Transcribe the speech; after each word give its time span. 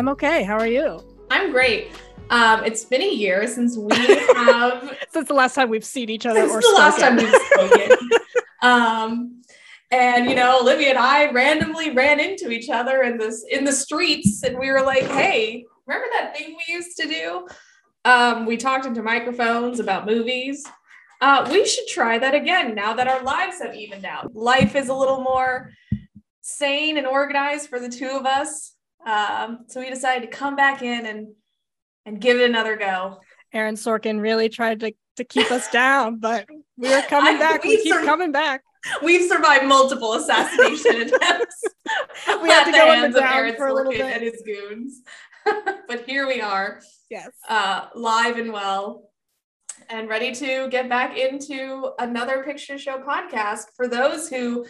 I'm 0.00 0.08
okay. 0.08 0.44
How 0.44 0.58
are 0.58 0.66
you? 0.66 0.98
I'm 1.30 1.52
great. 1.52 1.92
Um, 2.30 2.64
it's 2.64 2.84
been 2.84 3.02
a 3.02 3.12
year 3.12 3.46
since 3.46 3.76
we 3.76 3.94
have 4.34 4.96
since 5.12 5.28
the 5.28 5.34
last 5.34 5.54
time 5.54 5.68
we've 5.68 5.84
seen 5.84 6.08
each 6.08 6.24
other 6.24 6.40
since 6.48 6.52
or 6.54 6.60
the 6.62 6.74
last 6.74 6.96
spoken. 6.96 7.18
time 7.18 7.30
we've 7.30 7.42
spoken. 7.42 8.08
um, 8.62 9.42
and 9.90 10.30
you 10.30 10.34
know, 10.34 10.58
Olivia 10.62 10.88
and 10.88 10.98
I 10.98 11.30
randomly 11.32 11.90
ran 11.90 12.18
into 12.18 12.50
each 12.50 12.70
other 12.70 13.02
in 13.02 13.18
this 13.18 13.44
in 13.50 13.62
the 13.62 13.72
streets, 13.72 14.42
and 14.42 14.58
we 14.58 14.70
were 14.70 14.80
like, 14.80 15.02
"Hey, 15.02 15.66
remember 15.86 16.06
that 16.14 16.34
thing 16.34 16.56
we 16.56 16.72
used 16.72 16.96
to 16.96 17.06
do?" 17.06 17.46
Um, 18.06 18.46
we 18.46 18.56
talked 18.56 18.86
into 18.86 19.02
microphones 19.02 19.80
about 19.80 20.06
movies. 20.06 20.66
Uh, 21.20 21.46
we 21.52 21.66
should 21.66 21.88
try 21.88 22.18
that 22.18 22.34
again 22.34 22.74
now 22.74 22.94
that 22.94 23.06
our 23.06 23.22
lives 23.22 23.60
have 23.60 23.74
evened 23.74 24.06
out. 24.06 24.34
Life 24.34 24.76
is 24.76 24.88
a 24.88 24.94
little 24.94 25.20
more 25.20 25.72
sane 26.40 26.96
and 26.96 27.06
organized 27.06 27.68
for 27.68 27.78
the 27.78 27.90
two 27.90 28.08
of 28.08 28.24
us. 28.24 28.76
Um, 29.06 29.64
so 29.68 29.80
we 29.80 29.88
decided 29.90 30.30
to 30.30 30.36
come 30.36 30.56
back 30.56 30.82
in 30.82 31.06
and 31.06 31.28
and 32.06 32.20
give 32.20 32.38
it 32.38 32.48
another 32.48 32.76
go. 32.76 33.20
Aaron 33.52 33.74
Sorkin 33.74 34.20
really 34.20 34.48
tried 34.48 34.80
to, 34.80 34.92
to 35.16 35.24
keep 35.24 35.50
us 35.50 35.68
down, 35.70 36.18
but 36.18 36.46
we 36.76 36.92
are 36.92 37.02
coming 37.08 37.36
I- 37.36 37.38
back. 37.38 37.62
We 37.64 37.70
we 37.76 37.82
keep 37.82 37.92
sur- 37.92 38.04
coming 38.04 38.32
back. 38.32 38.62
We've 39.02 39.28
survived 39.28 39.66
multiple 39.66 40.14
assassination 40.14 41.02
attempts. 41.02 41.62
We 42.42 42.48
had 42.48 42.64
to 42.64 42.72
go 42.72 42.92
in 42.92 43.00
hands 43.00 43.14
the 43.14 43.20
down 43.20 43.34
Aaron 43.34 43.56
for 43.56 43.66
a 43.66 43.74
little 43.74 43.92
bit. 43.92 44.00
and 44.00 44.22
his 44.22 44.42
goons. 44.46 45.02
but 45.88 46.04
here 46.06 46.26
we 46.26 46.40
are, 46.40 46.80
Yes. 47.10 47.28
uh, 47.48 47.88
live 47.94 48.38
and 48.38 48.52
well, 48.52 49.10
and 49.90 50.08
ready 50.08 50.34
to 50.34 50.68
get 50.70 50.88
back 50.88 51.18
into 51.18 51.90
another 51.98 52.42
picture 52.42 52.78
show 52.78 52.98
podcast. 52.98 53.64
For 53.76 53.86
those 53.88 54.28
who, 54.30 54.64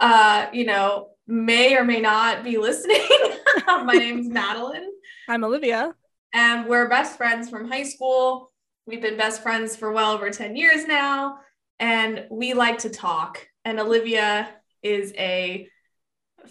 uh, 0.00 0.46
you 0.52 0.64
know, 0.64 1.10
may 1.26 1.76
or 1.76 1.84
may 1.84 2.00
not 2.00 2.44
be 2.44 2.58
listening, 2.58 3.00
my 3.66 3.94
name's 3.94 4.28
Madeline. 4.28 4.88
I'm 5.28 5.44
Olivia. 5.44 5.94
and 6.34 6.66
we're 6.66 6.88
best 6.88 7.16
friends 7.16 7.48
from 7.48 7.70
high 7.70 7.84
school. 7.84 8.50
We've 8.86 9.02
been 9.02 9.16
best 9.16 9.42
friends 9.42 9.76
for 9.76 9.92
well 9.92 10.12
over 10.12 10.30
10 10.30 10.56
years 10.56 10.86
now, 10.86 11.38
and 11.78 12.26
we 12.30 12.54
like 12.54 12.78
to 12.78 12.90
talk. 12.90 13.46
And 13.64 13.78
Olivia 13.78 14.48
is 14.82 15.12
a 15.16 15.68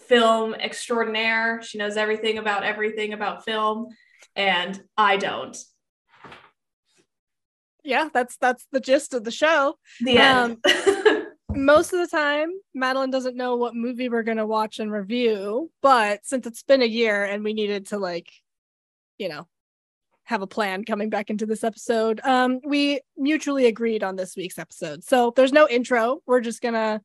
film 0.07 0.53
extraordinaire. 0.53 1.61
She 1.61 1.77
knows 1.77 1.97
everything 1.97 2.37
about 2.37 2.63
everything 2.63 3.11
about 3.11 3.43
film, 3.43 3.87
and 4.35 4.81
I 4.95 5.17
don't. 5.17 5.57
Yeah, 7.83 8.07
that's 8.13 8.37
that's 8.37 8.65
the 8.71 8.79
gist 8.79 9.13
of 9.13 9.23
the 9.25 9.31
show. 9.31 9.75
The 9.99 10.17
end. 10.17 10.57
Um, 10.63 11.20
Most 11.55 11.93
of 11.93 11.99
the 11.99 12.07
time, 12.07 12.49
Madeline 12.73 13.11
doesn't 13.11 13.35
know 13.35 13.55
what 13.55 13.75
movie 13.75 14.09
we're 14.09 14.23
gonna 14.23 14.45
watch 14.45 14.79
and 14.79 14.91
review, 14.91 15.69
but 15.81 16.25
since 16.25 16.47
it's 16.47 16.63
been 16.63 16.81
a 16.81 16.85
year 16.85 17.23
and 17.23 17.43
we 17.43 17.53
needed 17.53 17.87
to 17.87 17.97
like, 17.97 18.31
you 19.17 19.29
know, 19.29 19.47
have 20.23 20.41
a 20.41 20.47
plan 20.47 20.85
coming 20.85 21.09
back 21.09 21.29
into 21.29 21.45
this 21.45 21.63
episode, 21.63 22.21
um, 22.23 22.59
we 22.63 23.01
mutually 23.17 23.65
agreed 23.65 24.03
on 24.03 24.15
this 24.15 24.35
week's 24.35 24.57
episode. 24.57 25.03
So 25.03 25.33
there's 25.35 25.51
no 25.51 25.67
intro. 25.67 26.19
We're 26.25 26.41
just 26.41 26.61
gonna 26.61 27.01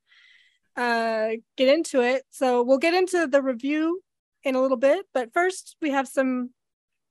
uh 0.77 1.31
get 1.57 1.69
into 1.69 2.03
it. 2.03 2.23
So 2.31 2.63
we'll 2.63 2.79
get 2.79 2.95
into 2.95 3.27
the 3.27 3.43
review 3.43 4.03
in 4.45 4.55
a 4.55 4.61
little 4.61 4.77
bit, 4.77 5.07
but 5.13 5.33
first 5.33 5.77
we 5.83 5.91
have 5.91 6.07
some 6.07 6.51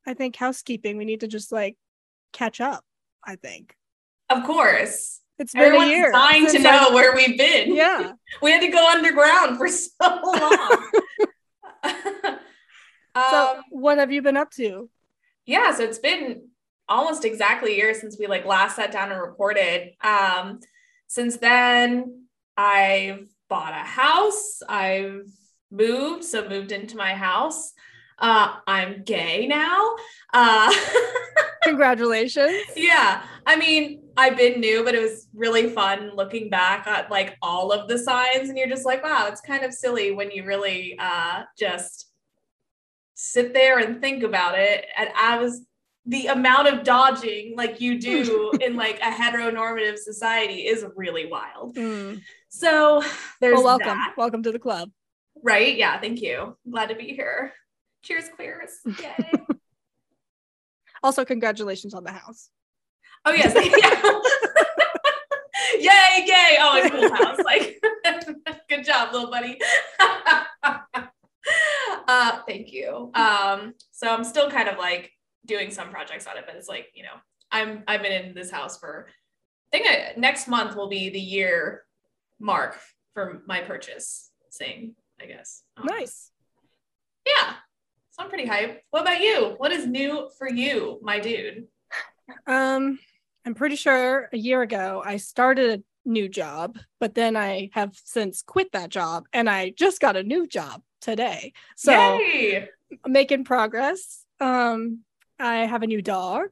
I 0.07 0.13
think 0.13 0.35
housekeeping. 0.35 0.97
We 0.97 1.05
need 1.05 1.21
to 1.21 1.27
just 1.27 1.51
like 1.51 1.75
catch 2.31 2.61
up, 2.61 2.85
I 3.23 3.35
think. 3.35 3.75
of 4.29 4.43
course. 4.43 5.19
It's 5.37 5.53
been 5.53 5.63
Everyone's 5.63 5.91
a 5.91 5.95
year. 5.95 6.11
dying 6.11 6.47
to 6.47 6.59
know 6.59 6.87
I- 6.89 6.93
where 6.93 7.13
we've 7.15 7.37
been. 7.37 7.75
yeah. 7.75 8.13
We 8.41 8.51
had 8.51 8.61
to 8.61 8.67
go 8.69 8.87
underground 8.89 9.57
for 9.57 9.67
so 9.67 9.89
long. 10.01 10.91
So 13.31 13.51
um, 13.57 13.63
what 13.69 13.97
have 13.97 14.11
you 14.11 14.21
been 14.21 14.37
up 14.37 14.51
to? 14.51 14.89
yeah 15.45 15.71
so 15.73 15.83
it's 15.83 15.99
been 15.99 16.47
almost 16.89 17.23
exactly 17.23 17.73
a 17.73 17.77
year 17.77 17.93
since 17.93 18.17
we 18.19 18.25
like 18.27 18.45
last 18.45 18.75
sat 18.77 18.91
down 18.91 19.11
and 19.11 19.21
recorded 19.21 19.91
um 20.03 20.59
since 21.07 21.37
then 21.37 22.25
i've 22.57 23.27
bought 23.47 23.71
a 23.71 23.85
house 23.85 24.61
i've 24.67 25.27
moved 25.71 26.23
so 26.23 26.49
moved 26.49 26.71
into 26.71 26.97
my 26.97 27.13
house 27.13 27.73
uh 28.17 28.55
i'm 28.67 29.03
gay 29.03 29.45
now 29.47 29.95
uh 30.33 30.73
Congratulations. 31.63 32.55
yeah 32.75 33.21
i 33.45 33.55
mean 33.55 34.01
i've 34.17 34.37
been 34.37 34.59
new 34.59 34.83
but 34.83 34.95
it 34.95 35.01
was 35.01 35.27
really 35.33 35.69
fun 35.69 36.11
looking 36.15 36.49
back 36.49 36.87
at 36.87 37.09
like 37.11 37.37
all 37.41 37.71
of 37.71 37.87
the 37.87 37.97
signs 37.97 38.49
and 38.49 38.57
you're 38.57 38.67
just 38.67 38.85
like 38.85 39.03
wow 39.03 39.27
it's 39.27 39.41
kind 39.41 39.63
of 39.63 39.73
silly 39.73 40.11
when 40.11 40.31
you 40.31 40.43
really 40.45 40.95
uh 40.99 41.43
just 41.57 42.11
sit 43.13 43.53
there 43.53 43.79
and 43.79 44.01
think 44.01 44.23
about 44.23 44.57
it 44.57 44.85
and 44.97 45.09
i 45.17 45.37
was 45.37 45.61
the 46.05 46.27
amount 46.27 46.67
of 46.67 46.83
dodging 46.83 47.53
like 47.57 47.81
you 47.81 47.99
do 47.99 48.51
in 48.61 48.75
like 48.75 48.99
a 48.99 49.11
heteronormative 49.11 49.97
society 49.97 50.67
is 50.67 50.85
really 50.95 51.25
wild 51.25 51.75
Mm. 51.75 52.21
so 52.49 53.01
there's 53.41 53.55
Well, 53.55 53.63
welcome. 53.63 53.87
that 53.87 54.13
Welcome 54.17 54.43
to 54.43 54.51
the 54.51 54.59
club. 54.59 54.89
right 55.43 55.75
yeah 55.75 55.99
thank 55.99 56.21
you 56.21 56.55
glad 56.69 56.89
to 56.89 56.95
be 56.95 57.07
here 57.15 57.53
cheers 58.01 58.29
queers 58.35 58.71
yay 59.01 59.31
Also, 61.03 61.23
congratulations 61.23 61.93
on 61.93 62.03
the 62.03 62.11
house. 62.11 62.49
Oh 63.25 63.33
yes. 63.33 63.53
Yay, 65.79 66.25
yay. 66.25 66.57
Oh, 66.59 66.89
cool 66.89 67.13
house. 67.13 67.39
Like 67.43 67.81
good 68.69 68.85
job, 68.85 69.13
little 69.13 69.29
buddy. 69.29 69.59
uh 72.07 72.39
thank 72.47 72.71
you. 72.71 73.11
Um, 73.13 73.73
so 73.91 74.07
I'm 74.09 74.23
still 74.23 74.49
kind 74.49 74.69
of 74.69 74.77
like 74.77 75.11
doing 75.45 75.71
some 75.71 75.89
projects 75.89 76.27
on 76.27 76.37
it, 76.37 76.45
but 76.45 76.55
it's 76.55 76.67
like, 76.67 76.87
you 76.93 77.03
know, 77.03 77.15
I'm 77.51 77.83
I've 77.87 78.01
been 78.01 78.11
in 78.11 78.33
this 78.35 78.51
house 78.51 78.77
for 78.79 79.07
I 79.73 79.77
think 79.77 79.87
I, 79.89 80.13
next 80.17 80.47
month 80.47 80.75
will 80.75 80.89
be 80.89 81.09
the 81.09 81.19
year 81.19 81.83
mark 82.39 82.79
for 83.13 83.41
my 83.45 83.61
purchase 83.61 84.31
saying, 84.49 84.95
I 85.21 85.25
guess. 85.25 85.63
Um, 85.77 85.85
Nice. 85.87 86.31
Yeah. 87.25 87.53
So 88.11 88.23
I'm 88.23 88.29
pretty 88.29 88.47
hyped. 88.47 88.77
What 88.91 89.01
about 89.01 89.19
you? 89.19 89.55
What 89.57 89.71
is 89.71 89.85
new 89.87 90.29
for 90.37 90.49
you, 90.49 90.99
my 91.01 91.19
dude? 91.19 91.65
Um, 92.47 92.99
I'm 93.45 93.53
pretty 93.53 93.75
sure 93.75 94.29
a 94.33 94.37
year 94.37 94.61
ago 94.61 95.03
I 95.05 95.17
started 95.17 95.79
a 95.79 96.09
new 96.09 96.27
job, 96.27 96.77
but 96.99 97.13
then 97.15 97.35
I 97.37 97.69
have 97.73 97.95
since 98.03 98.41
quit 98.41 98.71
that 98.71 98.89
job 98.89 99.25
and 99.33 99.49
I 99.49 99.69
just 99.71 99.99
got 100.01 100.15
a 100.15 100.23
new 100.23 100.47
job 100.47 100.81
today. 101.01 101.53
So 101.75 101.91
Yay! 101.91 102.69
making 103.05 103.43
progress. 103.43 104.23
Um, 104.39 105.01
I 105.39 105.57
have 105.65 105.83
a 105.83 105.87
new 105.87 106.01
dog 106.01 106.47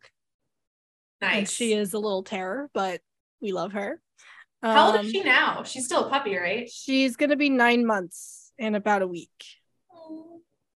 and 1.21 1.41
Nice. 1.41 1.51
she 1.51 1.73
is 1.73 1.93
a 1.93 1.99
little 1.99 2.23
terror, 2.23 2.69
but 2.73 3.01
we 3.41 3.51
love 3.53 3.73
her. 3.73 3.99
How 4.61 4.87
old 4.87 4.95
Um, 4.97 5.05
is 5.05 5.11
she 5.11 5.23
now? 5.23 5.63
She's 5.63 5.85
still 5.85 6.05
a 6.05 6.09
puppy, 6.09 6.37
right? 6.37 6.69
She's 6.69 7.15
gonna 7.17 7.35
be 7.35 7.49
nine 7.49 7.85
months 7.85 8.53
in 8.57 8.75
about 8.75 9.01
a 9.01 9.07
week. 9.07 9.29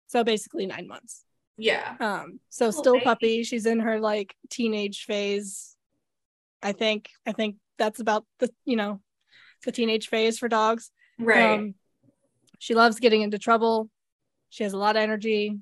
So 0.07 0.23
basically 0.23 0.65
nine 0.65 0.87
months. 0.87 1.23
Yeah. 1.57 1.95
Um, 1.99 2.39
so 2.49 2.71
still 2.71 2.93
baby. 2.93 3.03
puppy. 3.03 3.43
She's 3.43 3.65
in 3.65 3.79
her 3.81 3.99
like 3.99 4.35
teenage 4.49 5.03
phase. 5.05 5.75
I 6.61 6.71
think. 6.71 7.09
I 7.25 7.31
think 7.31 7.57
that's 7.77 7.99
about 7.99 8.25
the 8.39 8.49
you 8.65 8.75
know 8.75 9.01
the 9.65 9.71
teenage 9.71 10.07
phase 10.07 10.37
for 10.39 10.47
dogs. 10.47 10.91
Right. 11.19 11.59
Um, 11.59 11.75
she 12.59 12.73
loves 12.75 12.99
getting 12.99 13.21
into 13.21 13.37
trouble. 13.39 13.89
She 14.49 14.63
has 14.63 14.73
a 14.73 14.77
lot 14.77 14.95
of 14.95 15.01
energy, 15.01 15.57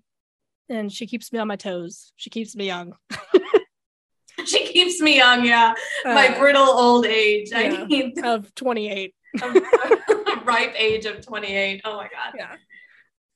and 0.70 0.92
she 0.92 1.08
keeps 1.08 1.32
me 1.34 1.40
on 1.40 1.48
my 1.48 1.56
toes. 1.56 2.12
She 2.16 2.30
keeps 2.30 2.56
me 2.56 2.66
young. 2.68 2.94
she 4.46 4.66
keeps 4.68 5.02
me 5.02 5.16
young, 5.18 5.46
yeah. 5.46 5.74
My 6.04 6.28
Uh, 6.30 6.40
brittle 6.40 6.64
old 6.64 7.06
age. 7.06 7.52
I 7.54 7.64
yeah. 7.70 7.86
need 7.86 8.20
of 8.26 8.54
28. 8.56 9.14
ripe 10.46 10.74
age 10.78 11.06
of 11.06 11.26
28. 11.26 11.82
Oh 11.84 11.98
my 11.98 12.04
god. 12.04 12.34
Yeah. 12.38 12.56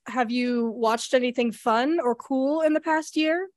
Have 0.06 0.30
you 0.30 0.70
watched 0.70 1.14
anything 1.14 1.52
fun 1.52 1.98
or 2.02 2.14
cool 2.14 2.62
in 2.62 2.72
the 2.74 2.80
past 2.80 3.16
year? 3.16 3.48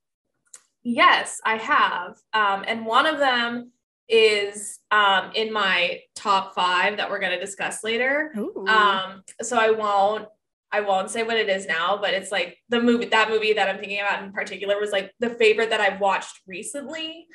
Yes, 0.83 1.39
I 1.45 1.55
have. 1.57 2.17
Um, 2.33 2.65
and 2.67 2.85
one 2.85 3.05
of 3.05 3.17
them 3.19 3.71
is 4.09 4.79
um, 4.91 5.31
in 5.33 5.51
my 5.51 6.01
top 6.15 6.53
five 6.53 6.97
that 6.97 7.09
we're 7.09 7.19
going 7.19 7.31
to 7.31 7.39
discuss 7.39 7.83
later. 7.83 8.31
Ooh. 8.37 8.65
Um, 8.67 9.23
so 9.41 9.57
I 9.57 9.71
won't 9.71 10.27
I 10.71 10.81
won't 10.81 11.11
say 11.11 11.21
what 11.21 11.37
it 11.37 11.49
is 11.49 11.67
now, 11.67 11.99
but 12.01 12.15
it's 12.15 12.31
like 12.31 12.57
the 12.69 12.81
movie 12.81 13.05
that 13.05 13.29
movie 13.29 13.53
that 13.53 13.69
I'm 13.69 13.77
thinking 13.77 13.99
about 13.99 14.23
in 14.23 14.31
particular 14.33 14.79
was 14.79 14.91
like 14.91 15.13
the 15.19 15.29
favorite 15.29 15.69
that 15.69 15.79
I've 15.79 15.99
watched 15.99 16.41
recently. 16.47 17.27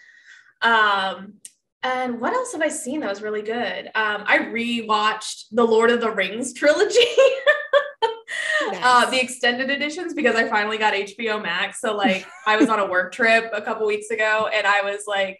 Um 0.60 1.34
and 1.82 2.20
what 2.20 2.32
else 2.32 2.52
have 2.52 2.62
I 2.62 2.68
seen 2.68 3.00
that 3.00 3.08
was 3.08 3.22
really 3.22 3.42
good? 3.42 3.86
Um, 3.94 4.24
I 4.26 4.38
rewatched 4.38 5.44
the 5.52 5.64
Lord 5.64 5.90
of 5.90 6.00
the 6.00 6.10
Rings 6.10 6.52
trilogy, 6.52 6.98
uh, 8.82 9.08
the 9.10 9.20
extended 9.20 9.70
editions, 9.70 10.12
because 10.12 10.34
I 10.34 10.48
finally 10.48 10.76
got 10.76 10.94
HBO 10.94 11.40
Max. 11.40 11.80
So 11.80 11.96
like 11.96 12.26
I 12.46 12.56
was 12.56 12.68
on 12.68 12.80
a 12.80 12.86
work 12.86 13.12
trip 13.12 13.50
a 13.52 13.62
couple 13.62 13.86
weeks 13.86 14.10
ago, 14.10 14.50
and 14.52 14.66
I 14.66 14.82
was 14.82 15.04
like, 15.06 15.38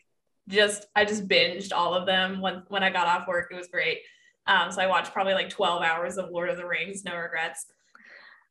just 0.49 0.87
I 0.97 1.05
just 1.05 1.29
binged 1.29 1.73
all 1.73 1.95
of 1.95 2.07
them 2.07 2.41
when 2.41 2.63
when 2.69 2.83
I 2.83 2.91
got 2.91 3.07
off 3.07 3.29
work. 3.29 3.49
It 3.51 3.57
was 3.57 3.69
great. 3.69 3.99
Um, 4.47 4.73
so 4.73 4.81
I 4.81 4.87
watched 4.87 5.13
probably 5.13 5.35
like 5.35 5.51
12 5.51 5.83
hours 5.83 6.17
of 6.17 6.31
Lord 6.31 6.49
of 6.49 6.57
the 6.57 6.67
Rings, 6.67 7.05
no 7.05 7.15
regrets. 7.17 7.67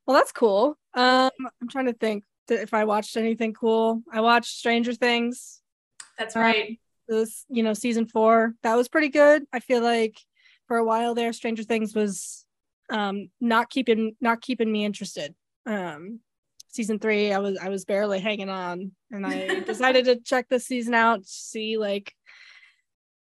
Well, 0.05 0.15
that's 0.15 0.31
cool. 0.31 0.77
Um, 0.93 1.31
I'm 1.61 1.67
trying 1.69 1.87
to 1.87 1.93
think. 1.93 2.23
if 2.49 2.73
I 2.73 2.85
watched 2.85 3.17
anything 3.17 3.53
cool. 3.53 4.03
I 4.13 4.21
watched 4.21 4.51
Stranger 4.55 4.93
Things. 4.93 5.61
That's 6.17 6.35
Um, 6.35 6.43
right. 6.43 6.79
This, 7.09 7.45
you 7.49 7.63
know, 7.63 7.73
season 7.73 8.05
four. 8.05 8.53
That 8.63 8.75
was 8.75 8.87
pretty 8.87 9.09
good. 9.09 9.45
I 9.51 9.59
feel 9.59 9.81
like 9.81 10.17
for 10.67 10.77
a 10.77 10.83
while 10.85 11.13
there, 11.15 11.33
Stranger 11.33 11.63
Things 11.63 11.93
was 11.95 12.45
um 12.89 13.29
not 13.41 13.69
keeping 13.69 14.15
not 14.21 14.39
keeping 14.41 14.71
me 14.71 14.85
interested. 14.85 15.35
Um 15.65 16.19
season 16.77 16.99
three, 16.99 17.33
I 17.33 17.39
was 17.39 17.57
I 17.57 17.69
was 17.69 17.83
barely 17.83 18.19
hanging 18.19 18.49
on 18.49 18.91
and 19.11 19.25
I 19.25 19.59
decided 19.61 20.05
to 20.05 20.15
check 20.17 20.47
this 20.47 20.65
season 20.65 20.93
out, 20.93 21.23
to 21.23 21.27
see 21.29 21.77
like 21.77 22.13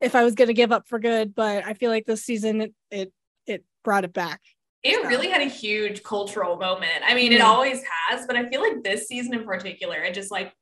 if 0.00 0.14
I 0.14 0.25
was 0.25 0.34
gonna 0.34 0.52
give 0.52 0.72
up 0.72 0.87
for 0.88 0.98
good, 0.98 1.34
but 1.34 1.64
I 1.64 1.72
feel 1.75 1.90
like 1.90 2.04
this 2.04 2.25
season 2.25 2.60
it 2.60 2.75
it, 2.90 3.12
it 3.46 3.64
brought 3.84 4.04
it 4.04 4.12
back. 4.12 4.40
It 4.82 4.96
So- 5.02 5.08
really 5.08 5.28
had 5.28 5.40
a 5.40 5.46
huge 5.48 6.02
cultural 6.02 6.56
moment. 6.56 7.02
I 7.04 7.14
mean, 7.14 7.32
it 7.32 7.40
Mhm. 7.40 7.44
always 7.44 7.82
has, 8.08 8.26
but 8.26 8.37
I 8.37 8.48
feel 8.48 8.60
like 8.60 8.82
this 8.82 9.06
season 9.08 9.32
in 9.32 9.44
particular, 9.44 9.96
it 10.02 10.12
just 10.14 10.31
like 10.31 10.52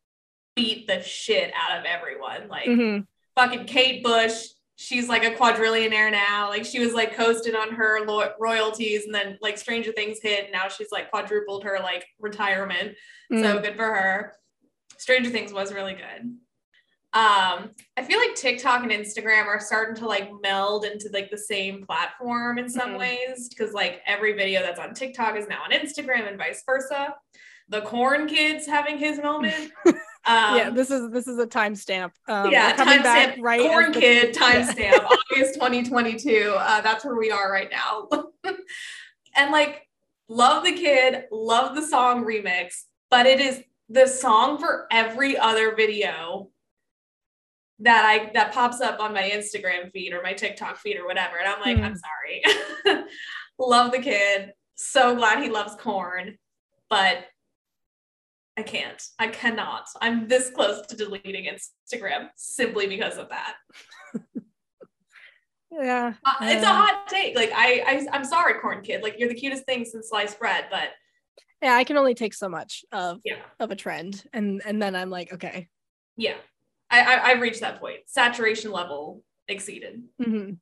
beat 0.54 0.86
the 0.86 1.02
shit 1.02 1.52
out 1.54 1.78
of 1.78 1.84
everyone. 1.84 2.48
Like 2.48 2.66
Mhm. 2.69 3.06
fucking 3.34 3.64
Kate 3.66 4.04
Bush, 4.04 4.44
she's 4.76 5.09
like 5.09 5.25
a 5.25 5.31
quadrillionaire 5.31 6.11
now. 6.11 6.49
Like 6.49 6.65
she 6.65 6.79
was 6.81 6.93
like 6.94 7.15
coasting 7.15 7.55
on 7.55 7.73
her 7.75 8.05
lo- 8.06 8.32
royalties, 8.41 9.05
and 9.06 9.15
then 9.15 9.38
like 9.41 9.59
Stranger 9.59 9.93
Things 9.93 10.19
hit, 10.23 10.44
and 10.44 10.53
now 10.53 10.69
she's 10.69 10.91
like 10.93 11.11
quadrupled 11.11 11.65
her 11.65 11.79
like 11.82 12.06
retirement. 12.21 12.94
So 13.32 13.37
Mm. 13.59 13.62
good 13.62 13.76
for 13.76 13.85
her. 13.87 14.35
Stranger 14.99 15.31
Things 15.31 15.53
was 15.53 15.73
really 15.73 15.94
good. 15.94 16.37
Um, 17.12 17.71
I 17.97 18.03
feel 18.03 18.19
like 18.19 18.35
TikTok 18.35 18.82
and 18.82 18.91
Instagram 18.91 19.47
are 19.47 19.61
starting 19.61 19.94
to 19.97 20.06
like 20.06 20.31
meld 20.43 20.85
into 20.85 21.09
like 21.12 21.31
the 21.31 21.38
same 21.38 21.87
platform 21.87 22.59
in 22.59 22.69
some 22.69 22.94
Mhm. 22.94 22.99
ways 22.99 23.49
because 23.49 23.73
like 23.73 24.03
every 24.05 24.32
video 24.32 24.62
that's 24.62 24.81
on 24.81 24.94
TikTok 24.94 25.37
is 25.37 25.47
now 25.47 25.62
on 25.62 25.70
Instagram 25.70 26.27
and 26.27 26.37
vice 26.37 26.65
versa. 26.67 27.15
The 27.69 27.82
corn 27.82 28.27
kids 28.27 28.67
having 28.67 28.99
his 28.99 29.23
moment. 29.23 29.73
Um, 30.26 30.56
yeah, 30.56 30.71
this 30.71 30.91
is 30.91 31.11
this 31.11 31.26
is 31.29 31.38
a 31.38 31.47
timestamp. 31.47 32.12
Um, 32.29 32.50
yeah, 32.50 32.75
coming 32.76 33.03
back 33.03 33.37
timestamp, 33.37 33.43
right 33.43 33.61
corn 33.61 33.93
the- 33.93 34.00
kid 34.00 34.37
Yeah. 34.41 34.62
timestamp, 34.65 35.05
August 35.05 35.55
2022. 35.55 36.55
Uh, 36.56 36.81
that's 36.81 37.05
where 37.05 37.17
we 37.17 37.31
are 37.31 37.50
right 37.53 37.71
now. 37.71 38.09
and 39.37 39.50
like, 39.53 39.87
love 40.29 40.65
the 40.65 40.73
kid, 40.73 41.25
love 41.31 41.75
the 41.75 41.87
song 41.87 42.25
remix, 42.25 42.85
but 43.11 43.26
it 43.26 43.41
is 43.41 43.62
the 43.91 44.06
song 44.06 44.59
for 44.59 44.87
every 44.91 45.37
other 45.37 45.75
video 45.76 46.49
that 47.81 48.05
I 48.06 48.31
that 48.32 48.53
pops 48.55 48.81
up 48.81 49.00
on 49.00 49.12
my 49.12 49.29
Instagram 49.31 49.91
feed 49.93 50.12
or 50.15 50.23
my 50.23 50.32
TikTok 50.32 50.79
feed 50.79 50.97
or 50.97 51.05
whatever. 51.06 51.37
And 51.38 51.49
I'm 51.49 51.61
like, 51.61 51.77
Hmm. 51.77 51.85
I'm 51.85 51.97
sorry. 51.97 53.05
love 53.59 53.93
the 53.93 53.99
kid. 53.99 54.53
So 54.77 55.15
glad 55.17 55.43
he 55.43 55.50
loves 55.50 55.75
corn, 55.77 56.38
but 56.88 57.27
I 58.56 58.62
can't. 58.62 59.03
I 59.19 59.29
cannot. 59.29 59.87
I'm 60.01 60.29
this 60.29 60.51
close 60.51 60.87
to 60.87 60.97
deleting 60.97 61.47
Instagram 61.53 62.29
simply 62.37 62.87
because 62.87 63.19
of 63.19 63.29
that. 63.31 63.55
Yeah, 65.77 66.12
Uh, 66.25 66.35
it's 66.43 66.62
a 66.62 66.67
hot 66.67 67.09
take. 67.09 67.35
Like 67.35 67.51
I, 67.53 67.83
I, 67.85 68.06
I'm 68.12 68.25
sorry, 68.25 68.61
corn 68.61 68.83
kid. 68.83 69.03
Like 69.03 69.17
you're 69.19 69.29
the 69.29 69.35
cutest 69.35 69.65
thing 69.65 69.85
since 69.85 70.09
sliced 70.09 70.39
bread, 70.39 70.67
but 70.71 70.91
yeah. 71.61 71.75
I 71.75 71.83
can 71.83 71.97
only 71.97 72.15
take 72.15 72.33
so 72.33 72.49
much 72.49 72.85
of 72.93 73.19
yeah, 73.25 73.39
of 73.59 73.73
a 73.73 73.75
trend, 73.75 74.23
and 74.33 74.62
and 74.65 74.81
then 74.81 74.95
I'm 74.95 75.11
like, 75.11 75.33
okay. 75.33 75.69
yeah. 76.17 76.35
I, 76.91 77.01
I, 77.17 77.25
I've 77.31 77.41
reached 77.41 77.62
that 77.62 77.81
point. 77.81 78.01
Saturation 78.06 78.71
level 78.71 79.25
exceeded. 79.49 80.01
Mhm. 80.23 80.59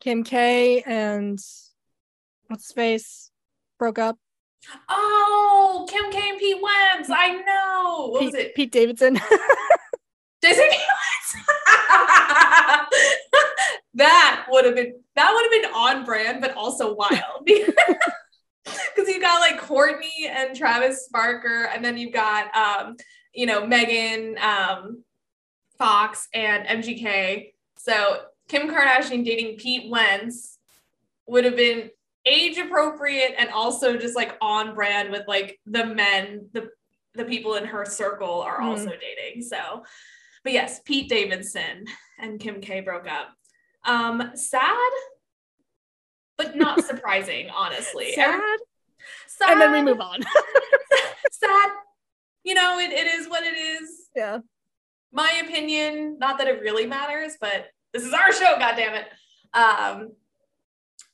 Kim 0.00 0.22
K 0.22 0.82
and 0.82 1.38
what's 2.48 2.66
his 2.66 2.72
face 2.72 3.30
broke 3.78 3.98
up. 3.98 4.18
Oh, 4.88 5.86
Kim 5.88 6.10
K 6.10 6.30
and 6.30 6.38
Pete 6.38 6.60
Wentz. 6.60 7.10
I 7.12 7.32
know. 7.46 8.08
What 8.08 8.24
was 8.24 8.34
it? 8.34 8.54
Pete 8.54 8.72
Davidson. 8.72 9.14
Jason 10.42 10.64
Pete 10.70 10.78
Wentz. 10.78 11.46
that 13.94 14.46
would 14.48 14.64
have 14.64 14.74
been 14.74 14.94
that 15.16 15.32
would 15.32 15.42
have 15.42 15.62
been 15.62 15.74
on 15.74 16.04
brand, 16.04 16.40
but 16.40 16.54
also 16.54 16.94
wild. 16.94 17.48
Because 18.94 19.08
you've 19.08 19.22
got 19.22 19.40
like 19.40 19.60
Courtney 19.60 20.28
and 20.30 20.54
Travis 20.54 21.08
Barker, 21.10 21.64
and 21.74 21.84
then 21.84 21.96
you've 21.96 22.12
got 22.12 22.54
um, 22.54 22.96
you 23.34 23.46
know, 23.46 23.66
Megan 23.66 24.36
um 24.38 25.02
Fox 25.78 26.28
and 26.34 26.66
MGK. 26.66 27.52
So 27.78 28.20
Kim 28.48 28.68
Kardashian 28.68 29.24
dating 29.24 29.56
Pete 29.56 29.90
Wentz 29.90 30.58
would 31.26 31.44
have 31.44 31.56
been 31.56 31.90
age 32.26 32.58
appropriate 32.58 33.34
and 33.38 33.50
also 33.50 33.96
just 33.96 34.14
like 34.16 34.36
on 34.40 34.74
brand 34.74 35.10
with 35.10 35.26
like 35.26 35.58
the 35.66 35.86
men, 35.86 36.48
the 36.52 36.68
the 37.14 37.24
people 37.24 37.54
in 37.54 37.64
her 37.64 37.84
circle 37.84 38.40
are 38.42 38.60
Mhm. 38.60 38.64
also 38.64 38.90
dating. 38.90 39.42
So, 39.42 39.84
but 40.44 40.52
yes, 40.52 40.80
Pete 40.84 41.08
Davidson 41.08 41.86
and 42.18 42.38
Kim 42.38 42.60
K 42.60 42.80
broke 42.80 43.08
up. 43.08 43.28
Um, 43.84 44.30
sad, 44.34 44.92
but 46.36 46.56
not 46.56 46.84
surprising, 46.84 47.50
honestly. 47.50 48.12
Sad. 48.12 48.58
Sad, 49.26 49.52
And 49.52 49.60
then 49.60 49.72
we 49.72 49.82
move 49.82 50.00
on. 50.00 50.20
sad. 51.32 51.70
You 52.44 52.54
know, 52.54 52.78
it, 52.78 52.90
it 52.92 53.06
is 53.06 53.28
what 53.28 53.42
it 53.44 53.54
is 53.56 54.08
yeah. 54.14 54.38
my 55.12 55.42
opinion, 55.44 56.18
not 56.18 56.38
that 56.38 56.46
it 56.48 56.60
really 56.60 56.86
matters, 56.86 57.32
but 57.40 57.66
this 57.92 58.04
is 58.04 58.12
our 58.12 58.32
show, 58.32 58.56
God 58.58 58.76
damn 58.76 58.94
it. 58.94 59.06
Um, 59.52 60.12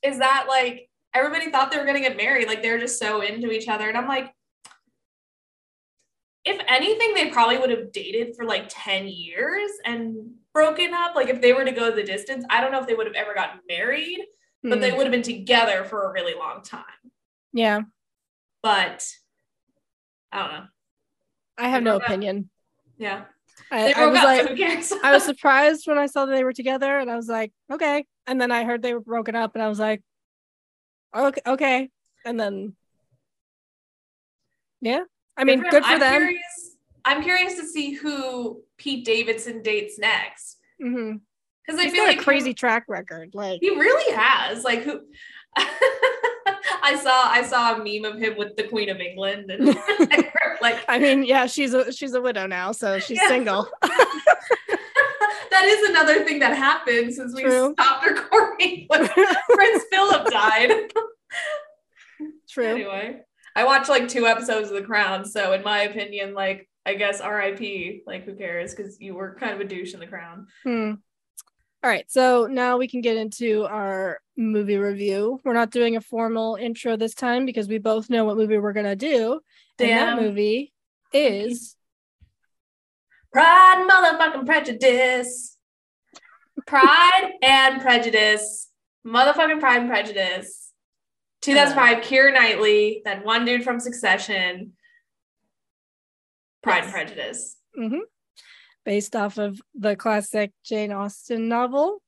is 0.03 0.19
that 0.19 0.45
like 0.47 0.86
everybody 1.13 1.51
thought 1.51 1.71
they 1.71 1.77
were 1.79 1.85
gonna 1.85 1.99
get 1.99 2.17
married, 2.17 2.47
like 2.47 2.61
they're 2.61 2.79
just 2.79 2.99
so 2.99 3.21
into 3.21 3.51
each 3.51 3.67
other. 3.67 3.87
And 3.89 3.97
I'm 3.97 4.07
like, 4.07 4.33
if 6.45 6.61
anything, 6.67 7.13
they 7.13 7.29
probably 7.29 7.57
would 7.57 7.69
have 7.69 7.91
dated 7.91 8.35
for 8.35 8.45
like 8.45 8.65
10 8.69 9.07
years 9.07 9.69
and 9.85 10.31
broken 10.53 10.93
up. 10.93 11.13
Like 11.15 11.27
if 11.29 11.41
they 11.41 11.51
were 11.53 11.65
to 11.65 11.71
go 11.71 11.91
the 11.91 12.03
distance, 12.03 12.45
I 12.49 12.61
don't 12.61 12.71
know 12.71 12.79
if 12.79 12.87
they 12.87 12.93
would 12.93 13.07
have 13.07 13.15
ever 13.15 13.33
gotten 13.33 13.59
married, 13.67 14.19
but 14.63 14.79
they 14.79 14.91
Hmm. 14.91 14.97
would 14.97 15.05
have 15.07 15.11
been 15.11 15.21
together 15.23 15.83
for 15.83 16.05
a 16.09 16.11
really 16.13 16.35
long 16.35 16.61
time. 16.63 16.83
yeah. 17.53 17.81
But 18.63 19.05
I 20.31 20.39
don't 20.39 20.51
know. 20.53 20.65
I 21.57 21.69
have 21.69 21.83
no 21.83 21.97
up. 21.97 22.03
opinion. 22.03 22.49
Yeah. 22.97 23.25
I, 23.71 23.93
I 23.95 24.05
was 24.07 24.19
up, 24.19 24.25
like, 24.25 24.83
so? 24.83 24.99
I 25.03 25.11
was 25.13 25.23
surprised 25.23 25.87
when 25.87 25.97
I 25.97 26.05
saw 26.05 26.25
that 26.25 26.33
they 26.33 26.43
were 26.43 26.53
together, 26.53 26.97
and 26.99 27.09
I 27.09 27.15
was 27.15 27.27
like, 27.27 27.51
okay. 27.71 28.05
And 28.25 28.39
then 28.41 28.51
I 28.51 28.63
heard 28.65 28.81
they 28.81 28.93
were 28.93 28.99
broken 28.99 29.35
up, 29.35 29.55
and 29.55 29.63
I 29.63 29.67
was 29.69 29.79
like, 29.79 30.01
okay, 31.15 31.41
okay. 31.45 31.89
And 32.25 32.39
then, 32.39 32.75
yeah, 34.81 35.03
I 35.35 35.43
mean, 35.43 35.61
good 35.61 35.83
for 35.83 35.89
I'm 35.89 35.99
them. 35.99 36.21
Curious, 36.21 36.75
I'm 37.05 37.23
curious 37.23 37.55
to 37.55 37.65
see 37.65 37.93
who 37.93 38.61
Pete 38.77 39.05
Davidson 39.05 39.61
dates 39.61 39.97
next 39.97 40.57
mm-hmm. 40.81 41.17
because 41.65 41.79
I 41.79 41.83
He's 41.83 41.93
feel 41.93 42.03
like 42.03 42.19
a 42.19 42.23
crazy 42.23 42.53
track 42.53 42.85
record. 42.87 43.31
Like, 43.33 43.59
He, 43.61 43.69
he 43.69 43.75
really 43.75 44.15
has. 44.15 44.63
Like 44.63 44.83
who? 44.83 45.01
I 46.83 46.95
saw 46.95 47.23
I 47.29 47.43
saw 47.43 47.75
a 47.75 47.77
meme 47.83 48.05
of 48.11 48.19
him 48.19 48.37
with 48.37 48.55
the 48.55 48.63
Queen 48.63 48.89
of 48.89 48.99
England 48.99 49.49
and 49.51 49.65
like 50.61 50.83
I 50.87 50.99
mean, 50.99 51.23
yeah, 51.23 51.45
she's 51.45 51.73
a 51.73 51.91
she's 51.91 52.13
a 52.13 52.21
widow 52.21 52.47
now, 52.47 52.71
so 52.71 52.99
she's 52.99 53.17
Yeah. 53.21 53.27
single. 53.27 53.67
that 53.81 55.65
is 55.65 55.89
another 55.89 56.23
thing 56.23 56.39
that 56.39 56.55
happened 56.55 57.13
since 57.13 57.33
we 57.35 57.43
True. 57.43 57.73
stopped 57.73 58.05
recording 58.05 58.26
when 58.87 59.07
Prince 59.07 59.83
Philip 59.91 60.27
died. 60.29 60.91
True. 62.49 62.65
Anyway, 62.65 63.21
I 63.55 63.63
watched 63.63 63.89
like 63.89 64.07
two 64.07 64.25
episodes 64.25 64.69
of 64.69 64.75
The 64.75 64.83
Crown, 64.83 65.25
so 65.25 65.53
in 65.53 65.63
my 65.63 65.81
opinion, 65.83 66.33
like 66.33 66.69
I 66.85 66.95
guess 66.95 67.21
R.I.P. 67.21 68.03
Like 68.07 68.25
who 68.25 68.35
cares? 68.35 68.73
Because 68.73 68.99
you 68.99 69.15
were 69.15 69.35
kind 69.39 69.53
of 69.53 69.59
a 69.59 69.65
douche 69.65 69.93
in 69.93 69.99
The 69.99 70.07
Crown. 70.07 70.47
Hmm. 70.63 70.93
All 71.83 71.91
right, 71.91 72.09
so 72.09 72.47
now 72.47 72.77
we 72.77 72.87
can 72.87 73.01
get 73.01 73.17
into 73.17 73.65
our 73.65 74.19
movie 74.35 74.77
review. 74.77 75.39
We're 75.43 75.53
not 75.53 75.69
doing 75.69 75.95
a 75.95 76.01
formal 76.01 76.55
intro 76.55 76.97
this 76.97 77.13
time 77.13 77.45
because 77.45 77.67
we 77.67 77.77
both 77.77 78.09
know 78.09 78.25
what 78.25 78.37
movie 78.37 78.57
we're 78.57 78.73
gonna 78.73 78.95
do. 78.95 79.41
And 79.79 79.89
that 79.91 80.21
movie 80.21 80.73
is 81.13 81.75
Pride, 83.31 83.87
motherfucking 83.87 84.45
prejudice. 84.45 85.56
Pride 86.67 87.31
and 87.41 87.81
prejudice. 87.81 88.69
Motherfucking 89.05 89.59
Pride 89.59 89.79
and 89.81 89.89
Prejudice. 89.89 90.71
2005, 91.41 92.03
Keira 92.03 92.33
Knightley, 92.33 93.01
that 93.05 93.23
one 93.23 93.45
dude 93.45 93.63
from 93.63 93.79
Succession. 93.79 94.73
Pride 96.61 96.83
and 96.83 96.85
Yes. 96.85 96.91
Prejudice. 96.93 97.57
mhm, 97.79 97.99
based 98.83 99.15
off 99.15 99.37
of 99.37 99.61
the 99.75 99.95
classic 99.95 100.51
Jane 100.65 100.91
Austen 100.91 101.47
novel. 101.47 102.01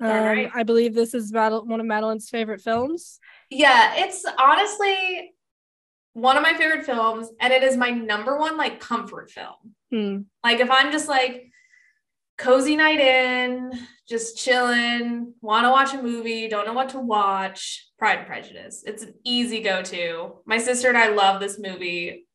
Um, 0.00 0.08
right. 0.08 0.50
I 0.54 0.62
believe 0.64 0.94
this 0.94 1.14
is 1.14 1.32
one 1.32 1.80
of 1.80 1.86
Madeline's 1.86 2.28
favorite 2.28 2.60
films. 2.60 3.18
Yeah, 3.50 3.94
it's 3.96 4.24
honestly 4.38 5.32
one 6.12 6.36
of 6.36 6.42
my 6.42 6.54
favorite 6.54 6.84
films, 6.84 7.30
and 7.40 7.52
it 7.52 7.62
is 7.62 7.76
my 7.76 7.90
number 7.90 8.36
one 8.38 8.56
like 8.56 8.80
comfort 8.80 9.30
film. 9.30 9.74
Hmm. 9.90 10.18
Like 10.44 10.60
if 10.60 10.70
I'm 10.70 10.92
just 10.92 11.08
like 11.08 11.51
cozy 12.42 12.76
night 12.76 12.98
in, 12.98 13.72
just 14.08 14.36
chilling, 14.36 15.32
want 15.40 15.64
to 15.64 15.70
watch 15.70 15.94
a 15.94 16.02
movie, 16.02 16.48
don't 16.48 16.66
know 16.66 16.72
what 16.72 16.88
to 16.90 16.98
watch, 16.98 17.88
Pride 17.98 18.18
and 18.18 18.26
Prejudice. 18.26 18.82
It's 18.84 19.04
an 19.04 19.14
easy 19.24 19.60
go-to. 19.60 20.34
My 20.44 20.58
sister 20.58 20.88
and 20.88 20.98
I 20.98 21.10
love 21.10 21.40
this 21.40 21.58
movie 21.58 22.26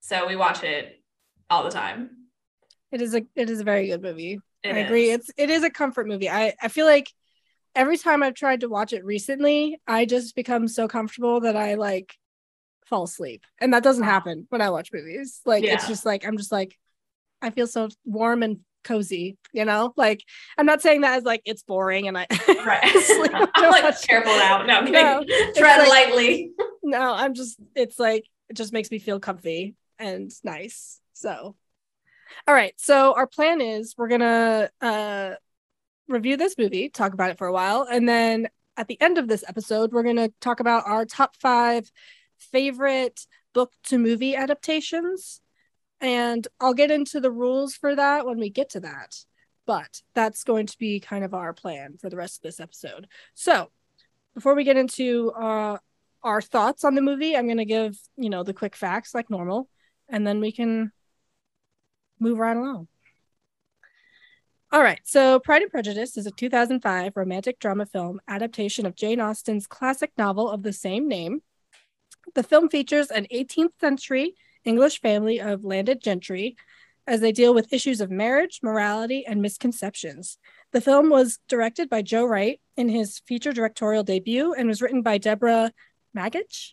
So 0.00 0.26
we 0.26 0.36
watch 0.36 0.62
it 0.64 1.00
all 1.48 1.62
the 1.62 1.70
time. 1.70 2.10
It 2.90 3.00
is 3.00 3.14
a 3.14 3.22
it 3.34 3.48
is 3.48 3.60
a 3.60 3.64
very 3.64 3.88
good 3.88 4.02
movie. 4.02 4.38
It 4.62 4.74
I 4.74 4.78
agree. 4.78 5.10
It's 5.10 5.30
it 5.36 5.50
is 5.50 5.62
a 5.62 5.70
comfort 5.70 6.06
movie. 6.06 6.28
I 6.28 6.54
I 6.60 6.68
feel 6.68 6.86
like 6.86 7.10
every 7.74 7.96
time 7.96 8.22
I've 8.22 8.34
tried 8.34 8.60
to 8.60 8.68
watch 8.68 8.92
it 8.92 9.04
recently, 9.04 9.80
I 9.86 10.04
just 10.04 10.36
become 10.36 10.68
so 10.68 10.88
comfortable 10.88 11.40
that 11.40 11.56
I 11.56 11.74
like 11.74 12.14
fall 12.86 13.04
asleep. 13.04 13.44
And 13.60 13.72
that 13.72 13.82
doesn't 13.82 14.04
happen 14.04 14.46
when 14.50 14.60
I 14.60 14.70
watch 14.70 14.90
movies. 14.92 15.40
Like 15.46 15.64
it's 15.64 15.88
just 15.88 16.04
like 16.04 16.26
I'm 16.26 16.36
just 16.36 16.52
like 16.52 16.76
I 17.40 17.50
feel 17.50 17.66
so 17.66 17.88
warm 18.04 18.42
and 18.42 18.60
cozy, 18.84 19.36
you 19.52 19.64
know? 19.64 19.92
Like 19.96 20.22
I'm 20.56 20.66
not 20.66 20.82
saying 20.82 21.00
that 21.00 21.16
as 21.18 21.24
like 21.24 21.42
it's 21.44 21.62
boring 21.62 22.06
and 22.08 22.16
I 22.16 22.26
Right. 22.64 22.80
I'm 23.54 23.70
like 23.70 23.82
much. 23.84 24.06
careful 24.06 24.32
now. 24.32 24.62
No, 24.64 24.78
I'm 24.78 24.92
No. 24.92 25.24
Tread 25.56 25.78
like- 25.80 25.88
lightly. 25.88 26.52
no, 26.82 27.14
I'm 27.14 27.34
just 27.34 27.58
it's 27.74 27.98
like 27.98 28.24
it 28.48 28.56
just 28.56 28.72
makes 28.72 28.90
me 28.90 28.98
feel 28.98 29.18
comfy 29.20 29.74
and 29.98 30.30
nice. 30.44 31.00
So 31.14 31.56
all 32.46 32.54
right. 32.54 32.74
So 32.76 33.14
our 33.14 33.26
plan 33.26 33.60
is 33.60 33.94
we're 33.96 34.08
gonna 34.08 34.70
uh 34.80 35.34
review 36.08 36.36
this 36.36 36.56
movie, 36.58 36.88
talk 36.90 37.14
about 37.14 37.30
it 37.30 37.38
for 37.38 37.46
a 37.46 37.52
while, 37.52 37.86
and 37.90 38.08
then 38.08 38.48
at 38.76 38.88
the 38.88 39.00
end 39.00 39.18
of 39.18 39.28
this 39.28 39.44
episode, 39.46 39.92
we're 39.92 40.02
gonna 40.02 40.30
talk 40.40 40.60
about 40.60 40.84
our 40.86 41.06
top 41.06 41.36
five 41.36 41.90
favorite 42.38 43.26
book 43.54 43.72
to 43.84 43.98
movie 43.98 44.34
adaptations. 44.36 45.40
And 46.04 46.46
I'll 46.60 46.74
get 46.74 46.90
into 46.90 47.18
the 47.18 47.30
rules 47.30 47.74
for 47.74 47.96
that 47.96 48.26
when 48.26 48.38
we 48.38 48.50
get 48.50 48.70
to 48.70 48.80
that. 48.80 49.16
But 49.66 50.02
that's 50.14 50.44
going 50.44 50.66
to 50.66 50.78
be 50.78 51.00
kind 51.00 51.24
of 51.24 51.32
our 51.32 51.54
plan 51.54 51.96
for 51.98 52.10
the 52.10 52.16
rest 52.16 52.38
of 52.38 52.42
this 52.42 52.60
episode. 52.60 53.08
So 53.32 53.70
before 54.34 54.54
we 54.54 54.64
get 54.64 54.76
into 54.76 55.30
uh 55.30 55.78
our 56.24 56.40
thoughts 56.40 56.84
on 56.84 56.94
the 56.94 57.02
movie. 57.02 57.36
I'm 57.36 57.46
going 57.46 57.58
to 57.58 57.64
give, 57.64 57.96
you 58.16 58.30
know, 58.30 58.42
the 58.42 58.54
quick 58.54 58.74
facts 58.74 59.14
like 59.14 59.30
normal, 59.30 59.68
and 60.08 60.26
then 60.26 60.40
we 60.40 60.50
can 60.50 60.90
move 62.18 62.38
right 62.38 62.56
along. 62.56 62.88
All 64.72 64.82
right. 64.82 65.00
So, 65.04 65.38
Pride 65.38 65.62
and 65.62 65.70
Prejudice 65.70 66.16
is 66.16 66.26
a 66.26 66.32
2005 66.32 67.12
romantic 67.14 67.60
drama 67.60 67.86
film 67.86 68.20
adaptation 68.26 68.86
of 68.86 68.96
Jane 68.96 69.20
Austen's 69.20 69.68
classic 69.68 70.10
novel 70.18 70.50
of 70.50 70.62
the 70.62 70.72
same 70.72 71.06
name. 71.06 71.42
The 72.34 72.42
film 72.42 72.68
features 72.70 73.10
an 73.10 73.26
18th 73.32 73.78
century 73.78 74.34
English 74.64 75.00
family 75.00 75.40
of 75.40 75.64
landed 75.64 76.02
gentry 76.02 76.56
as 77.06 77.20
they 77.20 77.32
deal 77.32 77.54
with 77.54 77.72
issues 77.72 78.00
of 78.00 78.10
marriage, 78.10 78.60
morality, 78.62 79.26
and 79.26 79.42
misconceptions. 79.42 80.38
The 80.72 80.80
film 80.80 81.10
was 81.10 81.38
directed 81.48 81.90
by 81.90 82.02
Joe 82.02 82.24
Wright 82.24 82.60
in 82.76 82.88
his 82.88 83.20
feature 83.26 83.52
directorial 83.52 84.02
debut 84.02 84.54
and 84.54 84.66
was 84.66 84.80
written 84.80 85.02
by 85.02 85.18
Deborah 85.18 85.72
Moggach. 86.16 86.72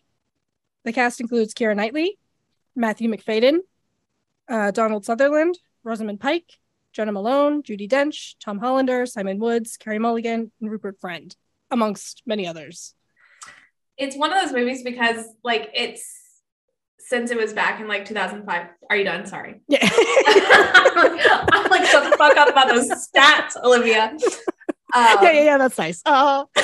The 0.85 0.93
cast 0.93 1.19
includes 1.19 1.53
Keira 1.53 1.75
Knightley, 1.75 2.17
Matthew 2.75 3.09
Macfadyen, 3.09 3.59
uh, 4.49 4.71
Donald 4.71 5.05
Sutherland, 5.05 5.57
Rosamund 5.83 6.19
Pike, 6.19 6.59
Jena 6.93 7.11
Malone, 7.11 7.61
Judi 7.63 7.89
Dench, 7.89 8.35
Tom 8.43 8.59
Hollander, 8.59 9.05
Simon 9.05 9.39
Woods, 9.39 9.77
Carey 9.77 9.99
Mulligan, 9.99 10.51
and 10.59 10.71
Rupert 10.71 10.99
Friend, 10.99 11.35
amongst 11.69 12.23
many 12.25 12.47
others. 12.47 12.93
It's 13.97 14.15
one 14.15 14.33
of 14.33 14.41
those 14.41 14.53
movies 14.53 14.83
because 14.83 15.25
like 15.43 15.69
it's 15.73 16.20
since 17.07 17.31
it 17.31 17.37
was 17.37 17.53
back 17.53 17.79
in 17.81 17.87
like 17.87 18.05
2005. 18.05 18.67
Are 18.89 18.95
you 18.95 19.03
done? 19.03 19.25
Sorry. 19.25 19.61
Yeah. 19.67 19.79
I'm 21.51 21.69
like, 21.69 21.85
shut 21.85 22.09
the 22.09 22.15
fuck 22.17 22.37
up 22.37 22.49
about 22.49 22.67
those 22.67 22.89
stats, 22.89 23.55
Olivia. 23.63 24.11
Um, 24.93 25.05
yeah, 25.21 25.31
yeah, 25.31 25.43
yeah, 25.43 25.57
that's 25.57 25.77
nice. 25.77 26.01
Uh, 26.05 26.45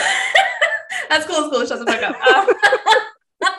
That's 1.10 1.26
cool. 1.26 1.46
It's 1.46 1.56
cool. 1.56 1.66
Shut 1.66 1.80
the 1.80 1.92
fuck 1.92 2.04
up. 2.04 2.16
Um, 2.22 2.56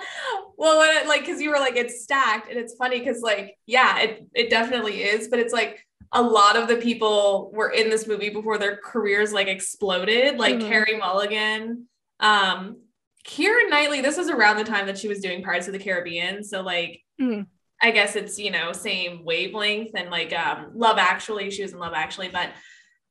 well, 0.58 0.78
when 0.78 0.96
it, 0.98 1.08
like, 1.08 1.20
because 1.22 1.40
you 1.40 1.50
were 1.50 1.58
like, 1.58 1.76
it's 1.76 2.02
stacked, 2.02 2.50
and 2.50 2.58
it's 2.58 2.74
funny 2.74 2.98
because, 2.98 3.22
like, 3.22 3.56
yeah, 3.66 4.00
it 4.00 4.26
it 4.34 4.50
definitely 4.50 5.02
is, 5.02 5.28
but 5.28 5.38
it's 5.38 5.52
like 5.52 5.86
a 6.12 6.20
lot 6.22 6.56
of 6.56 6.68
the 6.68 6.76
people 6.76 7.50
were 7.54 7.70
in 7.70 7.90
this 7.90 8.06
movie 8.06 8.30
before 8.30 8.58
their 8.58 8.76
careers 8.76 9.32
like 9.32 9.46
exploded, 9.46 10.38
like 10.38 10.56
Mhm. 10.56 10.68
Carey 10.68 10.98
Mulligan, 10.98 11.86
um, 12.20 12.80
Keira 13.28 13.68
Knightley. 13.68 14.00
This 14.00 14.16
was 14.16 14.30
around 14.30 14.56
the 14.56 14.64
time 14.64 14.86
that 14.86 14.98
she 14.98 15.06
was 15.08 15.20
doing 15.20 15.42
Pirates 15.42 15.66
of 15.68 15.72
the 15.74 15.78
Caribbean, 15.78 16.42
so 16.42 16.62
like. 16.62 17.02
Mhm. 17.20 17.46
I 17.80 17.92
guess 17.92 18.16
it's 18.16 18.40
you 18.40 18.50
know 18.50 18.72
same 18.72 19.24
wavelength 19.24 19.92
and 19.94 20.10
like 20.10 20.32
um 20.36 20.72
Love 20.74 20.98
Actually 20.98 21.48
she 21.52 21.62
was 21.62 21.72
in 21.72 21.78
Love 21.78 21.92
Actually 21.94 22.28
but 22.28 22.50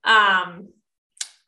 um 0.04 0.68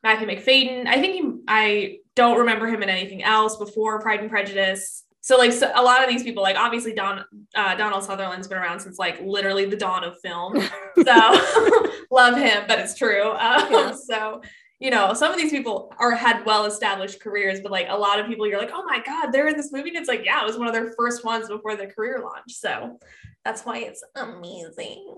Matthew 0.02 0.26
Macfadyen 0.26 0.86
I 0.86 0.98
think 1.02 1.14
he, 1.14 1.32
I 1.46 1.96
don't 2.16 2.38
remember 2.38 2.66
him 2.66 2.82
in 2.82 2.88
anything 2.88 3.22
else 3.22 3.58
before 3.58 4.00
Pride 4.00 4.20
and 4.20 4.30
Prejudice 4.30 5.04
so 5.20 5.36
like 5.36 5.52
so 5.52 5.70
a 5.74 5.82
lot 5.82 6.02
of 6.02 6.08
these 6.08 6.22
people 6.22 6.42
like 6.42 6.56
obviously 6.56 6.94
Don 6.94 7.22
uh, 7.54 7.74
Donald 7.74 8.04
Sutherland's 8.04 8.48
been 8.48 8.56
around 8.56 8.80
since 8.80 8.98
like 8.98 9.20
literally 9.22 9.66
the 9.66 9.76
dawn 9.76 10.02
of 10.02 10.18
film 10.20 10.54
so 11.04 11.90
love 12.10 12.38
him 12.38 12.64
but 12.66 12.78
it's 12.78 12.94
true 12.96 13.32
um, 13.32 13.66
Yeah. 13.70 13.92
so 13.92 14.40
you 14.80 14.90
know 14.90 15.12
some 15.12 15.30
of 15.30 15.38
these 15.38 15.52
people 15.52 15.92
are 15.98 16.12
had 16.12 16.44
well 16.44 16.64
established 16.64 17.20
careers 17.20 17.60
but 17.60 17.70
like 17.70 17.86
a 17.88 17.96
lot 17.96 18.18
of 18.18 18.26
people 18.26 18.46
you're 18.46 18.58
like 18.58 18.72
oh 18.72 18.84
my 18.84 19.00
god 19.04 19.30
they're 19.30 19.48
in 19.48 19.56
this 19.56 19.72
movie 19.72 19.90
and 19.90 19.98
it's 19.98 20.08
like 20.08 20.24
yeah 20.24 20.40
it 20.42 20.46
was 20.46 20.58
one 20.58 20.66
of 20.66 20.72
their 20.72 20.92
first 20.98 21.24
ones 21.24 21.48
before 21.48 21.76
their 21.76 21.90
career 21.90 22.20
launch 22.22 22.52
so 22.52 22.98
that's 23.44 23.62
why 23.62 23.78
it's 23.78 24.02
amazing. 24.16 25.16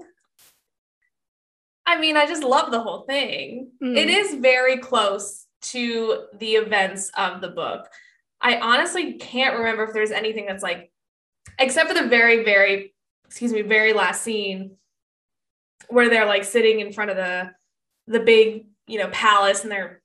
I 1.87 1.99
mean 1.99 2.17
i 2.17 2.27
just 2.27 2.43
love 2.43 2.71
the 2.71 2.81
whole 2.81 3.03
thing. 3.03 3.71
Mm. 3.83 3.97
it 3.97 4.11
is 4.11 4.35
very 4.35 4.79
close 4.79 5.47
to 5.63 6.25
the 6.39 6.55
events 6.55 7.11
of 7.17 7.41
the 7.41 7.49
book. 7.49 7.89
I 8.41 8.59
honestly 8.59 9.15
can't 9.15 9.57
remember 9.59 9.85
if 9.85 9.93
there's 9.93 10.11
anything 10.11 10.47
that's 10.47 10.63
like 10.63 10.91
except 11.59 11.89
for 11.89 11.95
the 11.95 12.09
very 12.09 12.45
very 12.45 12.95
excuse 13.27 13.53
me 13.53 13.63
very 13.63 13.93
last 13.93 14.23
scene 14.23 14.77
where 15.89 16.09
they're 16.09 16.27
like 16.27 16.45
sitting 16.45 16.81
in 16.81 16.93
front 16.93 17.11
of 17.11 17.17
the 17.17 17.51
the 18.09 18.21
big 18.21 18.67
you 18.93 18.99
know 18.99 19.09
palace 19.09 19.63
and 19.63 19.73
they're 19.73 20.03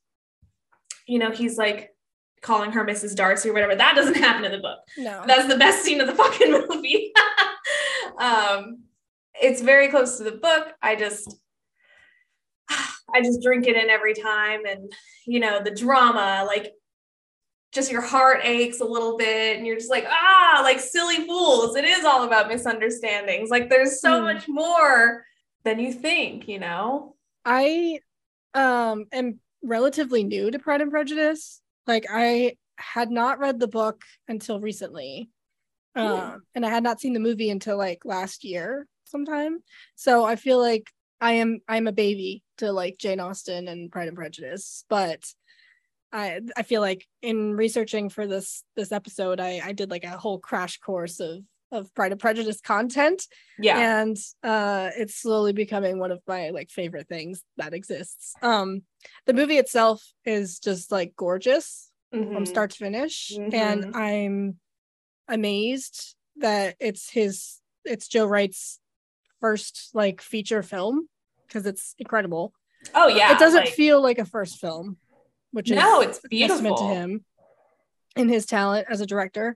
you 1.08 1.20
know 1.20 1.32
he's 1.32 1.58
like 1.58 1.94
calling 2.42 2.72
her 2.72 2.86
mrs 2.86 3.16
darcy 3.16 3.50
or 3.50 3.54
whatever. 3.54 3.76
That 3.76 3.96
doesn't 3.96 4.16
happen 4.28 4.46
in 4.46 4.52
the 4.52 4.60
book. 4.60 4.80
No. 4.98 5.24
that's 5.28 5.48
the 5.52 5.58
best 5.58 5.84
scene 5.84 6.00
of 6.02 6.08
the 6.08 6.16
fucking 6.24 6.52
movie. 6.52 7.12
Um 8.20 8.84
it's 9.40 9.62
very 9.62 9.90
close 9.90 10.18
to 10.18 10.24
the 10.24 10.32
book. 10.32 10.74
I 10.82 10.96
just 10.96 11.36
i 13.14 13.22
just 13.22 13.42
drink 13.44 13.68
it 13.68 13.76
in 13.76 13.90
every 13.90 14.14
time 14.16 14.62
and 14.68 14.92
you 15.26 15.40
know 15.40 15.62
the 15.64 15.72
drama 15.84 16.44
like 16.48 16.74
just 17.74 17.92
your 17.92 18.02
heart 18.02 18.40
aches 18.44 18.80
a 18.80 18.86
little 18.86 19.18
bit 19.18 19.58
and 19.58 19.68
you're 19.68 19.76
just 19.76 19.92
like 19.92 20.06
ah 20.10 20.62
like 20.64 20.80
silly 20.80 21.28
fools. 21.28 21.76
It 21.76 21.86
is 21.86 22.06
all 22.06 22.24
about 22.24 22.48
misunderstandings. 22.48 23.50
Like 23.50 23.70
there's 23.70 24.02
so 24.02 24.18
Hmm. 24.20 24.24
much 24.26 24.48
more 24.48 25.24
than 25.64 25.80
you 25.80 25.94
think 25.94 26.48
you 26.48 26.60
know? 26.60 27.16
I 27.46 28.00
um 28.54 29.06
am 29.12 29.40
relatively 29.64 30.24
new 30.24 30.52
to 30.52 30.60
Pride 30.60 30.82
and 30.82 30.92
Prejudice. 30.92 31.62
Like 31.86 32.06
I 32.12 32.56
had 32.78 33.10
not 33.10 33.40
read 33.40 33.60
the 33.60 33.68
book 33.68 34.04
until 34.28 34.60
recently. 34.60 35.30
Um 35.96 36.44
and 36.54 36.66
I 36.66 36.70
had 36.70 36.84
not 36.84 37.00
seen 37.00 37.14
the 37.14 37.20
movie 37.20 37.50
until 37.50 37.78
like 37.78 38.06
last 38.06 38.44
year 38.44 38.88
sometime. 39.06 39.60
So 39.96 40.26
I 40.26 40.36
feel 40.36 40.60
like 40.60 40.90
I 41.20 41.34
am 41.34 41.60
I'm 41.68 41.88
a 41.88 41.92
baby 41.92 42.44
to 42.58 42.72
like 42.72 42.98
Jane 42.98 43.20
Austen 43.20 43.68
and 43.68 43.92
Pride 43.92 44.08
and 44.08 44.18
Prejudice, 44.18 44.86
but 44.90 45.24
I 46.12 46.42
I 46.56 46.64
feel 46.64 46.82
like 46.82 47.06
in 47.22 47.56
researching 47.56 48.10
for 48.10 48.28
this 48.28 48.64
this 48.76 48.92
episode 48.92 49.40
I 49.40 49.62
I 49.64 49.72
did 49.74 49.90
like 49.90 50.04
a 50.04 50.18
whole 50.18 50.40
crash 50.40 50.80
course 50.80 51.20
of 51.20 51.40
of 51.72 51.94
Pride 51.94 52.12
and 52.14 52.22
Prejudice 52.22 52.62
content 52.62 53.24
yeah 53.60 53.78
and 54.02 54.18
uh 54.44 54.90
it's 54.96 55.16
slowly 55.16 55.52
becoming 55.54 56.00
one 56.00 56.12
of 56.12 56.22
my 56.28 56.50
like 56.52 56.70
favorite 56.70 57.08
things 57.10 57.44
that 57.58 57.74
exists 57.74 58.34
um 58.42 58.84
the 59.26 59.34
movie 59.34 59.58
itself 59.58 60.02
is 60.26 60.60
just 60.60 60.92
like 60.92 61.14
gorgeous 61.16 61.92
from 62.12 62.24
Mhm. 62.30 62.48
start 62.48 62.72
to 62.72 62.78
finish 62.78 63.34
Mhm. 63.36 63.54
and 63.54 63.96
i'm 63.96 64.60
amazed 65.28 66.16
that 66.38 66.76
it's 66.80 67.10
his 67.10 67.60
it's 67.84 68.08
joe 68.08 68.26
wright's 68.26 68.80
first 69.42 69.90
like 69.94 70.22
feature 70.22 70.64
film 70.64 71.08
because 71.48 71.66
it's 71.66 71.96
incredible 72.00 72.54
oh 72.96 73.08
yeah 73.08 73.34
it 73.34 73.40
doesn't 73.40 73.66
like- 73.66 73.74
feel 73.74 74.02
like 74.02 74.20
a 74.20 74.26
first 74.26 74.58
film 74.60 74.98
which 75.52 75.70
is 75.70 75.76
no 75.78 76.02
it's 76.02 76.20
beautiful 76.30 76.56
testament 76.56 76.78
to 76.78 76.84
him 76.86 77.26
and 78.16 78.30
his 78.32 78.46
talent 78.48 78.88
as 78.90 79.00
a 79.00 79.06
director. 79.06 79.56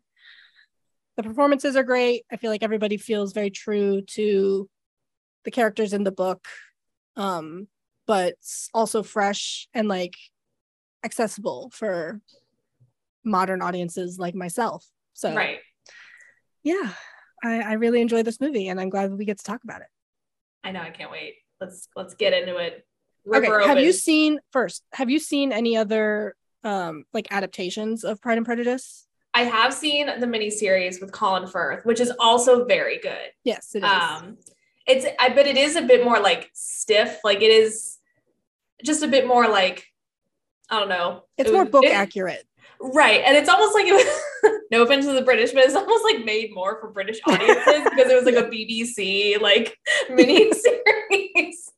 The 1.18 1.24
performances 1.24 1.76
are 1.76 1.84
great. 1.84 2.24
I 2.32 2.38
feel 2.38 2.50
like 2.50 2.64
everybody 2.64 2.98
feels 2.98 3.34
very 3.34 3.50
true 3.50 4.02
to 4.02 4.70
the 5.44 5.52
characters 5.52 5.94
in 5.94 6.04
the 6.04 6.12
book, 6.12 6.48
um, 7.16 7.68
but 8.08 8.36
also 8.74 9.04
fresh 9.04 9.68
and 9.74 9.88
like 9.88 10.16
accessible 11.04 11.72
for 11.74 12.22
modern 13.24 13.62
audiences 13.62 14.18
like 14.18 14.36
myself. 14.36 14.86
So 15.14 15.36
right 15.36 15.60
yeah, 16.64 16.94
I, 17.44 17.62
I 17.62 17.74
really 17.74 18.02
enjoy 18.02 18.24
this 18.24 18.40
movie 18.40 18.68
and 18.68 18.80
I'm 18.80 18.90
glad 18.90 19.12
that 19.12 19.16
we 19.16 19.26
get 19.26 19.38
to 19.40 19.44
talk 19.44 19.64
about 19.64 19.82
it. 19.82 19.88
I 20.64 20.72
know. 20.72 20.82
I 20.82 20.92
can't 20.92 21.12
wait. 21.12 21.36
Let's 21.60 21.88
let's 21.96 22.14
get 22.14 22.34
into 22.34 22.58
it. 22.58 22.86
Rip 23.26 23.44
Okay, 23.44 23.68
have 23.68 23.80
you 23.80 23.94
seen 23.94 24.40
first? 24.52 24.84
Have 24.94 25.10
you 25.10 25.20
seen 25.20 25.52
any 25.52 25.78
other 25.78 26.36
um 26.64 27.06
like 27.14 27.32
adaptations 27.32 28.04
of 28.04 28.22
Pride 28.22 28.38
and 28.38 28.46
Prejudice? 28.46 29.08
I 29.34 29.44
have 29.44 29.74
seen 29.74 30.08
the 30.08 30.26
miniseries 30.28 31.00
with 31.00 31.12
Colin 31.12 31.48
Firth, 31.48 31.86
which 31.86 32.00
is 32.00 32.12
also 32.20 32.66
very 32.66 33.00
good. 33.00 33.32
Yes, 33.44 33.74
it 33.76 33.80
is. 33.80 33.84
Um, 33.84 34.38
it's 34.88 35.06
I 35.20 35.30
but 35.30 35.48
it 35.48 35.58
is 35.58 35.76
a 35.76 35.82
bit 35.82 36.04
more 36.04 36.20
like 36.20 36.50
stiff. 36.54 37.20
Like 37.24 37.42
it 37.42 37.52
is 37.52 37.98
just 38.84 39.04
a 39.04 39.08
bit 39.08 39.28
more 39.28 39.48
like 39.48 39.86
I 40.70 40.80
don't 40.80 40.90
know. 40.90 41.24
it's 41.38 41.50
It 41.50 41.54
more 41.54 41.66
book 41.66 41.84
it- 41.86 41.94
accurate. 41.94 42.44
Right. 42.84 43.22
And 43.24 43.38
it's 43.38 43.48
almost 43.48 43.76
like 43.76 43.86
it 43.86 43.94
was 43.94 44.62
no 44.72 44.82
offense 44.82 45.06
to 45.06 45.14
the 45.14 45.22
British, 45.22 45.52
but 45.52 45.64
it's 45.64 45.76
almost 45.76 46.04
like 46.04 46.26
made 46.26 46.52
more 46.52 46.80
for 46.82 46.90
British 46.90 47.20
audiences 47.28 47.84
because 47.84 48.10
it 48.12 48.16
was 48.16 48.26
like 48.26 48.36
a 48.44 48.50
BBC 48.50 49.40
like 49.40 49.78
mini 50.10 50.52
series. 50.52 51.72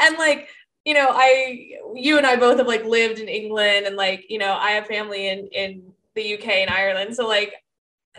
and 0.00 0.18
like, 0.18 0.48
you 0.84 0.94
know, 0.94 1.08
I 1.12 1.70
you 1.94 2.18
and 2.18 2.26
I 2.26 2.34
both 2.36 2.58
have 2.58 2.66
like 2.66 2.84
lived 2.84 3.20
in 3.20 3.28
England 3.28 3.86
and 3.86 3.94
like, 3.96 4.24
you 4.28 4.38
know, 4.38 4.52
I 4.54 4.72
have 4.72 4.86
family 4.86 5.28
in 5.28 5.46
in 5.48 5.92
the 6.18 6.34
UK 6.34 6.46
and 6.64 6.70
Ireland. 6.70 7.14
So 7.16 7.26
like 7.26 7.54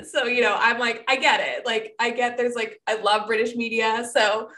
so 0.10 0.24
you 0.26 0.42
know, 0.42 0.56
I'm 0.58 0.80
like, 0.80 1.04
I 1.10 1.18
get 1.18 1.40
it. 1.42 1.66
Like 1.66 1.94
I 2.00 2.10
get 2.12 2.38
there's 2.38 2.56
like 2.56 2.82
I 2.88 2.96
love 3.02 3.28
British 3.28 3.56
media. 3.56 4.08
So 4.14 4.50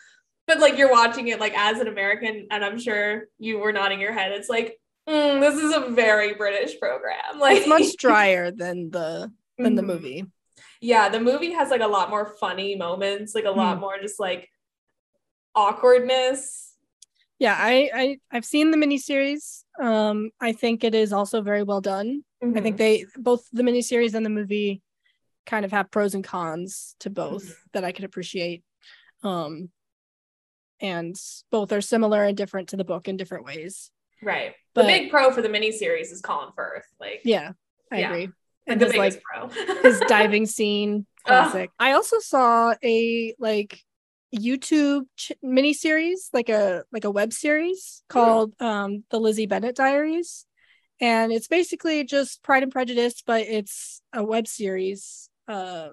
but 0.48 0.60
like 0.60 0.78
you're 0.78 0.92
watching 0.92 1.28
it 1.30 1.40
like 1.40 1.54
as 1.56 1.80
an 1.80 1.88
American, 1.88 2.48
and 2.52 2.64
I'm 2.66 2.78
sure 2.80 3.24
you 3.40 3.58
were 3.60 3.72
nodding 3.72 4.00
your 4.02 4.12
head. 4.12 4.32
It's 4.34 4.50
like, 4.50 4.78
mm, 5.08 5.40
this 5.40 5.56
is 5.56 5.74
a 5.74 5.90
very 5.92 6.34
British 6.34 6.80
program. 6.80 7.40
Like 7.40 7.58
It's 7.60 7.68
much 7.68 7.96
drier 7.98 8.52
than 8.52 8.90
the 8.92 9.32
than 9.58 9.76
the 9.76 9.82
Mhm. 9.82 9.86
movie. 9.94 10.26
Yeah, 10.82 11.10
the 11.10 11.20
movie 11.20 11.52
has 11.54 11.70
like 11.70 11.82
a 11.82 11.88
lot 11.88 12.10
more 12.10 12.26
funny 12.40 12.76
moments, 12.76 13.34
like 13.36 13.46
a 13.46 13.52
lot 13.52 13.78
Mm. 13.78 13.82
more 13.82 13.98
just 14.02 14.20
like 14.20 14.50
awkwardness. 15.56 16.71
Yeah, 17.42 17.56
I, 17.58 17.90
I 17.92 18.18
I've 18.32 18.46
seen 18.46 18.70
the 18.70 18.78
miniseries. 18.78 19.64
Um, 19.82 20.30
I 20.40 20.52
think 20.54 20.84
it 20.84 20.94
is 20.94 21.12
also 21.12 21.42
very 21.42 21.64
well 21.64 21.82
done. 21.82 22.24
I 22.56 22.62
think 22.62 22.78
they 22.78 23.06
both 23.18 23.48
the 23.52 23.64
miniseries 23.64 24.14
and 24.14 24.24
the 24.24 24.30
movie 24.30 24.84
kind 25.48 25.66
of 25.66 25.72
have 25.72 25.90
pros 25.90 26.14
and 26.14 26.24
cons 26.24 26.96
to 27.00 27.10
both 27.10 27.44
Mhm. 27.46 27.54
that 27.74 27.84
I 27.84 27.94
could 27.94 28.06
appreciate. 28.06 28.64
Um, 29.24 29.72
and 30.80 31.16
both 31.50 31.72
are 31.72 31.82
similar 31.82 32.24
and 32.24 32.38
different 32.38 32.70
to 32.70 32.78
the 32.78 32.84
book 32.84 33.08
in 33.08 33.18
different 33.18 33.46
ways. 33.46 33.90
right. 34.22 34.54
But 34.76 34.84
the 34.84 34.88
big 34.90 35.10
pro 35.10 35.32
for 35.32 35.42
the 35.42 35.50
miniseries 35.50 36.12
is 36.12 36.22
Colin 36.22 36.50
Firth. 36.56 36.86
Like, 37.00 37.22
yeah, 37.26 37.54
I 37.92 38.02
Yeah. 38.02 38.12
agree. 38.12 38.30
And 38.68 38.80
the 38.80 38.86
his 38.86 38.94
biggest 38.94 39.18
like 39.18 39.50
pro. 39.50 39.82
his 39.82 40.00
diving 40.08 40.46
scene 40.58 41.08
Ugh. 41.26 41.44
classic. 41.52 41.72
I 41.80 41.94
also 41.94 42.20
saw 42.20 42.76
a 42.84 43.34
like 43.40 43.82
YouTube 44.36 45.04
ch- 45.18 45.34
miniseries, 45.44 46.30
like 46.34 46.50
a 46.50 46.84
like 46.92 47.06
a 47.06 47.12
web 47.12 47.34
series 47.34 48.04
called 48.10 48.54
um 48.60 49.04
the 49.12 49.20
Lizzie 49.20 49.46
Bennet 49.46 49.76
Diaries, 49.76 50.46
and 51.00 51.32
it's 51.32 51.48
basically 51.48 52.04
just 52.04 52.44
Pride 52.44 52.64
and 52.64 52.72
Prejudice, 52.72 53.24
but 53.26 53.42
it's 53.42 54.02
a 54.14 54.24
web 54.24 54.48
series 54.48 55.30
uh 55.48 55.90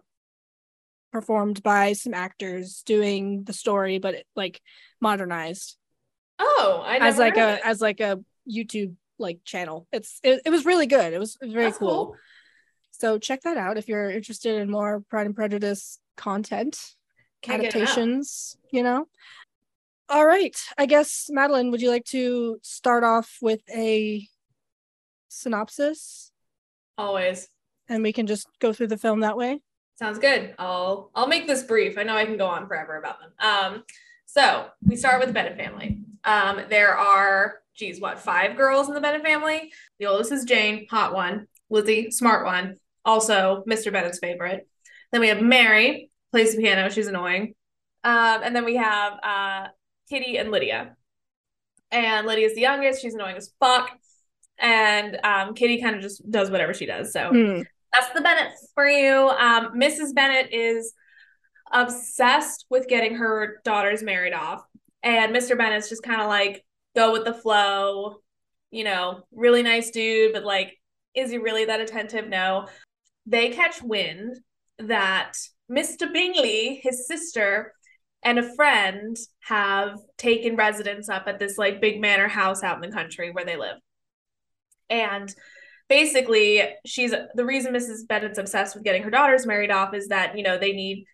performed 1.10 1.62
by 1.62 1.94
some 1.94 2.14
actors 2.14 2.82
doing 2.84 3.44
the 3.44 3.52
story, 3.52 3.98
but 3.98 4.16
like 4.36 4.60
modernized 5.00 5.76
oh, 6.38 6.82
I 6.84 6.98
know 6.98 7.06
as 7.06 7.18
like 7.18 7.36
a 7.36 7.54
it. 7.54 7.60
as 7.64 7.80
like 7.80 8.00
a 8.00 8.20
YouTube 8.50 8.94
like 9.18 9.40
channel. 9.44 9.86
It's 9.92 10.20
it, 10.22 10.42
it 10.44 10.50
was 10.50 10.64
really 10.64 10.86
good. 10.86 11.12
It 11.12 11.18
was, 11.18 11.36
it 11.40 11.46
was 11.46 11.54
very 11.54 11.66
That's 11.66 11.78
cool. 11.78 12.16
So 12.92 13.18
check 13.18 13.42
that 13.42 13.56
out 13.56 13.78
if 13.78 13.88
you're 13.88 14.10
interested 14.10 14.60
in 14.60 14.70
more 14.70 15.02
Pride 15.08 15.26
and 15.26 15.34
Prejudice 15.34 15.98
content, 16.16 16.78
Can't 17.42 17.64
adaptations, 17.64 18.56
you 18.70 18.82
know. 18.82 19.06
All 20.08 20.26
right. 20.26 20.56
I 20.76 20.86
guess 20.86 21.26
Madeline, 21.30 21.70
would 21.70 21.82
you 21.82 21.90
like 21.90 22.06
to 22.06 22.58
start 22.62 23.04
off 23.04 23.38
with 23.42 23.60
a 23.70 24.26
synopsis 25.28 26.32
Always. 26.96 27.48
and 27.88 28.02
we 28.02 28.12
can 28.12 28.26
just 28.26 28.48
go 28.58 28.72
through 28.72 28.86
the 28.88 28.96
film 28.96 29.20
that 29.20 29.36
way? 29.36 29.60
Sounds 29.98 30.18
good. 30.18 30.54
I'll 30.58 31.10
I'll 31.14 31.26
make 31.26 31.46
this 31.46 31.62
brief. 31.64 31.98
I 31.98 32.04
know 32.04 32.16
I 32.16 32.24
can 32.24 32.38
go 32.38 32.46
on 32.46 32.66
forever 32.66 32.96
about 32.96 33.18
them. 33.20 33.32
Um, 33.38 33.84
so 34.26 34.66
we 34.86 34.96
start 34.96 35.18
with 35.18 35.28
the 35.28 35.34
Bennet 35.34 35.56
family. 35.56 36.00
Um, 36.24 36.62
there 36.68 36.96
are, 36.96 37.60
geez, 37.74 38.00
what, 38.00 38.18
five 38.18 38.56
girls 38.56 38.88
in 38.88 38.94
the 38.94 39.00
Bennet 39.00 39.22
family? 39.22 39.72
The 39.98 40.06
oldest 40.06 40.32
is 40.32 40.44
Jane, 40.44 40.86
hot 40.90 41.14
one. 41.14 41.48
Lizzie, 41.70 42.10
smart 42.10 42.44
one. 42.44 42.76
Also, 43.04 43.64
Mr. 43.68 43.92
Bennet's 43.92 44.18
favorite. 44.18 44.68
Then 45.10 45.20
we 45.20 45.28
have 45.28 45.40
Mary, 45.42 46.10
plays 46.32 46.54
the 46.54 46.62
piano. 46.62 46.88
She's 46.90 47.06
annoying. 47.06 47.54
Um, 48.04 48.40
and 48.42 48.54
then 48.54 48.64
we 48.64 48.76
have 48.76 49.12
uh, 49.22 49.66
Kitty 50.08 50.36
and 50.38 50.50
Lydia. 50.50 50.96
And 51.90 52.26
Lydia's 52.26 52.54
the 52.54 52.60
youngest. 52.60 53.00
She's 53.02 53.14
annoying 53.14 53.36
as 53.36 53.52
fuck. 53.60 53.90
And 54.58 55.18
um, 55.24 55.54
Kitty 55.54 55.80
kind 55.80 55.96
of 55.96 56.02
just 56.02 56.28
does 56.30 56.50
whatever 56.50 56.74
she 56.74 56.86
does. 56.86 57.12
So 57.12 57.30
Hmm. 57.30 57.62
that's 57.92 58.12
the 58.14 58.20
Bennets 58.20 58.70
for 58.74 58.86
you. 58.86 59.28
Um, 59.28 59.72
Mrs. 59.74 60.14
Bennet 60.14 60.52
is 60.52 60.92
obsessed 61.72 62.66
with 62.70 62.88
getting 62.88 63.14
her 63.16 63.60
daughters 63.64 64.02
married 64.02 64.32
off, 64.32 64.62
and 65.02 65.34
Mr. 65.34 65.56
Bennet's 65.56 65.88
just 65.88 66.02
kind 66.02 66.20
of 66.20 66.26
like 66.28 66.64
go 66.96 67.12
with 67.12 67.24
the 67.24 67.34
flow. 67.34 68.16
You 68.70 68.84
know, 68.84 69.22
really 69.32 69.62
nice 69.62 69.90
dude, 69.90 70.32
but 70.34 70.44
like, 70.44 70.78
is 71.14 71.30
he 71.30 71.38
really 71.38 71.64
that 71.66 71.80
attentive? 71.80 72.28
No. 72.28 72.66
They 73.26 73.50
catch 73.50 73.82
wind 73.82 74.36
that 74.78 75.34
Mr. 75.70 76.12
Bingley, 76.12 76.80
his 76.82 77.06
sister, 77.06 77.74
and 78.22 78.38
a 78.38 78.54
friend 78.54 79.16
have 79.40 79.98
taken 80.16 80.56
residence 80.56 81.08
up 81.08 81.24
at 81.26 81.38
this 81.38 81.58
like 81.58 81.80
big 81.80 82.00
manor 82.00 82.28
house 82.28 82.62
out 82.62 82.82
in 82.82 82.90
the 82.90 82.94
country 82.94 83.30
where 83.30 83.44
they 83.44 83.56
live. 83.56 83.76
And 84.90 85.32
basically 85.88 86.62
she's 86.84 87.14
the 87.34 87.44
reason 87.44 87.74
Mrs. 87.74 88.06
Bennet's 88.08 88.38
obsessed 88.38 88.74
with 88.74 88.84
getting 88.84 89.02
her 89.02 89.10
daughters 89.10 89.46
married 89.46 89.70
off 89.70 89.94
is 89.94 90.08
that, 90.08 90.36
you 90.36 90.42
know, 90.42 90.58
they 90.58 90.72
need 90.72 91.04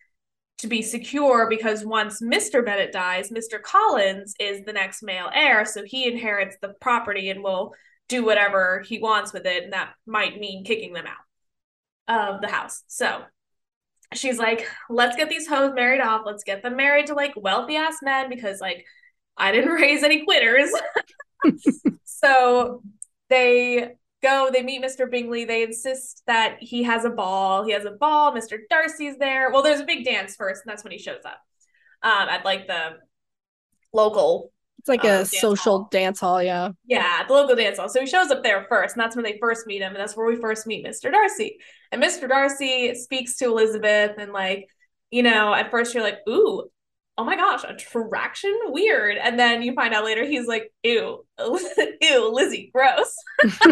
to 0.59 0.67
be 0.67 0.83
secure 0.83 1.49
because 1.49 1.85
once 1.85 2.23
Mr. 2.23 2.65
Bennet 2.65 2.93
dies, 2.93 3.31
Mr. 3.31 3.61
Collins 3.61 4.35
is 4.39 4.65
the 4.65 4.73
next 4.73 5.03
male 5.03 5.31
heir, 5.35 5.65
so 5.65 5.83
he 5.85 6.07
inherits 6.07 6.57
the 6.63 6.75
property 6.81 7.29
and 7.29 7.43
will 7.43 7.75
do 8.09 8.25
whatever 8.25 8.83
he 8.87 8.99
wants 8.99 9.33
with 9.33 9.47
it, 9.47 9.65
and 9.65 9.73
that 9.73 9.95
might 10.07 10.39
mean 10.39 10.65
kicking 10.65 10.93
them 10.93 11.07
out 11.07 12.35
of 12.35 12.41
the 12.41 12.49
house. 12.49 12.83
So 12.87 13.23
she's 14.15 14.39
like, 14.39 14.69
let's 14.89 15.17
get 15.17 15.29
these 15.29 15.47
hoes 15.47 15.73
married 15.75 16.01
off. 16.01 16.23
Let's 16.25 16.45
get 16.45 16.63
them 16.63 16.77
married 16.77 17.07
to 17.07 17.15
like 17.15 17.33
wealthy 17.37 17.77
ass 17.77 17.97
men 18.03 18.29
because 18.29 18.61
like 18.61 18.85
I 19.37 19.53
didn't 19.53 19.71
raise 19.73 20.03
any 20.03 20.25
quitters. 20.25 20.71
so 22.05 22.83
they 23.29 23.93
go, 24.23 24.51
they 24.53 24.63
meet 24.63 24.83
Mr. 24.83 25.11
Bingley. 25.11 25.45
They 25.45 25.63
insist 25.63 26.23
that 26.27 26.57
he 26.61 26.83
has 26.85 27.05
a 27.05 27.11
ball. 27.11 27.65
He 27.65 27.73
has 27.73 27.85
a 27.85 27.91
ball. 27.91 28.33
Mr. 28.33 28.59
Darcy's 28.71 29.19
there. 29.19 29.51
Well, 29.51 29.63
there's 29.63 29.81
a 29.81 29.85
big 29.85 30.05
dance 30.05 30.35
first, 30.35 30.63
and 30.65 30.73
that's 30.73 30.83
when 30.83 30.93
he 30.93 30.99
shows 30.99 31.25
up 31.25 31.41
um, 32.03 32.29
at 32.29 32.45
like 32.45 32.67
the 32.67 32.99
local 33.93 34.53
It's 34.85 34.89
like 34.91 35.05
a 35.05 35.09
um, 35.09 35.17
dance 35.17 35.41
social 35.41 35.79
hall. 35.79 35.89
dance 35.91 36.21
hall, 36.21 36.43
yeah. 36.43 36.73
yeah, 36.85 37.27
the 37.27 37.33
local 37.33 37.57
dance 37.57 37.79
hall. 37.79 37.89
So 37.89 38.01
he 38.01 38.07
shows 38.07 38.31
up 38.31 38.43
there 38.43 38.67
first, 38.69 38.95
and 38.95 39.03
that's 39.03 39.17
when 39.17 39.25
they 39.25 39.39
first 39.41 39.67
meet 39.67 39.81
him, 39.81 39.93
and 39.93 39.97
that's 39.97 40.15
where 40.15 40.27
we 40.27 40.37
first 40.37 40.67
meet 40.67 40.85
Mr. 40.85 41.11
Darcy. 41.11 41.57
And 41.91 42.03
Mr. 42.03 42.29
Darcy 42.29 42.95
speaks 42.95 43.37
to 43.37 43.47
Elizabeth, 43.47 44.17
and 44.19 44.35
like, 44.35 44.69
you 45.11 45.23
know, 45.23 45.55
at 45.55 45.71
first 45.71 45.95
you're 45.95 46.03
like, 46.03 46.19
ooh, 46.29 46.69
oh 47.17 47.25
my 47.25 47.35
gosh, 47.35 47.65
attraction, 47.65 48.55
weird. 48.67 49.17
And 49.17 49.39
then 49.39 49.63
you 49.63 49.73
find 49.73 49.95
out 49.95 50.05
later 50.05 50.23
he's 50.27 50.47
like, 50.47 50.71
ew, 50.83 51.25
ew, 51.39 52.31
Lizzie, 52.31 52.71
gross. 52.75 53.17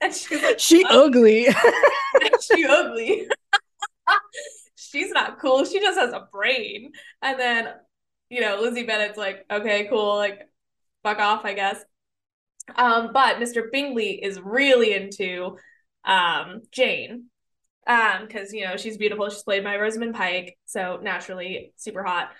and 0.00 0.14
she's 0.14 0.42
like, 0.44 0.60
She 0.60 0.84
"Oh, 0.88 1.06
ugly. 1.06 1.48
she 2.52 2.64
ugly. 2.64 3.26
She's 4.76 5.10
not 5.10 5.40
cool. 5.40 5.64
She 5.64 5.80
just 5.80 5.98
has 5.98 6.12
a 6.12 6.28
brain. 6.32 6.92
And 7.20 7.40
then, 7.40 7.74
you 8.30 8.40
know, 8.40 8.60
Lizzie 8.60 8.84
Bennet's 8.84 9.18
like, 9.18 9.44
okay, 9.50 9.86
cool, 9.88 10.16
like, 10.16 10.48
fuck 11.02 11.18
off, 11.18 11.44
I 11.44 11.54
guess. 11.54 11.82
Um, 12.76 13.10
but 13.12 13.38
Mr. 13.38 13.70
Bingley 13.72 14.22
is 14.22 14.40
really 14.40 14.92
into 14.92 15.56
um 16.04 16.62
Jane. 16.70 17.26
Um, 17.86 18.26
because 18.26 18.52
you 18.52 18.64
know, 18.66 18.76
she's 18.76 18.98
beautiful, 18.98 19.28
she's 19.30 19.42
played 19.42 19.64
by 19.64 19.76
Rosamund 19.78 20.14
Pike, 20.14 20.58
so 20.66 20.98
naturally 21.02 21.72
super 21.76 22.02
hot. 22.02 22.30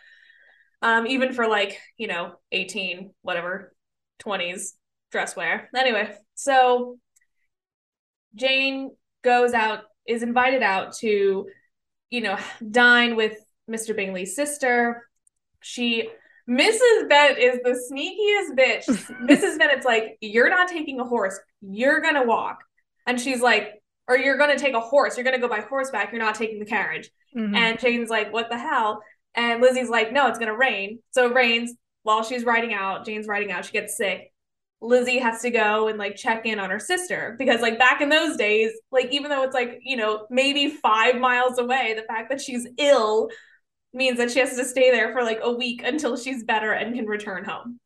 Um, 0.82 1.06
even 1.06 1.32
for 1.32 1.48
like, 1.48 1.78
you 1.96 2.06
know, 2.06 2.34
18, 2.52 3.12
whatever, 3.22 3.74
20s 4.18 4.74
dress 5.10 5.34
wear. 5.34 5.68
Anyway, 5.74 6.14
so 6.34 6.98
Jane 8.34 8.90
goes 9.22 9.52
out, 9.52 9.84
is 10.06 10.22
invited 10.22 10.62
out 10.62 10.94
to, 10.98 11.46
you 12.10 12.20
know, 12.20 12.38
dine 12.70 13.16
with 13.16 13.36
Mr. 13.66 13.92
Bingley's 13.92 14.36
sister. 14.36 15.07
She, 15.60 16.08
Mrs. 16.48 17.08
Bennet 17.08 17.38
is 17.38 17.58
the 17.62 17.78
sneakiest 17.92 18.56
bitch. 18.58 18.86
Mrs. 19.28 19.58
Bennet's 19.58 19.84
like, 19.84 20.16
You're 20.20 20.50
not 20.50 20.68
taking 20.68 21.00
a 21.00 21.04
horse, 21.04 21.38
you're 21.60 22.00
gonna 22.00 22.24
walk. 22.24 22.58
And 23.06 23.20
she's 23.20 23.40
like, 23.40 23.82
Or 24.06 24.16
you're 24.16 24.38
gonna 24.38 24.58
take 24.58 24.74
a 24.74 24.80
horse, 24.80 25.16
you're 25.16 25.24
gonna 25.24 25.38
go 25.38 25.48
by 25.48 25.60
horseback, 25.60 26.12
you're 26.12 26.22
not 26.22 26.34
taking 26.34 26.58
the 26.58 26.64
carriage. 26.66 27.10
Mhm. 27.36 27.56
And 27.56 27.78
Jane's 27.78 28.10
like, 28.10 28.32
What 28.32 28.50
the 28.50 28.58
hell? 28.58 29.02
And 29.34 29.60
Lizzie's 29.60 29.90
like, 29.90 30.12
No, 30.12 30.26
it's 30.28 30.38
gonna 30.38 30.56
rain. 30.56 31.00
So 31.10 31.26
it 31.28 31.34
rains 31.34 31.74
while 32.02 32.22
she's 32.22 32.44
riding 32.44 32.72
out. 32.72 33.04
Jane's 33.04 33.26
riding 33.26 33.52
out. 33.52 33.64
She 33.66 33.72
gets 33.72 33.96
sick. 33.96 34.32
Lizzie 34.80 35.18
has 35.18 35.42
to 35.42 35.50
go 35.50 35.88
and 35.88 35.98
like 35.98 36.14
check 36.14 36.46
in 36.46 36.60
on 36.60 36.70
her 36.70 36.78
sister 36.78 37.34
because 37.36 37.60
like 37.60 37.78
back 37.80 38.00
in 38.00 38.08
those 38.08 38.36
days, 38.36 38.70
like 38.92 39.10
even 39.10 39.28
though 39.28 39.42
it's 39.42 39.54
like, 39.54 39.80
you 39.82 39.96
know, 39.96 40.26
maybe 40.30 40.70
5 40.70 41.16
miles 41.16 41.58
away, 41.58 41.94
the 41.96 42.04
fact 42.04 42.30
that 42.30 42.40
she's 42.40 42.66
ill 42.78 43.28
means 43.92 44.18
that 44.18 44.30
she 44.30 44.40
has 44.40 44.56
to 44.56 44.64
stay 44.64 44.90
there 44.90 45.12
for 45.12 45.22
like 45.22 45.40
a 45.42 45.52
week 45.52 45.82
until 45.84 46.16
she's 46.16 46.44
better 46.44 46.72
and 46.72 46.94
can 46.94 47.06
return 47.06 47.44
home. 47.44 47.78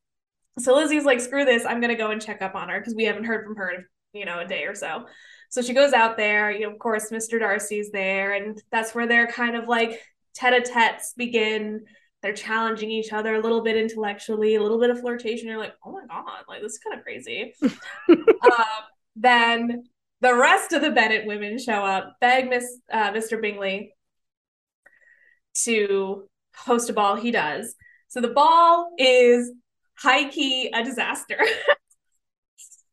So 0.58 0.74
Lizzie's 0.74 1.04
like, 1.04 1.20
screw 1.20 1.44
this, 1.44 1.64
I'm 1.64 1.80
gonna 1.80 1.96
go 1.96 2.10
and 2.10 2.20
check 2.20 2.42
up 2.42 2.54
on 2.54 2.68
her 2.68 2.78
because 2.78 2.94
we 2.94 3.04
haven't 3.04 3.24
heard 3.24 3.46
from 3.46 3.56
her 3.56 3.70
in, 3.70 3.84
you 4.12 4.24
know, 4.24 4.40
a 4.40 4.46
day 4.46 4.64
or 4.64 4.74
so. 4.74 5.06
So 5.50 5.62
she 5.62 5.74
goes 5.74 5.92
out 5.92 6.16
there, 6.16 6.50
you 6.50 6.66
know, 6.66 6.72
of 6.72 6.78
course, 6.78 7.10
Mr. 7.10 7.38
Darcy's 7.38 7.90
there, 7.90 8.32
and 8.32 8.60
that's 8.70 8.94
where 8.94 9.06
they're 9.06 9.26
kind 9.26 9.56
of 9.56 9.68
like 9.68 10.00
tete-a-tetes 10.34 11.14
begin 11.16 11.82
they're 12.22 12.32
challenging 12.32 12.90
each 12.90 13.12
other 13.12 13.34
a 13.34 13.40
little 13.40 13.62
bit 13.62 13.76
intellectually, 13.76 14.54
a 14.54 14.62
little 14.62 14.78
bit 14.78 14.90
of 14.90 15.00
flirtation. 15.00 15.48
You're 15.48 15.58
like, 15.58 15.74
oh 15.84 15.92
my 15.92 16.06
god, 16.08 16.44
like 16.48 16.62
this 16.62 16.74
is 16.74 16.78
kind 16.78 16.96
of 16.96 17.02
crazy. 17.02 17.52
uh, 17.62 18.64
then 19.16 19.84
the 20.20 20.34
rest 20.34 20.72
of 20.72 20.82
the 20.82 20.92
Bennet 20.92 21.26
women 21.26 21.58
show 21.58 21.84
up, 21.84 22.16
beg 22.20 22.48
Miss 22.48 22.78
uh, 22.92 23.10
Mr. 23.10 23.40
Bingley 23.42 23.92
to 25.64 26.28
host 26.54 26.90
a 26.90 26.92
ball. 26.92 27.16
He 27.16 27.30
does. 27.30 27.74
So 28.08 28.20
the 28.20 28.28
ball 28.28 28.92
is 28.98 29.52
high 29.96 30.28
key 30.28 30.70
a 30.74 30.84
disaster. 30.84 31.38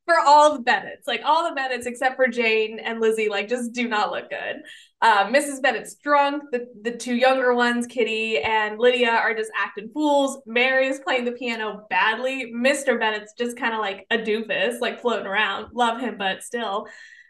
for 0.10 0.20
all 0.26 0.54
the 0.54 0.64
Bennets, 0.64 1.06
like 1.06 1.22
all 1.24 1.48
the 1.48 1.54
Bennets 1.54 1.86
except 1.86 2.16
for 2.16 2.28
Jane 2.28 2.80
and 2.80 3.00
Lizzie, 3.00 3.30
like 3.30 3.48
just 3.48 3.74
do 3.74 3.88
not 3.88 4.10
look 4.10 4.28
good. 4.32 4.64
Uh, 5.02 5.28
Mrs. 5.28 5.62
Bennet's 5.62 5.96
drunk. 6.04 6.44
The, 6.52 6.66
the 6.82 6.98
two 6.98 7.14
younger 7.14 7.54
ones, 7.54 7.86
Kitty 7.86 8.40
and 8.40 8.80
Lydia, 8.80 9.12
are 9.12 9.36
just 9.36 9.52
acting 9.56 9.92
fools. 9.94 10.42
Mary 10.48 10.88
is 10.88 11.00
playing 11.00 11.26
the 11.26 11.34
piano 11.34 11.86
badly. 11.92 12.52
Mr. 12.52 13.00
Bennet's 13.00 13.34
just 13.38 13.56
kind 13.56 13.76
of 13.76 13.82
like 13.82 14.08
a 14.10 14.18
doofus, 14.18 14.80
like 14.82 15.00
floating 15.00 15.28
around. 15.28 15.68
Love 15.74 16.02
him, 16.02 16.18
but 16.18 16.42
still. 16.42 16.88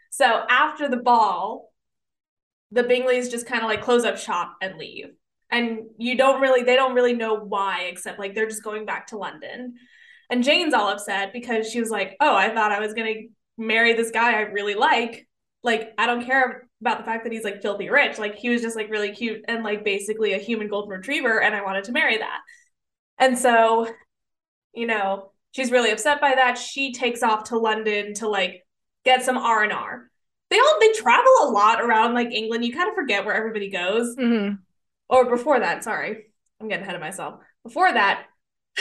So 0.08 0.44
after 0.48 0.88
the 0.88 0.96
ball, 0.96 1.70
the 2.70 2.82
Bingleys 2.82 3.30
just 3.30 3.46
kind 3.46 3.62
of 3.62 3.68
like 3.68 3.82
close 3.82 4.04
up 4.04 4.16
shop 4.16 4.56
and 4.62 4.78
leave. 4.78 5.10
And 5.50 5.80
you 5.98 6.16
don't 6.16 6.40
really, 6.40 6.62
they 6.62 6.76
don't 6.76 6.94
really 6.94 7.14
know 7.14 7.34
why, 7.34 7.82
except 7.90 8.18
like 8.18 8.34
they're 8.34 8.48
just 8.48 8.62
going 8.62 8.86
back 8.86 9.08
to 9.08 9.18
London. 9.18 9.74
And 10.28 10.44
Jane's 10.44 10.74
all 10.74 10.88
upset 10.88 11.32
because 11.32 11.68
she 11.68 11.80
was 11.80 11.90
like, 11.90 12.16
oh, 12.20 12.36
I 12.36 12.54
thought 12.54 12.72
I 12.72 12.78
was 12.78 12.94
going 12.94 13.12
to 13.12 13.28
marry 13.62 13.94
this 13.94 14.12
guy 14.12 14.34
I 14.34 14.42
really 14.42 14.74
like. 14.74 15.26
Like, 15.62 15.92
I 15.98 16.06
don't 16.06 16.24
care 16.24 16.68
about 16.80 16.98
the 16.98 17.04
fact 17.04 17.24
that 17.24 17.32
he's 17.32 17.44
like 17.44 17.62
filthy 17.62 17.90
rich. 17.90 18.18
Like, 18.18 18.36
he 18.36 18.48
was 18.48 18.62
just 18.62 18.76
like 18.76 18.90
really 18.90 19.12
cute 19.12 19.44
and 19.48 19.64
like 19.64 19.84
basically 19.84 20.32
a 20.32 20.38
human 20.38 20.68
golden 20.68 20.90
retriever. 20.90 21.42
And 21.42 21.54
I 21.54 21.62
wanted 21.62 21.84
to 21.84 21.92
marry 21.92 22.18
that. 22.18 22.40
And 23.18 23.36
so, 23.36 23.92
you 24.72 24.86
know, 24.86 25.32
she's 25.50 25.72
really 25.72 25.90
upset 25.90 26.20
by 26.20 26.34
that. 26.36 26.56
She 26.58 26.92
takes 26.92 27.22
off 27.22 27.44
to 27.44 27.58
London 27.58 28.14
to 28.14 28.28
like 28.28 28.64
get 29.04 29.24
some 29.24 29.36
R&R. 29.36 30.10
They 30.48 30.58
all 30.58 30.76
they 30.80 30.92
travel 30.92 31.32
a 31.42 31.50
lot 31.50 31.80
around 31.80 32.14
like 32.14 32.32
England. 32.32 32.64
You 32.64 32.72
kind 32.72 32.88
of 32.88 32.94
forget 32.94 33.24
where 33.24 33.34
everybody 33.34 33.70
goes. 33.70 34.16
Mm-hmm. 34.16 34.54
Or 35.10 35.28
before 35.28 35.58
that, 35.58 35.82
sorry. 35.82 36.26
I'm 36.60 36.68
getting 36.68 36.84
ahead 36.84 36.94
of 36.94 37.00
myself. 37.00 37.40
Before 37.64 37.92
that, 37.92 38.26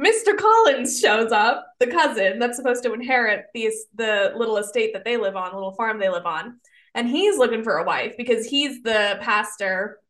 Mr. 0.00 0.36
Collins 0.36 0.98
shows 0.98 1.30
up, 1.30 1.66
the 1.78 1.86
cousin 1.86 2.38
that's 2.38 2.56
supposed 2.56 2.82
to 2.84 2.94
inherit 2.94 3.44
these 3.54 3.84
the 3.94 4.32
little 4.34 4.56
estate 4.56 4.94
that 4.94 5.04
they 5.04 5.18
live 5.18 5.36
on, 5.36 5.52
little 5.52 5.74
farm 5.74 6.00
they 6.00 6.08
live 6.08 6.26
on. 6.26 6.58
And 6.94 7.06
he's 7.06 7.36
looking 7.38 7.62
for 7.62 7.76
a 7.76 7.84
wife 7.84 8.14
because 8.16 8.46
he's 8.46 8.82
the 8.82 9.18
pastor 9.20 10.00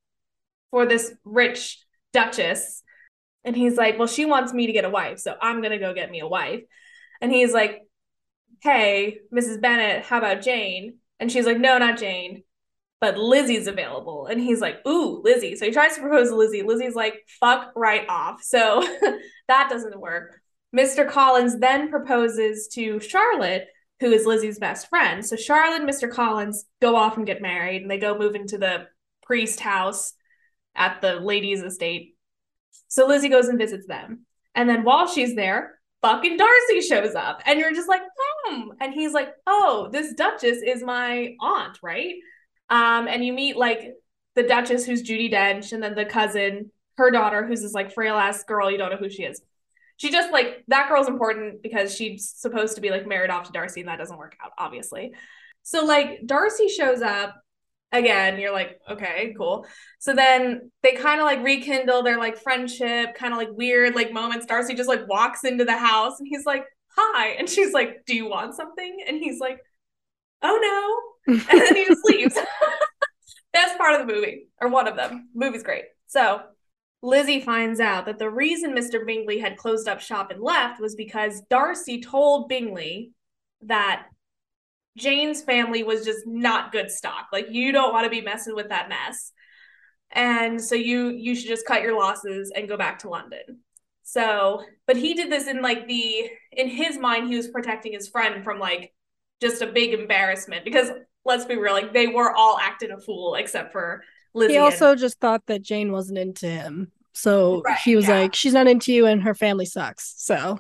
for 0.71 0.87
this 0.87 1.13
rich 1.25 1.85
duchess. 2.13 2.83
And 3.45 3.57
he's 3.57 3.77
like, 3.77 3.99
Well, 3.99 4.09
she 4.09 4.25
wants 4.25 4.53
me 4.53 4.69
to 4.69 4.73
get 4.73 4.85
a 4.85 4.91
wife, 4.91 5.19
so 5.19 5.35
I'm 5.41 5.61
gonna 5.61 5.79
go 5.79 5.93
get 5.93 6.11
me 6.11 6.21
a 6.21 6.29
wife. 6.29 6.63
And 7.21 7.33
he's 7.33 7.53
like, 7.53 7.81
Hey, 8.63 9.19
Mrs. 9.35 9.61
Bennet, 9.61 10.05
how 10.05 10.19
about 10.19 10.43
Jane? 10.43 10.99
And 11.19 11.33
she's 11.33 11.47
like, 11.47 11.59
No, 11.59 11.79
not 11.79 11.99
Jane 11.99 12.45
but 13.03 13.19
Lizzie's 13.19 13.67
available. 13.67 14.27
And 14.27 14.41
he's 14.41 14.61
like, 14.61 14.77
ooh, 14.87 15.21
Lizzie. 15.25 15.57
So 15.57 15.67
he 15.67 15.73
tries 15.73 15.97
to 15.97 16.01
propose 16.01 16.29
to 16.29 16.37
Lizzie. 16.37 16.63
Lizzie's 16.63 16.95
like, 16.95 17.15
fuck 17.41 17.73
right 17.75 18.09
off. 18.09 18.41
So 18.45 18.81
that 19.49 19.69
doesn't 19.69 20.01
work. 20.01 20.41
Mr. 20.75 21.11
Collins 21.11 21.59
then 21.59 21.91
proposes 21.91 22.69
to 22.75 23.01
Charlotte, 23.01 23.67
who 23.99 24.13
is 24.13 24.25
Lizzie's 24.25 24.61
best 24.61 24.89
friend. 24.89 25.27
So 25.27 25.35
Charlotte 25.35 25.83
and 25.83 25.91
Mr. 25.91 26.09
Collins 26.09 26.65
go 26.81 26.95
off 26.95 27.17
and 27.17 27.27
get 27.27 27.43
married, 27.43 27.83
and 27.83 27.91
they 27.91 27.99
go 27.99 28.17
move 28.17 28.37
into 28.37 28.57
the 28.57 28.87
priest 29.25 29.59
house 29.59 30.13
at 30.77 31.01
the 31.03 31.17
ladies' 31.17 31.61
estate. 31.61 32.15
So 32.87 33.09
Lizzie 33.09 33.29
goes 33.29 33.49
and 33.49 33.59
visits 33.59 33.89
them. 33.89 34.27
And 34.55 34.69
then 34.69 34.85
while 34.85 35.09
she's 35.09 35.35
there, 35.35 35.81
fucking 36.03 36.37
Darcy 36.37 36.81
shows 36.83 37.17
up. 37.17 37.43
And 37.47 37.59
you're 37.59 37.75
just 37.75 37.89
like, 37.89 38.03
hmm. 38.45 38.69
And 38.81 38.95
he's 38.95 39.13
like, 39.13 39.31
oh, 39.49 39.89
this 39.91 40.15
Duchess 40.15 40.59
is 40.65 40.85
my 40.85 41.35
aunt, 41.41 41.79
right? 41.83 42.15
Um, 42.73 43.07
and 43.07 43.23
you 43.23 43.35
meet 43.35 43.55
like 43.55 43.93
the 44.35 44.43
Duchess, 44.43 44.87
who's 44.87 45.03
Judi 45.03 45.31
Dench, 45.31 45.73
and 45.73 45.83
then 45.83 45.95
the 45.95 46.07
cousin, 46.07 46.71
her 46.97 47.11
daughter, 47.11 47.47
who's 47.47 47.61
this 47.61 47.75
like 47.75 47.93
frail 47.93 48.17
ass 48.17 48.45
girl. 48.45 48.71
You 48.71 48.79
don't 48.79 48.91
know 48.91 48.97
who 48.97 49.11
she 49.11 49.25
is. 49.25 49.43
She 49.99 50.11
just 50.11 50.33
like 50.33 50.65
that 50.69 50.89
girl's 50.89 51.07
important 51.07 51.63
because 51.63 51.95
she's 51.95 52.33
supposed 52.35 52.77
to 52.77 52.81
be 52.81 52.89
like 52.89 53.07
married 53.07 53.29
off 53.29 53.45
to 53.45 53.53
Darcy, 53.53 53.81
and 53.81 53.91
that 53.91 53.99
doesn't 53.99 54.17
work 54.17 54.37
out, 54.43 54.53
obviously. 54.57 55.13
So 55.63 55.85
like 55.85 56.21
Darcy 56.25 56.69
shows 56.69 57.03
up 57.03 57.37
again. 57.93 58.41
You're 58.41 58.55
like, 58.55 58.81
okay, 58.91 59.35
cool. 59.37 59.67
So 59.99 60.15
then 60.15 60.71
they 60.83 60.93
kind 60.93 61.21
of 61.21 61.27
like 61.27 61.45
rekindle 61.45 62.03
their 62.03 62.19
like 62.19 62.39
friendship, 62.39 63.15
kind 63.17 63.35
of 63.35 63.39
like 63.39 63.51
weird 63.53 63.95
like 63.95 64.15
moments. 64.15 64.47
Darcy 64.47 64.75
just 64.75 64.89
like 64.89 65.07
walks 65.07 65.45
into 65.45 65.67
the 65.67 65.77
house, 65.77 66.19
and 66.21 66.27
he's 66.27 66.47
like, 66.47 66.65
"Hi," 66.97 67.33
and 67.39 67.51
she's 67.51 67.75
like, 67.75 68.07
"Do 68.07 68.17
you 68.17 68.31
want 68.31 68.55
something?" 68.55 69.05
And 69.07 69.19
he's 69.19 69.41
like, 69.41 69.59
"Oh 70.43 71.13
no." 71.27 71.35
and 71.51 71.61
then 71.61 71.77
he 71.77 71.87
just 71.87 72.05
leaves. 72.05 72.39
Best 73.53 73.77
part 73.79 74.01
of 74.01 74.07
the 74.07 74.13
movie, 74.13 74.47
or 74.61 74.69
one 74.69 74.89
of 74.89 74.97
them. 74.97 75.29
The 75.35 75.45
movie's 75.45 75.63
great. 75.63 75.85
So 76.07 76.43
Lizzie 77.03 77.41
finds 77.41 77.81
out 77.81 78.07
that 78.07 78.19
the 78.19 78.31
reason 78.31 78.75
Mr. 78.75 79.05
Bingley 79.05 79.39
had 79.39 79.57
closed 79.57 79.89
up 79.89 80.01
shop 80.01 80.31
and 80.31 80.41
left 80.41 80.81
was 80.81 80.95
because 80.95 81.43
Darcy 81.51 82.01
told 82.01 82.49
Bingley 82.49 83.13
that 83.63 84.07
Jane's 84.97 85.43
family 85.43 85.83
was 85.83 86.05
just 86.05 86.27
not 86.27 86.73
good 86.73 86.91
stock. 86.91 87.29
Like 87.33 87.47
you 87.51 87.73
don't 87.73 87.93
want 87.93 88.05
to 88.05 88.11
be 88.11 88.21
messing 88.21 88.55
with 88.55 88.69
that 88.69 88.89
mess. 88.89 89.33
And 90.11 90.63
so 90.63 90.75
you 90.75 91.09
you 91.09 91.35
should 91.35 91.49
just 91.49 91.67
cut 91.67 91.83
your 91.83 91.99
losses 91.99 92.53
and 92.55 92.69
go 92.69 92.77
back 92.77 93.01
to 93.01 93.09
London. 93.09 93.61
So, 94.03 94.63
but 94.87 94.97
he 94.97 95.15
did 95.15 95.31
this 95.31 95.47
in 95.47 95.63
like 95.63 95.89
the 95.89 96.29
in 96.53 96.69
his 96.69 96.99
mind 96.99 97.29
he 97.29 97.37
was 97.37 97.49
protecting 97.49 97.93
his 97.93 98.09
friend 98.09 98.45
from 98.45 98.59
like 98.59 98.93
just 99.43 99.61
a 99.61 99.67
big 99.67 99.93
embarrassment 99.93 100.65
because 100.65 100.91
let's 101.25 101.45
be 101.45 101.57
real, 101.57 101.75
like 101.75 101.93
they 101.93 102.07
were 102.07 102.33
all 102.33 102.59
acting 102.59 102.93
a 102.93 102.99
fool 102.99 103.35
except 103.35 103.73
for 103.73 104.03
Lizzie. 104.33 104.55
He 104.55 104.59
also 104.59 104.93
and... 104.93 105.01
just 105.01 105.19
thought 105.19 105.45
that 105.47 105.61
Jane 105.63 105.93
wasn't 105.93 106.19
into 106.19 106.47
him. 106.47 106.93
So 107.13 107.61
right, 107.63 107.79
he 107.79 107.97
was 107.97 108.09
yeah. 108.09 108.21
like, 108.21 108.35
she's 108.35 108.55
not 108.55 108.69
into 108.69 108.93
you 108.93 109.07
and 109.07 109.23
her 109.23 109.35
family 109.35 109.67
sucks. 109.67 110.15
So 110.17 110.59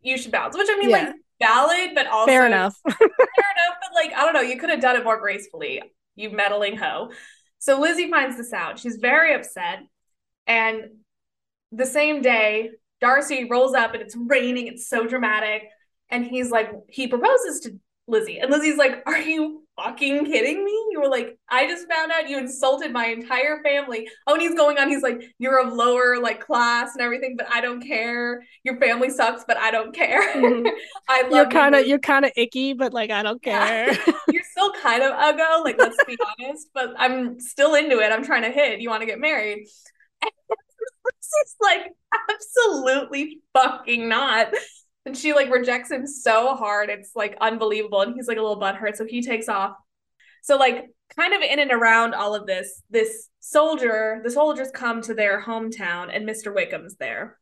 you 0.00 0.16
should 0.16 0.32
bounce. 0.32 0.56
Which 0.56 0.68
I 0.70 0.78
mean, 0.78 0.90
yeah. 0.90 0.96
like 0.96 1.14
valid, 1.42 1.90
but 1.94 2.06
also 2.06 2.26
fair 2.26 2.46
enough. 2.46 2.76
fair 2.88 2.96
enough, 2.98 3.76
but 3.80 3.94
like, 3.94 4.12
I 4.16 4.24
don't 4.24 4.32
know, 4.32 4.40
you 4.40 4.56
could 4.58 4.70
have 4.70 4.80
done 4.80 4.96
it 4.96 5.04
more 5.04 5.20
gracefully, 5.20 5.82
you 6.14 6.30
meddling 6.30 6.76
hoe. 6.76 7.10
So 7.58 7.80
Lizzie 7.80 8.10
finds 8.10 8.36
this 8.36 8.52
out. 8.52 8.78
She's 8.78 8.96
very 8.96 9.34
upset. 9.34 9.80
And 10.46 10.84
the 11.72 11.86
same 11.86 12.22
day, 12.22 12.70
Darcy 13.00 13.46
rolls 13.50 13.74
up 13.74 13.92
and 13.92 14.02
it's 14.02 14.16
raining. 14.16 14.68
It's 14.68 14.88
so 14.88 15.06
dramatic. 15.06 15.64
And 16.08 16.24
he's 16.24 16.50
like, 16.50 16.70
he 16.88 17.08
proposes 17.08 17.60
to 17.60 17.78
Lizzie. 18.08 18.38
And 18.38 18.50
Lizzie's 18.50 18.76
like, 18.76 19.02
Are 19.06 19.18
you 19.18 19.62
fucking 19.76 20.26
kidding 20.26 20.64
me? 20.64 20.72
You 20.92 21.00
were 21.00 21.08
like, 21.08 21.38
I 21.48 21.66
just 21.66 21.88
found 21.88 22.12
out 22.12 22.28
you 22.28 22.38
insulted 22.38 22.92
my 22.92 23.06
entire 23.06 23.62
family. 23.62 24.08
Oh, 24.26 24.34
and 24.34 24.42
he's 24.42 24.54
going 24.54 24.78
on, 24.78 24.88
he's 24.88 25.02
like, 25.02 25.22
You're 25.38 25.60
of 25.60 25.72
lower 25.72 26.18
like 26.20 26.40
class 26.40 26.92
and 26.94 27.02
everything, 27.02 27.36
but 27.36 27.46
I 27.52 27.60
don't 27.60 27.80
care. 27.80 28.42
Your 28.64 28.78
family 28.78 29.10
sucks, 29.10 29.44
but 29.46 29.56
I 29.56 29.70
don't 29.70 29.94
care. 29.94 30.34
Mm-hmm. 30.34 30.66
I 31.08 31.22
love 31.22 31.32
you're 31.32 31.48
kind 31.50 31.74
of 31.74 31.86
you're 31.86 31.98
kind 31.98 32.24
of 32.24 32.32
icky, 32.36 32.74
but 32.74 32.92
like 32.92 33.10
I 33.10 33.22
don't 33.22 33.42
care. 33.42 33.92
Yeah. 33.92 34.12
you're 34.30 34.44
still 34.50 34.72
kind 34.82 35.02
of 35.02 35.12
uggo, 35.12 35.64
like 35.64 35.78
let's 35.78 36.02
be 36.06 36.16
honest, 36.40 36.68
but 36.74 36.94
I'm 36.98 37.40
still 37.40 37.74
into 37.74 37.98
it. 37.98 38.12
I'm 38.12 38.24
trying 38.24 38.42
to 38.42 38.50
hit. 38.50 38.80
You 38.80 38.90
want 38.90 39.02
to 39.02 39.06
get 39.06 39.18
married. 39.18 39.66
And 40.22 40.30
It's 41.42 41.56
like 41.60 41.92
absolutely 42.30 43.40
fucking 43.52 44.08
not. 44.08 44.48
And 45.06 45.16
she 45.16 45.32
like 45.32 45.50
rejects 45.50 45.90
him 45.90 46.06
so 46.06 46.56
hard. 46.56 46.90
It's 46.90 47.12
like 47.14 47.38
unbelievable. 47.40 48.02
And 48.02 48.14
he's 48.14 48.26
like 48.26 48.38
a 48.38 48.42
little 48.42 48.60
butthurt. 48.60 48.96
So 48.96 49.06
he 49.06 49.22
takes 49.22 49.48
off. 49.48 49.76
So 50.42 50.56
like 50.56 50.86
kind 51.16 51.32
of 51.32 51.42
in 51.42 51.60
and 51.60 51.70
around 51.70 52.14
all 52.14 52.34
of 52.34 52.46
this, 52.46 52.82
this 52.90 53.28
soldier, 53.38 54.20
the 54.24 54.30
soldiers 54.30 54.68
come 54.74 55.00
to 55.02 55.14
their 55.14 55.40
hometown 55.40 56.14
and 56.14 56.28
Mr. 56.28 56.52
Wickham's 56.52 56.96
there. 56.96 57.38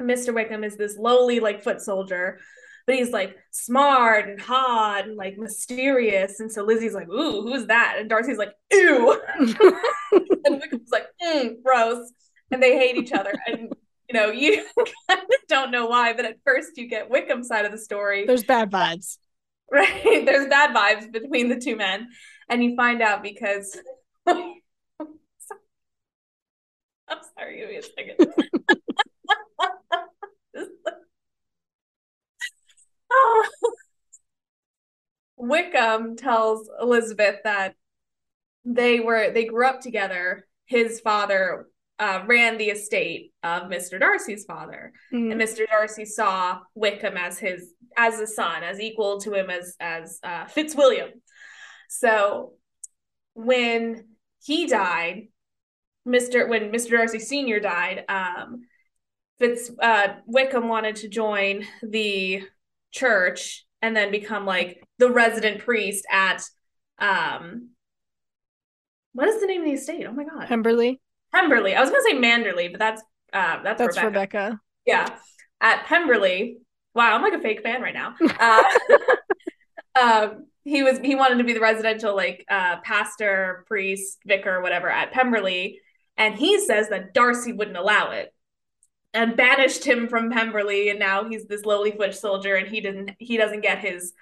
Mr. 0.00 0.34
Wickham 0.34 0.64
is 0.64 0.76
this 0.76 0.96
lowly 0.98 1.38
like 1.40 1.62
foot 1.62 1.80
soldier, 1.80 2.40
but 2.86 2.96
he's 2.96 3.10
like 3.10 3.36
smart 3.52 4.28
and 4.28 4.40
hot 4.40 5.06
and 5.06 5.16
like 5.16 5.36
mysterious. 5.38 6.40
And 6.40 6.50
so 6.50 6.64
Lizzie's 6.64 6.94
like, 6.94 7.08
ooh, 7.08 7.42
who's 7.42 7.66
that? 7.66 7.96
And 7.98 8.08
Darcy's 8.08 8.38
like, 8.38 8.52
ew. 8.72 9.20
and 9.38 10.60
Wickham's 10.60 10.90
like, 10.90 11.06
mm, 11.22 11.62
gross. 11.62 12.12
And 12.50 12.62
they 12.62 12.76
hate 12.76 12.96
each 12.96 13.12
other. 13.12 13.34
And 13.46 13.72
you 14.08 14.18
know, 14.18 14.30
you 14.30 14.64
kind 15.08 15.20
of 15.20 15.28
don't 15.48 15.70
know 15.70 15.86
why, 15.86 16.12
but 16.14 16.24
at 16.24 16.36
first 16.44 16.76
you 16.76 16.88
get 16.88 17.10
Wickham's 17.10 17.48
side 17.48 17.64
of 17.64 17.72
the 17.72 17.78
story. 17.78 18.24
There's 18.26 18.44
bad 18.44 18.70
vibes. 18.70 19.18
Right. 19.70 20.24
There's 20.24 20.48
bad 20.48 20.74
vibes 20.74 21.12
between 21.12 21.50
the 21.50 21.60
two 21.60 21.76
men. 21.76 22.08
And 22.48 22.64
you 22.64 22.74
find 22.74 23.02
out 23.02 23.22
because 23.22 23.78
I'm 24.26 24.54
sorry, 27.36 27.58
give 27.58 27.68
me 27.68 27.76
a 27.76 27.82
second. 27.82 28.16
oh. 33.12 33.48
Wickham 35.36 36.16
tells 36.16 36.70
Elizabeth 36.80 37.36
that 37.44 37.74
they 38.64 39.00
were 39.00 39.32
they 39.32 39.44
grew 39.44 39.66
up 39.66 39.82
together. 39.82 40.46
His 40.64 41.00
father 41.00 41.68
uh, 41.98 42.22
ran 42.26 42.58
the 42.58 42.70
estate 42.70 43.32
of 43.42 43.64
Mr. 43.64 43.98
Darcy's 43.98 44.44
father, 44.44 44.92
mm-hmm. 45.12 45.32
and 45.32 45.40
Mr. 45.40 45.66
Darcy 45.66 46.04
saw 46.04 46.60
Wickham 46.74 47.16
as 47.16 47.38
his 47.38 47.72
as 47.96 48.20
a 48.20 48.26
son, 48.26 48.62
as 48.62 48.80
equal 48.80 49.20
to 49.20 49.34
him 49.34 49.50
as 49.50 49.76
as 49.80 50.20
uh, 50.22 50.46
Fitzwilliam. 50.46 51.10
So 51.88 52.52
when 53.34 54.04
he 54.44 54.66
died, 54.66 55.28
Mr. 56.06 56.48
when 56.48 56.70
Mr. 56.70 56.90
Darcy 56.90 57.18
Senior 57.18 57.60
died, 57.60 58.04
um, 58.08 58.62
Fitz 59.38 59.70
uh, 59.80 60.14
Wickham 60.26 60.68
wanted 60.68 60.96
to 60.96 61.08
join 61.08 61.64
the 61.82 62.42
church 62.90 63.64
and 63.82 63.96
then 63.96 64.10
become 64.10 64.46
like 64.46 64.82
the 64.98 65.10
resident 65.10 65.60
priest 65.60 66.04
at 66.10 66.42
um 66.98 67.70
what 69.12 69.28
is 69.28 69.40
the 69.40 69.46
name 69.46 69.60
of 69.62 69.66
the 69.66 69.72
estate? 69.72 70.06
Oh 70.08 70.12
my 70.12 70.24
god. 70.24 70.46
Pemberley. 70.46 71.00
Pemberley. 71.34 71.74
I 71.74 71.80
was 71.80 71.90
gonna 71.90 72.02
say 72.02 72.16
Manderley, 72.16 72.70
but 72.70 72.78
that's 72.78 73.02
uh 73.32 73.62
that's, 73.62 73.78
that's 73.78 73.96
Rebecca. 73.96 74.06
Rebecca. 74.06 74.60
Yeah. 74.86 75.08
At 75.60 75.84
Pemberley. 75.86 76.58
Wow, 76.94 77.14
I'm 77.14 77.22
like 77.22 77.34
a 77.34 77.40
fake 77.40 77.62
fan 77.62 77.82
right 77.82 77.94
now. 77.94 78.14
Uh, 78.40 78.62
um 80.00 80.46
he 80.64 80.82
was 80.82 80.98
he 80.98 81.14
wanted 81.14 81.38
to 81.38 81.44
be 81.44 81.52
the 81.52 81.60
residential 81.60 82.14
like 82.14 82.44
uh 82.50 82.76
pastor, 82.80 83.64
priest, 83.66 84.18
vicar, 84.26 84.62
whatever 84.62 84.88
at 84.88 85.12
Pemberley. 85.12 85.80
And 86.16 86.34
he 86.34 86.58
says 86.60 86.88
that 86.88 87.14
Darcy 87.14 87.52
wouldn't 87.52 87.76
allow 87.76 88.10
it 88.10 88.34
and 89.14 89.36
banished 89.36 89.84
him 89.84 90.08
from 90.08 90.30
Pemberley 90.30 90.90
and 90.90 90.98
now 90.98 91.28
he's 91.28 91.46
this 91.46 91.64
lowly 91.64 91.92
foot 91.92 92.14
soldier 92.14 92.56
and 92.56 92.68
he 92.68 92.80
didn't 92.80 93.12
he 93.18 93.36
doesn't 93.36 93.62
get 93.62 93.78
his 93.78 94.12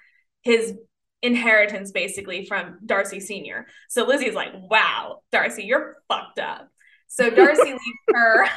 his 0.41 0.75
inheritance 1.21 1.91
basically 1.91 2.45
from 2.45 2.79
Darcy 2.85 3.19
Sr. 3.19 3.67
So 3.89 4.05
Lizzie's 4.05 4.35
like, 4.35 4.51
wow, 4.53 5.21
Darcy, 5.31 5.63
you're 5.63 5.97
fucked 6.07 6.39
up. 6.39 6.69
So 7.07 7.29
Darcy 7.29 7.63
leaves 7.63 7.81
her. 8.13 8.47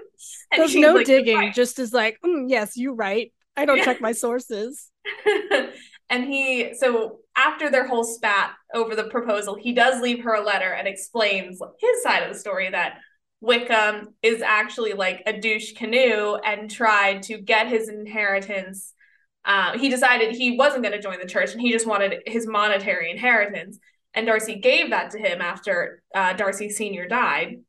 There's 0.55 0.75
no 0.75 0.95
like, 0.95 1.05
digging, 1.05 1.37
right. 1.37 1.53
just 1.53 1.79
as 1.79 1.93
like, 1.93 2.19
mm, 2.23 2.45
yes, 2.47 2.77
you're 2.77 2.95
right. 2.95 3.33
I 3.57 3.65
don't 3.65 3.83
check 3.83 4.01
my 4.01 4.11
sources. 4.13 4.91
and 6.09 6.23
he, 6.25 6.73
so 6.75 7.19
after 7.35 7.69
their 7.69 7.87
whole 7.87 8.03
spat 8.03 8.51
over 8.73 8.95
the 8.95 9.05
proposal, 9.05 9.55
he 9.55 9.73
does 9.73 10.01
leave 10.01 10.23
her 10.23 10.33
a 10.33 10.43
letter 10.43 10.71
and 10.71 10.87
explains 10.87 11.59
his 11.79 12.03
side 12.03 12.23
of 12.23 12.31
the 12.31 12.39
story 12.39 12.69
that 12.69 12.99
Wickham 13.41 14.13
is 14.21 14.41
actually 14.41 14.93
like 14.93 15.23
a 15.25 15.39
douche 15.39 15.73
canoe 15.73 16.35
and 16.35 16.71
tried 16.71 17.23
to 17.23 17.37
get 17.37 17.67
his 17.67 17.89
inheritance 17.89 18.93
uh, 19.45 19.77
he 19.77 19.89
decided 19.89 20.35
he 20.35 20.57
wasn't 20.57 20.83
going 20.83 20.95
to 20.95 21.01
join 21.01 21.19
the 21.19 21.27
church 21.27 21.51
and 21.51 21.61
he 21.61 21.71
just 21.71 21.85
wanted 21.85 22.21
his 22.25 22.47
monetary 22.47 23.11
inheritance. 23.11 23.77
And 24.15 24.25
Darcy 24.25 24.55
gave 24.55 24.91
that 24.91 25.11
to 25.11 25.19
him 25.19 25.41
after 25.41 26.01
uh, 26.13 26.33
Darcy 26.33 26.69
Sr. 26.69 27.07
died. 27.07 27.61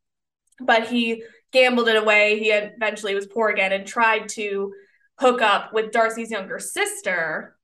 But 0.60 0.86
he 0.86 1.22
gambled 1.52 1.88
it 1.88 1.96
away. 1.96 2.38
He 2.38 2.50
eventually 2.50 3.14
was 3.14 3.26
poor 3.26 3.48
again 3.48 3.72
and 3.72 3.86
tried 3.86 4.28
to 4.30 4.72
hook 5.18 5.42
up 5.42 5.72
with 5.72 5.92
Darcy's 5.92 6.30
younger 6.30 6.58
sister 6.58 7.56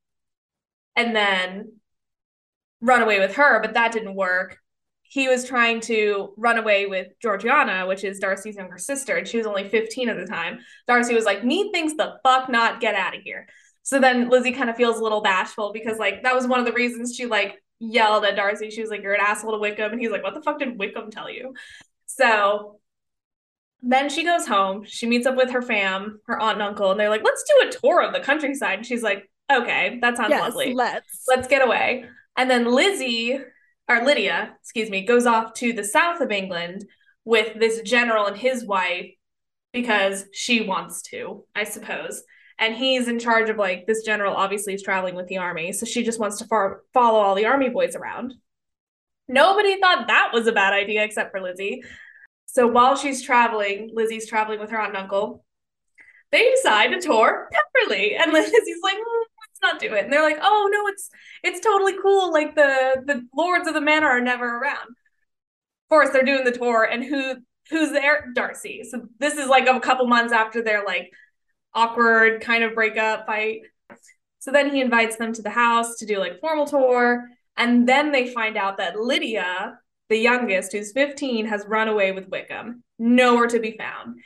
and 0.96 1.14
then 1.14 1.72
run 2.80 3.02
away 3.02 3.20
with 3.20 3.36
her, 3.36 3.60
but 3.60 3.74
that 3.74 3.92
didn't 3.92 4.14
work. 4.14 4.58
He 5.02 5.28
was 5.28 5.46
trying 5.46 5.80
to 5.82 6.32
run 6.36 6.58
away 6.58 6.86
with 6.86 7.08
Georgiana, 7.20 7.86
which 7.86 8.02
is 8.02 8.18
Darcy's 8.18 8.56
younger 8.56 8.78
sister, 8.78 9.16
and 9.16 9.28
she 9.28 9.36
was 9.36 9.46
only 9.46 9.68
15 9.68 10.08
at 10.08 10.16
the 10.16 10.26
time. 10.26 10.58
Darcy 10.88 11.14
was 11.14 11.24
like, 11.24 11.44
Me 11.44 11.70
thinks 11.70 11.94
the 11.94 12.14
fuck 12.24 12.48
not, 12.48 12.80
get 12.80 12.94
out 12.94 13.14
of 13.14 13.22
here. 13.22 13.46
So 13.82 14.00
then 14.00 14.30
Lizzie 14.30 14.52
kind 14.52 14.70
of 14.70 14.76
feels 14.76 14.98
a 14.98 15.02
little 15.02 15.20
bashful 15.20 15.72
because 15.72 15.98
like 15.98 16.22
that 16.22 16.34
was 16.34 16.46
one 16.46 16.60
of 16.60 16.66
the 16.66 16.72
reasons 16.72 17.14
she 17.14 17.26
like 17.26 17.61
yelled 17.82 18.24
at 18.24 18.36
Darcy. 18.36 18.70
She 18.70 18.80
was 18.80 18.90
like, 18.90 19.02
You're 19.02 19.14
an 19.14 19.20
asshole 19.20 19.52
to 19.52 19.58
Wickham. 19.58 19.92
And 19.92 20.00
he's 20.00 20.10
like, 20.10 20.22
What 20.22 20.34
the 20.34 20.42
fuck 20.42 20.58
did 20.58 20.78
Wickham 20.78 21.10
tell 21.10 21.28
you? 21.28 21.54
So 22.06 22.78
then 23.82 24.08
she 24.08 24.24
goes 24.24 24.46
home. 24.46 24.84
She 24.86 25.06
meets 25.06 25.26
up 25.26 25.36
with 25.36 25.50
her 25.50 25.62
fam, 25.62 26.20
her 26.26 26.38
aunt 26.40 26.54
and 26.54 26.62
uncle, 26.62 26.90
and 26.90 27.00
they're 27.00 27.10
like, 27.10 27.24
Let's 27.24 27.42
do 27.42 27.68
a 27.68 27.72
tour 27.72 28.02
of 28.02 28.12
the 28.12 28.20
countryside. 28.20 28.78
And 28.78 28.86
she's 28.86 29.02
like, 29.02 29.28
Okay, 29.52 29.98
that 30.00 30.16
sounds 30.16 30.30
yes, 30.30 30.40
lovely. 30.40 30.74
Let's 30.74 31.24
let's 31.28 31.48
get 31.48 31.62
away. 31.62 32.06
And 32.36 32.48
then 32.48 32.72
Lizzie 32.72 33.38
or 33.88 34.04
Lydia, 34.04 34.54
excuse 34.60 34.88
me, 34.88 35.04
goes 35.04 35.26
off 35.26 35.52
to 35.54 35.72
the 35.72 35.84
south 35.84 36.20
of 36.20 36.30
England 36.30 36.84
with 37.24 37.58
this 37.58 37.82
general 37.82 38.26
and 38.26 38.36
his 38.36 38.64
wife 38.64 39.10
because 39.72 40.26
she 40.32 40.66
wants 40.66 41.02
to, 41.02 41.44
I 41.54 41.64
suppose 41.64 42.22
and 42.58 42.74
he's 42.74 43.08
in 43.08 43.18
charge 43.18 43.48
of 43.48 43.56
like 43.56 43.86
this 43.86 44.02
general 44.02 44.34
obviously 44.34 44.74
is 44.74 44.82
traveling 44.82 45.14
with 45.14 45.26
the 45.28 45.38
army 45.38 45.72
so 45.72 45.86
she 45.86 46.02
just 46.02 46.20
wants 46.20 46.38
to 46.38 46.46
far- 46.46 46.82
follow 46.92 47.18
all 47.18 47.34
the 47.34 47.46
army 47.46 47.68
boys 47.68 47.96
around. 47.96 48.34
Nobody 49.28 49.80
thought 49.80 50.08
that 50.08 50.30
was 50.32 50.46
a 50.46 50.52
bad 50.52 50.72
idea 50.72 51.04
except 51.04 51.30
for 51.30 51.40
lizzie. 51.40 51.82
So 52.46 52.66
while 52.66 52.96
she's 52.96 53.22
traveling 53.22 53.90
lizzie's 53.92 54.28
traveling 54.28 54.60
with 54.60 54.70
her 54.70 54.78
aunt 54.78 54.94
and 54.94 54.98
uncle 54.98 55.44
they 56.30 56.50
decide 56.50 56.88
to 56.88 57.00
tour 57.00 57.48
pemberley. 57.52 58.16
And 58.16 58.32
lizzie's 58.32 58.80
like 58.82 58.96
mm, 58.96 59.24
let's 59.42 59.62
not 59.62 59.80
do 59.80 59.94
it. 59.94 60.04
And 60.04 60.12
they're 60.12 60.22
like 60.22 60.38
oh 60.42 60.68
no 60.72 60.86
it's 60.88 61.10
it's 61.42 61.60
totally 61.60 61.94
cool. 62.00 62.32
Like 62.32 62.54
the 62.54 63.02
the 63.06 63.26
lords 63.36 63.68
of 63.68 63.74
the 63.74 63.80
manor 63.80 64.08
are 64.08 64.20
never 64.20 64.58
around. 64.58 64.88
Of 64.88 65.88
course 65.90 66.10
they're 66.10 66.24
doing 66.24 66.44
the 66.44 66.52
tour 66.52 66.84
and 66.84 67.04
who 67.04 67.36
who's 67.70 67.92
there? 67.92 68.30
Darcy. 68.34 68.82
So 68.84 69.08
this 69.18 69.34
is 69.34 69.48
like 69.48 69.66
a 69.68 69.80
couple 69.80 70.06
months 70.06 70.32
after 70.32 70.62
they're 70.62 70.84
like 70.84 71.10
awkward 71.74 72.40
kind 72.40 72.64
of 72.64 72.74
breakup 72.74 73.26
fight. 73.26 73.62
So 74.38 74.50
then 74.50 74.70
he 74.70 74.80
invites 74.80 75.16
them 75.16 75.32
to 75.34 75.42
the 75.42 75.50
house 75.50 75.96
to 75.98 76.06
do 76.06 76.18
like 76.18 76.40
formal 76.40 76.66
tour. 76.66 77.24
And 77.56 77.88
then 77.88 78.12
they 78.12 78.32
find 78.32 78.56
out 78.56 78.78
that 78.78 78.98
Lydia, 78.98 79.78
the 80.08 80.16
youngest, 80.16 80.72
who's 80.72 80.92
15, 80.92 81.46
has 81.46 81.64
run 81.66 81.88
away 81.88 82.12
with 82.12 82.28
Wickham, 82.28 82.82
nowhere 82.98 83.46
to 83.48 83.60
be 83.60 83.76
found. 83.76 84.20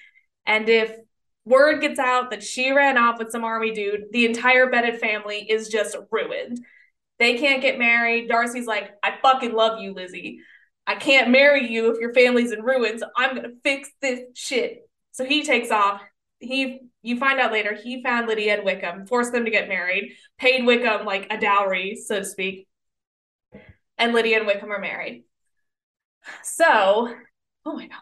And 0.47 0.69
if 0.69 0.97
word 1.45 1.81
gets 1.81 1.99
out 1.99 2.31
that 2.31 2.43
she 2.43 2.73
ran 2.73 2.99
off 2.99 3.19
with 3.19 3.31
some 3.31 3.45
army 3.45 3.73
dude, 3.73 4.07
the 4.13 4.27
entire 4.27 4.71
Bennet 4.71 5.01
family 5.01 5.47
is 5.49 5.69
just 5.69 5.97
ruined. 6.11 6.61
They 7.19 7.39
can't 7.39 7.63
get 7.63 7.79
married. 7.79 8.29
Darcy's 8.29 8.67
like, 8.67 8.91
I 9.03 9.15
fucking 9.23 9.55
love 9.55 9.81
you, 9.81 9.93
Lizzie. 9.93 10.41
I 10.87 10.95
can't 10.95 11.31
marry 11.31 11.71
you 11.71 11.91
if 11.91 11.99
your 11.99 12.15
family's 12.15 12.53
in 12.53 12.63
ruins. 12.63 13.03
I'm 13.17 13.35
gonna 13.35 13.55
fix 13.65 13.91
this 14.01 14.21
shit. 14.35 14.89
So 15.13 15.25
he 15.25 15.43
takes 15.43 15.71
off 15.71 16.01
he 16.39 16.81
you 17.07 17.17
find 17.19 17.39
out 17.39 17.53
later 17.53 17.73
he 17.73 18.03
found 18.03 18.27
Lydia 18.27 18.57
and 18.57 18.65
Wickham, 18.65 19.07
forced 19.07 19.33
them 19.33 19.45
to 19.45 19.51
get 19.51 19.69
married, 19.69 20.17
paid 20.39 20.67
Wickham 20.67 21.07
like 21.07 21.29
a 21.31 21.39
dowry, 21.39 21.95
so 21.95 22.19
to 22.19 22.25
speak. 22.25 22.67
And 23.97 24.13
Lydia 24.13 24.39
and 24.39 24.47
Wickham 24.47 24.73
are 24.73 24.81
married. 24.81 25.25
So, 26.43 27.15
oh 27.65 27.73
my 27.73 27.87
god. 27.87 28.01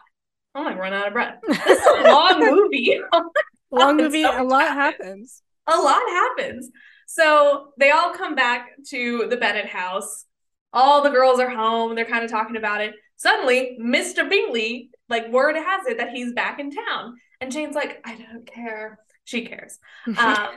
I'm 0.55 0.65
like 0.65 0.77
run 0.77 0.93
out 0.93 1.07
of 1.07 1.13
breath. 1.13 1.39
This 1.47 1.79
is 1.79 1.85
a 1.85 2.11
long 2.11 2.39
movie. 2.39 2.99
long 3.71 3.97
movie, 3.97 4.23
so 4.23 4.41
a 4.41 4.43
lot 4.43 4.73
happens. 4.73 5.43
A 5.67 5.77
lot 5.77 6.01
happens. 6.09 6.69
So 7.05 7.73
they 7.77 7.91
all 7.91 8.13
come 8.13 8.33
back 8.33 8.69
to 8.89 9.27
the 9.29 9.37
Bennet 9.37 9.67
house. 9.67 10.25
All 10.73 11.03
the 11.03 11.09
girls 11.09 11.39
are 11.39 11.49
home. 11.49 11.93
They're 11.93 12.05
kind 12.05 12.25
of 12.25 12.31
talking 12.31 12.55
about 12.55 12.81
it. 12.81 12.95
Suddenly, 13.17 13.77
Mr. 13.79 14.27
Bingley, 14.27 14.89
like 15.09 15.31
word 15.31 15.55
has 15.55 15.85
it 15.87 15.97
that 15.97 16.09
he's 16.09 16.33
back 16.33 16.59
in 16.59 16.71
town. 16.71 17.15
And 17.41 17.51
Jane's 17.51 17.75
like, 17.75 18.01
I 18.05 18.15
don't 18.15 18.45
care. 18.45 18.99
She 19.23 19.45
cares. 19.45 19.79
Um, 20.17 20.49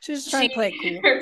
She's 0.00 0.30
trying 0.30 0.42
she 0.42 0.48
to 0.48 0.54
play 0.54 0.78
cool. 0.80 1.20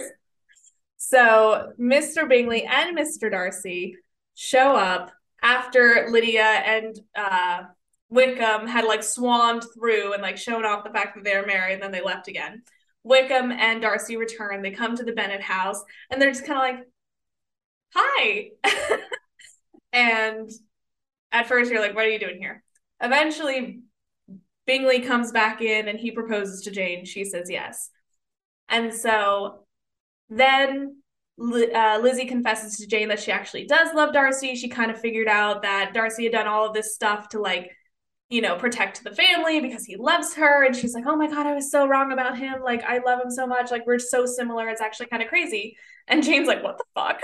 So 0.99 1.73
Mr. 1.81 2.29
Bingley 2.29 2.65
and 2.65 2.97
Mr. 2.97 3.31
Darcy 3.31 3.97
show 4.35 4.77
up 4.77 5.11
after 5.43 6.09
Lydia 6.11 6.43
and 6.43 6.99
uh, 7.17 7.63
Wickham 8.11 8.67
had 8.67 8.85
like 8.85 9.03
swarmed 9.03 9.65
through 9.75 10.13
and 10.13 10.23
like 10.23 10.37
shown 10.37 10.67
off 10.67 10.85
the 10.85 10.91
fact 10.91 11.15
that 11.15 11.25
they're 11.25 11.47
married, 11.47 11.75
and 11.75 11.83
then 11.83 11.93
they 11.93 12.03
left 12.03 12.29
again. 12.29 12.63
Wickham 13.03 13.51
and 13.51 13.81
Darcy 13.81 14.17
return. 14.17 14.63
They 14.63 14.73
come 14.73 14.97
to 14.97 15.05
the 15.05 15.13
Bennet 15.13 15.41
house 15.41 15.83
and 16.11 16.21
they're 16.21 16.33
just 16.33 16.47
kind 16.47 16.79
of 16.79 16.79
like, 16.79 16.89
hi. 17.95 18.51
and 19.93 20.51
at 21.33 21.47
first 21.47 21.71
you're 21.71 21.81
like, 21.81 21.95
what 21.95 22.05
are 22.05 22.11
you 22.11 22.19
doing 22.19 22.39
here? 22.39 22.63
Eventually, 23.01 23.81
Bingley 24.67 25.01
comes 25.01 25.33
back 25.33 25.61
in 25.63 25.89
and 25.89 25.99
he 25.99 26.11
proposes 26.11 26.63
to 26.63 26.71
Jane. 26.71 27.05
She 27.05 27.25
says 27.25 27.51
yes. 27.51 27.91
And 28.69 28.95
so 28.95 29.65
then 30.29 30.97
uh, 31.41 31.99
Lizzie 32.03 32.27
confesses 32.27 32.77
to 32.77 32.87
Jane 32.87 33.09
that 33.09 33.21
she 33.21 33.33
actually 33.33 33.67
does 33.67 33.95
love 33.95 34.13
Darcy. 34.13 34.55
She 34.55 34.69
kind 34.69 34.91
of 34.91 35.01
figured 35.01 35.29
out 35.29 35.63
that 35.63 35.93
Darcy 35.95 36.25
had 36.25 36.33
done 36.33 36.47
all 36.47 36.67
of 36.67 36.75
this 36.75 36.95
stuff 36.95 37.31
to 37.31 37.41
like 37.41 37.71
you 38.31 38.41
know, 38.41 38.57
protect 38.57 39.03
the 39.03 39.11
family 39.11 39.61
because 39.61 39.85
he 39.85 39.97
loves 39.97 40.35
her. 40.35 40.65
And 40.65 40.75
she's 40.75 40.95
like, 40.95 41.05
oh 41.07 41.17
my 41.17 41.27
God, 41.27 41.47
I 41.47 41.55
was 41.55 41.71
so 41.71 41.87
wrong 41.87 42.13
about 42.13 42.39
him. 42.39 42.63
Like, 42.63 42.85
I 42.85 42.99
love 43.05 43.21
him 43.21 43.31
so 43.31 43.45
much. 43.45 43.73
Like, 43.73 43.87
we're 43.87 43.99
so 43.99 44.25
similar. 44.25 44.69
It's 44.69 44.81
actually 44.81 45.07
kind 45.07 45.23
of 45.23 45.29
crazy. 45.29 45.77
And 46.07 46.23
Jane's 46.23 46.47
like, 46.47 46.63
what 46.63 46.79
the 46.79 46.85
fuck? 46.95 47.21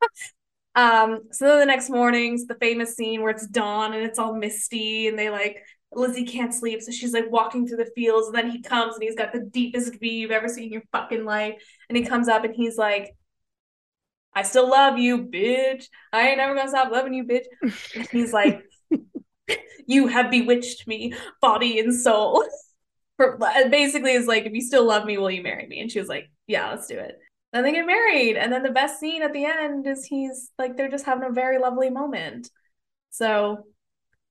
um, 0.74 1.22
so 1.32 1.46
then 1.46 1.58
the 1.58 1.66
next 1.66 1.90
morning's 1.90 2.46
the 2.46 2.54
famous 2.54 2.94
scene 2.94 3.22
where 3.22 3.30
it's 3.30 3.46
dawn 3.46 3.92
and 3.92 4.04
it's 4.04 4.18
all 4.18 4.34
misty 4.34 5.08
and 5.08 5.18
they 5.18 5.30
like 5.30 5.62
Lizzie 5.92 6.24
can't 6.24 6.54
sleep. 6.54 6.82
So 6.82 6.92
she's 6.92 7.12
like 7.12 7.30
walking 7.30 7.66
through 7.66 7.78
the 7.78 7.90
fields, 7.94 8.28
and 8.28 8.36
then 8.36 8.50
he 8.50 8.62
comes 8.62 8.94
and 8.94 9.02
he's 9.02 9.16
got 9.16 9.32
the 9.32 9.40
deepest 9.40 9.98
view 9.98 10.12
you've 10.12 10.30
ever 10.30 10.48
seen 10.48 10.64
in 10.64 10.72
your 10.72 10.82
fucking 10.92 11.24
life. 11.24 11.54
And 11.88 11.96
he 11.96 12.04
comes 12.04 12.28
up 12.28 12.44
and 12.44 12.54
he's 12.54 12.76
like, 12.76 13.16
I 14.34 14.42
still 14.42 14.70
love 14.70 14.98
you, 14.98 15.24
bitch. 15.24 15.86
I 16.12 16.28
ain't 16.28 16.38
never 16.38 16.54
gonna 16.54 16.68
stop 16.68 16.92
loving 16.92 17.14
you, 17.14 17.24
bitch. 17.24 17.46
And 17.96 18.06
he's 18.08 18.32
like, 18.32 18.62
You 19.86 20.06
have 20.06 20.30
bewitched 20.30 20.86
me, 20.86 21.14
body 21.40 21.80
and 21.80 21.92
soul. 21.92 22.44
For, 23.16 23.36
Basically, 23.70 24.12
is 24.12 24.26
like, 24.26 24.46
if 24.46 24.52
you 24.52 24.62
still 24.62 24.86
love 24.86 25.04
me, 25.04 25.18
will 25.18 25.30
you 25.30 25.42
marry 25.42 25.66
me? 25.66 25.80
And 25.80 25.90
she 25.90 25.98
was 25.98 26.08
like, 26.08 26.30
Yeah, 26.46 26.70
let's 26.70 26.86
do 26.86 26.98
it. 26.98 27.18
Then 27.52 27.64
they 27.64 27.72
get 27.72 27.86
married. 27.86 28.36
And 28.36 28.52
then 28.52 28.62
the 28.62 28.70
best 28.70 29.00
scene 29.00 29.22
at 29.22 29.32
the 29.32 29.44
end 29.44 29.86
is 29.86 30.04
he's 30.04 30.50
like, 30.58 30.76
they're 30.76 30.90
just 30.90 31.06
having 31.06 31.28
a 31.28 31.32
very 31.32 31.58
lovely 31.58 31.90
moment. 31.90 32.50
So 33.10 33.66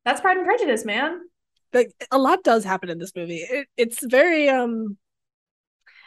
that's 0.05 0.21
Pride 0.21 0.38
and 0.38 0.45
Prejudice, 0.45 0.86
man 0.86 1.21
like 1.73 1.91
a 2.12 2.17
lot 2.17 2.43
does 2.43 2.63
happen 2.63 2.89
in 2.89 2.97
this 2.97 3.15
movie. 3.15 3.38
It, 3.38 3.67
it's 3.77 4.03
very 4.05 4.49
um 4.49 4.97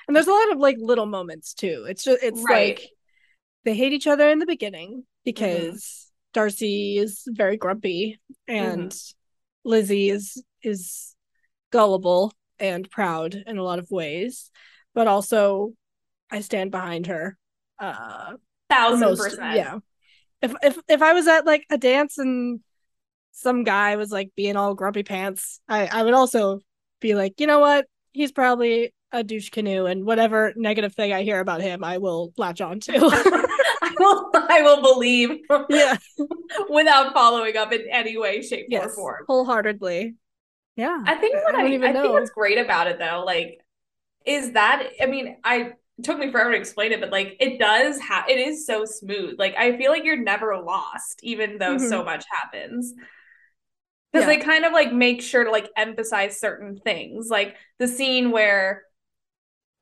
and 0.07 0.17
there's 0.17 0.27
a 0.27 0.33
lot 0.33 0.53
of 0.53 0.59
like 0.59 0.77
little 0.79 1.07
moments 1.07 1.55
too. 1.55 1.87
It's 1.89 2.05
just 2.05 2.23
it's 2.23 2.43
right. 2.43 2.79
like 2.79 2.89
they 3.65 3.75
hate 3.75 3.93
each 3.93 4.07
other 4.07 4.29
in 4.31 4.39
the 4.39 4.47
beginning 4.47 5.05
because 5.25 5.75
mm-hmm. 5.75 6.09
Darcy 6.35 6.99
is 6.99 7.23
very 7.27 7.57
grumpy 7.57 8.21
and 8.49 8.91
mm-hmm. 8.91 9.69
Lizzie 9.69 10.11
is 10.11 10.43
is 10.63 11.15
gullible 11.71 12.33
and 12.59 12.91
proud 12.91 13.35
in 13.35 13.59
a 13.59 13.63
lot 13.63 13.79
of 13.79 13.91
ways, 13.91 14.51
but 14.95 15.07
also 15.07 15.73
I 16.33 16.41
stand 16.41 16.71
behind 16.73 17.07
her. 17.07 17.37
Uh 17.79 18.33
thousand 18.71 19.01
most, 19.01 19.23
percent. 19.23 19.57
Yeah. 19.57 19.79
If 20.41 20.55
if 20.63 20.79
if 20.89 21.03
I 21.03 21.13
was 21.13 21.29
at 21.29 21.47
like 21.47 21.65
a 21.71 21.79
dance 21.79 22.19
and 22.19 22.61
some 23.33 23.65
guy 23.65 23.97
was 23.97 24.11
like 24.11 24.31
being 24.37 24.57
all 24.57 24.75
grumpy 24.75 25.03
pants, 25.03 25.61
I, 25.69 25.87
I 25.87 26.03
would 26.03 26.15
also 26.15 26.61
be 27.01 27.15
like, 27.15 27.41
you 27.41 27.47
know 27.47 27.61
what? 27.61 27.87
He's 28.13 28.33
probably 28.33 28.93
a 29.13 29.23
douche 29.23 29.51
canoe 29.51 29.87
and 29.87 30.05
whatever 30.05 30.53
negative 30.57 30.95
thing 30.95 31.13
I 31.13 31.23
hear 31.23 31.41
about 31.41 31.61
him, 31.61 31.85
I 31.85 31.99
will 31.99 32.33
latch 32.37 32.61
on 32.61 32.81
to. 32.81 32.93
I 33.83 33.93
will 33.99 34.31
I 34.35 34.63
will 34.63 34.83
believe. 34.83 35.41
Yeah. 35.69 35.97
without 36.69 37.13
following 37.13 37.57
up 37.57 37.73
in 37.73 37.83
any 37.91 38.17
way, 38.17 38.43
shape, 38.43 38.67
yes, 38.69 38.85
or 38.85 38.95
form. 38.95 39.25
Wholeheartedly. 39.29 40.15
Yeah. 40.77 41.03
I 41.05 41.15
think 41.17 41.35
what 41.45 41.55
I, 41.55 41.63
I, 41.63 41.91
I 41.91 41.93
think 41.93 42.13
what's 42.13 42.31
great 42.31 42.59
about 42.59 42.87
it 42.87 42.99
though, 42.99 43.23
like, 43.27 43.61
is 44.25 44.53
that 44.53 44.89
I 45.01 45.07
mean, 45.07 45.37
I 45.45 45.73
took 46.03 46.19
me 46.19 46.31
forever 46.31 46.53
to 46.53 46.57
explain 46.57 46.93
it, 46.93 47.01
but 47.01 47.11
like 47.11 47.37
it 47.41 47.59
does 47.59 48.01
have 48.01 48.29
it 48.29 48.39
is 48.39 48.67
so 48.67 48.85
smooth. 48.85 49.39
Like 49.39 49.55
I 49.57 49.77
feel 49.77 49.91
like 49.91 50.05
you're 50.05 50.17
never 50.17 50.61
lost, 50.61 51.21
even 51.23 51.59
though 51.59 51.77
mm-hmm. 51.77 51.89
so 51.89 52.05
much 52.05 52.25
happens 52.31 52.95
because 54.13 54.29
yeah. 54.29 54.37
they 54.37 54.43
kind 54.43 54.65
of 54.65 54.73
like 54.73 54.93
make 54.93 55.23
sure 55.23 55.45
to 55.45 55.51
like 55.51 55.71
emphasize 55.77 56.39
certain 56.39 56.77
things 56.77 57.29
like 57.31 57.57
the 57.79 57.89
scene 57.89 58.31
where 58.31 58.83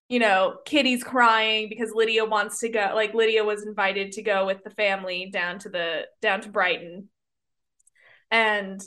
you 0.09 0.19
know 0.19 0.57
kitty's 0.65 1.03
crying 1.03 1.69
because 1.69 1.93
lydia 1.95 2.25
wants 2.25 2.61
to 2.61 2.69
go 2.69 2.93
like 2.95 3.15
lydia 3.15 3.45
was 3.45 3.67
invited 3.67 4.13
to 4.13 4.23
go 4.23 4.47
with 4.47 4.63
the 4.65 4.71
family 4.71 5.31
down 5.33 5.59
to 5.59 5.69
the 5.69 6.03
down 6.21 6.41
to 6.41 6.49
brighton 6.49 7.09
and 8.31 8.81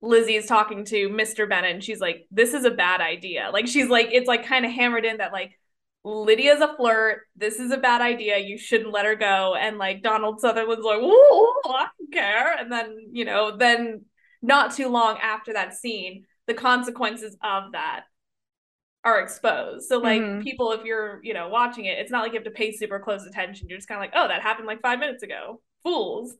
lizzie 0.00 0.36
is 0.36 0.46
talking 0.46 0.84
to 0.84 1.08
mr 1.08 1.48
bennet 1.48 1.72
and 1.72 1.84
she's 1.84 2.00
like 2.00 2.26
this 2.30 2.54
is 2.54 2.64
a 2.64 2.70
bad 2.70 3.00
idea 3.00 3.50
like 3.52 3.66
she's 3.66 3.88
like 3.88 4.08
it's 4.12 4.28
like 4.28 4.46
kind 4.46 4.64
of 4.64 4.70
hammered 4.70 5.04
in 5.04 5.16
that 5.16 5.32
like 5.32 5.58
lydia's 6.04 6.60
a 6.60 6.74
flirt 6.76 7.22
this 7.36 7.58
is 7.58 7.70
a 7.70 7.76
bad 7.76 8.00
idea 8.00 8.38
you 8.38 8.56
shouldn't 8.56 8.92
let 8.92 9.04
her 9.04 9.16
go 9.16 9.54
and 9.54 9.78
like 9.78 10.02
donald 10.02 10.40
sutherland's 10.40 10.84
like 10.84 11.00
oh 11.02 11.62
i 11.66 11.86
don't 11.98 12.12
care 12.12 12.56
and 12.56 12.70
then 12.70 12.96
you 13.12 13.24
know 13.24 13.56
then 13.56 14.00
not 14.42 14.74
too 14.74 14.88
long 14.88 15.18
after 15.18 15.52
that 15.52 15.74
scene, 15.74 16.24
the 16.46 16.54
consequences 16.54 17.36
of 17.42 17.72
that 17.72 18.04
are 19.04 19.20
exposed. 19.20 19.86
So 19.88 19.98
like 19.98 20.20
mm-hmm. 20.20 20.42
people, 20.42 20.72
if 20.72 20.84
you're, 20.84 21.20
you 21.22 21.34
know, 21.34 21.48
watching 21.48 21.86
it, 21.86 21.98
it's 21.98 22.10
not 22.10 22.22
like 22.22 22.32
you 22.32 22.38
have 22.38 22.44
to 22.44 22.50
pay 22.50 22.72
super 22.72 22.98
close 22.98 23.26
attention. 23.26 23.68
You're 23.68 23.78
just 23.78 23.88
kind 23.88 23.98
of 23.98 24.02
like, 24.02 24.12
oh, 24.14 24.28
that 24.28 24.42
happened 24.42 24.66
like 24.66 24.80
five 24.80 24.98
minutes 24.98 25.22
ago. 25.22 25.60
Fools. 25.82 26.34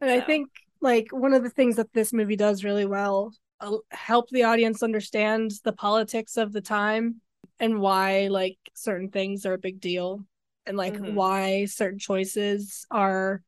And 0.00 0.10
so. 0.10 0.16
I 0.16 0.20
think 0.20 0.50
like 0.80 1.08
one 1.10 1.32
of 1.32 1.42
the 1.42 1.50
things 1.50 1.76
that 1.76 1.92
this 1.92 2.12
movie 2.12 2.36
does 2.36 2.64
really 2.64 2.86
well 2.86 3.32
uh, 3.60 3.76
help 3.90 4.28
the 4.30 4.44
audience 4.44 4.82
understand 4.82 5.52
the 5.64 5.72
politics 5.72 6.36
of 6.36 6.52
the 6.52 6.60
time 6.60 7.20
and 7.58 7.80
why 7.80 8.28
like 8.28 8.58
certain 8.74 9.10
things 9.10 9.46
are 9.46 9.54
a 9.54 9.58
big 9.58 9.80
deal 9.80 10.24
and 10.66 10.76
like 10.76 10.94
mm-hmm. 10.94 11.14
why 11.14 11.64
certain 11.66 11.98
choices 11.98 12.86
are 12.90 13.42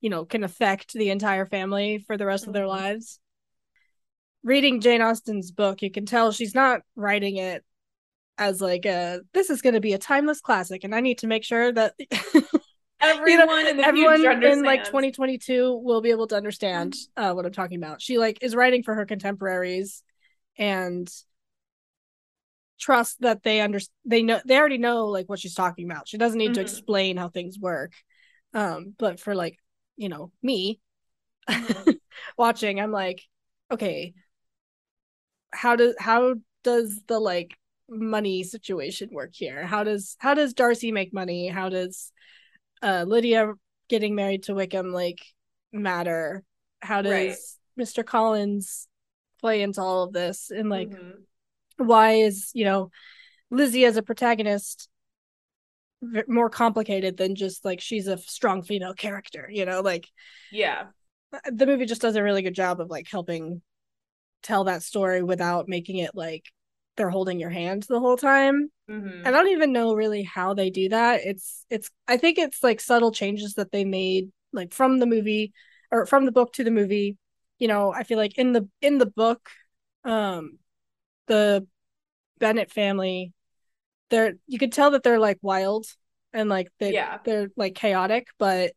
you 0.00 0.10
know 0.10 0.24
can 0.24 0.44
affect 0.44 0.92
the 0.92 1.10
entire 1.10 1.46
family 1.46 1.98
for 2.06 2.16
the 2.16 2.26
rest 2.26 2.42
mm-hmm. 2.42 2.50
of 2.50 2.54
their 2.54 2.64
mm-hmm. 2.64 2.84
lives 2.84 3.20
reading 4.42 4.80
Jane 4.80 5.02
Austen's 5.02 5.50
book, 5.50 5.82
you 5.82 5.90
can 5.90 6.06
tell 6.06 6.32
she's 6.32 6.54
not 6.54 6.82
writing 6.96 7.36
it 7.36 7.64
as 8.38 8.60
like 8.60 8.86
a 8.86 9.20
this 9.34 9.50
is 9.50 9.60
going 9.60 9.74
to 9.74 9.80
be 9.80 9.92
a 9.92 9.98
timeless 9.98 10.40
classic, 10.40 10.84
and 10.84 10.94
I 10.94 11.00
need 11.00 11.18
to 11.18 11.26
make 11.26 11.44
sure 11.44 11.72
that 11.72 11.94
everyone 13.00 13.28
you 13.28 13.46
know, 13.46 13.70
in 13.70 13.80
everyone 13.80 14.42
in 14.42 14.62
like 14.62 14.84
2022 14.84 15.80
will 15.82 16.00
be 16.00 16.10
able 16.10 16.26
to 16.28 16.36
understand 16.36 16.94
uh, 17.16 17.32
what 17.32 17.44
I'm 17.44 17.52
talking 17.52 17.78
about. 17.78 18.00
She 18.00 18.18
like 18.18 18.38
is 18.42 18.54
writing 18.54 18.82
for 18.82 18.94
her 18.94 19.06
contemporaries 19.06 20.02
and 20.56 21.10
trust 22.80 23.20
that 23.20 23.42
they 23.42 23.60
under 23.60 23.78
they 24.04 24.22
know 24.22 24.40
they 24.44 24.56
already 24.56 24.78
know 24.78 25.06
like 25.06 25.28
what 25.28 25.38
she's 25.38 25.54
talking 25.54 25.90
about. 25.90 26.08
She 26.08 26.18
doesn't 26.18 26.38
need 26.38 26.46
mm-hmm. 26.46 26.54
to 26.54 26.60
explain 26.62 27.16
how 27.16 27.28
things 27.28 27.58
work. 27.58 27.92
Um, 28.54 28.94
but 28.98 29.20
for 29.20 29.34
like 29.34 29.58
you 29.96 30.08
know 30.08 30.32
me 30.42 30.80
mm-hmm. 31.48 31.90
watching, 32.36 32.80
I'm 32.80 32.92
like, 32.92 33.22
okay, 33.70 34.14
how 35.52 35.76
does 35.76 35.94
how 35.98 36.34
does 36.64 37.00
the 37.06 37.18
like 37.18 37.56
money 37.88 38.42
situation 38.42 39.10
work 39.12 39.30
here? 39.34 39.66
How 39.66 39.84
does 39.84 40.16
how 40.18 40.34
does 40.34 40.54
Darcy 40.54 40.92
make 40.92 41.12
money? 41.12 41.48
How 41.48 41.68
does 41.68 42.12
uh 42.82 43.04
Lydia 43.06 43.52
getting 43.88 44.14
married 44.14 44.44
to 44.44 44.54
Wickham 44.54 44.92
like 44.92 45.20
matter? 45.72 46.44
How 46.80 47.02
does 47.02 47.12
right. 47.12 47.36
Mr. 47.78 48.04
Collins 48.04 48.88
play 49.40 49.62
into 49.62 49.80
all 49.80 50.04
of 50.04 50.12
this? 50.12 50.50
And 50.50 50.70
like 50.70 50.90
mm-hmm. 50.90 51.20
Why 51.80 52.12
is, 52.12 52.50
you 52.54 52.64
know, 52.64 52.90
Lizzie 53.50 53.84
as 53.84 53.96
a 53.96 54.02
protagonist 54.02 54.88
more 56.26 56.48
complicated 56.48 57.16
than 57.16 57.34
just 57.34 57.64
like 57.64 57.80
she's 57.80 58.06
a 58.06 58.18
strong 58.18 58.62
female 58.62 58.94
character, 58.94 59.48
you 59.50 59.64
know, 59.64 59.80
like 59.80 60.06
yeah. 60.50 60.86
The 61.44 61.66
movie 61.66 61.86
just 61.86 62.00
does 62.00 62.16
a 62.16 62.22
really 62.22 62.42
good 62.42 62.54
job 62.54 62.80
of 62.80 62.90
like 62.90 63.08
helping 63.08 63.62
tell 64.42 64.64
that 64.64 64.82
story 64.82 65.22
without 65.22 65.68
making 65.68 65.98
it 65.98 66.10
like 66.14 66.44
they're 66.96 67.10
holding 67.10 67.38
your 67.38 67.50
hand 67.50 67.84
the 67.88 68.00
whole 68.00 68.16
time. 68.16 68.70
Mm-hmm. 68.90 69.26
I 69.26 69.30
don't 69.30 69.48
even 69.48 69.72
know 69.72 69.94
really 69.94 70.22
how 70.22 70.54
they 70.54 70.70
do 70.70 70.88
that. 70.88 71.20
It's 71.24 71.64
it's 71.70 71.90
I 72.08 72.16
think 72.16 72.38
it's 72.38 72.62
like 72.62 72.80
subtle 72.80 73.12
changes 73.12 73.54
that 73.54 73.70
they 73.70 73.84
made 73.84 74.30
like 74.52 74.72
from 74.72 74.98
the 74.98 75.06
movie 75.06 75.52
or 75.90 76.06
from 76.06 76.24
the 76.24 76.32
book 76.32 76.52
to 76.54 76.64
the 76.64 76.70
movie. 76.70 77.16
You 77.58 77.68
know, 77.68 77.92
I 77.92 78.02
feel 78.02 78.18
like 78.18 78.38
in 78.38 78.52
the 78.52 78.68
in 78.80 78.98
the 78.98 79.06
book 79.06 79.48
um 80.04 80.58
the 81.30 81.66
Bennet 82.38 82.70
family 82.70 83.32
they're 84.10 84.34
you 84.46 84.58
could 84.58 84.72
tell 84.72 84.90
that 84.90 85.02
they're 85.02 85.18
like 85.18 85.38
wild 85.40 85.86
and 86.32 86.50
like 86.50 86.68
they 86.78 86.92
yeah. 86.92 87.18
they're 87.24 87.48
like 87.56 87.74
chaotic, 87.74 88.28
but 88.38 88.72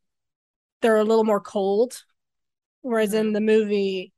they're 0.81 0.97
a 0.97 1.03
little 1.03 1.23
more 1.25 1.41
cold. 1.41 2.03
Whereas 2.81 3.09
mm-hmm. 3.09 3.27
in 3.27 3.33
the 3.33 3.41
movie, 3.41 4.13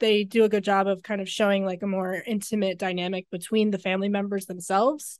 they 0.00 0.24
do 0.24 0.44
a 0.44 0.48
good 0.48 0.64
job 0.64 0.86
of 0.86 1.02
kind 1.02 1.20
of 1.20 1.28
showing 1.28 1.64
like 1.64 1.82
a 1.82 1.86
more 1.86 2.22
intimate 2.26 2.78
dynamic 2.78 3.26
between 3.30 3.70
the 3.70 3.78
family 3.78 4.08
members 4.08 4.46
themselves 4.46 5.18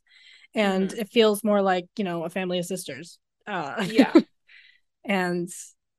and 0.53 0.89
mm-hmm. 0.89 0.99
it 0.99 1.09
feels 1.09 1.43
more 1.43 1.61
like 1.61 1.85
you 1.97 2.03
know 2.03 2.23
a 2.23 2.29
family 2.29 2.59
of 2.59 2.65
sisters 2.65 3.17
uh 3.47 3.83
yeah 3.87 4.13
and 5.05 5.49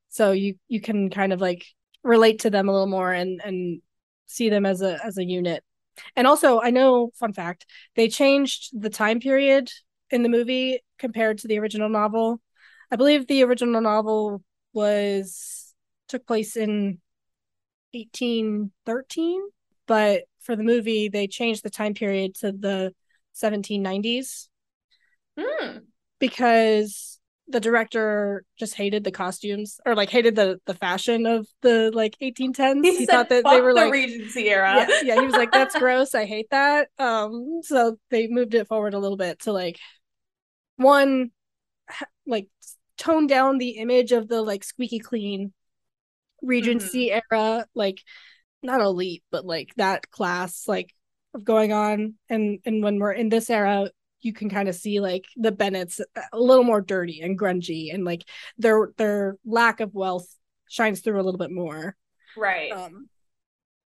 so 0.09 0.33
you 0.33 0.55
you 0.69 0.81
can 0.81 1.11
kind 1.11 1.33
of 1.33 1.41
like 1.41 1.65
relate 2.03 2.41
to 2.41 2.51
them 2.51 2.69
a 2.69 2.73
little 2.73 2.87
more 2.87 3.13
and 3.13 3.41
and 3.45 3.81
see 4.27 4.49
them 4.49 4.67
as 4.67 4.83
a 4.83 4.99
as 5.05 5.19
a 5.19 5.25
unit 5.25 5.65
and 6.15 6.27
also 6.27 6.61
i 6.61 6.71
know 6.71 7.11
fun 7.19 7.33
fact 7.33 7.67
they 7.95 8.09
changed 8.09 8.71
the 8.79 8.91
time 8.91 9.21
period 9.21 9.71
in 10.11 10.23
the 10.23 10.29
movie 10.29 10.81
compared 10.99 11.39
to 11.39 11.49
the 11.49 11.59
original 11.59 11.89
novel 11.89 12.41
i 12.91 12.97
believe 12.97 13.27
the 13.27 13.43
original 13.43 13.81
novel 13.81 14.43
was 14.73 15.75
took 16.09 16.27
place 16.27 16.57
in 16.57 16.99
1813 17.93 19.41
but 19.87 20.23
for 20.41 20.57
the 20.57 20.63
movie 20.63 21.09
they 21.09 21.27
changed 21.27 21.63
the 21.63 21.71
time 21.71 21.95
period 21.95 22.35
to 22.35 22.53
the 22.53 22.93
1790s 23.35 24.49
mm. 25.39 25.81
because 26.19 27.16
the 27.49 27.61
director 27.61 28.45
just 28.59 28.75
hated 28.75 29.05
the 29.05 29.13
costumes 29.13 29.81
or 29.87 29.95
like 29.95 30.11
hated 30.11 30.35
the 30.35 30.61
the 30.67 30.75
fashion 30.75 31.27
of 31.27 31.47
the 31.63 31.91
like 31.95 32.17
1810s. 32.21 32.83
He, 32.83 32.99
He, 32.99 33.07
thought 33.07 33.29
that 33.29 33.45
"Fuck 33.45 33.53
they 33.53 33.61
were 33.61 33.75
the 33.75 33.83
like 33.83 33.93
Regency 33.93 34.49
era. 34.51 34.87
yeah, 34.89 34.89
yeah, 35.03 35.15
he 35.17 35.27
was 35.27 35.37
like, 35.37 35.53
that's 35.53 35.77
gross. 35.77 36.15
I 36.15 36.25
hate 36.27 36.51
that. 36.51 36.89
Um, 36.99 37.61
so 37.63 37.99
they 38.11 38.27
moved 38.29 38.55
it 38.55 38.67
forward 38.69 38.95
a 38.95 38.99
little 38.99 39.17
bit 39.17 39.41
to 39.41 39.53
like 39.53 39.79
one, 40.77 41.31
like 42.27 42.49
tone 42.99 43.27
down 43.27 43.59
the 43.59 43.71
image 43.71 44.13
of 44.13 44.29
the 44.29 44.43
like 44.43 44.65
squeaky 44.65 44.99
clean 44.99 45.53
Regency 46.43 47.13
era, 47.13 47.67
like 47.75 48.03
not 48.63 48.81
elite, 48.81 49.23
but 49.31 49.45
like 49.47 49.75
that 49.77 50.11
class, 50.11 50.69
like 50.69 50.93
of 51.35 51.45
going 51.45 51.73
on. 51.73 52.15
And 52.29 52.61
and 52.65 52.83
when 52.83 52.99
we're 52.99 53.13
in 53.13 53.29
this 53.29 53.51
era, 53.51 53.91
you 54.23 54.33
can 54.33 54.49
kind 54.51 54.69
of 54.69 54.75
see 54.75 55.01
like 55.01 55.25
the 55.37 55.53
Bennets 55.53 56.01
a 56.33 56.39
little 56.39 56.65
more 56.65 56.81
dirty 56.81 57.21
and 57.21 57.39
grungy, 57.39 57.93
and 57.95 58.05
like 58.05 58.23
their 58.59 58.91
their 58.97 59.37
lack 59.45 59.81
of 59.81 59.95
wealth 59.95 60.27
shines 60.69 61.01
through 61.01 61.21
a 61.21 61.23
little 61.23 61.39
bit 61.39 61.51
more. 61.51 61.97
Right. 62.37 62.73
Um, 62.73 63.09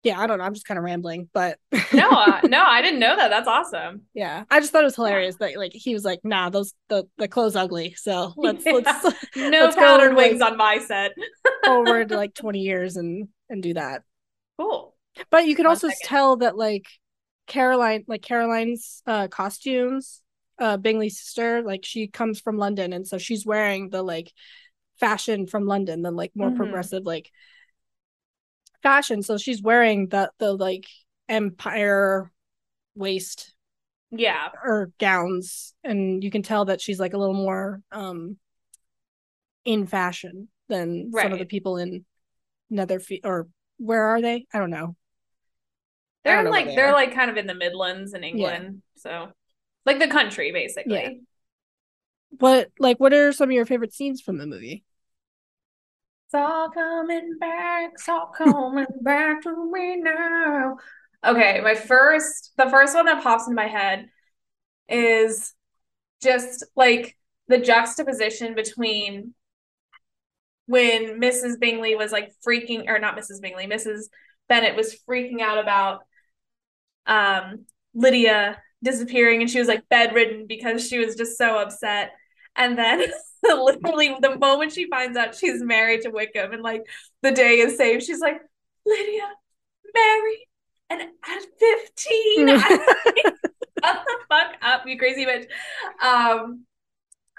yeah, 0.04 0.20
I 0.20 0.28
don't 0.28 0.38
know. 0.38 0.44
I'm 0.44 0.54
just 0.54 0.68
kind 0.68 0.78
of 0.78 0.84
rambling, 0.84 1.30
but 1.34 1.58
no, 1.92 2.10
uh, 2.12 2.42
no, 2.44 2.62
I 2.64 2.82
didn't 2.84 3.00
know 3.00 3.16
that. 3.16 3.30
That's 3.30 3.48
awesome. 3.48 4.04
yeah, 4.14 4.44
I 4.52 4.60
just 4.60 4.72
thought 4.72 4.82
it 4.84 4.86
was 4.86 4.96
hilarious 4.96 5.36
that 5.38 5.58
like 5.58 5.72
he 5.74 5.94
was 5.96 6.04
like, 6.06 6.20
"Nah, 6.24 6.50
those 6.50 6.74
the 6.90 7.06
the 7.18 7.28
clothes 7.28 7.56
ugly." 7.56 7.96
So 7.98 8.34
let's 8.38 8.64
Yeah. 8.66 8.74
let's 8.74 9.04
No 9.36 9.50
Let's 9.64 9.76
go, 9.76 9.82
powdered 9.82 10.10
like- 10.16 10.30
wings 10.32 10.42
on 10.42 10.58
my 10.58 10.78
set. 10.78 11.14
forward 11.64 12.12
like 12.12 12.36
20 12.36 12.60
years 12.60 12.98
and 12.98 13.30
and 13.50 13.64
do 13.64 13.74
that. 13.74 14.04
Cool. 14.60 14.94
But 15.32 15.48
you 15.48 15.56
can 15.56 15.64
One 15.66 15.72
also 15.72 15.88
second. 15.88 16.00
tell 16.08 16.36
that 16.38 16.56
like 16.58 16.86
Caroline, 17.48 18.04
like 18.08 18.22
Caroline's 18.22 19.02
uh 19.06 19.28
costumes, 19.28 20.22
uh 20.60 20.78
Bingley's 20.78 21.20
sister, 21.20 21.62
like 21.62 21.86
she 21.86 22.08
comes 22.08 22.40
from 22.40 22.58
London, 22.58 22.94
and 22.94 23.08
so 23.08 23.18
she's 23.18 23.46
wearing 23.46 23.90
the 23.90 24.02
like 24.04 24.32
fashion 25.00 25.48
from 25.48 25.66
London, 25.66 26.02
the 26.02 26.12
like 26.12 26.32
more 26.36 26.52
Mhm. 26.52 26.56
progressive 26.58 27.06
like 27.06 27.32
fashion. 28.82 29.22
So 29.24 29.38
she's 29.38 29.62
wearing 29.62 30.08
the 30.08 30.32
the 30.40 30.54
like 30.54 30.86
empire 31.28 32.32
waist 32.96 33.54
Yeah. 34.12 34.50
or 34.64 34.92
gowns 35.00 35.74
and 35.84 36.24
you 36.24 36.32
can 36.32 36.44
tell 36.44 36.66
that 36.66 36.80
she's 36.82 37.00
like 37.00 37.14
a 37.14 37.18
little 37.18 37.34
more 37.34 37.82
um 37.92 38.38
in 39.66 39.88
fashion 39.88 40.48
than 40.70 41.12
some 41.12 41.34
of 41.34 41.40
the 41.40 41.46
people 41.46 41.78
in 41.78 42.06
Netherfield 42.70 43.22
or 43.26 43.48
where 43.78 44.04
are 44.04 44.22
they? 44.22 44.46
I 44.54 44.60
don't 44.60 44.70
know. 44.70 44.96
They're 46.26 46.36
don't 46.36 46.46
know 46.46 46.52
where 46.52 46.60
like 46.60 46.68
they 46.68 46.76
they're 46.76 46.92
like 46.94 47.14
kind 47.14 47.30
of 47.30 47.38
in 47.38 47.48
the 47.48 47.54
Midlands 47.54 48.14
in 48.14 48.24
England. 48.24 48.82
So 48.98 49.32
like 49.86 50.00
the 50.00 50.08
country 50.08 50.52
basically. 50.52 50.94
Yeah. 50.94 51.10
What 52.40 52.70
like 52.80 53.00
what 53.00 53.14
are 53.14 53.32
some 53.32 53.50
of 53.50 53.54
your 53.54 53.66
favorite 53.66 53.94
scenes 53.94 54.22
from 54.22 54.38
the 54.38 54.46
movie? 54.48 54.84
It's 56.28 56.34
all 56.34 56.70
coming 56.72 57.38
back, 57.40 57.92
it's 57.94 58.10
all 58.10 58.32
coming 58.36 58.88
back 59.02 59.44
to 59.44 59.72
me 59.72 59.98
now. 59.98 60.78
Okay, 61.24 61.62
my 61.62 61.76
first, 61.76 62.52
the 62.58 62.70
first 62.70 62.94
one 62.94 63.06
that 63.06 63.24
pops 63.24 63.48
in 63.48 63.56
my 63.56 63.68
head 63.68 64.10
is 64.90 65.54
just 66.22 66.66
like 66.76 67.18
the 67.48 67.58
juxtaposition 67.60 68.54
between 68.56 69.34
when 70.68 71.20
Mrs. 71.20 71.60
Bingley 71.60 71.96
was 71.96 72.12
like 72.12 72.34
freaking, 72.46 72.88
or 72.88 73.00
not 73.00 73.18
Mrs. 73.18 73.42
Bingley, 73.42 73.68
Mrs. 73.68 74.06
Bennet 74.50 74.76
was 74.76 74.98
freaking 75.08 75.42
out 75.42 75.60
about 75.60 76.02
um 77.08 77.66
Lydia 77.94 78.62
disappearing 78.84 79.42
and 79.42 79.50
she 79.50 79.60
was 79.60 79.68
like 79.68 79.88
bedridden 79.90 80.46
because 80.48 80.88
she 80.88 81.00
was 81.00 81.16
just 81.16 81.38
so 81.38 81.58
upset. 81.58 82.12
And 82.56 82.78
then 82.78 83.06
literally 83.44 84.16
the 84.22 84.38
moment 84.38 84.72
she 84.74 84.90
finds 84.90 85.18
out 85.18 85.36
she's 85.36 85.62
married 85.62 86.02
to 86.02 86.10
Wickham 86.10 86.52
and 86.54 86.64
like 86.64 86.84
the 87.22 87.32
day 87.32 87.60
is 87.60 87.78
saved, 87.78 88.04
she's 88.04 88.20
like, 88.20 88.42
Lydia, 88.86 89.24
married 89.94 90.48
and 90.90 91.02
at 91.02 91.46
15. 91.60 92.50
I'm 92.50 92.70
Shut 93.84 94.06
the 94.06 94.18
fuck 94.30 94.56
up, 94.62 94.88
you 94.88 94.98
crazy 94.98 95.26
bitch. 95.26 95.46
Um 96.04 96.66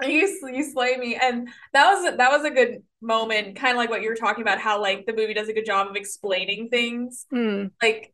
you 0.03 0.29
you 0.53 0.63
slay 0.65 0.97
me. 0.97 1.17
And 1.17 1.49
that 1.73 1.93
was 1.93 2.13
a, 2.13 2.17
that 2.17 2.31
was 2.31 2.45
a 2.45 2.51
good 2.51 2.83
moment, 3.01 3.57
kind 3.57 3.73
of 3.73 3.79
like 3.79 3.91
what 3.91 4.03
you 4.03 4.09
were 4.11 4.17
talking 4.17 4.43
about, 4.43 4.59
how 4.61 4.81
like 4.81 5.07
the 5.07 5.15
movie 5.15 5.35
does 5.35 5.49
a 5.49 5.55
good 5.55 5.67
job 5.67 5.89
of 5.89 5.97
explaining 5.97 6.69
things 6.69 7.27
Hmm. 7.31 7.67
like 7.83 8.13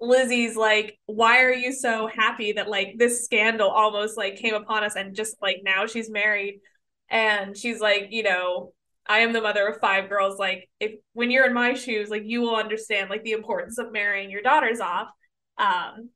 Lizzie's 0.00 0.56
like, 0.56 0.98
why 1.06 1.42
are 1.42 1.52
you 1.52 1.72
so 1.72 2.08
happy 2.08 2.52
that 2.52 2.68
like 2.68 2.94
this 2.96 3.24
scandal 3.24 3.68
almost 3.68 4.16
like 4.16 4.36
came 4.36 4.54
upon 4.54 4.82
us 4.82 4.96
and 4.96 5.14
just 5.14 5.36
like 5.42 5.58
now 5.62 5.86
she's 5.86 6.10
married 6.10 6.60
and 7.10 7.56
she's 7.56 7.80
like, 7.80 8.08
you 8.10 8.22
know, 8.22 8.72
I 9.06 9.18
am 9.20 9.32
the 9.32 9.40
mother 9.42 9.66
of 9.66 9.80
five 9.80 10.08
girls. 10.08 10.38
Like 10.38 10.68
if 10.78 10.92
when 11.12 11.30
you're 11.30 11.46
in 11.46 11.52
my 11.54 11.74
shoes, 11.74 12.08
like 12.08 12.22
you 12.24 12.40
will 12.40 12.56
understand 12.56 13.10
like 13.10 13.24
the 13.24 13.32
importance 13.32 13.78
of 13.78 13.92
marrying 13.92 14.30
your 14.30 14.42
daughters 14.42 14.80
off. 14.80 15.08
Um 15.58 16.10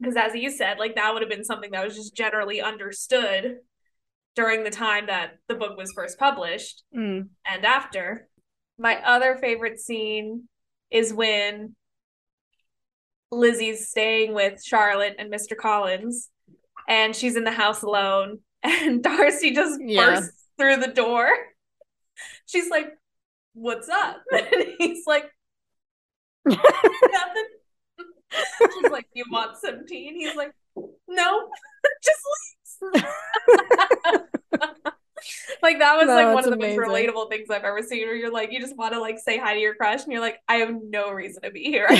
because 0.00 0.16
as 0.16 0.34
you 0.34 0.50
said, 0.50 0.78
like 0.78 0.96
that 0.96 1.12
would 1.12 1.22
have 1.22 1.30
been 1.30 1.44
something 1.44 1.70
that 1.72 1.84
was 1.84 1.94
just 1.94 2.16
generally 2.16 2.60
understood 2.60 3.58
during 4.34 4.64
the 4.64 4.70
time 4.70 5.06
that 5.06 5.32
the 5.46 5.54
book 5.54 5.76
was 5.76 5.92
first 5.94 6.18
published 6.18 6.82
Hmm. 6.92 7.20
and 7.44 7.64
after. 7.64 8.28
My 8.78 8.96
other 9.04 9.36
favorite 9.36 9.78
scene 9.78 10.48
is 10.90 11.12
when 11.12 11.76
Lizzie's 13.32 13.88
staying 13.88 14.34
with 14.34 14.62
Charlotte 14.62 15.16
and 15.18 15.32
Mr. 15.32 15.56
Collins, 15.56 16.28
and 16.88 17.16
she's 17.16 17.34
in 17.36 17.44
the 17.44 17.50
house 17.50 17.82
alone, 17.82 18.40
and 18.62 19.02
Darcy 19.02 19.52
just 19.52 19.80
Yeah. 19.82 20.10
bursts 20.10 20.46
through 20.58 20.76
the 20.76 20.88
door. 20.92 21.28
She's 22.46 22.70
like, 22.70 22.88
What's 23.54 23.88
up? 23.88 24.22
And 24.32 24.64
he's 24.78 25.06
like, 25.06 25.30
Nothing. 26.46 26.60
She's 28.60 28.90
like, 28.90 29.06
You 29.14 29.24
want 29.30 29.56
some 29.58 29.86
tea? 29.86 30.08
And 30.08 30.16
he's 30.16 30.36
like, 30.36 30.52
No, 31.08 31.48
just 32.04 32.20
leave. 32.94 33.04
Like 35.62 35.78
that 35.78 35.96
was 35.96 36.06
No, 36.06 36.14
like 36.14 36.34
one 36.34 36.44
of 36.44 36.50
the 36.50 36.56
most 36.56 36.76
relatable 36.76 37.30
things 37.30 37.48
I've 37.50 37.64
ever 37.64 37.82
seen 37.82 38.06
where 38.06 38.16
you're 38.16 38.32
like, 38.32 38.52
you 38.52 38.60
just 38.60 38.76
want 38.76 38.92
to 38.94 39.00
like 39.00 39.18
say 39.18 39.38
hi 39.38 39.54
to 39.54 39.60
your 39.60 39.74
crush 39.74 40.02
and 40.02 40.12
you're 40.12 40.20
like, 40.20 40.40
I 40.48 40.56
have 40.56 40.74
no 40.82 41.10
reason 41.12 41.42
to 41.42 41.50
be 41.50 41.64
here. 41.64 41.88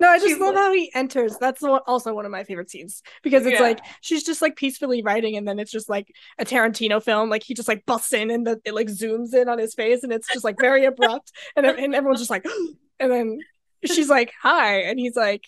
No, 0.00 0.08
I 0.08 0.18
just 0.18 0.28
She's 0.28 0.38
love 0.38 0.54
like- 0.54 0.62
how 0.62 0.72
he 0.72 0.92
enters. 0.94 1.36
That's 1.38 1.60
also 1.64 2.14
one 2.14 2.24
of 2.24 2.30
my 2.30 2.44
favorite 2.44 2.70
scenes 2.70 3.02
because 3.24 3.44
it's 3.46 3.54
Yeah. 3.58 3.66
like 3.66 3.80
she's 4.00 4.22
just 4.22 4.40
like 4.40 4.54
peacefully 4.54 5.02
writing, 5.02 5.36
and 5.36 5.46
then 5.46 5.58
it's 5.58 5.72
just 5.72 5.88
like 5.88 6.14
a 6.38 6.44
Tarantino 6.44 7.02
film. 7.02 7.28
Like 7.28 7.42
he 7.42 7.52
just 7.52 7.66
like 7.66 7.84
busts 7.84 8.12
in, 8.12 8.30
and 8.30 8.46
the, 8.46 8.60
it 8.64 8.74
like 8.74 8.86
zooms 8.86 9.34
in 9.34 9.48
on 9.48 9.58
his 9.58 9.74
face, 9.74 10.04
and 10.04 10.12
it's 10.12 10.32
just 10.32 10.44
like 10.44 10.54
very 10.60 10.84
abrupt, 10.84 11.32
and 11.56 11.66
and 11.66 11.96
everyone's 11.96 12.20
just 12.20 12.30
like, 12.30 12.46
and 13.00 13.10
then 13.10 13.40
she's 13.86 14.08
like, 14.08 14.32
"Hi," 14.40 14.82
and 14.82 15.00
he's 15.00 15.16
like, 15.16 15.42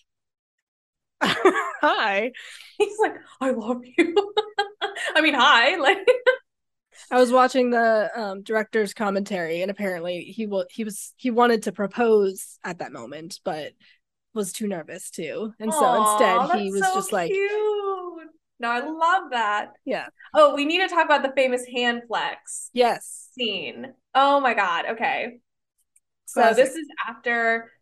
"Hi." 1.83 2.33
He's 2.79 2.99
like, 2.99 3.15
I 3.41 3.51
love 3.51 3.83
you. 3.97 4.15
I 5.15 5.21
mean, 5.21 5.35
hi. 5.35 5.77
Like 5.77 5.99
I 7.11 7.19
was 7.19 7.33
watching 7.33 7.71
the 7.71 8.11
um, 8.15 8.43
director's 8.43 8.95
commentary, 8.95 9.63
and 9.63 9.71
apparently 9.71 10.23
he 10.23 10.47
will 10.47 10.67
he 10.71 10.85
was 10.85 11.13
he 11.17 11.31
wanted 11.31 11.65
to 11.65 11.73
propose 11.73 12.59
at 12.65 12.79
that 12.79 12.93
moment, 12.93 13.41
but 13.45 13.73
was 14.35 14.53
too 14.53 14.69
nervous 14.69 15.11
to, 15.11 15.53
and 15.59 15.73
so 15.73 16.03
instead 16.03 16.61
he 16.61 16.71
was 16.71 16.83
so 16.83 16.95
just 16.95 17.13
like, 17.13 17.31
cute. 17.31 17.51
No, 18.61 18.69
I 18.69 18.81
love 18.81 19.31
that. 19.31 19.71
yeah, 19.87 20.09
Oh, 20.35 20.55
we 20.55 20.67
need 20.67 20.81
to 20.81 20.89
talk 20.89 21.07
about 21.07 21.23
the 21.23 21.33
famous 21.35 21.65
hand 21.67 22.03
flex 22.07 22.71
yes, 22.75 23.29
scene. 23.33 23.95
Oh 24.15 24.39
my 24.41 24.55
God. 24.55 24.85
Okay. 24.91 25.41
So 26.27 26.43
Classic. 26.43 26.65
this 26.65 26.75
is 26.75 26.87
after 27.09 27.73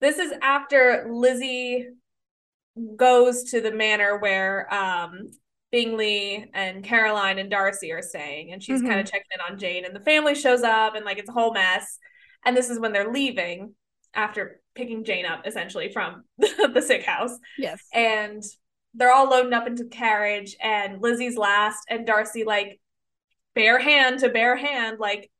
this 0.00 0.18
is 0.18 0.32
after 0.42 1.06
Lizzie 1.10 1.88
goes 2.96 3.44
to 3.44 3.60
the 3.60 3.72
manor 3.72 4.18
where 4.18 4.72
um 4.72 5.30
Bingley 5.70 6.48
and 6.54 6.84
Caroline 6.84 7.38
and 7.38 7.50
Darcy 7.50 7.90
are 7.92 8.02
staying 8.02 8.52
and 8.52 8.62
she's 8.62 8.80
Mhm. 8.80 8.88
kind 8.88 9.00
of 9.00 9.06
checking 9.06 9.26
in 9.34 9.40
on 9.52 9.58
Jane 9.58 9.84
and 9.84 9.94
the 9.94 10.00
family 10.00 10.34
shows 10.34 10.62
up 10.62 10.94
and 10.94 11.04
like 11.04 11.18
it's 11.18 11.28
a 11.28 11.32
whole 11.32 11.52
mess 11.52 11.98
and 12.44 12.56
this 12.56 12.70
is 12.70 12.78
when 12.78 12.92
they're 12.92 13.10
leaving 13.12 13.74
after 14.14 14.60
picking 14.74 15.04
Jane 15.04 15.26
up 15.26 15.46
essentially 15.46 15.90
from 15.92 16.24
the 16.38 16.82
sick 16.84 17.04
house 17.04 17.36
yes. 17.58 17.80
and 17.92 18.42
they're 18.94 19.12
all 19.12 19.28
loading 19.28 19.52
up 19.52 19.66
into 19.66 19.84
the 19.84 19.90
carriage 19.90 20.54
and 20.60 21.00
Lizzie's 21.02 21.36
last 21.36 21.80
and 21.90 22.06
Darcy 22.06 22.44
like 22.44 22.80
bare 23.54 23.78
hand 23.78 24.20
to 24.20 24.28
bare 24.28 24.56
hand 24.56 24.98
like 25.00 25.30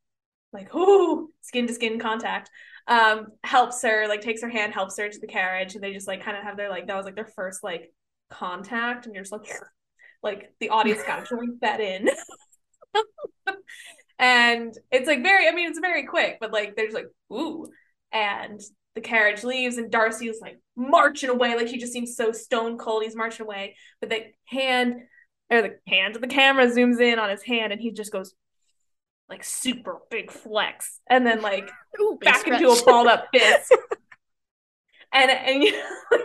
like 0.53 0.75
ooh 0.75 1.31
skin 1.43 1.67
to 1.69 1.75
skin 1.75 1.99
contact 2.01 2.51
um 2.87 3.29
helps 3.43 3.83
her 3.83 4.07
like 4.09 4.21
takes 4.21 4.43
her 4.43 4.49
hand 4.49 4.75
helps 4.75 4.99
her 4.99 5.09
to 5.09 5.19
the 5.19 5.27
carriage 5.27 5.75
and 5.75 5.83
they 5.83 5.93
just 5.93 6.07
like 6.07 6.23
kind 6.23 6.37
of 6.37 6.43
have 6.43 6.57
their 6.57 6.69
like 6.69 6.87
that 6.87 6.97
was 6.97 7.07
like 7.07 7.15
their 7.15 7.31
first 7.35 7.65
like 7.65 7.93
contact 8.31 9.07
and 9.07 9.15
you're 9.15 9.25
just 9.25 9.33
like 9.33 9.51
like 10.23 10.53
the 10.61 10.71
audience 10.71 11.03
got 11.03 11.25
to 11.25 11.37
drink 11.37 11.61
that 11.61 11.81
in. 11.81 12.09
And 14.19 14.73
it's 14.93 15.09
like 15.09 15.23
very 15.23 15.49
i 15.49 15.53
mean 15.53 15.69
it's 15.69 15.81
very 15.81 16.07
quick 16.07 16.39
but 16.41 16.53
like 16.53 16.77
there's 16.77 16.95
like 16.95 17.07
ooh 17.33 17.67
and 18.13 18.61
the 18.95 19.01
carriage 19.01 19.43
leaves 19.43 19.77
and 19.77 19.91
Darcy 19.91 20.29
is 20.29 20.39
like 20.41 20.61
marching 20.77 21.31
away 21.31 21.57
like 21.57 21.67
he 21.67 21.79
just 21.79 21.93
seems 21.93 22.17
so 22.17 22.31
stone 22.31 22.79
cold 22.79 23.03
he's 23.03 23.17
marching 23.17 23.45
away 23.45 23.77
but 24.01 24.11
the 24.11 24.27
hand 24.47 25.01
or 25.51 25.63
the 25.63 25.77
hand 25.89 26.15
of 26.15 26.23
the 26.23 26.29
camera 26.29 26.67
zooms 26.69 27.01
in 27.01 27.19
on 27.19 27.29
his 27.29 27.43
hand 27.43 27.73
and 27.73 27.81
he 27.81 27.91
just 27.91 28.13
goes 28.13 28.35
like 29.29 29.45
super 29.45 29.99
big 30.11 30.31
flex 30.31 31.01
and 31.09 31.27
then 31.27 31.41
like 31.43 31.71
Ooh, 32.01 32.19
back 32.23 32.41
stretch. 32.41 32.61
into 32.61 32.73
a 32.73 32.83
balled 32.87 33.07
up 33.09 33.27
fist 33.33 33.73
and 35.13 35.31
and 35.31 35.63
you 35.63 35.73
know, 35.73 36.19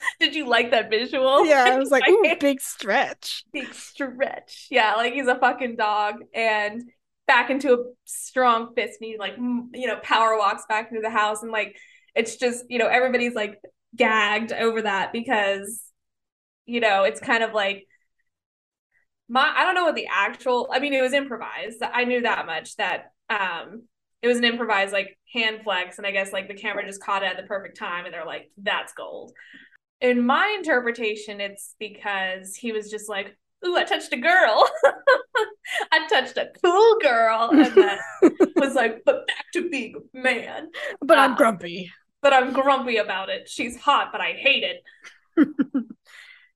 did 0.20 0.34
you 0.34 0.48
like 0.48 0.70
that 0.70 0.90
visual 0.90 1.46
yeah, 1.46 1.64
I 1.64 1.78
was 1.78 1.90
like, 1.90 2.08
ooh, 2.08 2.36
big 2.40 2.60
stretch. 2.60 3.44
big 3.52 3.72
stretch 3.72 4.68
yeah 4.70 4.94
like 4.94 5.12
he's 5.12 5.26
a 5.28 5.36
fucking 5.36 5.76
dog 5.76 6.16
and 6.34 6.82
back 7.26 7.50
into 7.50 7.72
a 7.72 7.78
strong 8.04 8.74
fist 8.74 8.98
and 9.00 9.08
he 9.10 9.18
like 9.18 9.36
you 9.36 9.86
know 9.86 9.96
power 10.02 10.36
walks 10.36 10.64
back 10.68 10.88
into 10.90 11.00
the 11.02 11.10
house 11.10 11.42
and 11.42 11.52
like 11.52 11.76
it's 12.14 12.36
just 12.36 12.64
you 12.68 12.78
know 12.78 12.88
everybody's 12.88 13.34
like 13.34 13.58
gagged 13.96 14.52
over 14.52 14.82
that 14.82 15.12
because 15.12 15.82
you 16.66 16.80
know 16.80 17.04
it's 17.04 17.20
kind 17.20 17.42
of 17.42 17.52
like 17.52 17.86
my 19.36 19.46
I 19.56 19.64
don't 19.64 19.74
know 19.74 19.84
what 19.84 19.94
the 19.94 20.08
actual 20.10 20.68
I 20.72 20.78
mean 20.78 20.92
it 20.94 21.02
was 21.02 21.12
improvised. 21.22 21.82
I 21.82 22.04
knew 22.04 22.20
that 22.22 22.44
much 22.46 22.76
that 22.76 23.12
um 23.30 23.84
it 24.20 24.28
was 24.28 24.38
an 24.38 24.44
improvised 24.44 24.92
like 24.92 25.18
hand 25.32 25.60
flex 25.64 25.98
and 25.98 26.06
I 26.06 26.10
guess 26.12 26.32
like 26.32 26.48
the 26.48 26.54
camera 26.64 26.84
just 26.86 27.02
caught 27.02 27.22
it 27.24 27.30
at 27.32 27.36
the 27.38 27.42
perfect 27.54 27.76
time 27.78 28.04
and 28.04 28.12
they're 28.14 28.26
like 28.34 28.50
that's 28.58 28.92
gold. 28.92 29.32
In 30.00 30.24
my 30.26 30.46
interpretation 30.58 31.40
it's 31.40 31.74
because 31.78 32.54
he 32.54 32.72
was 32.72 32.90
just 32.90 33.08
like 33.08 33.36
ooh 33.64 33.76
I 33.76 33.84
touched 33.84 34.12
a 34.12 34.16
girl. 34.18 34.68
I 35.92 36.06
touched 36.08 36.36
a 36.36 36.50
cool 36.62 36.98
girl 37.00 37.50
and 37.52 37.74
then 37.74 37.98
was 38.56 38.74
like 38.74 39.02
but 39.06 39.26
back 39.26 39.46
to 39.54 39.70
being 39.70 39.94
a 39.96 40.18
man. 40.18 40.68
But 41.00 41.18
I'm 41.18 41.32
Ah. 41.32 41.36
grumpy. 41.36 41.90
but 42.22 42.32
I'm 42.32 42.52
grumpy 42.52 42.98
about 42.98 43.28
it. 43.30 43.48
She's 43.48 43.76
hot 43.78 44.10
but 44.12 44.20
I 44.20 44.32
hate 44.32 44.64
it. 44.72 44.78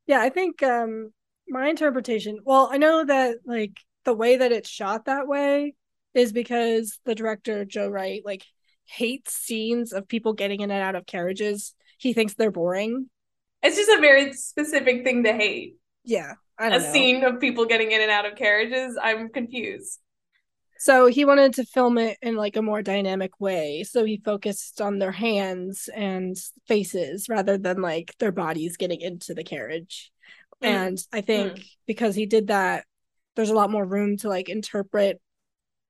Yeah, 0.06 0.20
I 0.20 0.28
think 0.30 0.62
um 0.62 1.12
my 1.48 1.68
interpretation, 1.68 2.38
well, 2.44 2.68
I 2.72 2.78
know 2.78 3.04
that 3.04 3.38
like 3.46 3.78
the 4.04 4.14
way 4.14 4.36
that 4.36 4.52
it's 4.52 4.68
shot 4.68 5.06
that 5.06 5.26
way 5.28 5.74
is 6.14 6.32
because 6.32 6.98
the 7.04 7.14
director 7.14 7.64
Joe 7.64 7.88
Wright 7.88 8.22
like 8.24 8.44
hates 8.86 9.34
scenes 9.34 9.92
of 9.92 10.08
people 10.08 10.32
getting 10.32 10.60
in 10.60 10.70
and 10.70 10.82
out 10.82 10.94
of 10.96 11.06
carriages. 11.06 11.74
He 11.98 12.12
thinks 12.12 12.34
they're 12.34 12.50
boring. 12.50 13.08
it's 13.62 13.76
just 13.76 13.90
a 13.90 14.00
very 14.00 14.32
specific 14.32 15.04
thing 15.04 15.24
to 15.24 15.32
hate 15.32 15.76
Yeah, 16.04 16.34
I 16.58 16.70
a 16.70 16.80
don't 16.80 16.82
know. 16.82 16.92
scene 16.92 17.24
of 17.24 17.40
people 17.40 17.66
getting 17.66 17.92
in 17.92 18.00
and 18.02 18.10
out 18.10 18.26
of 18.26 18.36
carriages 18.36 18.98
I'm 19.02 19.28
confused 19.30 20.00
So 20.78 21.06
he 21.06 21.24
wanted 21.24 21.54
to 21.54 21.64
film 21.64 21.96
it 21.98 22.18
in 22.20 22.36
like 22.36 22.56
a 22.56 22.62
more 22.62 22.82
dynamic 22.82 23.40
way. 23.40 23.82
So 23.84 24.04
he 24.04 24.18
focused 24.22 24.80
on 24.80 24.98
their 24.98 25.12
hands 25.12 25.88
and 25.94 26.36
faces 26.68 27.28
rather 27.28 27.56
than 27.56 27.80
like 27.80 28.14
their 28.18 28.32
bodies 28.32 28.76
getting 28.76 29.00
into 29.00 29.32
the 29.34 29.44
carriage. 29.44 30.12
Mm. 30.62 30.68
And 30.68 30.98
I 31.12 31.20
think 31.20 31.64
because 31.86 32.14
he 32.14 32.26
did 32.26 32.48
that, 32.48 32.84
there's 33.34 33.50
a 33.50 33.54
lot 33.54 33.70
more 33.70 33.84
room 33.84 34.16
to 34.18 34.28
like 34.28 34.48
interpret 34.48 35.20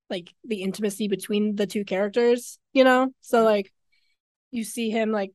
like 0.08 0.32
the 0.44 0.62
intimacy 0.62 1.08
between 1.08 1.56
the 1.56 1.66
two 1.66 1.84
characters, 1.84 2.58
you 2.72 2.84
know? 2.84 3.12
So 3.20 3.42
like 3.44 3.72
you 4.50 4.64
see 4.64 4.90
him 4.90 5.10
like 5.12 5.32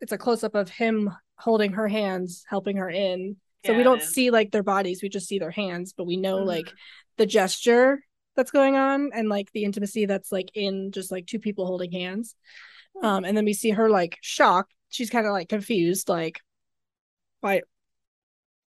it's 0.00 0.12
a 0.12 0.18
close 0.18 0.44
up 0.44 0.54
of 0.54 0.68
him 0.70 1.10
holding 1.36 1.72
her 1.72 1.88
hands, 1.88 2.44
helping 2.48 2.76
her 2.78 2.88
in. 2.88 3.36
So 3.66 3.74
we 3.74 3.82
don't 3.82 4.02
see 4.02 4.30
like 4.30 4.50
their 4.50 4.62
bodies, 4.62 5.02
we 5.02 5.08
just 5.08 5.26
see 5.26 5.38
their 5.38 5.50
hands, 5.50 5.94
but 5.96 6.06
we 6.06 6.16
know 6.16 6.38
Mhm. 6.38 6.46
like 6.46 6.72
the 7.16 7.26
gesture 7.26 8.02
that's 8.36 8.50
going 8.50 8.76
on 8.76 9.10
and 9.14 9.28
like 9.28 9.50
the 9.52 9.64
intimacy 9.64 10.06
that's 10.06 10.30
like 10.32 10.50
in 10.54 10.90
just 10.92 11.10
like 11.10 11.26
two 11.26 11.38
people 11.38 11.66
holding 11.66 11.92
hands. 11.92 12.34
Um 13.02 13.24
and 13.24 13.36
then 13.36 13.44
we 13.44 13.54
see 13.54 13.70
her 13.70 13.88
like 13.88 14.18
shocked. 14.20 14.74
She's 14.90 15.10
kind 15.10 15.26
of 15.26 15.32
like 15.32 15.48
confused, 15.48 16.08
like 16.08 16.40
why 17.40 17.62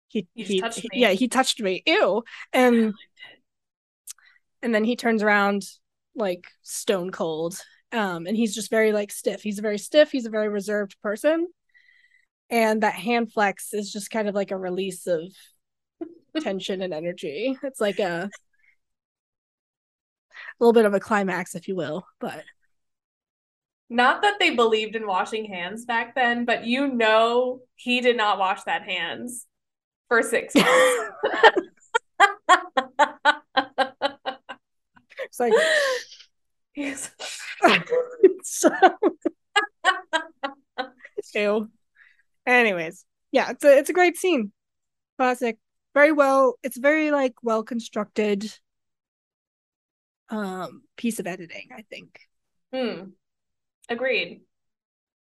he, 0.08 0.28
he 0.34 0.62
touched 0.62 0.84
me. 0.84 0.90
yeah, 0.94 1.12
he 1.12 1.28
touched 1.28 1.62
me. 1.62 1.84
Ew. 1.86 2.24
And 2.54 2.94
and 4.62 4.74
then 4.74 4.84
he 4.84 4.96
turns 4.96 5.22
around 5.24 5.64
like 6.16 6.48
stone 6.64 7.12
cold. 7.12 7.60
Um 7.92 8.26
and 8.26 8.36
he's 8.36 8.56
just 8.56 8.70
very 8.70 8.92
like 8.92 9.12
stiff. 9.12 9.42
He's 9.42 9.60
a 9.60 9.62
very 9.62 9.78
stiff, 9.78 10.12
he's 10.12 10.26
a 10.26 10.32
very 10.32 10.50
reserved 10.50 10.96
person. 11.02 11.48
And 12.50 12.84
that 12.84 12.96
hand 12.96 13.34
flex 13.34 13.74
is 13.74 13.92
just 13.92 14.10
kind 14.10 14.30
of 14.30 14.36
like 14.36 14.52
a 14.52 14.58
release 14.58 15.06
of 15.08 15.22
tension 16.42 16.82
and 16.82 16.94
energy. 16.94 17.58
It's 17.64 17.82
like 17.82 18.00
a 18.00 18.30
a 20.40 20.64
little 20.64 20.74
bit 20.74 20.86
of 20.86 20.94
a 20.94 21.00
climax, 21.00 21.56
if 21.56 21.68
you 21.68 21.76
will. 21.76 22.08
But 22.20 22.44
Not 23.90 24.22
that 24.22 24.38
they 24.40 24.52
believed 24.56 24.96
in 24.96 25.06
washing 25.08 25.46
hands 25.46 25.86
back 25.86 26.16
then, 26.16 26.46
but 26.46 26.66
you 26.66 26.88
know 26.88 27.62
he 27.76 28.02
did 28.02 28.18
not 28.18 28.40
wash 28.40 28.64
that 28.64 28.84
hands 28.84 29.46
for 30.08 30.22
six 30.22 30.54
months. 30.56 30.70
it's 35.24 35.40
like 35.40 35.54
He's- 36.74 37.12
so 38.44 38.70
ew. 41.36 41.70
Anyways, 42.46 43.04
yeah, 43.32 43.50
it's 43.52 43.64
a 43.64 43.78
it's 43.78 43.90
a 43.90 43.94
great 43.94 44.18
scene. 44.18 44.52
Classic. 45.18 45.58
Very 45.94 46.12
well. 46.12 46.56
It's 46.64 46.78
very 46.78 47.10
like 47.12 47.34
well 47.42 47.64
constructed 47.64 48.52
um 50.30 50.84
piece 50.98 51.20
of 51.20 51.28
editing, 51.28 51.70
I 51.76 51.82
think. 51.90 52.20
Hmm. 52.74 53.10
Agreed. 53.90 54.42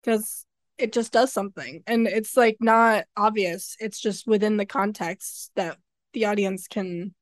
because 0.05 0.45
it 0.79 0.93
just 0.93 1.13
does 1.13 1.33
something. 1.33 1.83
And 1.87 2.07
it's 2.07 2.37
like 2.37 2.57
not 2.61 3.05
obvious. 3.17 3.77
It's 3.81 4.01
just 4.01 4.27
within 4.27 4.57
the 4.57 4.67
context 4.67 5.51
that 5.57 5.77
the 6.13 6.27
audience 6.27 6.69
can 6.69 7.15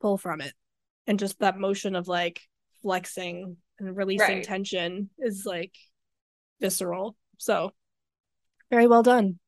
pull 0.00 0.18
from 0.18 0.40
it. 0.40 0.52
And 1.06 1.18
just 1.18 1.38
that 1.40 1.58
motion 1.58 1.96
of 1.96 2.08
like 2.08 2.40
flexing 2.82 3.56
and 3.78 3.96
releasing 3.96 4.36
Right. 4.36 4.44
tension 4.44 5.10
is 5.18 5.44
like 5.46 5.72
visceral. 6.60 7.16
So 7.38 7.72
very 8.70 8.86
well 8.86 9.02
done. 9.02 9.38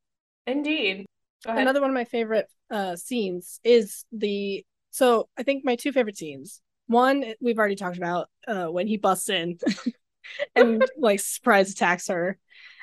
Indeed. 0.46 1.06
Another 1.46 1.80
one 1.80 1.90
of 1.90 1.94
my 1.94 2.04
favorite 2.04 2.46
uh 2.70 2.96
scenes 2.96 3.60
is 3.64 4.04
the 4.12 4.62
so 4.90 5.26
i 5.38 5.42
think 5.42 5.64
my 5.64 5.76
two 5.76 5.92
favorite 5.92 6.18
scenes. 6.18 6.60
One 6.86 7.24
we've 7.40 7.58
already 7.58 7.76
talked 7.76 7.96
about 7.96 8.28
uh 8.46 8.66
when 8.66 8.86
he 8.86 8.96
busts 8.96 9.28
in 9.28 9.58
and 10.54 10.84
like 10.98 11.20
surprise 11.20 11.70
attacks 11.70 12.08
her 12.08 12.38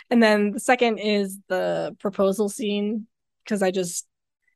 and 0.09 0.21
then 0.21 0.51
the 0.51 0.59
second 0.59 0.97
is 0.99 1.39
the 1.47 1.95
proposal 1.99 2.49
scene 2.49 3.07
because 3.43 3.61
i 3.63 3.71
just 3.71 4.07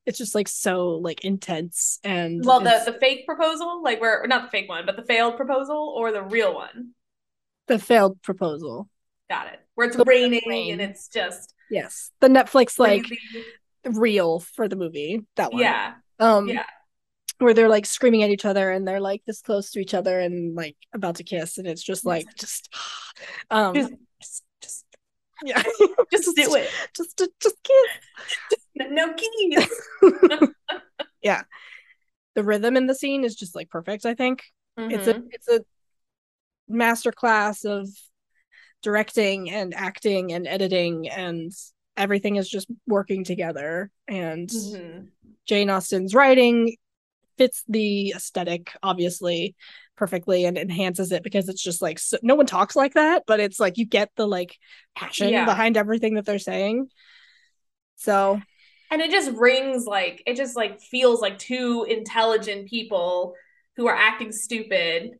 it's 0.06 0.18
just 0.18 0.34
like 0.34 0.48
so 0.48 0.92
like 0.92 1.24
intense 1.24 2.00
and 2.04 2.44
well, 2.44 2.60
the 2.62 2.82
the 2.86 2.98
fake 3.00 3.26
proposal, 3.28 3.84
like 3.84 4.02
where 4.02 4.26
not 4.28 4.44
the 4.46 4.50
fake 4.50 4.68
one, 4.68 4.84
but 4.86 4.96
the 4.96 5.04
failed 5.04 5.36
proposal 5.38 5.94
or 5.96 6.12
the 6.12 6.24
real 6.24 6.54
one. 6.56 6.92
the 7.68 7.78
failed 7.78 8.20
proposal 8.24 8.90
Got 9.30 9.48
it. 9.54 9.60
Where 9.76 9.86
it's 9.86 9.96
The 9.96 10.06
raining 10.06 10.42
rain. 10.48 10.72
and 10.74 10.82
it's 10.82 11.08
just 11.10 11.54
yes 11.70 12.10
the 12.22 12.28
netflix 12.28 12.80
like 12.80 13.06
reel 13.86 14.40
for 14.40 14.68
the 14.68 14.76
movie 14.76 15.22
that 15.36 15.52
one 15.54 15.62
yeah. 15.62 15.94
um 16.20 16.48
Yeah. 16.50 16.66
where 17.38 17.54
they're 17.54 17.70
like 17.70 17.86
screaming 17.86 18.24
at 18.24 18.32
each 18.32 18.46
other 18.46 18.72
and 18.72 18.88
they're 18.88 19.00
like 19.00 19.22
this 19.28 19.42
close 19.42 19.70
to 19.72 19.80
each 19.80 19.94
other 19.94 20.20
and 20.20 20.56
like 20.56 20.76
about 20.94 21.16
to 21.18 21.24
kiss 21.24 21.60
and 21.60 21.68
it's 21.68 21.84
just 21.84 22.04
like 22.06 22.26
just 22.36 22.74
um 23.52 23.76
just 23.76 23.94
yeah 25.44 25.62
just 26.12 26.36
do 26.36 26.56
it. 26.56 26.70
just 26.96 27.18
just, 27.18 27.32
just 27.42 27.56
kiss 27.64 28.60
No 28.92 29.14
keys. 29.14 29.70
yeah 31.22 31.42
the 32.36 32.44
rhythm 32.44 32.78
in 32.78 32.88
the 32.88 32.96
scene 32.96 33.24
is 33.24 33.36
just 33.36 33.56
like 33.56 33.70
perfect 33.70 34.06
i 34.06 34.14
think 34.14 34.44
it's 34.92 35.08
a 35.08 35.24
it's 35.32 35.48
a 35.50 35.60
master 36.68 37.12
class 37.12 37.66
of 37.66 37.88
directing 38.82 39.50
and 39.52 39.74
acting 39.74 40.32
and 40.32 40.48
editing 40.48 41.10
and 41.10 41.52
everything 41.98 42.38
is 42.38 42.48
just 42.50 42.68
working 42.88 43.24
together 43.26 43.92
and 44.08 44.50
Mhm. 44.50 45.08
Jane 45.46 45.70
Austen's 45.70 46.14
writing 46.16 46.78
fits 47.38 47.64
the 47.68 48.12
aesthetic 48.16 48.72
obviously 48.84 49.56
perfectly 50.00 50.46
and 50.46 50.58
enhances 50.58 51.12
it 51.12 51.24
because 51.24 51.50
it's 51.50 51.62
just 51.62 51.82
like 51.82 52.00
so, 52.00 52.18
no 52.24 52.36
one 52.36 52.46
talks 52.46 52.74
like 52.74 52.94
that 52.94 53.24
but 53.28 53.42
it's 53.42 53.60
like 53.60 53.78
you 53.78 53.86
get 53.86 54.10
the 54.16 54.26
like 54.26 54.58
passion 54.96 55.28
Yeah. 55.30 55.44
behind 55.44 55.76
everything 55.76 56.16
that 56.16 56.26
they're 56.26 56.40
saying. 56.40 56.88
So 57.98 58.42
and 58.90 59.02
it 59.02 59.12
just 59.12 59.32
rings 59.32 59.86
like 59.86 60.24
it 60.26 60.38
just 60.38 60.56
like 60.56 60.80
feels 60.82 61.22
like 61.22 61.38
two 61.38 61.86
intelligent 61.88 62.70
people 62.70 63.34
who 63.76 63.88
are 63.88 63.96
acting 63.96 64.32
stupid 64.32 65.12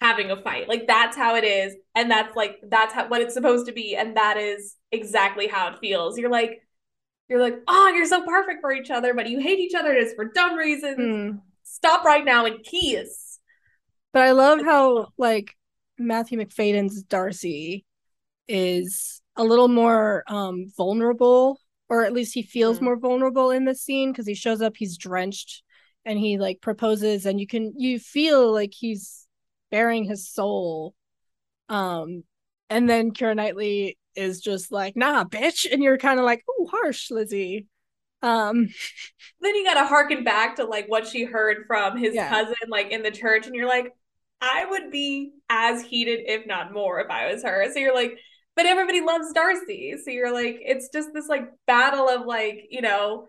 having 0.00 0.30
a 0.30 0.40
fight. 0.42 0.68
Like 0.68 0.86
that's 0.86 1.16
how 1.16 1.34
it 1.34 1.44
is 1.44 1.74
and 1.94 2.10
that's 2.10 2.36
like 2.36 2.56
that's 2.68 2.92
how 2.92 3.08
what 3.08 3.22
it's 3.22 3.34
supposed 3.34 3.66
to 3.66 3.72
be 3.72 3.96
and 3.96 4.16
that 4.18 4.36
is 4.36 4.76
exactly 4.92 5.46
how 5.46 5.72
it 5.72 5.78
feels. 5.80 6.18
You're 6.18 6.30
like 6.30 6.62
you're 7.30 7.40
like 7.40 7.56
oh 7.66 7.88
you're 7.88 8.06
so 8.06 8.22
perfect 8.24 8.60
for 8.60 8.72
each 8.72 8.90
other 8.90 9.14
but 9.14 9.28
you 9.28 9.40
hate 9.40 9.58
each 9.58 9.74
other 9.74 9.98
just 9.98 10.16
for 10.16 10.26
dumb 10.26 10.54
reasons. 10.56 10.96
Hmm. 10.98 11.38
stop 11.62 12.04
right 12.04 12.24
now 12.24 12.44
and 12.46 12.62
kiss 12.64 13.27
but 14.12 14.22
I 14.22 14.32
love 14.32 14.60
how 14.60 15.08
like 15.18 15.54
Matthew 15.98 16.38
Macfadyen's 16.38 17.02
Darcy 17.02 17.84
is 18.48 19.22
a 19.36 19.44
little 19.44 19.68
more 19.68 20.24
um 20.28 20.66
vulnerable 20.76 21.60
or 21.88 22.04
at 22.04 22.12
least 22.12 22.34
he 22.34 22.42
feels 22.42 22.80
Mm. 22.80 22.82
more 22.82 22.96
vulnerable 22.98 23.50
in 23.50 23.64
this 23.64 23.82
scene 23.82 24.12
because 24.12 24.26
he 24.26 24.34
shows 24.34 24.60
up, 24.62 24.74
he's 24.76 24.98
drenched, 24.98 25.62
and 26.04 26.18
he 26.18 26.38
like 26.38 26.60
proposes, 26.60 27.26
and 27.26 27.40
you 27.40 27.46
can 27.46 27.72
you 27.78 27.98
feel 27.98 28.52
like 28.52 28.72
he's 28.74 29.26
bearing 29.70 30.04
his 30.04 30.28
soul. 30.28 30.94
Um, 31.68 32.24
and 32.70 32.88
then 32.88 33.12
Keira 33.12 33.36
Knightley 33.36 33.98
is 34.14 34.40
just 34.40 34.72
like, 34.72 34.96
nah, 34.96 35.24
bitch, 35.24 35.66
and 35.70 35.82
you're 35.82 35.98
kind 35.98 36.18
of 36.18 36.24
like, 36.26 36.44
oh, 36.48 36.66
harsh, 36.70 37.10
Lizzie. 37.10 37.66
Um, 38.22 38.68
then 39.40 39.54
you 39.54 39.64
gotta 39.64 39.86
harken 39.86 40.24
back 40.24 40.56
to 40.56 40.64
like 40.64 40.86
what 40.88 41.06
she 41.06 41.24
heard 41.24 41.64
from 41.66 41.96
his 41.96 42.14
Yeah. 42.14 42.28
cousin 42.30 42.54
like 42.68 42.90
in 42.90 43.02
the 43.02 43.10
church 43.10 43.46
and 43.46 43.54
you're 43.54 43.68
like 43.68 43.92
i 44.40 44.64
would 44.68 44.90
be 44.90 45.32
as 45.48 45.82
heated 45.82 46.20
if 46.26 46.46
not 46.46 46.72
more 46.72 47.00
if 47.00 47.10
i 47.10 47.32
was 47.32 47.42
her 47.42 47.70
so 47.72 47.78
you're 47.78 47.94
like 47.94 48.18
but 48.56 48.66
everybody 48.66 49.00
loves 49.00 49.32
darcy 49.32 49.94
so 50.02 50.10
you're 50.10 50.32
like 50.32 50.58
it's 50.60 50.88
just 50.92 51.12
this 51.12 51.28
like 51.28 51.48
battle 51.66 52.08
of 52.08 52.26
like 52.26 52.66
you 52.70 52.80
know 52.80 53.26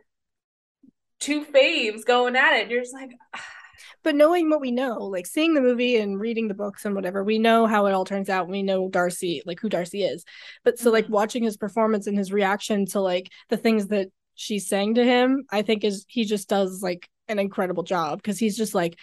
two 1.20 1.44
faves 1.46 2.06
going 2.06 2.36
at 2.36 2.54
it 2.54 2.70
you're 2.70 2.82
just 2.82 2.94
like 2.94 3.12
but 4.04 4.16
knowing 4.16 4.50
what 4.50 4.62
we 4.62 4.72
know, 4.72 5.06
like 5.06 5.26
seeing 5.26 5.54
the 5.54 5.62
movie 5.62 5.98
and 5.98 6.20
reading 6.20 6.48
the 6.48 6.54
books 6.54 6.86
and 6.86 6.96
whatever, 6.96 7.24
we 7.24 7.40
know 7.40 7.66
how 7.66 7.86
it 7.86 7.94
all 7.94 8.06
turns 8.06 8.30
out. 8.30 8.50
We 8.50 8.62
know 8.62 8.90
Darcy, 8.90 9.42
like 9.46 9.60
who 9.60 9.70
Darcy 9.70 10.04
is. 10.04 10.26
But 10.64 10.78
so 10.80 10.92
like 10.92 11.06
Mhm. 11.06 11.12
watching 11.12 11.44
his 11.44 11.58
performance 11.58 12.08
and 12.08 12.18
his 12.18 12.32
reaction 12.32 12.86
to 12.88 13.00
like 13.02 13.32
the 13.50 13.58
things 13.58 13.88
that 13.88 14.10
she's 14.36 14.68
saying 14.68 14.96
to 14.96 15.04
him, 15.04 15.46
I 15.50 15.62
think 15.62 15.84
is 15.84 16.06
he 16.10 16.26
just 16.26 16.50
does 16.50 16.82
like 16.82 17.10
an 17.28 17.40
incredible 17.40 17.84
job 17.84 18.22
because 18.22 18.38
he's 18.40 18.58
just 18.58 18.76
like 18.76 18.98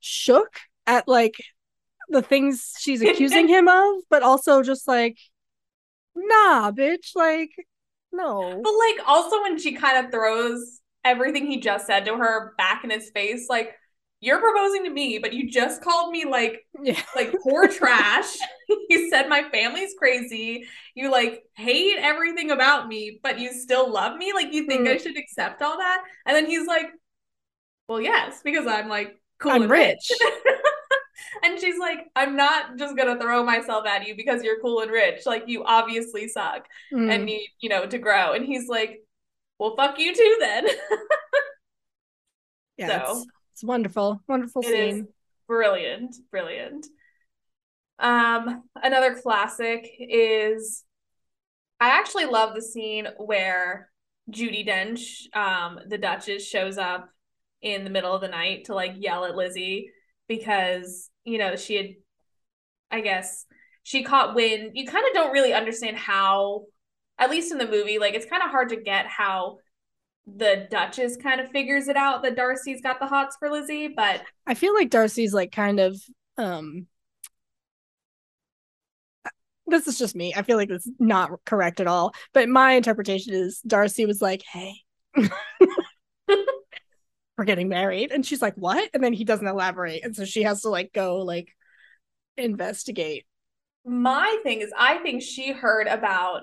shook 0.00 0.58
at 0.86 1.08
like 1.08 1.34
the 2.12 2.22
things 2.22 2.74
she's 2.78 3.02
accusing 3.02 3.48
him 3.48 3.68
of, 3.68 3.96
but 4.10 4.22
also 4.22 4.62
just 4.62 4.86
like, 4.88 5.18
nah, 6.14 6.70
bitch, 6.70 7.14
like 7.14 7.50
no. 8.12 8.60
but 8.62 8.72
like 8.72 9.08
also 9.08 9.42
when 9.42 9.58
she 9.58 9.72
kind 9.72 10.04
of 10.04 10.12
throws 10.12 10.80
everything 11.04 11.46
he 11.46 11.58
just 11.60 11.86
said 11.86 12.04
to 12.04 12.16
her 12.16 12.54
back 12.58 12.84
in 12.84 12.90
his 12.90 13.10
face 13.10 13.46
like 13.50 13.74
you're 14.20 14.38
proposing 14.40 14.84
to 14.84 14.90
me 14.90 15.18
but 15.18 15.32
you 15.32 15.50
just 15.50 15.82
called 15.82 16.12
me 16.12 16.24
like 16.24 16.64
Yeah. 16.80 17.00
like 17.16 17.34
poor 17.42 17.66
trash. 17.68 18.36
you 18.88 19.10
said 19.10 19.28
my 19.28 19.42
family's 19.50 19.94
crazy. 19.98 20.64
You 20.94 21.10
like 21.10 21.42
hate 21.56 21.96
everything 21.98 22.50
about 22.52 22.86
me, 22.86 23.18
but 23.22 23.38
you 23.40 23.52
still 23.52 23.90
love 23.90 24.16
me. 24.16 24.32
Like 24.32 24.52
you 24.52 24.66
think 24.66 24.86
I 24.86 24.96
Mm. 24.96 25.02
should 25.02 25.16
accept 25.18 25.60
all 25.62 25.78
that? 25.78 26.04
And 26.26 26.36
then 26.36 26.46
he's 26.46 26.66
like, 26.68 26.86
"Well, 27.88 28.00
yes, 28.00 28.40
because 28.44 28.66
I'm 28.66 28.88
like 28.88 29.20
cool 29.38 29.52
I'm 29.52 29.62
and 29.62 29.70
rich. 29.70 30.10
and 31.42 31.60
she's 31.60 31.78
like, 31.78 31.98
"I'm 32.16 32.36
not 32.36 32.76
just 32.78 32.96
gonna 32.96 33.18
throw 33.20 33.44
myself 33.44 33.86
at 33.86 34.06
you 34.06 34.16
because 34.16 34.42
you're 34.42 34.60
cool 34.60 34.80
and 34.80 34.90
rich. 34.90 35.24
Like 35.26 35.44
you 35.46 35.64
obviously 35.64 36.28
suck 36.28 36.66
Mm. 36.92 37.10
and 37.14 37.24
need, 37.24 37.48
you 37.60 37.68
know, 37.68 37.86
to 37.86 37.98
grow." 37.98 38.32
And 38.32 38.44
he's 38.44 38.68
like, 38.68 39.00
"Well, 39.58 39.76
fuck 39.76 39.98
you 39.98 40.14
too 40.14 40.36
then." 40.40 40.66
yeah, 42.76 43.04
so- 43.06 43.12
it's, 43.18 43.26
it's 43.54 43.64
wonderful. 43.64 44.20
Wonderful 44.28 44.62
scene. 44.62 45.08
brilliant, 45.46 46.16
brilliant. 46.30 46.86
Um, 47.98 48.64
another 48.82 49.14
classic 49.14 49.88
is 49.98 50.84
I 51.78 51.90
actually 51.90 52.26
love 52.26 52.54
the 52.54 52.62
scene 52.62 53.08
where 53.18 53.90
Judi 54.30 54.66
Dench, 54.66 55.34
um, 55.36 55.78
the 55.88 55.98
Duchess, 55.98 56.46
shows 56.48 56.78
up 56.78 57.08
in 57.60 57.84
the 57.84 57.90
middle 57.90 58.14
of 58.14 58.20
the 58.20 58.28
night 58.28 58.64
to 58.64 58.74
like 58.74 58.92
yell 58.96 59.24
at 59.24 59.36
Lizzie 59.36 59.90
because 60.28 61.10
you 61.24 61.38
know 61.38 61.56
she 61.56 61.76
had, 61.76 61.86
I 62.90 63.00
guess, 63.00 63.46
she 63.82 64.02
caught 64.02 64.34
wind. 64.34 64.72
You 64.74 64.86
kind 64.86 65.04
of 65.06 65.14
don't 65.14 65.32
really 65.32 65.52
understand 65.52 65.96
how, 65.96 66.64
at 67.18 67.30
least 67.30 67.52
in 67.52 67.58
the 67.58 67.68
movie, 67.68 67.98
like 67.98 68.14
it's 68.14 68.26
kind 68.26 68.42
of 68.42 68.50
hard 68.50 68.70
to 68.70 68.76
get 68.76 69.06
how 69.06 69.58
the 70.26 70.68
Duchess 70.70 71.16
kind 71.16 71.40
of 71.40 71.50
figures 71.50 71.88
it 71.88 71.96
out 71.96 72.22
that 72.22 72.36
Darcy's 72.36 72.80
got 72.80 73.00
the 73.00 73.06
hots 73.06 73.36
for 73.38 73.50
Lizzie, 73.50 73.88
but 73.88 74.22
I 74.46 74.54
feel 74.54 74.74
like 74.74 74.90
Darcy's 74.90 75.34
like 75.34 75.52
kind 75.52 75.80
of 75.80 76.00
um 76.38 76.86
this 79.66 79.86
is 79.88 79.98
just 79.98 80.14
me. 80.14 80.34
I 80.36 80.42
feel 80.42 80.56
like 80.56 80.68
this 80.68 80.86
is 80.86 80.92
not 80.98 81.30
correct 81.44 81.80
at 81.80 81.86
all. 81.86 82.14
But 82.32 82.48
my 82.48 82.72
interpretation 82.72 83.32
is 83.32 83.60
Darcy 83.60 84.06
was 84.06 84.20
like, 84.20 84.42
"Hey, 84.42 84.74
we're 87.38 87.44
getting 87.44 87.68
married." 87.68 88.12
And 88.12 88.24
she's 88.26 88.42
like, 88.42 88.54
"What?" 88.56 88.90
And 88.94 89.02
then 89.02 89.12
he 89.12 89.24
doesn't 89.24 89.46
elaborate. 89.46 90.04
And 90.04 90.14
so 90.16 90.24
she 90.24 90.42
has 90.44 90.62
to 90.62 90.68
like 90.70 90.92
go 90.92 91.18
like 91.18 91.48
investigate. 92.36 93.26
my 93.84 94.38
thing 94.42 94.60
is 94.60 94.72
i 94.78 94.98
think 94.98 95.22
she 95.22 95.52
heard 95.52 95.86
about 95.86 96.42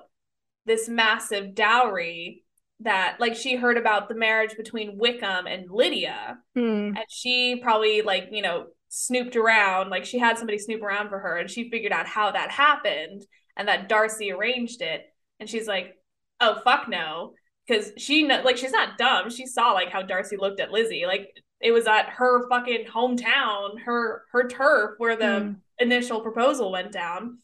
this 0.65 0.87
massive 0.89 1.55
dowry 1.55 2.43
that 2.81 3.17
like 3.19 3.35
she 3.35 3.55
heard 3.55 3.77
about 3.77 4.07
the 4.09 4.15
marriage 4.15 4.55
between 4.57 4.97
wickham 4.97 5.47
and 5.47 5.69
lydia 5.71 6.37
Hmm. 6.55 6.91
and 6.95 7.05
she 7.09 7.59
probably 7.63 8.01
like 8.01 8.27
you 8.31 8.41
know 8.41 8.67
snooped 8.89 9.35
around 9.35 9.89
like 9.89 10.05
she 10.05 10.19
had 10.19 10.37
somebody 10.37 10.57
snoop 10.59 10.81
around 10.83 11.09
for 11.09 11.19
her 11.19 11.37
and 11.37 11.49
she 11.49 11.69
figured 11.69 11.91
out 11.93 12.05
how 12.07 12.31
that 12.31 12.51
happened 12.51 13.21
and 13.57 13.67
that 13.67 13.89
darcy 13.89 14.31
arranged 14.31 14.81
it 14.81 15.01
and 15.39 15.49
she's 15.49 15.67
like 15.67 15.95
oh 16.41 16.59
fuck 16.63 16.87
no 16.89 17.33
because 17.69 17.91
she 17.97 18.27
like 18.27 18.57
she's 18.57 18.71
not 18.71 18.97
dumb 18.97 19.29
she 19.29 19.45
saw 19.45 19.71
like 19.73 19.89
how 19.89 20.01
darcy 20.01 20.35
looked 20.37 20.59
at 20.59 20.71
lizzie 20.71 21.05
like 21.05 21.29
it 21.61 21.71
was 21.71 21.85
at 21.87 22.09
her 22.09 22.49
fucking 22.49 22.85
hometown 22.85 23.79
her 23.85 24.23
her 24.31 24.47
turf 24.47 24.91
where 24.97 25.15
the 25.15 25.39
Hmm. 25.39 25.53
initial 25.77 26.21
proposal 26.21 26.71
went 26.71 26.91
down 26.91 27.37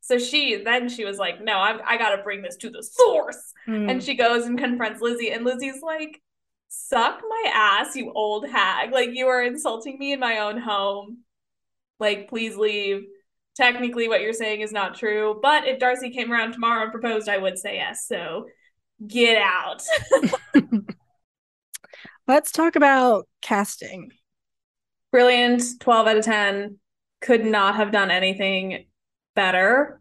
so 0.00 0.18
she 0.18 0.62
then 0.62 0.88
she 0.88 1.04
was 1.04 1.18
like 1.18 1.42
no 1.42 1.54
i 1.54 1.78
i 1.86 1.96
gotta 1.96 2.22
bring 2.22 2.42
this 2.42 2.56
to 2.58 2.68
the 2.70 2.82
source 2.82 3.52
Hmm. 3.66 3.88
and 3.88 4.02
she 4.02 4.14
goes 4.14 4.44
and 4.44 4.58
confronts 4.58 5.00
Lizzie, 5.00 5.30
and 5.30 5.42
Lizzie's 5.44 5.80
like, 5.82 6.20
Suck 6.68 7.22
my 7.26 7.50
ass, 7.54 7.96
you 7.96 8.12
old 8.12 8.46
hag. 8.46 8.92
Like, 8.92 9.10
you 9.14 9.28
are 9.28 9.42
insulting 9.42 9.96
me 9.98 10.12
in 10.12 10.20
my 10.20 10.40
own 10.40 10.58
home. 10.58 11.18
Like, 11.98 12.28
please 12.28 12.56
leave. 12.56 13.04
Technically, 13.56 14.06
what 14.08 14.20
you're 14.20 14.32
saying 14.34 14.60
is 14.60 14.70
not 14.72 14.96
true. 14.96 15.38
But 15.40 15.66
if 15.66 15.78
Darcy 15.78 16.10
came 16.10 16.30
around 16.32 16.52
tomorrow 16.52 16.82
and 16.82 16.90
proposed, 16.92 17.28
I 17.28 17.38
would 17.38 17.56
say 17.58 17.76
yes. 17.76 18.06
So 18.06 18.48
get 19.06 19.40
out. 19.40 19.82
Let's 22.26 22.52
talk 22.52 22.76
about 22.76 23.28
casting. 23.42 24.12
Brilliant. 25.12 25.62
12 25.80 26.06
out 26.06 26.16
of 26.16 26.24
10. 26.24 26.78
Could 27.20 27.44
not 27.44 27.76
have 27.76 27.92
done 27.92 28.10
anything 28.10 28.86
better. 29.34 30.00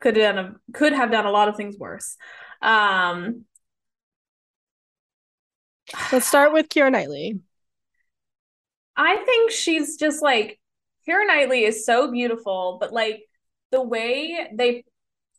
Could 0.00 0.16
have 0.16 0.34
done 0.34 0.44
a, 0.44 0.72
could 0.72 0.92
have 0.92 1.10
done 1.10 1.26
a 1.26 1.30
lot 1.30 1.48
of 1.48 1.56
things 1.56 1.76
worse. 1.78 2.16
Um, 2.60 3.44
Let's 6.12 6.26
start 6.26 6.52
with 6.52 6.68
Keira 6.68 6.90
Knightley. 6.90 7.40
I 8.96 9.16
think 9.16 9.50
she's 9.50 9.96
just 9.96 10.22
like 10.22 10.60
Keira 11.08 11.26
Knightley 11.26 11.64
is 11.64 11.84
so 11.84 12.10
beautiful, 12.10 12.78
but 12.80 12.92
like 12.92 13.22
the 13.70 13.82
way 13.82 14.48
they 14.52 14.84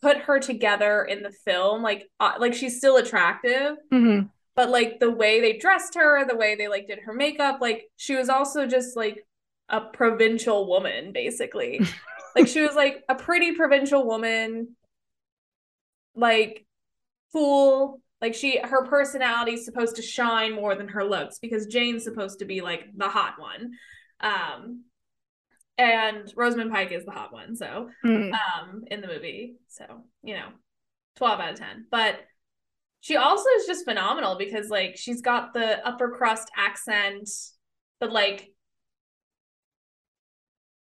put 0.02 0.18
her 0.18 0.40
together 0.40 1.04
in 1.04 1.22
the 1.24 1.32
film, 1.32 1.84
like 1.84 2.10
uh, 2.20 2.34
like 2.40 2.54
she's 2.54 2.78
still 2.78 2.98
attractive, 2.98 3.78
Mhm. 3.92 4.30
but 4.56 4.70
like 4.70 5.00
the 5.00 5.12
way 5.12 5.40
they 5.42 5.58
dressed 5.58 5.96
her, 5.96 6.26
the 6.28 6.36
way 6.36 6.56
they 6.56 6.68
like 6.68 6.88
did 6.88 7.00
her 7.00 7.14
makeup, 7.14 7.60
like 7.62 7.88
she 7.98 8.16
was 8.16 8.30
also 8.30 8.66
just 8.66 8.96
like 8.96 9.26
a 9.70 9.82
provincial 9.82 10.68
woman, 10.68 11.12
basically. 11.14 11.82
like 12.36 12.48
she 12.48 12.62
was 12.62 12.76
like 12.76 13.04
a 13.10 13.16
pretty 13.16 13.54
provincial 13.54 14.06
woman, 14.06 14.76
like 16.16 16.66
cool. 17.34 18.02
Like 18.22 18.36
she 18.36 18.60
her 18.60 18.86
personality 18.86 19.54
is 19.54 19.66
supposed 19.66 19.96
to 19.96 20.02
shine 20.02 20.54
more 20.54 20.76
than 20.76 20.90
her 20.90 21.04
looks 21.04 21.40
because 21.40 21.66
Jane's 21.68 22.04
supposed 22.04 22.40
to 22.40 22.46
be 22.46 22.62
like 22.62 22.86
the 22.96 23.10
hot 23.10 23.36
one. 23.40 23.72
Um 24.20 24.84
and 25.78 26.32
Rosamund 26.36 26.72
Pike 26.72 26.92
is 26.92 27.06
the 27.06 27.12
hot 27.12 27.34
one, 27.34 27.56
so 27.56 27.90
Hmm. 28.04 28.32
um 28.34 28.84
in 28.88 29.02
the 29.02 29.08
movie. 29.08 29.56
So, 29.68 29.86
you 30.24 30.36
know, 30.36 30.48
12 31.16 31.40
out 31.40 31.54
of 31.54 31.60
10. 31.60 31.88
But 31.90 32.20
she 33.02 33.16
also 33.16 33.50
is 33.58 33.66
just 33.66 33.86
phenomenal 33.86 34.38
because 34.38 34.70
like 34.70 34.96
she's 34.98 35.22
got 35.22 35.54
the 35.54 35.86
upper 35.88 36.12
crust 36.12 36.50
accent, 36.56 37.30
but 38.00 38.12
like 38.12 38.50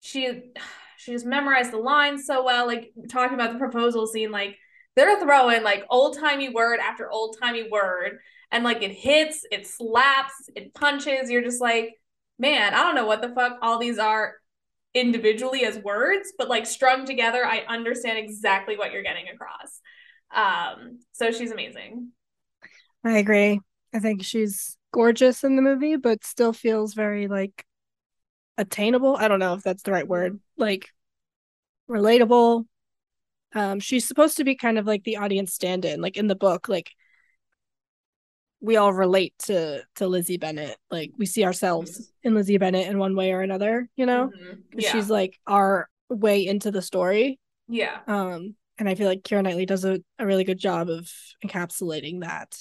she 0.02 0.52
she 0.98 1.12
just 1.14 1.26
memorized 1.26 1.72
the 1.72 1.78
lines 1.78 2.26
so 2.26 2.44
well. 2.44 2.68
Like 2.68 2.92
talking 3.10 3.34
about 3.36 3.54
the 3.54 3.60
proposal 3.60 4.08
scene, 4.08 4.32
like 4.32 4.58
they're 4.96 5.20
throwing 5.20 5.64
like 5.64 5.86
old 5.90 6.18
timey 6.20 6.50
word 6.50 6.80
after 6.80 7.10
old 7.10 7.38
timey 7.42 7.68
word, 7.70 8.20
and 8.52 8.64
like 8.64 8.84
it 8.84 8.92
hits, 8.92 9.46
it 9.52 9.66
slaps, 9.68 10.34
it 10.56 10.74
punches. 10.74 11.30
You're 11.30 11.44
just 11.44 11.62
like, 11.62 11.96
man, 12.38 12.74
I 12.74 12.84
don't 12.84 12.96
know 12.96 13.06
what 13.06 13.22
the 13.22 13.30
fuck 13.34 13.58
all 13.62 13.80
these 13.80 13.98
are 13.98 14.36
individually 14.94 15.66
as 15.66 15.78
words, 15.78 16.34
but 16.38 16.50
like 16.50 16.66
strung 16.66 17.06
together, 17.06 17.46
I 17.46 17.60
understand 17.68 18.18
exactly 18.18 18.78
what 18.78 18.92
you're 18.92 19.04
getting 19.04 19.26
across. 19.30 19.80
Um, 20.34 21.00
so 21.12 21.32
she's 21.32 21.52
amazing. 21.52 22.10
I 23.04 23.18
agree. 23.18 23.60
I 23.94 24.00
think 24.00 24.24
she's 24.24 24.78
gorgeous 24.94 25.44
in 25.44 25.56
the 25.56 25.62
movie, 25.62 25.96
but 25.96 26.24
still 26.24 26.54
feels 26.54 26.94
very 26.94 27.28
like 27.28 27.66
attainable. 28.58 29.16
I 29.16 29.28
don't 29.28 29.40
know 29.40 29.54
if 29.54 29.64
that's 29.64 29.84
the 29.84 29.92
right 29.92 30.08
word. 30.08 30.40
Like 30.58 30.90
relatable. 31.90 32.66
Um, 33.54 33.80
she's 33.80 34.08
supposed 34.08 34.38
to 34.38 34.44
be 34.44 34.56
kind 34.56 34.78
of 34.78 34.86
like 34.86 35.04
the 35.04 35.18
audience 35.18 35.54
stand-in, 35.54 36.02
like 36.02 36.16
in 36.16 36.28
the 36.28 36.36
book. 36.36 36.70
Like 36.70 36.92
we 38.62 38.78
all 38.78 38.94
relate 38.94 39.34
to 39.40 39.82
to 39.96 40.08
Lizzie 40.08 40.38
Bennet. 40.38 40.78
Like 40.90 41.12
we 41.18 41.26
see 41.26 41.44
ourselves 41.44 42.12
in 42.24 42.36
Lizzie 42.36 42.58
Bennet 42.58 42.88
in 42.88 43.00
one 43.00 43.16
way 43.16 43.32
or 43.34 43.42
another, 43.42 43.90
you 43.96 44.06
know? 44.06 44.30
Mhm. 44.30 44.62
Yeah. 44.76 44.92
she's 44.92 45.10
like 45.10 45.40
our 45.48 45.90
way 46.10 46.46
into 46.46 46.72
the 46.72 46.82
story. 46.82 47.40
yeah. 47.68 48.00
Um, 48.08 48.56
and 48.78 48.88
I 48.90 48.96
feel 48.96 49.08
like 49.08 49.22
Keira 49.24 49.44
Knightley 49.44 49.66
does 49.66 49.86
a, 49.86 50.00
a 50.20 50.26
really 50.26 50.44
good 50.44 50.58
job 50.58 50.90
of 50.90 51.10
encapsulating 51.46 52.22
that. 52.22 52.56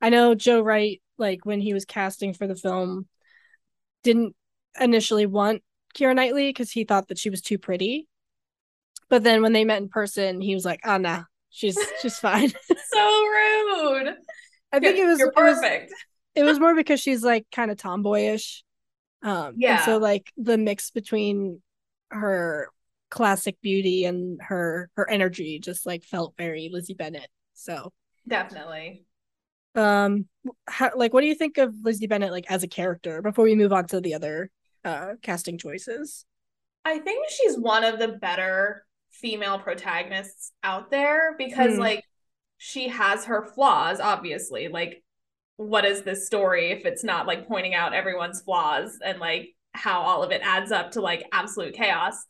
I 0.00 0.08
know 0.10 0.34
Joe 0.34 0.60
Wright, 0.62 1.00
like 1.18 1.44
when 1.44 1.60
he 1.60 1.72
was 1.74 1.84
casting 1.84 2.32
for 2.34 2.46
the 2.46 2.54
film, 2.56 3.06
didn't 4.02 4.34
initially 4.80 5.26
want 5.26 5.62
Keira 5.94 6.14
Knightley 6.14 6.48
because 6.48 6.70
he 6.70 6.84
thought 6.84 7.08
that 7.08 7.18
she 7.18 7.30
was 7.30 7.40
too 7.42 7.58
pretty. 7.58 8.08
But 9.08 9.24
then 9.24 9.42
when 9.42 9.52
they 9.52 9.64
met 9.64 9.82
in 9.82 9.88
person, 9.88 10.40
he 10.40 10.54
was 10.54 10.64
like, 10.64 10.80
"Oh 10.84 10.96
nah, 10.98 11.24
she's 11.50 11.76
she's 12.00 12.18
fine." 12.18 12.50
so 12.92 13.24
rude. 13.26 14.14
I 14.72 14.80
think 14.80 14.98
it 14.98 15.06
was 15.06 15.18
You're 15.18 15.32
it 15.36 15.42
was 15.42 15.60
perfect. 15.60 15.92
it 16.34 16.44
was 16.44 16.60
more 16.60 16.74
because 16.74 17.00
she's 17.00 17.22
like 17.24 17.46
kind 17.52 17.70
of 17.70 17.76
tomboyish. 17.78 18.62
Um, 19.22 19.54
Yeah. 19.56 19.76
So 19.84 19.98
like 19.98 20.32
the 20.36 20.58
mix 20.58 20.90
between 20.90 21.62
her 22.10 22.68
classic 23.10 23.60
beauty 23.60 24.04
and 24.04 24.40
her 24.42 24.90
her 24.96 25.08
energy 25.10 25.58
just 25.58 25.86
like 25.86 26.04
felt 26.04 26.34
very 26.38 26.70
Lizzie 26.72 26.94
Bennet. 26.94 27.28
So, 27.54 27.92
Definitely. 28.26 29.04
um, 29.74 30.26
how, 30.66 30.90
like 30.96 31.12
what 31.12 31.20
do 31.20 31.26
you 31.26 31.34
think 31.34 31.58
of 31.58 31.74
Lizzie 31.82 32.06
Bennet 32.06 32.32
like 32.32 32.50
as 32.50 32.62
a 32.62 32.68
character 32.68 33.22
before 33.22 33.44
we 33.44 33.54
move 33.54 33.72
on 33.72 33.86
to 33.88 34.00
the 34.00 34.14
other 34.14 34.50
uh 34.84 35.12
casting 35.22 35.58
choices? 35.58 36.24
I 36.84 36.98
think 36.98 37.28
she's 37.28 37.58
one 37.58 37.84
of 37.84 37.98
the 37.98 38.08
better 38.08 38.84
female 39.10 39.58
protagonists 39.58 40.52
out 40.62 40.90
there 40.90 41.34
because 41.36 41.74
Hmm. 41.74 41.80
like 41.80 42.04
she 42.62 42.88
has 42.88 43.24
her 43.24 43.46
flaws 43.54 44.00
obviously 44.00 44.68
like 44.68 45.02
what 45.56 45.86
is 45.86 46.02
this 46.02 46.26
story 46.26 46.70
if 46.70 46.84
it's 46.84 47.02
not 47.02 47.26
like 47.26 47.48
pointing 47.48 47.74
out 47.74 47.94
everyone's 47.94 48.42
flaws 48.42 48.98
and 49.02 49.18
like 49.18 49.48
how 49.72 50.02
all 50.02 50.22
of 50.22 50.30
it 50.30 50.42
adds 50.44 50.70
up 50.70 50.90
to 50.90 51.00
like 51.00 51.24
absolute 51.32 51.72
chaos 51.72 52.26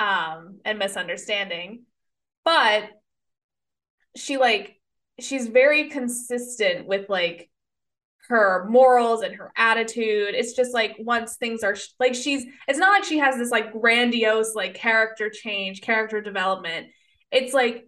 um 0.00 0.58
and 0.64 0.80
misunderstanding 0.80 1.84
but 2.44 2.90
she 4.16 4.36
like 4.36 4.80
she's 5.20 5.46
very 5.46 5.88
consistent 5.90 6.88
with 6.88 7.08
like 7.08 7.48
her 8.28 8.66
morals 8.68 9.22
and 9.22 9.34
her 9.36 9.52
attitude. 9.56 10.34
It's 10.34 10.52
just 10.52 10.74
like 10.74 10.96
once 10.98 11.36
things 11.36 11.62
are 11.62 11.76
like 11.98 12.14
she's 12.14 12.44
it's 12.66 12.78
not 12.78 12.90
like 12.90 13.04
she 13.04 13.18
has 13.18 13.36
this 13.36 13.50
like 13.50 13.72
grandiose 13.72 14.54
like 14.54 14.74
character 14.74 15.30
change, 15.30 15.80
character 15.80 16.20
development. 16.20 16.88
It's 17.30 17.54
like 17.54 17.86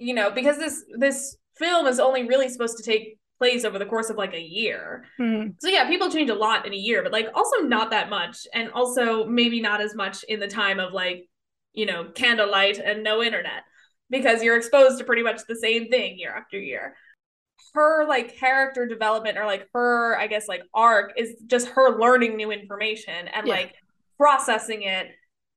you 0.00 0.14
know, 0.14 0.30
because 0.30 0.58
this 0.58 0.84
this 0.98 1.36
film 1.58 1.86
is 1.86 2.00
only 2.00 2.26
really 2.26 2.48
supposed 2.48 2.76
to 2.78 2.82
take 2.82 3.18
place 3.38 3.64
over 3.64 3.78
the 3.78 3.86
course 3.86 4.10
of 4.10 4.16
like 4.16 4.34
a 4.34 4.40
year. 4.40 5.04
Hmm. 5.16 5.48
So 5.60 5.68
yeah, 5.68 5.86
people 5.88 6.10
change 6.10 6.30
a 6.30 6.34
lot 6.34 6.66
in 6.66 6.72
a 6.72 6.76
year, 6.76 7.02
but 7.02 7.12
like 7.12 7.28
also 7.34 7.58
not 7.62 7.90
that 7.90 8.10
much 8.10 8.46
and 8.52 8.70
also 8.72 9.24
maybe 9.26 9.60
not 9.60 9.80
as 9.80 9.94
much 9.94 10.24
in 10.24 10.40
the 10.40 10.48
time 10.48 10.78
of 10.80 10.92
like, 10.92 11.26
you 11.72 11.86
know, 11.86 12.04
candlelight 12.14 12.78
and 12.78 13.02
no 13.02 13.22
internet 13.22 13.62
because 14.10 14.42
you're 14.42 14.56
exposed 14.56 14.98
to 14.98 15.04
pretty 15.04 15.22
much 15.22 15.40
the 15.48 15.56
same 15.56 15.88
thing 15.88 16.18
year 16.18 16.34
after 16.34 16.58
year 16.58 16.94
her 17.74 18.06
like 18.08 18.36
character 18.36 18.86
development 18.86 19.36
or 19.38 19.44
like 19.44 19.68
her 19.74 20.18
i 20.18 20.26
guess 20.26 20.48
like 20.48 20.62
arc 20.74 21.12
is 21.16 21.34
just 21.46 21.68
her 21.68 21.98
learning 22.00 22.34
new 22.36 22.50
information 22.50 23.28
and 23.28 23.46
Yeah. 23.46 23.54
like 23.54 23.74
processing 24.16 24.82
it 24.82 25.08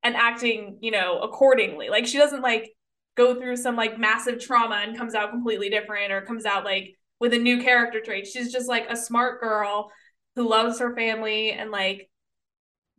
and 0.04 0.16
acting 0.16 0.78
you 0.82 0.92
know 0.92 1.20
accordingly 1.22 1.90
like 1.90 2.06
she 2.06 2.18
doesn't 2.18 2.42
like 2.42 2.72
go 3.16 3.36
through 3.36 3.58
some 3.58 3.76
like 3.76 4.00
massive 4.00 4.40
trauma 4.40 4.76
and 4.84 4.98
comes 4.98 5.16
out 5.16 5.32
completely 5.32 5.70
different 5.70 6.12
or 6.12 6.22
comes 6.22 6.46
out 6.46 6.66
like 6.66 6.96
with 7.20 7.34
a 7.34 7.38
new 7.38 7.62
character 7.62 8.02
trait. 8.02 8.28
She's 8.28 8.52
just 8.52 8.68
like 8.68 8.90
a 8.90 8.96
smart 8.96 9.40
girl 9.40 9.92
who 10.36 10.50
loves 10.50 10.80
her 10.80 10.96
family 10.96 11.52
and 11.52 11.72
like 11.72 12.10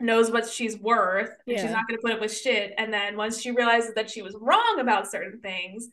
knows 0.01 0.31
what 0.31 0.49
she's 0.49 0.79
worth 0.79 1.31
and 1.47 1.59
she's 1.59 1.71
not 1.71 1.87
going 1.89 1.99
to 1.99 2.03
put 2.03 2.13
up 2.13 2.21
with 2.21 2.37
shit. 2.37 2.73
And 2.79 2.93
then 2.93 3.17
once 3.17 3.41
she 3.41 3.51
realizes 3.51 3.95
that 3.95 4.11
she 4.11 4.23
was 4.23 4.37
wrong 4.41 4.79
about 4.81 5.11
certain 5.11 5.41
things 5.41 5.89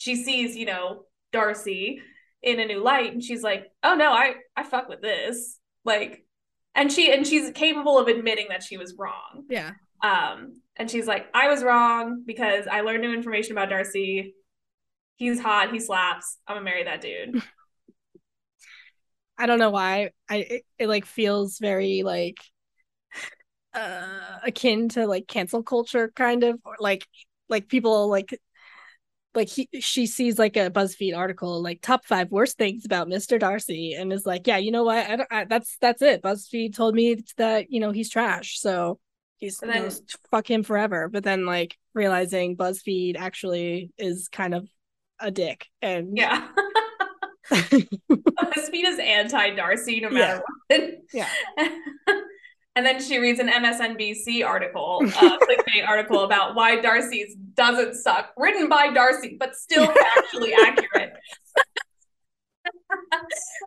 she 0.00 0.16
sees 0.16 0.56
you 0.56 0.64
know 0.64 1.04
darcy 1.30 2.00
in 2.42 2.58
a 2.58 2.64
new 2.64 2.82
light 2.82 3.12
and 3.12 3.22
she's 3.22 3.42
like 3.42 3.70
oh 3.84 3.94
no 3.94 4.10
i 4.10 4.34
i 4.56 4.64
fuck 4.64 4.88
with 4.88 5.00
this. 5.00 5.58
Like 5.84 6.24
and 6.74 6.90
she 6.90 7.12
and 7.12 7.26
she's 7.26 7.50
capable 7.52 7.98
of 7.98 8.08
admitting 8.08 8.46
that 8.48 8.62
she 8.62 8.76
was 8.76 8.94
wrong. 8.98 9.44
Yeah. 9.48 9.72
um 10.02 10.59
and 10.76 10.90
she's 10.90 11.06
like 11.06 11.26
i 11.34 11.48
was 11.48 11.62
wrong 11.62 12.22
because 12.26 12.66
i 12.70 12.80
learned 12.80 13.02
new 13.02 13.12
information 13.12 13.52
about 13.52 13.68
darcy 13.68 14.34
he's 15.16 15.40
hot 15.40 15.70
he 15.70 15.78
slaps 15.78 16.38
i'm 16.46 16.56
gonna 16.56 16.64
marry 16.64 16.84
that 16.84 17.00
dude 17.00 17.42
I 19.40 19.46
don't 19.46 19.58
know 19.58 19.70
why. 19.70 20.10
I 20.28 20.36
it, 20.36 20.62
it 20.78 20.86
like 20.88 21.06
feels 21.06 21.58
very 21.58 22.02
like 22.02 22.36
uh 23.72 24.38
akin 24.44 24.88
to 24.90 25.06
like 25.06 25.26
cancel 25.28 25.62
culture 25.62 26.12
kind 26.14 26.44
of 26.44 26.60
or 26.64 26.74
like 26.78 27.06
like 27.48 27.68
people 27.68 28.08
like 28.10 28.38
like 29.34 29.48
he 29.48 29.68
she 29.80 30.06
sees 30.06 30.38
like 30.38 30.56
a 30.56 30.70
BuzzFeed 30.70 31.16
article 31.16 31.62
like 31.62 31.80
top 31.80 32.04
five 32.04 32.30
worst 32.30 32.58
things 32.58 32.84
about 32.84 33.08
Mr. 33.08 33.38
Darcy 33.38 33.94
and 33.94 34.12
is 34.12 34.26
like, 34.26 34.46
yeah, 34.46 34.58
you 34.58 34.72
know 34.72 34.84
what? 34.84 35.08
I 35.08 35.26
I, 35.30 35.44
that's 35.46 35.78
that's 35.80 36.02
it. 36.02 36.22
BuzzFeed 36.22 36.74
told 36.76 36.94
me 36.94 37.24
that 37.38 37.70
you 37.70 37.80
know 37.80 37.92
he's 37.92 38.10
trash, 38.10 38.60
so 38.60 38.98
he's 39.40 39.60
And 39.62 39.72
then- 39.72 39.90
fuck 40.30 40.48
him 40.48 40.62
forever. 40.62 41.08
But 41.08 41.24
then 41.24 41.44
like 41.46 41.76
realizing 41.94 42.56
BuzzFeed 42.56 43.16
actually 43.18 43.90
is 43.98 44.28
kind 44.28 44.54
of 44.54 44.68
a 45.18 45.30
dick 45.30 45.66
and 45.82 46.16
yeah. 46.16 46.48
Speed 47.50 48.86
is 48.86 48.98
anti 49.00 49.50
darcy 49.54 50.00
no 50.00 50.10
matter 50.10 50.42
what. 50.68 50.80
Yeah. 51.12 51.28
and 52.76 52.86
then 52.86 53.02
she 53.02 53.18
reads 53.18 53.40
an 53.40 53.48
msnbc 53.48 54.46
article 54.46 55.02
uh 55.04 55.38
clickbait 55.38 55.86
article 55.86 56.20
about 56.20 56.54
why 56.54 56.80
darcy's 56.80 57.34
doesn't 57.54 57.96
suck. 57.96 58.30
Written 58.36 58.68
by 58.68 58.90
darcy 58.92 59.36
but 59.38 59.56
still 59.56 59.86
factually 59.88 60.52
accurate. 60.64 61.12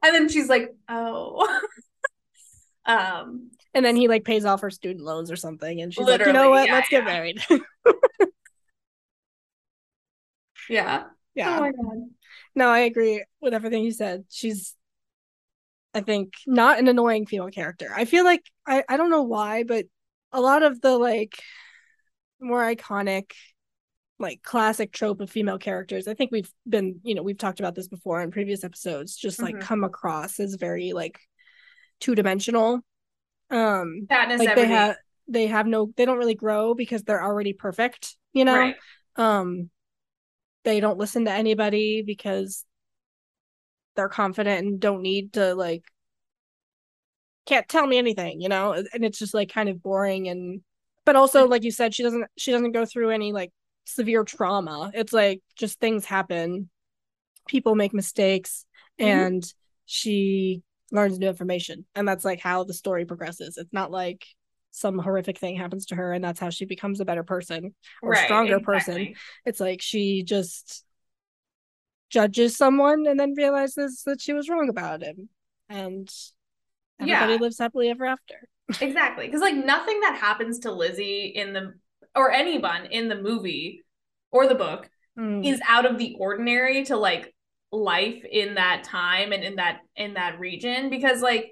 And 0.01 0.15
then 0.15 0.29
she's 0.29 0.47
like 0.47 0.73
oh 0.87 1.45
um 2.85 3.49
and 3.73 3.85
then 3.85 3.95
he 3.95 4.07
like 4.07 4.25
pays 4.25 4.45
off 4.45 4.61
her 4.61 4.69
student 4.69 5.03
loans 5.05 5.31
or 5.31 5.35
something 5.35 5.81
and 5.81 5.93
she's 5.93 6.05
like, 6.05 6.25
you 6.25 6.33
know 6.33 6.49
what? 6.49 6.67
yeah, 6.67 6.75
Let's 6.75 6.89
get 6.89 7.05
married. 7.05 7.41
yeah 10.69 11.05
yeah. 11.35 11.57
oh 11.57 11.61
my 11.61 11.71
god 11.71 11.97
No, 12.55 12.69
I 12.69 12.79
agree 12.79 13.23
with 13.41 13.53
everything 13.53 13.83
you 13.83 13.91
said. 13.91 14.25
She's, 14.29 14.75
I 15.95 16.01
think, 16.01 16.33
not 16.45 16.77
an 16.79 16.87
annoying 16.87 17.25
female 17.25 17.49
character. 17.49 17.91
I 17.95 18.05
feel 18.05 18.23
like 18.23 18.43
I 18.67 18.83
I 18.87 18.97
don't 18.97 19.09
know 19.09 19.23
why, 19.23 19.63
but 19.63 19.85
a 20.31 20.41
lot 20.41 20.63
of 20.63 20.81
the 20.81 20.97
like 20.97 21.41
more 22.39 22.61
iconic, 22.63 23.31
like 24.19 24.41
classic 24.43 24.91
trope 24.91 25.21
of 25.21 25.29
female 25.29 25.57
characters. 25.57 26.07
I 26.07 26.13
think 26.13 26.31
we've 26.31 26.51
been, 26.67 26.99
you 27.03 27.15
know, 27.15 27.23
we've 27.23 27.37
talked 27.37 27.59
about 27.59 27.75
this 27.75 27.87
before 27.87 28.21
in 28.21 28.31
previous 28.31 28.63
episodes. 28.63 29.15
Just 29.15 29.41
like 29.41 29.55
Mhm. 29.55 29.61
come 29.61 29.83
across 29.83 30.39
as 30.39 30.55
very 30.55 30.93
like 30.93 31.19
two 31.99 32.15
dimensional. 32.15 32.81
Um, 33.49 34.09
like 34.39 34.55
they 34.55 34.65
have 34.67 34.97
they 35.27 35.47
have 35.47 35.67
no 35.67 35.91
they 35.95 36.05
don't 36.05 36.17
really 36.17 36.35
grow 36.35 36.73
because 36.73 37.03
they're 37.03 37.23
already 37.23 37.53
perfect. 37.53 38.17
You 38.33 38.45
know, 38.45 38.55
right 38.55 38.75
um 39.15 39.69
they 40.63 40.79
don't 40.79 40.97
listen 40.97 41.25
to 41.25 41.31
anybody 41.31 42.01
because 42.01 42.65
they're 43.95 44.09
confident 44.09 44.65
and 44.65 44.79
don't 44.79 45.01
need 45.01 45.33
to 45.33 45.53
like 45.55 45.83
can't 47.45 47.67
tell 47.67 47.85
me 47.85 47.97
anything 47.97 48.39
you 48.41 48.47
know 48.49 48.71
and 48.73 49.03
it's 49.03 49.19
just 49.19 49.33
like 49.33 49.51
kind 49.51 49.67
of 49.69 49.81
boring 49.83 50.27
and 50.29 50.61
but 51.05 51.15
also 51.15 51.45
like 51.47 51.63
you 51.63 51.71
said 51.71 51.93
she 51.93 52.03
doesn't 52.03 52.25
she 52.37 52.51
doesn't 52.51 52.71
go 52.71 52.85
through 52.85 53.09
any 53.09 53.33
like 53.33 53.51
severe 53.85 54.23
trauma 54.23 54.91
it's 54.93 55.11
like 55.11 55.41
just 55.57 55.79
things 55.79 56.05
happen 56.05 56.69
people 57.47 57.75
make 57.75 57.93
mistakes 57.93 58.65
Mhm. 58.99 59.05
and 59.05 59.53
she 59.85 60.61
learns 60.93 61.19
new 61.19 61.27
information 61.27 61.85
and 61.95 62.07
that's 62.07 62.23
like 62.23 62.39
how 62.39 62.63
the 62.63 62.73
story 62.73 63.03
progresses 63.03 63.57
it's 63.57 63.73
not 63.73 63.91
like 63.91 64.25
some 64.71 64.97
horrific 64.97 65.37
thing 65.37 65.55
happens 65.55 65.87
to 65.87 65.95
her 65.95 66.13
and 66.13 66.23
that's 66.23 66.39
how 66.39 66.49
she 66.49 66.65
becomes 66.65 66.99
a 66.99 67.05
better 67.05 67.23
person 67.23 67.75
or 68.01 68.11
right, 68.11 68.23
stronger 68.23 68.59
person 68.59 69.13
it's 69.45 69.59
like 69.59 69.81
she 69.81 70.23
just 70.23 70.85
judges 72.09 72.55
someone 72.55 73.05
and 73.07 73.19
then 73.19 73.33
realizes 73.35 74.03
that 74.05 74.21
she 74.21 74.33
was 74.33 74.47
wrong 74.49 74.69
about 74.69 75.01
him 75.01 75.29
and 75.67 76.13
everybody 77.01 77.33
Yeah. 77.33 77.39
lives 77.39 77.57
happily 77.59 77.89
ever 77.89 78.05
after 78.05 78.35
Exactly. 78.81 79.25
Because 79.25 79.41
like 79.41 79.55
nothing 79.55 79.99
that 80.01 80.17
happens 80.19 80.59
to 80.59 80.71
Lizzie 80.71 81.25
in 81.35 81.51
the 81.53 81.73
or 82.15 82.31
anyone 82.31 82.85
in 82.85 83.09
the 83.09 83.21
movie 83.21 83.83
or 84.31 84.47
the 84.47 84.55
book 84.55 84.89
Mm. 85.17 85.45
is 85.45 85.61
out 85.67 85.85
of 85.85 85.99
the 85.99 86.15
ordinary 86.17 86.83
to 86.85 86.97
like 86.97 87.32
life 87.73 88.23
in 88.31 88.55
that 88.55 88.83
time 88.83 89.31
and 89.31 89.43
in 89.43 89.55
that 89.55 89.79
in 89.95 90.13
that 90.13 90.39
region 90.39 90.89
because 90.89 91.21
like 91.21 91.51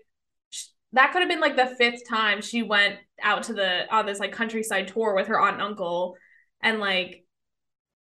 sh- 0.52 0.68
that 0.94 1.12
could 1.12 1.22
have 1.22 1.30
been 1.30 1.40
like 1.40 1.56
the 1.56 1.76
fifth 1.78 2.08
time 2.08 2.42
she 2.42 2.62
went 2.62 2.96
out 3.22 3.44
to 3.44 3.54
the 3.54 3.92
on 3.94 4.06
this 4.06 4.20
like 4.20 4.32
countryside 4.32 4.88
tour 4.88 5.16
with 5.16 5.28
her 5.28 5.40
aunt 5.40 5.56
and 5.56 5.64
uncle 5.64 6.16
and 6.62 6.80
like 6.80 7.26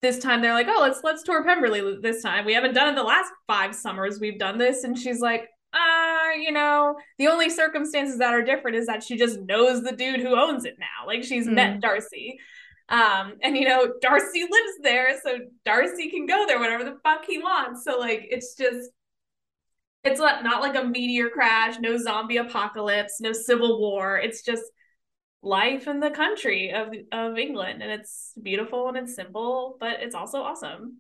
this 0.06 0.20
time 0.20 0.42
they're 0.42 0.54
like, 0.54 0.68
oh, 0.70 0.82
let's 0.82 1.02
let's 1.04 1.24
tour 1.24 1.44
Pemberley 1.44 1.98
this 2.02 2.22
time. 2.22 2.46
We 2.46 2.54
haven't 2.54 2.76
done 2.76 2.90
it 2.90 2.96
the 2.96 3.04
last 3.04 3.32
five 3.48 3.74
summers 3.74 4.20
we've 4.20 4.38
done 4.38 4.58
this. 4.58 4.84
And 4.84 4.98
she's 4.98 5.20
like, 5.20 5.48
uh, 5.74 6.32
you 6.40 6.52
know, 6.52 6.96
the 7.18 7.28
only 7.28 7.50
circumstances 7.50 8.20
that 8.20 8.34
are 8.34 8.44
different 8.44 8.78
is 8.78 8.86
that 8.86 9.04
she 9.04 9.18
just 9.18 9.40
knows 9.42 9.82
the 9.82 9.96
dude 9.96 10.22
who 10.22 10.40
owns 10.40 10.66
it 10.66 10.76
now. 10.80 11.08
Like 11.08 11.24
she's 11.24 11.48
mm. 11.48 11.54
met 11.54 11.82
Darcy. 11.82 12.38
Um, 12.88 13.34
and 13.42 13.58
you 13.58 13.68
know, 13.68 13.94
Darcy 14.02 14.42
lives 14.42 14.74
there, 14.84 15.20
so 15.24 15.40
Darcy 15.66 16.10
can 16.10 16.26
go 16.26 16.46
there 16.48 16.60
whenever 16.60 16.84
the 16.84 16.98
fuck 17.04 17.26
he 17.26 17.40
wants. 17.40 17.84
So 17.84 17.98
like 18.00 18.28
it's 18.30 18.56
just 18.56 18.92
it's 20.04 20.20
not, 20.20 20.44
not 20.44 20.62
like 20.62 20.76
a 20.76 20.84
meteor 20.84 21.30
crash, 21.30 21.78
no 21.80 21.98
zombie 21.98 22.38
apocalypse, 22.38 23.20
no 23.20 23.34
civil 23.34 23.80
war. 23.80 24.18
It's 24.18 24.44
just 24.44 24.64
life 25.42 25.88
in 25.88 26.00
the 26.00 26.12
country 26.12 26.72
of 26.72 26.90
of 27.12 27.38
England 27.38 27.84
and 27.84 27.92
it's 27.92 28.34
beautiful 28.42 28.88
and 28.88 28.98
it's 28.98 29.16
simple, 29.16 29.78
but 29.80 30.02
it's 30.02 30.16
also 30.16 30.42
awesome. 30.42 30.98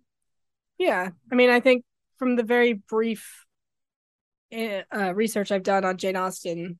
Yeah. 0.77 1.09
I 1.31 1.35
mean, 1.35 1.49
I 1.49 1.59
think 1.59 1.83
from 2.17 2.35
the 2.35 2.43
very 2.43 2.73
brief 2.73 3.45
eh, 4.51 4.83
uh, 4.95 5.13
research 5.13 5.51
I've 5.51 5.63
done 5.63 5.85
on 5.85 5.97
Jane 5.97 6.15
Austen, 6.15 6.79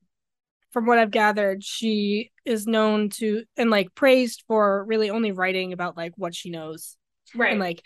from 0.76 0.84
what 0.84 0.98
I've 0.98 1.10
gathered, 1.10 1.64
she 1.64 2.32
is 2.44 2.66
known 2.66 3.08
to 3.08 3.44
and 3.56 3.70
like 3.70 3.94
praised 3.94 4.44
for 4.46 4.84
really 4.84 5.08
only 5.08 5.32
writing 5.32 5.72
about 5.72 5.96
like 5.96 6.12
what 6.16 6.34
she 6.34 6.50
knows, 6.50 6.98
right? 7.34 7.52
And 7.52 7.58
like 7.58 7.80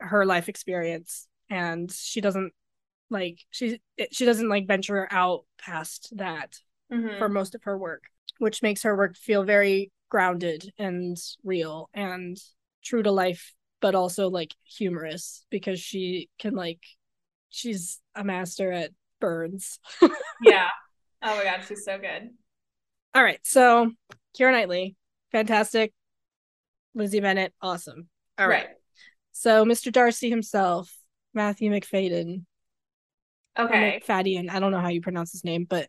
her 0.00 0.26
life 0.26 0.48
experience, 0.48 1.28
and 1.48 1.88
she 1.92 2.20
doesn't 2.20 2.52
like 3.08 3.38
she 3.50 3.78
she 4.10 4.24
doesn't 4.24 4.48
like 4.48 4.66
venture 4.66 5.06
out 5.12 5.44
past 5.60 6.08
that 6.16 6.58
mm-hmm. 6.92 7.18
for 7.18 7.28
most 7.28 7.54
of 7.54 7.62
her 7.62 7.78
work, 7.78 8.02
which 8.38 8.64
makes 8.64 8.82
her 8.82 8.96
work 8.96 9.14
feel 9.16 9.44
very 9.44 9.92
grounded 10.08 10.72
and 10.76 11.16
real 11.44 11.88
and 11.94 12.36
true 12.84 13.04
to 13.04 13.12
life, 13.12 13.54
but 13.80 13.94
also 13.94 14.28
like 14.28 14.56
humorous 14.64 15.46
because 15.50 15.78
she 15.78 16.28
can 16.40 16.56
like 16.56 16.80
she's 17.48 18.00
a 18.16 18.24
master 18.24 18.72
at 18.72 18.90
burns. 19.20 19.78
yeah. 20.42 20.70
Oh 21.24 21.36
my 21.36 21.44
god, 21.44 21.64
she's 21.66 21.84
so 21.84 21.98
good. 21.98 22.30
All 23.14 23.22
right, 23.22 23.40
so 23.42 23.90
Keira 24.38 24.52
Knightley, 24.52 24.94
fantastic. 25.32 25.92
Lizzie 26.94 27.20
Bennet, 27.20 27.52
awesome. 27.60 28.08
All 28.38 28.46
right. 28.46 28.66
right. 28.66 28.76
So 29.32 29.64
Mr. 29.64 29.90
Darcy 29.90 30.28
himself, 30.28 30.94
Matthew 31.32 31.70
Macfadyen. 31.70 32.44
Okay. 33.58 34.02
Macfadyen. 34.06 34.50
I 34.50 34.60
don't 34.60 34.70
know 34.70 34.80
how 34.80 34.88
you 34.88 35.00
pronounce 35.00 35.32
his 35.32 35.44
name, 35.44 35.66
but 35.68 35.88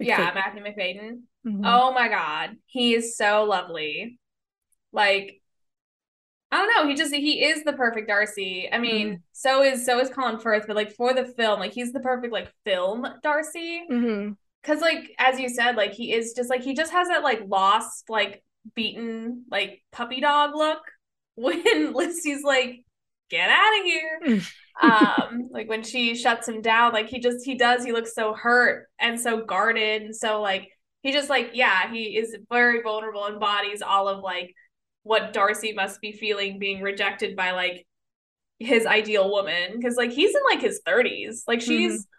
Macfadyen. 0.00 0.06
yeah, 0.06 0.30
Matthew 0.34 0.62
Macfadyen. 0.62 1.22
Mm-hmm. 1.46 1.64
Oh 1.64 1.92
my 1.92 2.08
god, 2.08 2.56
he 2.66 2.94
is 2.94 3.16
so 3.16 3.44
lovely. 3.44 4.18
Like 4.92 5.42
I 6.50 6.56
don't 6.56 6.74
know. 6.74 6.88
He 6.88 6.94
just 6.94 7.14
he 7.14 7.44
is 7.44 7.64
the 7.64 7.74
perfect 7.74 8.08
Darcy. 8.08 8.68
I 8.72 8.78
mean, 8.78 9.06
mm-hmm. 9.06 9.16
so 9.32 9.62
is 9.62 9.84
so 9.84 9.98
is 9.98 10.08
Colin 10.08 10.38
Firth, 10.38 10.64
but 10.66 10.76
like 10.76 10.92
for 10.92 11.12
the 11.12 11.26
film, 11.26 11.60
like 11.60 11.72
he's 11.72 11.92
the 11.92 12.00
perfect 12.00 12.32
like 12.32 12.52
film 12.64 13.06
Darcy. 13.22 13.84
Mm-hmm. 13.90 14.32
Cause 14.64 14.80
like 14.80 15.14
as 15.18 15.38
you 15.38 15.48
said, 15.48 15.76
like 15.76 15.92
he 15.92 16.12
is 16.12 16.32
just 16.34 16.50
like 16.50 16.62
he 16.62 16.74
just 16.74 16.92
has 16.92 17.08
that 17.08 17.22
like 17.22 17.42
lost, 17.46 18.10
like 18.10 18.42
beaten, 18.74 19.44
like 19.50 19.82
puppy 19.92 20.20
dog 20.20 20.54
look 20.54 20.80
when 21.36 21.92
Lizzie's 21.92 22.42
like, 22.42 22.84
get 23.30 23.50
out 23.50 23.78
of 23.78 23.84
here. 23.84 24.40
um, 24.82 25.48
like 25.50 25.68
when 25.68 25.82
she 25.82 26.14
shuts 26.14 26.48
him 26.48 26.60
down, 26.60 26.92
like 26.92 27.08
he 27.08 27.20
just 27.20 27.44
he 27.44 27.56
does, 27.56 27.84
he 27.84 27.92
looks 27.92 28.14
so 28.14 28.34
hurt 28.34 28.88
and 28.98 29.20
so 29.20 29.44
guarded. 29.44 30.02
And 30.02 30.16
so 30.16 30.40
like 30.40 30.68
he 31.02 31.12
just 31.12 31.30
like, 31.30 31.50
yeah, 31.54 31.90
he 31.92 32.16
is 32.16 32.36
very 32.50 32.82
vulnerable, 32.82 33.24
and 33.24 33.34
embodies 33.34 33.82
all 33.82 34.08
of 34.08 34.22
like 34.22 34.54
what 35.04 35.32
Darcy 35.32 35.72
must 35.72 36.00
be 36.00 36.12
feeling 36.12 36.58
being 36.58 36.82
rejected 36.82 37.36
by 37.36 37.52
like 37.52 37.86
his 38.58 38.86
ideal 38.86 39.30
woman. 39.30 39.80
Cause 39.80 39.96
like 39.96 40.10
he's 40.10 40.34
in 40.34 40.42
like 40.50 40.60
his 40.60 40.80
30s. 40.86 41.42
Like 41.46 41.60
she's 41.60 41.92
mm-hmm 41.92 42.12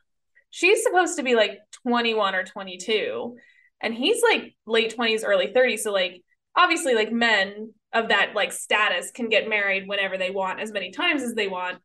she's 0.51 0.83
supposed 0.83 1.17
to 1.17 1.23
be 1.23 1.35
like 1.35 1.59
21 1.83 2.35
or 2.35 2.43
22 2.43 3.37
and 3.81 3.93
he's 3.93 4.21
like 4.21 4.55
late 4.65 4.95
20s 4.95 5.21
early 5.25 5.47
30s 5.47 5.79
so 5.79 5.91
like 5.91 6.21
obviously 6.55 6.95
like 6.95 7.11
men 7.11 7.73
of 7.93 8.09
that 8.09 8.33
like 8.35 8.51
status 8.51 9.11
can 9.11 9.29
get 9.29 9.49
married 9.49 9.87
whenever 9.87 10.17
they 10.17 10.29
want 10.29 10.59
as 10.59 10.71
many 10.71 10.91
times 10.91 11.23
as 11.23 11.33
they 11.33 11.47
want. 11.47 11.79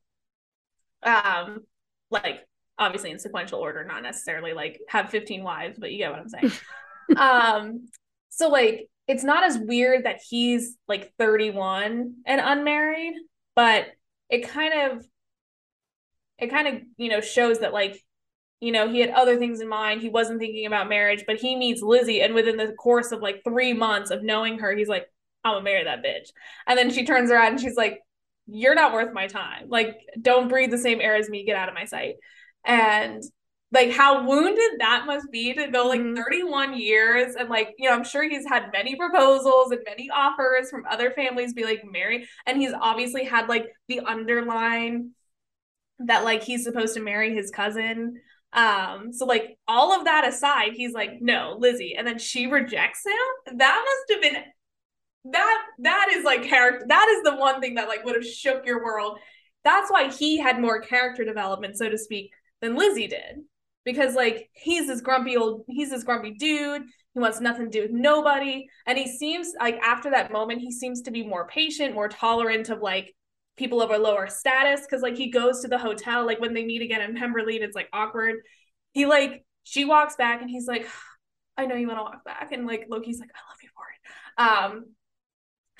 Um 1.02 1.60
like 2.10 2.40
obviously 2.78 3.10
in 3.10 3.18
sequential 3.18 3.60
order 3.60 3.84
not 3.84 4.02
necessarily 4.02 4.52
like 4.52 4.80
have 4.88 5.10
15 5.10 5.44
wives 5.44 5.78
but 5.78 5.92
you 5.92 5.98
get 5.98 6.10
what 6.10 6.20
i'm 6.20 6.28
saying. 6.28 6.52
Um 7.16 7.88
so 8.30 8.48
like 8.48 8.88
it's 9.06 9.22
not 9.22 9.44
as 9.44 9.58
weird 9.58 10.06
that 10.06 10.20
he's 10.28 10.78
like 10.88 11.12
31 11.18 12.14
and 12.26 12.40
unmarried 12.42 13.14
but 13.54 13.86
it 14.30 14.48
kind 14.48 14.92
of 14.92 15.06
it 16.38 16.50
kind 16.50 16.66
of 16.66 16.82
you 16.96 17.10
know 17.10 17.20
shows 17.20 17.58
that 17.60 17.74
like 17.74 18.02
you 18.64 18.72
know, 18.72 18.88
he 18.88 19.00
had 19.00 19.10
other 19.10 19.36
things 19.36 19.60
in 19.60 19.68
mind. 19.68 20.00
He 20.00 20.08
wasn't 20.08 20.40
thinking 20.40 20.66
about 20.66 20.88
marriage, 20.88 21.24
but 21.26 21.36
he 21.36 21.54
meets 21.54 21.82
Lizzie. 21.82 22.22
And 22.22 22.34
within 22.34 22.56
the 22.56 22.72
course 22.72 23.12
of 23.12 23.20
like 23.20 23.42
three 23.44 23.74
months 23.74 24.10
of 24.10 24.22
knowing 24.22 24.58
her, 24.60 24.74
he's 24.74 24.88
like, 24.88 25.06
I'm 25.44 25.54
gonna 25.54 25.64
marry 25.64 25.84
that 25.84 26.02
bitch. 26.02 26.30
And 26.66 26.78
then 26.78 26.90
she 26.90 27.04
turns 27.04 27.30
around 27.30 27.52
and 27.52 27.60
she's 27.60 27.76
like, 27.76 28.00
You're 28.46 28.74
not 28.74 28.94
worth 28.94 29.12
my 29.12 29.26
time. 29.26 29.68
Like, 29.68 29.98
don't 30.20 30.48
breathe 30.48 30.70
the 30.70 30.78
same 30.78 31.00
air 31.00 31.16
as 31.16 31.28
me. 31.28 31.44
Get 31.44 31.56
out 31.56 31.68
of 31.68 31.74
my 31.74 31.84
sight. 31.84 32.14
And 32.64 33.22
like 33.74 33.90
how 33.90 34.26
wounded 34.26 34.78
that 34.78 35.04
must 35.04 35.30
be 35.30 35.52
to 35.52 35.66
go 35.66 35.86
like 35.86 36.00
mm-hmm. 36.00 36.14
31 36.14 36.78
years 36.78 37.34
and 37.34 37.48
like 37.50 37.74
you 37.76 37.88
know 37.88 37.94
i'm 37.94 38.04
sure 38.04 38.22
he's 38.22 38.46
had 38.46 38.70
many 38.72 38.94
proposals 38.94 39.72
and 39.72 39.80
many 39.84 40.08
offers 40.10 40.70
from 40.70 40.84
other 40.88 41.10
families 41.10 41.52
be 41.52 41.64
like 41.64 41.82
marry 41.84 42.26
and 42.46 42.56
he's 42.56 42.72
obviously 42.72 43.24
had 43.24 43.48
like 43.48 43.66
the 43.88 44.00
underline 44.00 45.10
that 45.98 46.24
like 46.24 46.42
he's 46.42 46.64
supposed 46.64 46.94
to 46.94 47.02
marry 47.02 47.34
his 47.34 47.50
cousin 47.50 48.20
um, 48.54 49.12
so 49.12 49.26
like 49.26 49.58
all 49.66 49.98
of 49.98 50.04
that 50.04 50.26
aside, 50.26 50.72
he's 50.74 50.92
like, 50.92 51.20
no, 51.20 51.56
Lizzie, 51.58 51.94
and 51.98 52.06
then 52.06 52.18
she 52.18 52.46
rejects 52.46 53.04
him. 53.04 53.58
That 53.58 53.84
must 53.84 54.12
have 54.12 54.22
been 54.22 54.42
that 55.32 55.62
that 55.78 56.08
is 56.12 56.22
like 56.22 56.44
character 56.44 56.84
that 56.88 57.08
is 57.08 57.22
the 57.22 57.36
one 57.36 57.60
thing 57.60 57.74
that 57.74 57.88
like 57.88 58.04
would 58.04 58.14
have 58.14 58.26
shook 58.26 58.64
your 58.64 58.84
world. 58.84 59.18
That's 59.64 59.90
why 59.90 60.10
he 60.10 60.38
had 60.38 60.60
more 60.60 60.80
character 60.80 61.24
development, 61.24 61.78
so 61.78 61.88
to 61.88 61.98
speak, 61.98 62.30
than 62.60 62.76
Lizzie 62.76 63.08
did. 63.08 63.40
Because 63.84 64.14
like 64.14 64.48
he's 64.52 64.86
this 64.86 65.00
grumpy 65.00 65.36
old 65.36 65.64
he's 65.68 65.90
this 65.90 66.04
grumpy 66.04 66.34
dude. 66.34 66.82
He 67.14 67.20
wants 67.20 67.40
nothing 67.40 67.70
to 67.70 67.70
do 67.70 67.82
with 67.82 67.92
nobody. 67.92 68.66
And 68.86 68.98
he 68.98 69.08
seems 69.08 69.52
like 69.58 69.78
after 69.78 70.10
that 70.10 70.32
moment, 70.32 70.60
he 70.60 70.70
seems 70.70 71.02
to 71.02 71.10
be 71.10 71.26
more 71.26 71.46
patient, 71.46 71.94
more 71.94 72.08
tolerant 72.08 72.68
of 72.70 72.80
like 72.80 73.14
people 73.56 73.80
of 73.80 73.90
a 73.90 73.98
lower 73.98 74.26
status 74.26 74.82
because 74.82 75.02
like 75.02 75.16
he 75.16 75.30
goes 75.30 75.60
to 75.60 75.68
the 75.68 75.78
hotel 75.78 76.26
like 76.26 76.40
when 76.40 76.54
they 76.54 76.64
meet 76.64 76.82
again 76.82 77.00
in 77.00 77.14
Pemberley 77.16 77.56
and 77.56 77.64
it's 77.64 77.76
like 77.76 77.88
awkward. 77.92 78.36
He 78.92 79.06
like 79.06 79.44
she 79.62 79.84
walks 79.84 80.16
back 80.16 80.40
and 80.40 80.50
he's 80.50 80.66
like 80.66 80.86
I 81.56 81.66
know 81.66 81.76
you 81.76 81.86
want 81.86 81.98
to 81.98 82.02
walk 82.02 82.24
back 82.24 82.52
and 82.52 82.66
like 82.66 82.86
Loki's 82.88 83.20
like 83.20 83.30
I 83.34 83.38
love 83.50 83.58
you 83.62 83.68
for 83.74 83.84
it. 83.90 84.72
Um 84.72 84.84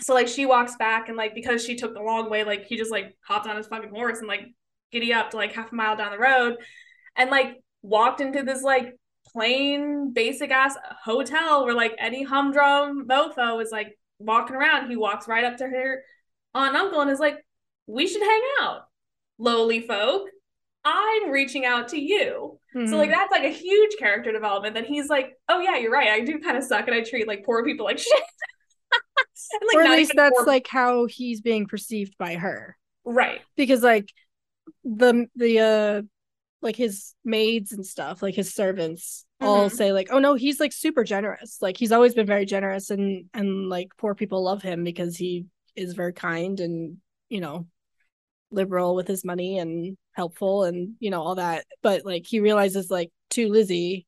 so 0.01 0.15
like 0.15 0.29
she 0.29 0.47
walks 0.47 0.77
back 0.77 1.09
and 1.09 1.17
like 1.17 1.35
because 1.35 1.65
she 1.65 1.77
took 1.77 1.95
the 1.95 2.03
long 2.03 2.31
way 2.31 2.45
like 2.45 2.67
he 2.67 2.77
just 2.77 2.91
like 2.91 3.17
hopped 3.27 3.47
on 3.47 3.57
his 3.57 3.67
fucking 3.67 3.91
horse 3.91 4.19
and 4.19 4.29
like 4.29 4.47
giddy 4.93 5.13
up 5.13 5.31
to 5.31 5.37
like 5.37 5.53
half 5.53 5.73
a 5.73 5.75
mile 5.75 5.97
down 5.97 6.13
the 6.13 6.19
road 6.19 6.57
and 7.17 7.31
like 7.31 7.61
walked 7.83 8.21
into 8.21 8.43
this 8.43 8.63
like 8.63 8.97
plain 9.27 10.13
basic 10.13 10.51
ass 10.51 10.77
hotel 11.05 11.65
where 11.65 11.75
like 11.75 11.95
any 11.99 12.23
humdrum 12.23 13.07
mofo 13.09 13.61
is 13.63 13.71
like 13.71 13.99
walking 14.19 14.57
around. 14.57 14.89
He 14.89 14.97
walks 14.97 15.29
right 15.29 15.45
up 15.45 15.57
to 15.59 15.67
her 15.67 16.03
aunt 16.55 16.69
and 16.69 16.77
uncle 16.77 17.01
and 17.01 17.11
is 17.11 17.19
like 17.19 17.45
we 17.87 18.07
should 18.07 18.23
hang 18.23 18.43
out, 18.61 18.87
lowly 19.39 19.81
folk. 19.81 20.29
I'm 20.85 21.31
reaching 21.31 21.65
out 21.65 21.89
to 21.89 22.01
you. 22.01 22.59
Mm-hmm. 22.75 22.91
So 22.91 22.97
like 22.97 23.09
mm-hmm. 23.09 23.19
that's 23.19 23.33
like 23.33 23.45
a 23.45 23.49
huge 23.49 23.97
character 23.99 24.33
development. 24.33 24.75
Then 24.75 24.85
he's 24.85 25.09
like, 25.09 25.39
oh 25.49 25.61
yeah, 25.61 25.79
you're 25.79 25.93
right. 25.93 26.09
I 26.09 26.21
do 26.21 26.39
kind 26.39 26.57
of 26.57 26.65
suck 26.65 26.87
and 26.87 26.95
I 26.95 27.03
treat 27.03 27.27
like 27.27 27.45
poor 27.45 27.65
people 27.65 27.87
like 27.87 27.99
shit. 28.01 28.23
and, 29.53 29.63
like, 29.69 29.77
or 29.77 29.83
at 29.83 29.97
least 29.97 30.13
that's 30.15 30.37
poor... 30.37 30.47
like 30.47 30.67
how 30.69 31.07
he's 31.07 31.41
being 31.41 31.67
perceived 31.67 32.17
by 32.19 32.35
her. 32.35 32.77
Right. 33.05 33.41
Because 33.57 33.83
like 33.83 34.11
the 34.85 35.27
the 35.37 35.61
uh 35.61 36.03
like 36.61 36.77
his 36.77 37.15
maids 37.25 37.73
and 37.73 37.85
stuff, 37.87 38.23
like 38.23 38.35
his 38.35 38.55
servants 38.55 39.25
mm-hmm. 39.41 39.49
all 39.49 39.71
say 39.71 39.93
like, 39.93 40.09
"Oh 40.11 40.19
no, 40.19 40.35
he's 40.35 40.61
like 40.61 40.73
super 40.73 41.05
generous. 41.05 41.59
Like 41.61 41.77
he's 41.77 41.93
always 41.93 42.15
been 42.15 42.27
very 42.27 42.47
generous 42.47 42.91
and 42.91 43.27
and 43.33 43.69
like 43.69 43.89
poor 43.99 44.15
people 44.15 44.43
love 44.43 44.63
him 44.63 44.83
because 44.85 45.17
he 45.17 45.47
is 45.77 45.95
very 45.95 46.13
kind 46.13 46.61
and, 46.61 46.99
you 47.29 47.41
know, 47.41 47.67
liberal 48.55 48.95
with 48.95 49.09
his 49.09 49.25
money 49.25 49.59
and 49.59 49.97
helpful 50.13 50.65
and 50.65 50.95
you 51.01 51.11
know 51.11 51.23
all 51.23 51.35
that. 51.37 51.65
But 51.83 52.05
like 52.05 52.27
he 52.27 52.41
realizes 52.41 52.91
like 52.91 53.11
to 53.31 53.49
lizzie 53.49 54.07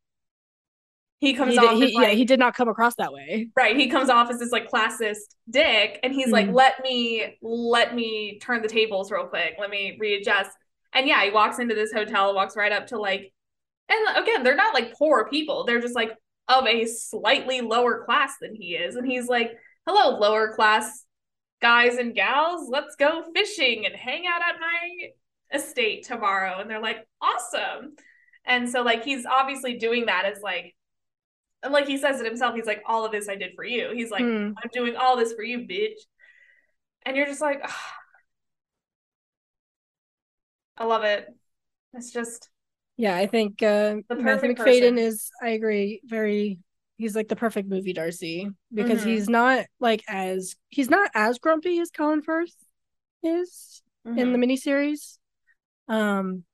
he 1.19 1.33
comes 1.33 1.53
he 1.55 1.59
off 1.59 1.79
did, 1.79 1.89
he, 1.89 1.97
like, 1.97 2.09
yeah 2.09 2.15
he 2.15 2.25
did 2.25 2.39
not 2.39 2.55
come 2.55 2.69
across 2.69 2.95
that 2.97 3.13
way. 3.13 3.49
Right. 3.57 3.77
He 3.77 3.89
comes 3.89 4.11
off 4.11 4.31
as 4.31 4.39
this 4.39 4.53
like 4.53 4.71
classist 4.71 5.35
dick 5.49 5.99
and 6.03 6.13
he's 6.13 6.29
mm 6.29 6.33
like 6.33 6.49
let 6.53 6.83
me 6.83 7.39
let 7.41 7.95
me 7.95 8.39
turn 8.41 8.63
the 8.63 8.69
tables 8.69 9.11
real 9.11 9.27
quick. 9.27 9.55
Let 9.59 9.71
me 9.71 9.97
readjust. 9.99 10.51
And 10.93 11.07
yeah 11.07 11.25
he 11.25 11.31
walks 11.31 11.59
into 11.59 11.75
this 11.75 11.93
hotel 11.93 12.35
walks 12.35 12.57
right 12.57 12.73
up 12.73 12.89
to 12.89 12.99
like 12.99 13.33
and 13.89 14.17
again 14.17 14.43
they're 14.43 14.57
not 14.57 14.75
like 14.75 14.95
poor 14.95 15.29
people. 15.29 15.65
They're 15.65 15.81
just 15.81 15.95
like 15.95 16.13
of 16.49 16.67
a 16.67 16.87
slightly 16.87 17.61
lower 17.63 18.05
class 18.05 18.35
than 18.41 18.55
he 18.55 18.75
is. 18.75 18.97
And 18.97 19.07
he's 19.07 19.27
like 19.27 19.53
hello 19.87 20.19
lower 20.19 20.55
class 20.55 21.06
guys 21.63 21.97
and 21.97 22.15
gals, 22.15 22.69
let's 22.69 22.97
go 22.97 23.25
fishing 23.35 23.87
and 23.87 23.95
hang 23.95 24.25
out 24.27 24.43
at 24.43 24.61
my 24.61 25.09
estate 25.59 26.05
tomorrow. 26.05 26.59
And 26.61 26.69
they're 26.71 26.81
like, 26.83 27.07
awesome. 27.21 27.95
And 28.45 28.69
so 28.69 28.83
like 28.83 29.05
he's 29.05 29.27
obviously 29.27 29.79
doing 29.79 30.07
that 30.07 30.25
as 30.25 30.41
like 30.43 30.75
and 31.63 31.73
like 31.73 31.87
he 31.87 31.97
says 31.99 32.21
it 32.21 32.27
himself, 32.27 32.55
he's 32.55 32.67
like, 32.67 32.83
all 32.87 33.05
of 33.05 33.13
this 33.13 33.29
I 33.29 33.35
did 33.37 33.53
for 33.57 33.65
you. 33.65 33.91
He's 33.95 34.11
like, 34.11 34.23
Mm. 34.23 34.55
I'm 34.63 34.71
doing 34.73 34.97
all 34.97 35.17
this 35.17 35.33
for 35.33 35.43
you, 35.43 35.61
bitch. 35.61 35.97
And 37.05 37.17
you're 37.17 37.27
just 37.27 37.41
like, 37.41 37.61
"Ah." 37.65 37.93
I 40.77 40.85
love 40.85 41.05
it. 41.05 41.27
It's 41.95 42.13
just 42.13 42.51
Yeah, 42.97 43.17
I 43.17 43.27
think 43.27 43.63
uh, 43.63 43.97
The 44.09 44.17
perfect 44.17 44.59
Macfadyen 44.59 44.65
person. 44.65 44.99
is. 44.99 45.31
I 45.43 45.51
agree. 45.51 46.01
Very. 46.05 46.59
He's 46.97 47.15
like 47.15 47.29
the 47.29 47.37
perfect 47.37 47.69
movie 47.69 47.93
Darcy 47.93 48.49
because 48.73 49.03
Mhm. 49.03 49.07
he's 49.07 49.29
not 49.29 49.67
like 49.81 50.03
as 50.09 50.57
he's 50.69 50.89
not 50.91 51.11
as 51.15 51.39
grumpy 51.39 51.79
as 51.81 51.91
Colin 51.91 52.23
Firth 52.23 52.55
is 53.23 53.83
in 54.05 54.33
the 54.33 54.39
mhm. 54.39 54.45
miniseries. 54.45 55.19
Um, 55.89 56.45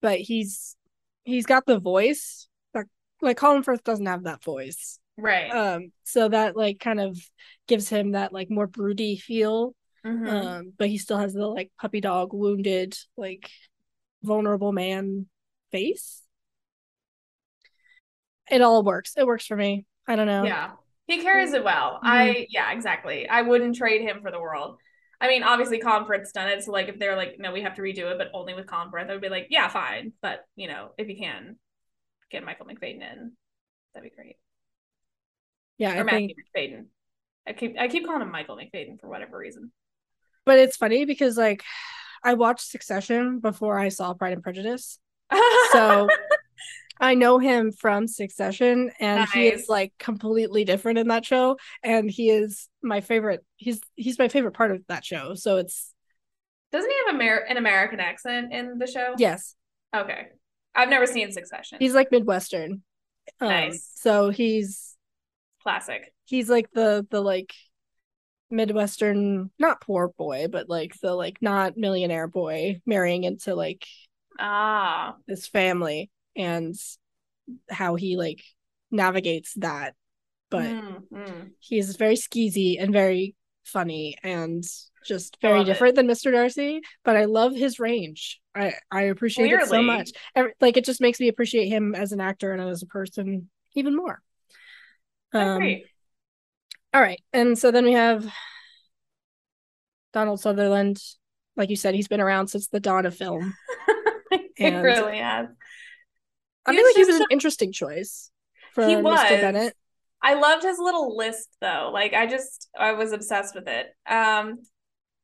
but 0.00 0.20
he's 0.20 0.76
he's 1.24 1.46
got 1.46 1.66
the 1.66 1.78
voice. 1.78 2.48
Like, 2.74 2.86
like 3.22 3.36
Colin 3.36 3.62
Firth 3.62 3.84
doesn't 3.84 4.06
have 4.06 4.24
that 4.24 4.42
voice. 4.42 4.98
right. 5.16 5.50
Um, 5.50 5.92
so 6.04 6.28
that 6.28 6.56
like 6.56 6.80
kind 6.80 7.00
of 7.00 7.18
gives 7.68 7.88
him 7.88 8.12
that 8.12 8.32
like 8.32 8.50
more 8.50 8.66
broody 8.66 9.16
feel. 9.16 9.74
Mhm. 10.04 10.28
Um, 10.28 10.72
but 10.78 10.88
he 10.88 10.98
still 10.98 11.18
has 11.18 11.32
the 11.34 11.46
like 11.46 11.72
puppy 11.80 12.00
dog 12.00 12.34
wounded, 12.34 12.96
like 13.16 13.50
vulnerable 14.22 14.72
man 14.72 15.28
face. 15.72 16.22
It 18.50 18.60
all 18.62 18.82
works. 18.82 19.14
It 19.16 19.26
works 19.26 19.46
for 19.46 19.56
me. 19.56 19.86
I 20.06 20.16
don't 20.16 20.26
know. 20.26 20.44
Yeah. 20.44 20.72
He 21.06 21.20
carries 21.22 21.52
it 21.52 21.64
well. 21.64 21.94
Mhm. 21.96 22.08
I 22.08 22.46
yeah, 22.50 22.72
exactly. 22.72 23.28
I 23.28 23.42
wouldn't 23.42 23.76
trade 23.76 24.00
him 24.02 24.20
for 24.22 24.30
the 24.30 24.40
world. 24.40 24.78
I 25.20 25.28
mean, 25.28 25.42
obviously 25.42 25.78
Colin 25.78 26.06
Firth's 26.06 26.32
done 26.32 26.48
it. 26.48 26.62
So 26.64 26.72
like 26.72 26.88
if 26.88 26.98
they're 26.98 27.16
like, 27.16 27.36
no, 27.38 27.52
we 27.52 27.62
have 27.62 27.74
to 27.76 27.82
redo 27.82 28.10
it, 28.10 28.18
but 28.18 28.30
only 28.34 28.54
with 28.54 28.66
Colin 28.66 28.90
Firth, 28.90 29.08
I 29.08 29.12
would 29.12 29.20
be 29.22 29.28
like, 29.28 29.46
yeah, 29.50 29.68
fine. 29.68 30.12
But 30.22 30.44
you 30.56 30.68
know, 30.68 30.90
if 30.98 31.08
you 31.08 31.16
can 31.16 31.56
get 32.30 32.44
Michael 32.44 32.66
Macfadyen 32.66 33.02
in, 33.02 33.32
that'd 33.94 34.10
be 34.10 34.14
great. 34.14 34.36
Yeah, 35.78 35.94
Or 35.96 36.00
I 36.00 36.02
Matthew 36.04 36.28
think 36.28 36.38
Macfadyen. 36.56 36.84
I 37.46 37.52
keep 37.52 37.76
I 37.78 37.88
keep 37.88 38.06
calling 38.06 38.22
him 38.22 38.30
Michael 38.30 38.56
Macfadyen 38.56 39.00
for 39.00 39.08
whatever 39.08 39.36
reason. 39.36 39.72
but 40.46 40.58
it's 40.58 40.76
funny 40.76 41.04
because 41.04 41.36
like 41.36 41.62
I 42.22 42.34
watched 42.34 42.70
Succession 42.70 43.40
before 43.40 43.78
I 43.78 43.90
saw 43.90 44.14
Pride 44.14 44.32
and 44.34 44.42
Prejudice. 44.42 44.98
So 45.72 46.08
I 47.04 47.14
know 47.14 47.38
him 47.38 47.70
from 47.72 48.06
Succession 48.08 48.90
and 49.00 49.28
he 49.32 49.48
is 49.48 49.68
like 49.68 49.92
completely 49.98 50.64
different 50.64 50.98
in 50.98 51.08
that 51.08 51.24
show 51.24 51.56
and 51.82 52.10
he 52.10 52.30
is 52.30 52.68
my 52.82 53.00
favorite 53.00 53.44
he's 53.56 53.80
he's 53.94 54.18
my 54.18 54.28
favorite 54.28 54.52
part 54.54 54.70
of 54.70 54.82
that 54.88 55.04
show. 55.04 55.34
So 55.34 55.58
it's 55.58 55.92
doesn't 56.72 56.90
he 56.90 56.96
have 57.06 57.14
Amer- 57.14 57.44
an 57.48 57.56
American 57.56 58.00
accent 58.00 58.52
in 58.52 58.78
the 58.78 58.86
show? 58.86 59.14
yes, 59.18 59.54
Okay. 59.94 60.28
I've 60.74 60.88
never 60.88 61.06
seen 61.06 61.30
Succession. 61.30 61.78
he's 61.80 61.94
like 61.94 62.10
Midwestern. 62.10 62.82
Um, 63.40 63.48
Nice. 63.48 63.90
So 63.94 64.30
he's 64.30 64.96
classic. 65.62 66.12
he's 66.24 66.48
like 66.50 66.70
the 66.72 67.06
the 67.10 67.20
like 67.20 67.54
midwestern 68.50 69.50
not 69.58 69.80
poor 69.80 70.08
boy 70.18 70.46
but 70.50 70.68
like 70.68 70.92
the 71.00 71.12
like 71.14 71.38
not 71.40 71.76
millionaire 71.76 72.28
boy 72.28 72.80
marrying 72.86 73.24
into 73.24 73.54
like 73.54 73.84
Ah. 74.38 75.14
this 75.26 75.46
family 75.46 76.10
and 76.36 76.74
how 77.70 77.94
he 77.94 78.16
like 78.16 78.42
navigates 78.90 79.54
that 79.54 79.94
but 80.50 80.64
Mm, 80.64 81.02
mm. 81.12 81.50
he's 81.58 81.96
very 81.96 82.14
skeezy 82.16 82.80
and 82.80 82.92
very 82.92 83.34
funny 83.64 84.16
and 84.22 84.62
just 85.06 85.36
very 85.42 85.58
love 85.58 85.68
it. 85.68 85.72
different 85.72 85.94
than 85.96 86.06
Mr. 86.06 86.30
Darcy 86.32 86.80
but 87.04 87.16
I 87.16 87.24
love 87.24 87.54
his 87.54 87.78
range 87.80 88.40
I 88.54 88.74
I 88.90 89.02
appreciate 89.04 89.50
it 89.52 89.66
so 89.68 89.82
much 89.82 90.10
Every- 90.34 90.52
like 90.60 90.76
it 90.76 90.84
just 90.84 91.00
makes 91.00 91.18
me 91.20 91.28
appreciate 91.28 91.68
him 91.68 91.94
as 91.94 92.12
an 92.12 92.20
actor 92.20 92.52
and 92.52 92.62
as 92.62 92.82
a 92.82 92.86
person 92.86 93.48
even 93.74 93.96
more 93.96 94.22
Um, 95.32 95.58
Great. 95.58 95.86
All 96.92 97.00
right. 97.00 97.20
And 97.32 97.58
so 97.58 97.72
then 97.72 97.84
we 97.84 97.92
have 97.94 98.24
Donald 100.12 100.40
Sutherland. 100.40 101.02
Like 101.56 101.70
you 101.70 101.76
said, 101.76 101.94
he's 101.94 102.06
been 102.08 102.20
around 102.20 102.46
since 102.48 102.68
the 102.68 102.78
dawn 102.80 103.04
of 103.06 103.16
film. 103.16 103.52
it 104.30 104.50
and- 104.58 104.82
really 104.84 105.18
has. 105.18 105.48
I 106.66 106.74
feel 106.74 106.84
like 106.84 106.96
he 106.96 107.04
was 107.04 107.16
so- 107.16 107.22
an 107.22 107.28
interesting 107.30 107.72
choice 107.72 108.30
for 108.72 108.86
He 108.86 108.94
Mr. 108.94 109.02
was. 109.02 109.20
Bennet. 109.28 109.74
I 110.22 110.34
loved 110.34 110.62
his 110.62 110.78
little 110.78 111.16
list 111.16 111.48
though. 111.60 111.90
Like 111.92 112.14
I 112.14 112.26
just 112.26 112.68
I 112.78 112.92
was 112.92 113.12
obsessed 113.12 113.54
with 113.54 113.68
it. 113.68 113.88
Um 114.06 114.58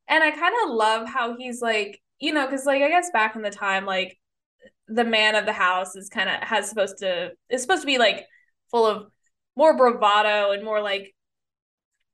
and 0.07 0.23
I 0.23 0.31
kind 0.31 0.53
of 0.63 0.69
love 0.75 1.07
how 1.07 1.35
he's 1.37 1.61
like, 1.61 1.99
you 2.19 2.33
know, 2.33 2.47
cuz 2.47 2.65
like 2.65 2.81
I 2.83 2.89
guess 2.89 3.09
back 3.11 3.35
in 3.35 3.41
the 3.41 3.49
time 3.49 3.85
like 3.85 4.17
the 4.87 5.03
man 5.05 5.35
of 5.35 5.45
the 5.45 5.53
house 5.53 5.95
is 5.95 6.09
kind 6.09 6.29
of 6.29 6.35
has 6.47 6.69
supposed 6.69 6.99
to 6.99 7.31
is 7.49 7.61
supposed 7.61 7.81
to 7.81 7.87
be 7.87 7.97
like 7.97 8.25
full 8.69 8.85
of 8.85 9.07
more 9.55 9.75
bravado 9.75 10.51
and 10.51 10.63
more 10.63 10.81
like 10.81 11.15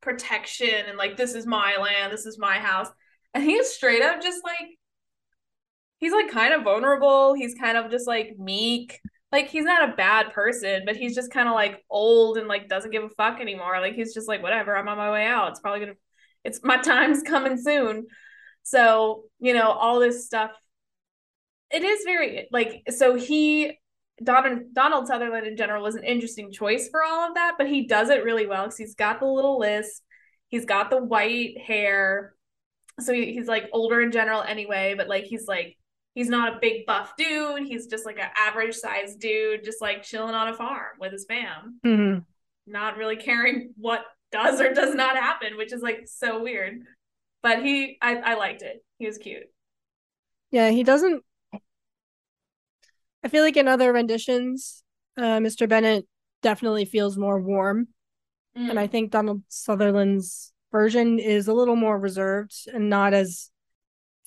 protection 0.02 0.86
and 0.88 0.98
like 0.98 1.18
this 1.18 1.34
is 1.36 1.46
my 1.46 1.76
land, 1.78 2.14
this 2.14 2.26
is 2.26 2.38
my 2.40 2.58
house. 2.60 2.88
And 3.34 3.44
he's 3.44 3.68
straight 3.70 4.02
up 4.02 4.22
just 4.22 4.44
like 4.44 4.70
he's 6.00 6.14
like 6.14 6.30
kind 6.32 6.54
of 6.54 6.64
vulnerable. 6.64 7.34
He's 7.34 7.56
kind 7.56 7.78
of 7.78 7.92
just 7.92 8.08
like 8.08 8.36
meek 8.38 9.00
like 9.32 9.50
he's 9.50 9.66
not 9.66 9.90
a 9.90 9.96
bad 9.96 10.34
person, 10.34 10.84
but 10.86 10.96
he's 10.96 11.16
just 11.16 11.32
kind 11.32 11.50
of 11.50 11.56
like 11.56 11.84
old 11.90 12.38
and 12.38 12.48
like 12.48 12.70
doesn't 12.70 12.92
give 12.92 13.04
a 13.04 13.10
fuck 13.10 13.40
anymore. 13.42 13.80
Like 13.82 13.94
he's 13.94 14.14
just 14.14 14.28
like 14.28 14.42
whatever, 14.42 14.76
I'm 14.76 14.88
on 14.88 14.98
my 14.98 15.12
way 15.12 15.26
out. 15.26 15.52
It's 15.52 15.60
probably 15.60 15.82
gonna 15.82 15.98
it's 16.44 16.62
my 16.64 16.78
time's 16.82 17.24
coming 17.24 17.58
soon. 17.58 18.08
So, 18.64 19.24
you 19.40 19.54
know, 19.54 19.72
all 19.72 20.00
this 20.00 20.26
stuff 20.26 20.52
it 21.72 21.84
is 21.84 22.04
very 22.06 22.48
like 22.52 22.84
so 22.90 23.16
he 23.16 23.78
Don, 24.24 24.70
Donald 24.74 25.08
Sutherland 25.08 25.46
in 25.46 25.58
general 25.58 25.84
was 25.84 25.96
an 25.96 26.04
interesting 26.04 26.52
choice 26.52 26.90
for 26.90 27.04
all 27.04 27.28
of 27.28 27.36
that, 27.36 27.54
but 27.58 27.68
he 27.68 27.86
does 27.86 28.10
it 28.10 28.24
really 28.24 28.48
well 28.48 28.64
because 28.64 28.78
he's 28.78 28.96
got 28.96 29.20
the 29.20 29.28
little 29.28 29.60
list, 29.60 30.02
he's 30.48 30.66
got 30.66 30.90
the 30.90 31.04
white 31.04 31.60
hair, 31.60 32.34
so 33.00 33.14
he, 33.14 33.34
he's 33.34 33.48
like 33.48 33.70
older 33.74 34.02
in 34.02 34.12
general 34.12 34.42
anyway, 34.42 34.96
but 34.98 35.08
like 35.08 35.26
he's 35.26 35.46
like 35.48 35.78
he's 36.18 36.30
not 36.30 36.56
a 36.56 36.60
big 36.60 36.84
buff 36.88 37.14
dude. 37.16 37.68
He's 37.68 37.86
just 37.86 38.04
like 38.04 38.18
an 38.18 38.30
average 38.36 38.74
sized 38.74 39.20
dude, 39.20 39.64
just 39.64 39.80
like 39.80 40.02
chilling 40.02 40.34
on 40.34 40.48
a 40.48 40.54
farm 40.56 40.98
with 41.00 41.12
his 41.12 41.26
fam, 41.26 41.80
Mhm. 41.86 42.26
not 42.66 42.98
really 42.98 43.18
caring 43.18 43.76
what 43.78 44.04
does 44.32 44.60
or 44.60 44.74
does 44.74 44.96
not 44.96 45.16
happen, 45.16 45.58
which 45.58 45.72
is 45.72 45.84
like 45.84 46.08
so 46.08 46.42
weird. 46.42 46.82
But 47.44 47.62
he, 47.62 48.00
I, 48.02 48.16
I 48.16 48.34
liked 48.34 48.64
it. 48.64 48.84
He 48.98 49.06
was 49.06 49.20
cute. 49.20 49.44
Yeah, 50.50 50.72
he 50.72 50.82
doesn't. 50.84 51.24
I 53.24 53.28
feel 53.30 53.44
like 53.44 53.58
in 53.58 53.68
other 53.68 53.94
renditions, 53.94 54.84
uh, 55.18 55.38
Mr. 55.38 55.70
Bennet 55.70 56.08
definitely 56.42 56.86
feels 56.86 57.16
more 57.16 57.40
warm. 57.40 57.90
Mm. 58.58 58.72
And 58.72 58.80
I 58.80 58.88
think 58.88 59.12
Donald 59.12 59.44
Sutherland's 59.50 60.52
version 60.72 61.20
is 61.20 61.48
a 61.48 61.54
little 61.54 61.76
more 61.76 62.00
reserved 62.00 62.56
and 62.74 62.90
not 62.90 63.14
as 63.14 63.52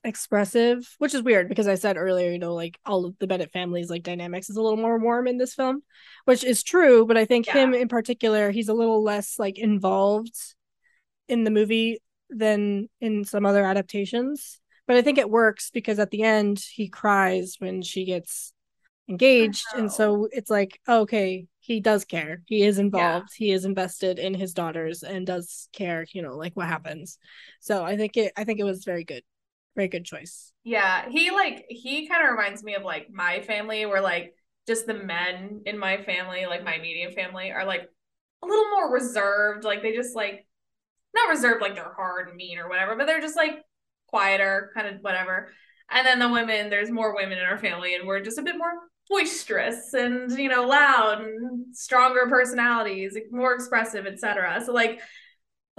expressive, 0.04 0.94
which 0.98 1.14
is 1.14 1.22
weird 1.22 1.48
because 1.48 1.68
I 1.68 1.74
said 1.74 1.96
earlier, 1.96 2.30
you 2.30 2.38
know, 2.38 2.54
like 2.54 2.78
all 2.86 3.04
of 3.04 3.18
the 3.18 3.26
Bennet 3.26 3.52
family's 3.52 3.90
like 3.90 4.02
dynamics 4.02 4.48
is 4.50 4.56
a 4.56 4.62
little 4.62 4.78
more 4.78 4.98
warm 4.98 5.26
in 5.26 5.38
this 5.38 5.54
film, 5.54 5.82
which 6.24 6.44
is 6.44 6.62
true, 6.62 7.06
but 7.06 7.16
I 7.16 7.24
think 7.24 7.46
Yeah. 7.46 7.54
him 7.54 7.74
in 7.74 7.88
particular, 7.88 8.50
he's 8.50 8.68
a 8.68 8.74
little 8.74 9.02
less 9.02 9.38
like 9.38 9.58
involved 9.58 10.34
in 11.28 11.44
the 11.44 11.50
movie 11.50 11.98
than 12.30 12.88
in 13.00 13.24
some 13.24 13.46
other 13.46 13.64
adaptations. 13.64 14.60
But 14.86 14.96
I 14.96 15.02
think 15.02 15.18
it 15.18 15.30
works 15.30 15.70
because 15.70 15.98
at 15.98 16.10
the 16.10 16.22
end 16.22 16.58
he 16.58 16.88
cries 16.88 17.56
when 17.58 17.82
she 17.82 18.04
gets 18.04 18.52
engaged. 19.08 19.74
And 19.74 19.92
so 19.92 20.14
oh, 20.22 20.28
it's 20.32 20.50
like 20.50 20.80
okay 20.88 21.46
he 21.60 21.80
does 21.80 22.04
care. 22.04 22.42
He 22.46 22.62
is 22.62 22.78
involved. 22.78 23.30
He 23.36 23.52
is 23.52 23.64
invested 23.64 24.18
in 24.18 24.34
his 24.34 24.54
daughters 24.54 25.02
and 25.02 25.26
does 25.26 25.68
care 25.72 26.06
you 26.12 26.22
know 26.22 26.36
like 26.36 26.54
what 26.54 26.66
happens. 26.66 27.18
So 27.60 27.84
i 27.84 27.96
think 27.96 28.16
it 28.16 28.32
i 28.36 28.44
think 28.44 28.60
it 28.60 28.64
was 28.64 28.84
very 28.84 29.04
good 29.04 29.22
very 29.76 29.88
good 29.88 30.04
choice 30.04 30.50
Yeah, 30.64 31.08
he 31.08 31.30
like 31.30 31.64
he 31.68 32.06
kind 32.06 32.24
of 32.24 32.30
reminds 32.30 32.62
me 32.62 32.74
of 32.74 32.82
like 32.82 33.10
my 33.10 33.40
family, 33.40 33.86
where 33.86 34.02
like 34.02 34.34
just 34.66 34.86
the 34.86 34.94
men 34.94 35.62
in 35.64 35.78
my 35.78 36.02
family, 36.02 36.46
like 36.46 36.64
my 36.64 36.74
immediate 36.74 37.14
family, 37.14 37.50
are 37.50 37.64
like 37.64 37.88
a 38.42 38.46
little 38.46 38.70
more 38.70 38.92
reserved. 38.92 39.64
Like 39.64 39.82
they 39.82 39.94
just 39.94 40.14
like 40.14 40.46
not 41.14 41.30
reserved 41.30 41.62
like 41.62 41.74
they're 41.74 41.94
hard 41.94 42.28
and 42.28 42.36
mean 42.36 42.58
or 42.58 42.68
whatever, 42.68 42.94
but 42.94 43.06
they're 43.06 43.20
just 43.20 43.36
like 43.36 43.62
quieter, 44.06 44.70
kind 44.74 44.86
of 44.86 45.00
whatever. 45.00 45.50
And 45.90 46.06
then 46.06 46.18
the 46.18 46.28
women, 46.28 46.70
there's 46.70 46.90
more 46.90 47.14
women 47.14 47.38
in 47.38 47.44
our 47.44 47.58
family, 47.58 47.94
and 47.94 48.06
we're 48.06 48.20
just 48.20 48.38
a 48.38 48.42
bit 48.42 48.58
more 48.58 48.72
boisterous 49.08 49.92
and 49.92 50.30
you 50.38 50.48
know 50.48 50.66
loud 50.66 51.22
and 51.22 51.74
stronger 51.74 52.26
personalities, 52.28 53.16
more 53.30 53.54
expressive, 53.54 54.06
etc. 54.06 54.62
So 54.64 54.72
like 54.72 55.00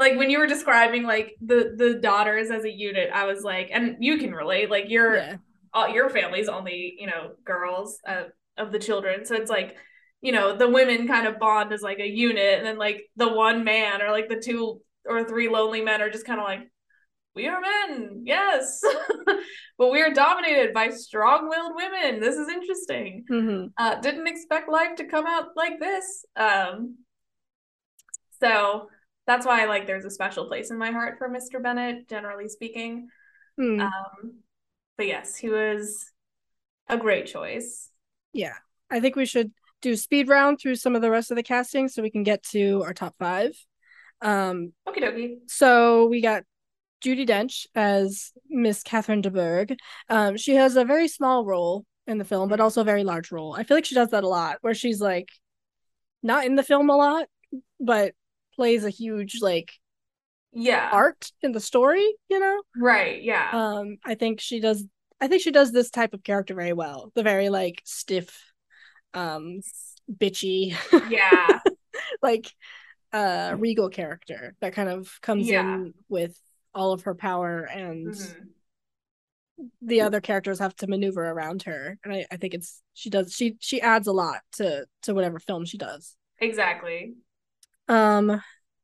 like 0.01 0.17
when 0.17 0.29
you 0.29 0.39
were 0.39 0.47
describing 0.47 1.03
like 1.03 1.35
the 1.41 1.73
the 1.77 1.99
daughters 2.01 2.51
as 2.51 2.65
a 2.65 2.71
unit 2.71 3.09
i 3.13 3.25
was 3.25 3.43
like 3.43 3.69
and 3.71 3.97
you 3.99 4.17
can 4.17 4.31
relate 4.31 4.69
like 4.69 4.89
your 4.89 5.15
yeah 5.15 5.35
all 5.73 5.87
your 5.87 6.09
family's 6.09 6.49
only 6.49 6.95
you 6.99 7.07
know 7.07 7.31
girls 7.45 7.97
uh, 8.05 8.23
of 8.57 8.73
the 8.73 8.79
children 8.79 9.25
so 9.25 9.35
it's 9.35 9.49
like 9.49 9.77
you 10.21 10.33
know 10.33 10.53
the 10.57 10.67
women 10.67 11.07
kind 11.07 11.25
of 11.25 11.39
bond 11.39 11.71
as 11.71 11.81
like 11.81 11.99
a 11.99 12.05
unit 12.05 12.57
and 12.57 12.65
then 12.65 12.77
like 12.77 13.03
the 13.15 13.29
one 13.29 13.63
man 13.63 14.01
or 14.01 14.11
like 14.11 14.27
the 14.27 14.35
two 14.35 14.81
or 15.05 15.23
three 15.23 15.49
lonely 15.49 15.81
men 15.81 16.01
are 16.01 16.09
just 16.09 16.25
kind 16.25 16.39
of 16.39 16.45
like, 16.45 16.69
we 17.33 17.47
are 17.47 17.61
men, 17.61 18.23
yes, 18.25 18.81
but 19.77 19.91
we 19.91 20.01
are 20.01 20.13
dominated 20.13 20.73
by 20.73 20.89
strong-willed 20.89 21.73
women. 21.75 22.19
This 22.19 22.35
is 22.35 22.49
interesting. 22.49 23.23
Mm-hmm. 23.31 23.67
Uh, 23.77 23.95
didn't 24.01 24.27
expect 24.27 24.69
life 24.69 24.95
to 24.97 25.05
come 25.05 25.25
out 25.25 25.47
like 25.55 25.79
this. 25.79 26.25
Um, 26.35 26.97
so 28.41 28.87
that's 29.27 29.45
why 29.45 29.65
like 29.65 29.87
there's 29.87 30.05
a 30.05 30.11
special 30.11 30.45
place 30.47 30.71
in 30.71 30.77
my 30.77 30.91
heart 30.91 31.17
for 31.17 31.29
Mr. 31.29 31.61
Bennet, 31.61 32.07
generally 32.09 32.47
speaking. 32.49 33.07
Hmm. 33.57 33.79
Um, 33.81 34.33
but 34.97 35.07
yes, 35.07 35.35
he 35.35 35.49
was 35.49 36.05
a 36.87 36.97
great 36.97 37.27
choice. 37.27 37.89
yeah, 38.33 38.55
I 38.89 38.99
think 38.99 39.15
we 39.15 39.25
should 39.25 39.51
do 39.81 39.95
speed 39.95 40.29
round 40.29 40.59
through 40.59 40.75
some 40.75 40.95
of 40.95 41.01
the 41.01 41.09
rest 41.09 41.31
of 41.31 41.37
the 41.37 41.43
casting 41.43 41.87
so 41.87 42.01
we 42.01 42.11
can 42.11 42.23
get 42.23 42.43
to 42.43 42.83
our 42.83 42.93
top 42.93 43.15
five. 43.17 43.51
Um, 44.21 44.73
Okie 44.87 45.01
dokie. 45.01 45.37
so 45.47 46.05
we 46.05 46.21
got 46.21 46.43
Judi 47.03 47.27
Dench 47.27 47.65
as 47.73 48.31
Miss 48.47 48.83
Catherine 48.83 49.21
de 49.21 49.31
Bourgh. 49.31 49.75
Um, 50.09 50.37
she 50.37 50.53
has 50.55 50.75
a 50.75 50.85
very 50.85 51.07
small 51.07 51.45
role 51.45 51.83
in 52.05 52.19
the 52.19 52.25
film, 52.25 52.47
but 52.49 52.59
also 52.59 52.81
a 52.81 52.85
very 52.85 53.03
large 53.03 53.31
role. 53.31 53.55
I 53.57 53.63
feel 53.63 53.77
like 53.77 53.85
she 53.85 53.95
does 53.95 54.09
that 54.09 54.23
a 54.23 54.27
lot, 54.27 54.57
where 54.61 54.75
she's 54.75 55.01
like 55.01 55.29
not 56.21 56.45
in 56.45 56.55
the 56.55 56.63
film 56.63 56.89
a 56.89 56.95
lot, 56.95 57.27
but 57.79 58.13
plays 58.61 58.85
a 58.85 58.89
huge 58.91 59.41
like 59.41 59.71
Yeah. 60.53 60.89
art 60.91 61.31
in 61.41 61.51
the 61.51 61.59
story. 61.59 62.07
You 62.29 62.39
know, 62.39 62.61
Right. 62.77 63.21
Yeah. 63.23 63.49
um, 63.53 63.97
I 64.05 64.13
think 64.15 64.39
she 64.39 64.59
does. 64.59 64.85
I 65.19 65.27
think 65.27 65.41
she 65.41 65.51
does 65.51 65.71
this 65.71 65.89
type 65.89 66.13
of 66.13 66.23
character 66.23 66.53
very 66.55 66.73
well. 66.73 67.11
The 67.15 67.23
very 67.23 67.49
like 67.49 67.81
stiff, 67.85 68.29
um, 69.13 69.61
bitchy, 70.11 70.75
yeah. 71.09 71.59
like 72.21 72.47
uh 73.13 73.55
regal 73.57 73.89
character 73.89 74.55
that 74.61 74.73
kind 74.73 74.89
of 74.89 75.19
comes 75.21 75.47
Yeah. 75.49 75.61
in 75.75 75.93
with 76.07 76.33
all 76.73 76.93
of 76.93 77.01
her 77.03 77.15
power 77.15 77.63
and 77.63 78.07
Mhm. 78.13 78.47
the 79.81 80.01
other 80.01 80.21
characters 80.21 80.59
have 80.59 80.75
to 80.77 80.87
maneuver 80.87 81.25
around 81.29 81.63
her 81.63 81.97
and 82.03 82.13
I, 82.13 82.25
I 82.31 82.37
think 82.37 82.53
it's 82.53 82.81
she 82.93 83.09
does 83.09 83.33
she 83.33 83.57
she 83.59 83.81
adds 83.81 84.07
a 84.07 84.13
lot 84.13 84.39
to 84.57 84.85
to 85.03 85.13
whatever 85.13 85.39
film 85.39 85.65
she 85.65 85.77
does 85.77 86.15
Exactly. 86.39 87.13
Um 87.91 88.41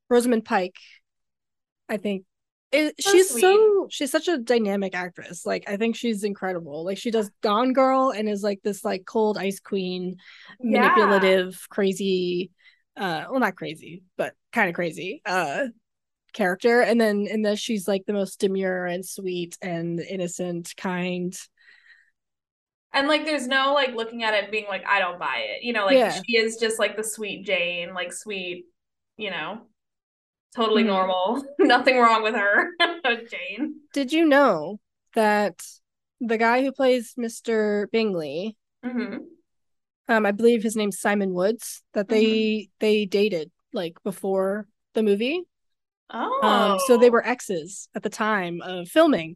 rosamund 0.09 0.45
pike 0.45 0.77
i 1.89 1.97
think 1.97 2.23
it, 2.71 2.95
So 2.99 3.11
she's 3.11 3.29
sweet. 3.29 3.41
so 3.41 3.87
she's 3.89 4.11
such 4.11 4.27
a 4.27 4.37
dynamic 4.37 4.93
actress 4.93 5.45
like 5.45 5.63
i 5.69 5.77
think 5.77 5.95
she's 5.95 6.23
incredible 6.23 6.83
like 6.83 6.97
she 6.97 7.11
does 7.11 7.31
gone 7.41 7.71
girl 7.73 8.11
and 8.11 8.27
is 8.27 8.43
like 8.43 8.59
this 8.63 8.83
like 8.83 9.05
cold 9.05 9.37
ice 9.37 9.59
queen 9.59 10.17
Yeah. 10.59 10.81
manipulative 10.81 11.65
crazy 11.69 12.51
uh 12.97 13.25
well 13.29 13.39
not 13.39 13.55
crazy 13.55 14.03
but 14.17 14.33
kind 14.51 14.67
of 14.69 14.75
crazy 14.75 15.21
uh 15.25 15.67
character 16.33 16.81
and 16.81 16.99
then 17.01 17.27
in 17.29 17.41
this 17.41 17.59
she's 17.59 17.87
like 17.87 18.05
the 18.05 18.13
most 18.13 18.39
demure 18.39 18.85
and 18.85 19.05
sweet 19.05 19.57
and 19.61 19.99
innocent 20.01 20.73
kind 20.77 21.37
And 22.93 23.07
like, 23.07 23.25
there's 23.25 23.47
no 23.47 23.73
like 23.73 23.93
looking 23.93 24.23
at 24.23 24.33
it 24.33 24.43
and 24.45 24.51
being 24.51 24.65
like, 24.67 24.85
I 24.87 24.99
don't 24.99 25.19
buy 25.19 25.45
it. 25.49 25.63
You 25.63 25.73
know, 25.73 25.85
like 25.85 25.97
Yeah. 25.97 26.21
she 26.25 26.37
is 26.37 26.57
just 26.57 26.79
like 26.79 26.95
the 26.97 27.03
sweet 27.03 27.45
Jane, 27.45 27.93
like 27.93 28.11
sweet, 28.13 28.65
you 29.17 29.29
know, 29.31 29.61
totally 30.55 30.83
Mhm. 30.83 30.87
normal. 30.87 31.43
Nothing 31.59 31.97
wrong 31.97 32.23
with 32.23 32.35
her, 32.35 32.69
Jane. 33.29 33.81
did 33.93 34.11
you 34.13 34.25
know 34.25 34.79
that 35.15 35.61
the 36.19 36.37
guy 36.37 36.61
who 36.63 36.71
plays 36.71 37.13
mr 37.17 37.89
bingley 37.91 38.55
hmm 38.83 39.17
um 40.07 40.25
i 40.25 40.31
believe 40.31 40.61
his 40.63 40.75
name's 40.75 40.99
simon 40.99 41.33
woods 41.33 41.81
that 41.93 42.09
they 42.09 42.69
they 42.79 43.05
dated 43.05 43.51
like 43.73 43.97
before 44.03 44.67
the 44.93 45.03
movie 45.03 45.43
Oh. 46.09 46.39
um 46.43 46.79
so 46.87 46.97
they 46.97 47.09
were 47.09 47.25
exes 47.25 47.89
at 47.95 48.03
the 48.03 48.09
time 48.09 48.61
of 48.61 48.87
filming 48.87 49.35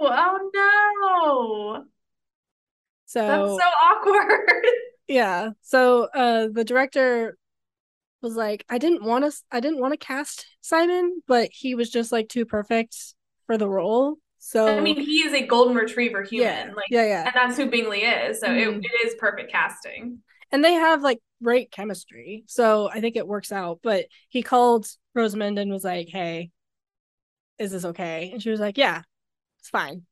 Oh 0.00 0.50
no. 0.54 1.84
so 3.06 3.20
That's 3.26 3.50
so 3.62 3.68
awkward. 3.82 4.64
yeah 5.06 5.50
so 5.62 6.08
uh 6.14 6.48
the 6.52 6.64
director 6.64 7.36
was 8.22 8.36
like 8.36 8.64
i 8.68 8.78
didn't 8.78 9.02
want 9.04 9.24
to 9.24 9.32
i 9.50 9.60
didn't 9.60 9.80
want 9.80 9.92
to 9.92 9.98
cast 9.98 10.46
simon 10.60 11.20
but 11.26 11.48
he 11.52 11.74
was 11.74 11.90
just 11.90 12.12
like 12.12 12.28
too 12.28 12.44
perfect 12.46 12.96
for 13.46 13.58
the 13.58 13.68
role 13.68 14.16
so 14.38 14.76
I 14.76 14.80
mean, 14.80 14.96
he 15.00 15.20
is 15.22 15.32
a 15.34 15.46
golden 15.46 15.76
retriever 15.76 16.22
human. 16.24 16.48
yeah 16.68 16.74
Like, 16.74 16.86
yeah 16.90 17.04
yeah 17.04 17.24
and 17.26 17.32
that's 17.34 17.56
who 17.56 17.66
Bingley 17.70 18.00
is. 18.00 18.40
So 18.40 18.48
Mhm. 18.48 18.76
it, 18.78 18.84
it 18.84 19.06
is 19.06 19.14
perfect 19.14 19.52
casting. 19.52 20.18
and 20.50 20.64
they 20.64 20.72
have 20.72 21.02
like 21.02 21.18
great 21.42 21.70
chemistry 21.72 22.44
so 22.46 22.88
i 22.88 23.00
think 23.00 23.16
it 23.16 23.26
works 23.26 23.50
out 23.52 23.80
but 23.82 24.06
he 24.28 24.42
called 24.42 24.86
rosamund 25.14 25.58
and 25.58 25.70
was 25.72 25.84
like 25.84 26.08
hey 26.08 26.50
is 27.58 27.70
this 27.72 27.84
okay 27.84 28.30
and 28.32 28.42
she 28.42 28.50
was 28.50 28.60
like 28.60 28.78
yeah 28.78 29.02
it's 29.60 29.68
fine 29.68 30.02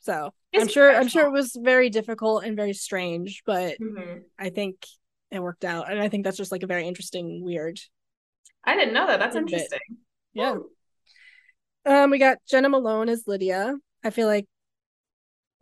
so 0.00 0.32
It's 0.52 0.62
i'm 0.62 0.68
sure 0.68 0.94
i'm 0.94 1.08
sure 1.08 1.26
it 1.26 1.32
was 1.32 1.56
very 1.58 1.90
difficult 1.90 2.44
and 2.44 2.56
very 2.56 2.72
strange 2.72 3.42
but 3.46 3.76
Mhm. 3.80 4.22
i 4.38 4.50
think 4.50 4.86
it 5.30 5.40
worked 5.42 5.64
out 5.64 5.90
and 5.90 6.00
i 6.00 6.08
think 6.08 6.24
that's 6.24 6.36
just 6.36 6.52
like 6.52 6.62
a 6.62 6.66
very 6.66 6.86
interesting 6.86 7.42
weird 7.44 7.78
I 8.64 8.76
didn't 8.76 8.92
know 8.94 9.06
that. 9.06 9.18
That's 9.20 9.36
interesting. 9.36 9.78
yeah 10.34 10.56
um 11.86 12.10
we 12.10 12.18
got 12.18 12.38
jena 12.48 12.68
malone 12.68 13.08
as 13.08 13.24
lydia 13.26 13.74
i 14.04 14.10
feel 14.10 14.26
like 14.26 14.46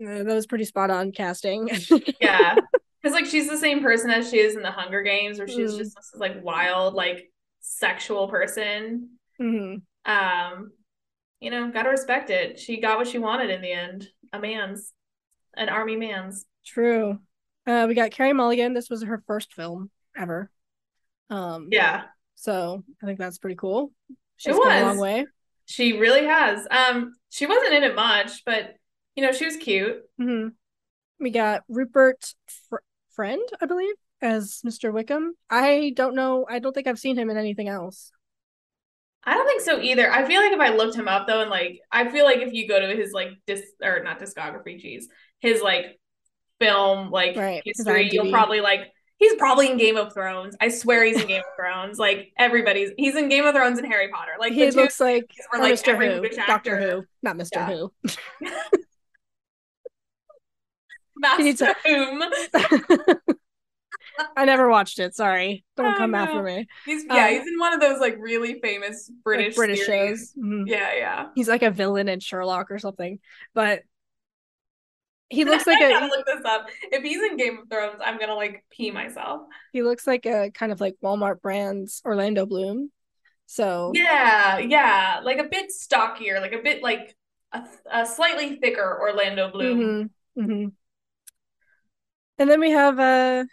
uh, 0.04 0.22
that 0.24 0.34
was 0.34 0.46
pretty 0.46 0.64
spot 0.64 0.90
on 0.90 1.10
casting 1.12 1.68
Yeah. 2.20 2.56
Because 3.00 3.14
like 3.14 3.26
she's 3.26 3.48
the 3.48 3.56
same 3.58 3.80
person 3.80 4.10
as 4.10 4.28
she 4.28 4.38
is 4.38 4.56
in 4.56 4.62
the 4.62 4.72
Hunger 4.72 5.02
Games, 5.02 5.38
where 5.38 5.46
she's 5.46 5.72
Mm. 5.74 5.78
just 5.78 5.94
this 5.94 6.12
like 6.16 6.42
wild, 6.42 6.94
like 6.94 7.30
sexual 7.60 8.26
person. 8.28 9.10
Mhm. 9.40 9.82
Um, 10.04 10.72
you 11.40 11.50
know, 11.52 11.70
gotta 11.70 11.90
respect 11.90 12.30
it. 12.30 12.58
She 12.58 12.80
got 12.80 12.98
what 12.98 13.06
she 13.06 13.18
wanted 13.18 13.50
in 13.50 13.60
the 13.62 13.70
end. 13.72 14.08
A 14.32 14.40
man's, 14.40 14.92
an 15.56 15.68
army 15.68 15.94
man's. 15.94 16.44
True. 16.66 17.20
Uh, 17.68 17.86
we 17.86 17.94
got 17.94 18.10
Carey 18.10 18.32
Mulligan. 18.32 18.72
This 18.72 18.88
was 18.88 19.02
her 19.02 19.22
first 19.26 19.52
film 19.52 19.90
ever. 20.16 20.50
Um, 21.30 21.68
Yeah, 21.70 22.04
So 22.36 22.82
I 23.02 23.06
think 23.06 23.18
that's 23.18 23.38
pretty 23.38 23.56
cool. 23.56 23.92
She's 24.38 24.56
It 24.56 24.62
come 24.62 24.72
a 24.72 24.86
long 24.86 24.98
way. 24.98 25.26
she 25.66 25.98
really 25.98 26.24
has. 26.24 26.66
Um, 26.70 27.14
she 27.28 27.46
wasn't 27.46 27.74
in 27.74 27.84
it 27.84 27.94
much, 27.94 28.44
but 28.46 28.74
you 29.14 29.22
know, 29.22 29.32
she 29.32 29.44
was 29.44 29.56
cute. 29.56 29.98
hmm 30.18 30.48
We 31.20 31.30
got 31.30 31.64
Rupert 31.68 32.34
Fr- 32.70 32.76
Friend, 33.10 33.42
I 33.60 33.66
believe, 33.66 33.94
as 34.22 34.60
Mr. 34.64 34.92
Wickham. 34.92 35.34
I 35.50 35.92
don't 35.94 36.14
know. 36.14 36.46
I 36.48 36.60
don't 36.60 36.72
think 36.72 36.86
I've 36.86 36.98
seen 36.98 37.18
him 37.18 37.28
in 37.30 37.36
anything 37.36 37.68
else. 37.68 38.12
I 39.24 39.34
don't 39.34 39.46
think 39.46 39.60
so 39.60 39.80
either. 39.80 40.10
I 40.10 40.24
feel 40.24 40.40
like 40.40 40.52
if 40.52 40.60
I 40.60 40.70
looked 40.74 40.96
him 40.96 41.08
up 41.08 41.26
though, 41.26 41.42
and 41.42 41.50
like 41.50 41.80
I 41.92 42.08
feel 42.10 42.24
like 42.24 42.38
if 42.38 42.52
you 42.54 42.66
go 42.66 42.80
to 42.80 42.96
his 42.96 43.12
like 43.12 43.30
dis 43.46 43.62
or 43.82 44.02
not 44.02 44.20
discography, 44.20 44.78
geez, 44.78 45.08
his 45.40 45.60
like 45.60 45.98
film 46.60 47.10
like 47.10 47.36
Right, 47.36 47.62
history, 47.64 48.08
you'll 48.12 48.30
probably 48.30 48.60
like 48.60 48.92
he's 49.18 49.34
probably 49.36 49.70
in 49.70 49.76
Game 49.78 49.96
of 49.96 50.12
Thrones. 50.12 50.56
I 50.60 50.68
swear 50.68 51.04
he's 51.04 51.20
in 51.20 51.26
Game 51.28 51.40
of 51.40 51.56
Thrones. 51.56 51.98
Like 51.98 52.32
everybody's 52.38 52.90
he's 52.96 53.16
in 53.16 53.28
Game 53.28 53.44
of 53.44 53.54
Thrones 53.54 53.78
and 53.78 53.86
Harry 53.86 54.08
Potter. 54.08 54.32
Like 54.38 54.52
he 54.52 54.70
looks 54.70 55.00
like 55.00 55.30
were 55.52 55.58
like 55.60 55.74
Mr. 55.74 55.96
Who, 55.96 56.28
Doctor. 56.46 56.78
Who, 56.78 57.04
not 57.22 57.36
Mr. 57.36 57.48
Yeah. 57.54 57.66
Who. 57.66 57.92
Master 61.16 61.74
Whom. 61.84 62.22
I 64.36 64.44
never 64.44 64.68
watched 64.68 64.98
it. 64.98 65.14
Sorry, 65.14 65.64
don't 65.76 65.96
come 65.96 66.10
no. 66.12 66.18
after 66.18 66.42
me. 66.42 66.66
He's 66.84 67.04
yeah, 67.04 67.26
Um, 67.26 67.32
he's 67.34 67.46
in 67.46 67.58
one 67.58 67.72
of 67.72 67.80
those 67.80 68.00
like 68.00 68.16
really 68.18 68.58
famous 68.60 69.08
Like 69.08 69.22
British 69.24 69.54
British 69.56 69.84
series. 69.84 70.32
shows. 70.36 70.44
Mhm. 70.44 70.64
Yeah, 70.66 70.94
yeah. 70.96 71.26
He's 71.34 71.48
like 71.48 71.62
a 71.62 71.70
villain 71.70 72.08
in 72.08 72.20
Sherlock 72.20 72.70
or 72.70 72.78
something, 72.78 73.20
but 73.54 73.82
he 75.30 75.44
looks 75.44 75.66
like 75.66 75.80
a 75.80 76.06
look 76.06 76.26
this 76.26 76.44
up. 76.44 76.68
If 76.90 77.02
he's 77.02 77.22
in 77.22 77.36
Game 77.36 77.58
of 77.58 77.68
Thrones, 77.70 78.00
I'm 78.04 78.18
gonna 78.18 78.34
like 78.34 78.64
pee 78.70 78.90
myself. 78.90 79.42
he 79.72 79.82
looks 79.82 80.06
like 80.06 80.26
a 80.26 80.50
kind 80.52 80.72
of 80.72 80.80
like 80.80 80.96
Walmart 81.02 81.40
brands 81.40 82.02
Orlando 82.04 82.46
Bloom. 82.46 82.90
So 83.46 83.92
Yeah, 83.94 84.58
yeah, 84.58 85.20
like 85.22 85.38
a 85.38 85.44
bit 85.44 85.70
stockier, 85.70 86.40
like 86.40 86.52
a 86.52 86.62
bit 86.62 86.82
like 86.82 87.16
a, 87.52 87.62
a 87.90 88.06
slightly 88.06 88.56
thicker 88.56 88.98
Orlando 89.00 89.50
Bloom. 89.50 90.10
mhm, 90.36 90.44
mhm. 90.44 90.72
And 92.38 92.50
then 92.50 92.60
we 92.60 92.70
have 92.70 92.98
uh 92.98 93.44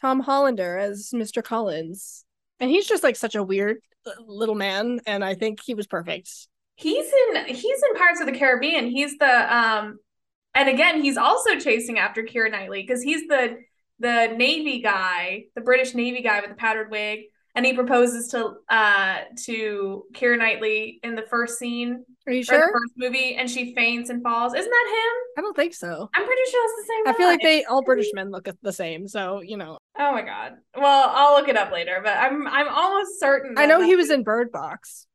Tom 0.00 0.20
Hollander 0.20 0.78
as 0.78 1.10
Mr. 1.12 1.42
Collins. 1.42 2.24
And 2.60 2.70
he's 2.70 2.86
just 2.86 3.02
like 3.02 3.16
such 3.16 3.34
a 3.34 3.42
weird 3.42 3.78
uh, 4.06 4.10
little 4.26 4.54
man 4.54 5.00
and 5.06 5.24
I 5.24 5.34
think 5.34 5.60
he 5.64 5.74
was 5.74 5.86
perfect. 5.86 6.30
He's 6.76 7.06
in 7.06 7.46
he's 7.46 7.82
in 7.82 7.94
Pirates 7.96 8.20
of 8.20 8.26
the 8.26 8.38
Caribbean. 8.38 8.88
He's 8.88 9.16
the 9.18 9.56
um, 9.56 9.98
and 10.54 10.68
again, 10.68 11.02
he's 11.02 11.16
also 11.16 11.58
chasing 11.58 11.98
after 11.98 12.22
Keira 12.22 12.50
Knightley 12.50 12.82
because 12.82 13.02
he's 13.02 13.26
the 13.28 13.58
the 14.00 14.28
Navy 14.36 14.80
guy, 14.80 15.44
the 15.54 15.60
British 15.60 15.94
Navy 15.94 16.22
guy 16.22 16.40
with 16.40 16.50
the 16.50 16.56
powdered 16.56 16.90
wig, 16.90 17.20
and 17.54 17.66
he 17.66 17.72
proposes 17.74 18.28
to 18.28 18.54
uh 18.68 19.18
to 19.46 20.04
Keira 20.14 20.38
Knightley 20.38 21.00
in 21.02 21.14
the 21.16 21.22
first 21.22 21.58
scene 21.58 22.04
Are 22.26 22.32
you 22.32 22.42
sure? 22.44 22.60
first 22.60 22.92
movie, 22.96 23.34
and 23.36 23.50
she 23.50 23.74
faints 23.74 24.10
and 24.10 24.22
falls. 24.22 24.54
Isn't 24.54 24.70
that 24.70 24.88
him? 24.88 25.22
I 25.38 25.40
don't 25.42 25.56
think 25.56 25.74
so. 25.74 26.08
I'm 26.14 26.24
pretty 26.26 26.50
sure 26.50 26.64
it's 26.64 26.86
the 26.86 26.92
same. 26.92 27.14
I 27.14 27.16
feel 27.16 27.26
like 27.26 27.42
they 27.42 27.64
all 27.64 27.82
British 27.82 28.12
men 28.12 28.30
look 28.30 28.48
the 28.62 28.72
same, 28.72 29.06
so 29.08 29.40
you 29.42 29.56
know. 29.56 29.78
Oh 29.98 30.12
my 30.12 30.22
god. 30.22 30.54
Well, 30.76 31.10
I'll 31.14 31.38
look 31.38 31.48
it 31.48 31.56
up 31.56 31.72
later, 31.72 32.00
but 32.02 32.16
I'm 32.16 32.46
I'm 32.46 32.68
almost 32.68 33.18
certain. 33.20 33.54
I 33.58 33.66
know 33.66 33.80
he 33.80 33.96
was 33.96 34.10
in 34.10 34.22
Bird 34.22 34.50
Box. 34.52 35.06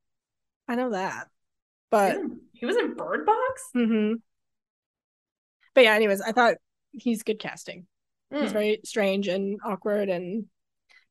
I 0.67 0.75
know 0.75 0.91
that. 0.91 1.27
But 1.89 2.13
He 2.13 2.17
was 2.17 2.25
in, 2.31 2.39
he 2.53 2.65
was 2.65 2.75
in 2.77 2.93
Bird 2.95 3.25
Box. 3.25 3.63
mhm. 3.75 4.15
But 5.73 5.83
yeah, 5.85 5.93
anyways, 5.93 6.21
I 6.21 6.31
thought 6.31 6.55
he's 6.91 7.23
good 7.23 7.39
casting. 7.39 7.87
He's 8.31 8.49
Mm. 8.49 8.53
very 8.53 8.79
strange 8.83 9.27
and 9.27 9.59
awkward 9.65 10.09
and 10.09 10.45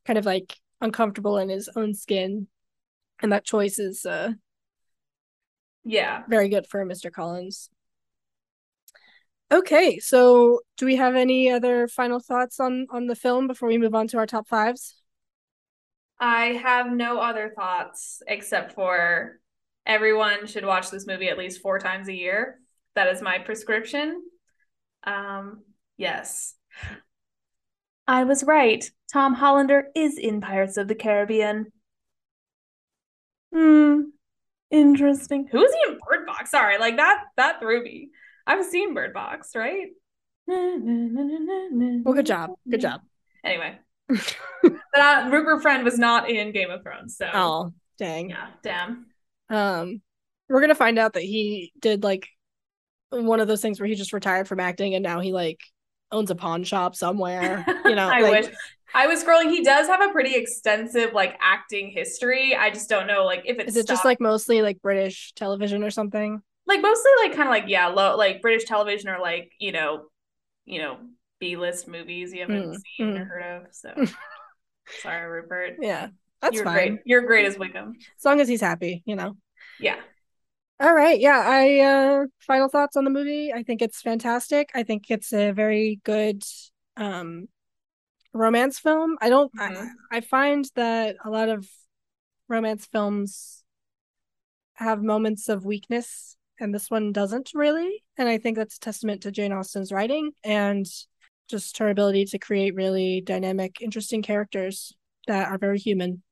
kind 0.05 0.19
of 0.19 0.27
like 0.27 0.57
uncomfortable 0.81 1.39
in 1.39 1.49
his 1.49 1.69
own 1.77 1.95
skin. 1.95 2.49
And 3.21 3.33
that 3.33 3.45
choice 3.45 3.79
is 3.79 4.05
uh 4.05 4.33
Yeah. 5.85 6.25
very 6.29 6.49
good 6.49 6.67
for 6.67 6.85
Mr. 6.85 7.11
Collins. 7.13 7.71
Okay, 9.53 9.99
so 9.99 10.61
do 10.79 10.87
we 10.87 10.97
have 10.97 11.15
any 11.15 11.51
other 11.51 11.87
final 11.87 12.21
thoughts 12.21 12.59
on 12.59 12.87
on 12.91 13.07
the 13.07 13.15
film 13.15 13.47
before 13.47 13.69
we 13.69 13.79
move 13.79 13.95
on 13.95 14.09
to 14.09 14.19
our 14.19 14.27
top 14.27 14.49
fives? 14.49 15.03
I 16.19 16.47
have 16.63 16.91
no 16.91 17.19
other 17.19 17.53
thoughts 17.55 18.23
except 18.27 18.73
for 18.73 19.41
everyone 19.85 20.47
should 20.47 20.65
watch 20.65 20.91
this 20.91 21.07
movie 21.07 21.29
at 21.29 21.39
least 21.39 21.61
four 21.61 21.79
times 21.79 22.09
a 22.09 22.15
year. 22.15 22.61
That 22.95 23.09
is 23.09 23.21
my 23.21 23.39
prescription. 23.39 24.23
Um, 25.05 25.63
yes. 25.97 26.55
I 28.07 28.25
was 28.25 28.45
right. 28.45 28.85
Tom 29.13 29.35
Hollander 29.35 29.87
is 29.95 30.19
in 30.19 30.41
Pirates 30.41 30.77
of 30.77 30.89
the 30.89 30.95
Caribbean. 30.95 31.67
Hmm. 33.55 34.01
Interesting. 34.71 35.49
Who's 35.53 35.71
he 35.73 35.93
in 35.93 35.99
Bird 36.09 36.27
Box? 36.27 36.51
Sorry, 36.51 36.79
like 36.79 36.97
that 36.97 37.25
that 37.37 37.61
threw 37.61 37.83
me. 37.85 38.09
I've 38.47 38.65
seen 38.65 38.95
Bird 38.95 39.13
Box, 39.13 39.51
right? 39.55 39.89
Well, 40.47 40.81
Well, 42.05 42.15
good 42.15 42.27
job. 42.27 42.51
Good 42.69 42.81
job. 42.81 43.03
Anyway, 43.45 43.79
but 44.09 44.73
uh, 44.99 45.29
Rupert 45.31 45.63
Friend 45.63 45.85
was 45.85 45.99
not 45.99 46.31
in 46.31 46.53
Game 46.53 46.71
of 46.71 46.83
Thrones, 46.83 47.17
so 47.19 47.29
Oh, 47.33 47.73
dang. 47.99 48.31
yeah, 48.31 48.49
damn. 48.63 49.07
Um, 49.51 50.01
we're 50.49 50.61
gonna 50.63 50.75
find 50.75 50.99
out 50.99 51.13
that 51.15 51.23
he 51.23 51.73
did 51.79 52.03
like 52.03 52.29
one 53.13 53.41
of 53.41 53.49
those 53.49 53.63
things 53.63 53.81
where 53.81 53.89
he 53.89 53.95
just 53.95 54.13
retired 54.13 54.49
from 54.49 54.61
acting 54.61 54.95
and 54.95 55.03
now 55.03 55.21
he 55.21 55.33
like 55.33 55.61
owns 56.11 56.31
a 56.31 56.35
pawn 56.35 56.65
shop 56.65 56.97
somewhere. 56.97 57.71
You 57.85 57.95
know, 57.95 58.15
I 58.15 58.23
like, 58.23 58.41
wish. 58.43 58.47
I 58.95 59.07
was 59.07 59.23
scrolling. 59.25 59.51
He 59.51 59.63
does 59.63 59.87
have 59.89 60.03
a 60.03 60.13
pretty 60.13 60.35
extensive 60.35 61.13
like 61.13 61.39
acting 61.41 61.91
history. 61.91 62.55
I 62.55 62.71
just 62.71 62.89
don't 62.89 63.07
know 63.07 63.25
like 63.25 63.43
if 63.47 63.59
it's 63.59 63.69
Is 63.71 63.77
it 63.77 63.87
just 63.87 64.05
like 64.05 64.21
mostly 64.21 64.63
like 64.63 64.83
British 64.83 65.33
television 65.35 65.83
or 65.83 65.91
something? 65.91 66.43
like 66.67 66.81
mostly 66.81 67.11
like 67.23 67.33
kind 67.35 67.49
of 67.49 67.53
like 67.53 67.65
yeah, 67.69 67.89
low 67.89 68.17
like 68.17 68.43
British 68.43 68.65
television 68.69 69.09
or 69.09 69.19
like 69.19 69.53
you 69.59 69.73
know, 69.73 70.05
you 70.65 70.81
know 70.81 70.99
B 71.41 71.57
list 71.57 71.89
movies 71.89 72.33
you 72.33 72.41
haven't 72.41 72.75
Mm, 72.75 72.75
seen 72.75 73.07
mm. 73.07 73.17
or 73.17 73.25
heard 73.27 73.63
of. 73.67 73.75
So 73.75 73.95
sorry, 74.95 75.27
Rupert. 75.31 75.77
Yeah, 75.81 76.09
that's 76.41 76.55
You're 76.55 76.65
fine. 76.65 76.89
great. 76.89 77.01
You're 77.05 77.23
great 77.23 77.47
as 77.47 77.59
Wickham. 77.59 77.95
As 78.19 78.25
long 78.25 78.41
as 78.41 78.49
he's 78.49 78.61
happy, 78.61 79.03
you 79.07 79.17
know. 79.17 79.37
Yeah. 79.79 79.97
All 80.83 80.93
right, 80.95 81.21
yeah. 81.21 81.43
I 81.47 81.79
uh 81.81 82.27
final 82.41 82.69
thoughts 82.69 82.97
on 82.97 83.05
the 83.05 83.11
movie. 83.11 83.53
I 83.53 83.63
think 83.63 83.83
it's 83.83 84.03
fantastic. 84.03 84.71
I 84.75 84.83
think 84.83 85.11
it's 85.11 85.33
a 85.33 85.53
very 85.53 86.01
good 86.05 86.43
um 86.97 87.49
romance 88.35 88.79
film. 88.79 89.19
I 89.21 89.31
don't 89.31 89.53
Mhm. 89.57 89.91
I, 90.11 90.19
I 90.19 90.21
find 90.23 90.65
that 90.77 91.17
a 91.25 91.31
lot 91.31 91.49
of 91.51 91.69
romance 92.49 92.87
films 92.87 93.65
have 94.75 95.03
moments 95.03 95.49
of 95.49 95.65
weakness 95.65 96.37
and 96.59 96.75
this 96.75 96.91
one 96.91 97.13
doesn't 97.13 97.51
really. 97.55 98.03
And 98.19 98.29
I 98.29 98.39
think 98.39 98.57
that's 98.57 98.77
a 98.77 98.81
testament 98.81 99.23
to 99.23 99.31
Jane 99.33 99.53
Austen's 99.53 99.93
writing 99.93 100.33
and 100.45 100.87
just 101.49 101.79
her 101.79 101.89
ability 101.89 102.27
to 102.27 102.39
create 102.39 102.75
really 102.75 103.21
dynamic, 103.21 103.81
interesting 103.81 104.23
characters 104.23 104.93
that 105.27 105.49
are 105.49 105.59
very 105.59 105.79
human. 105.79 106.23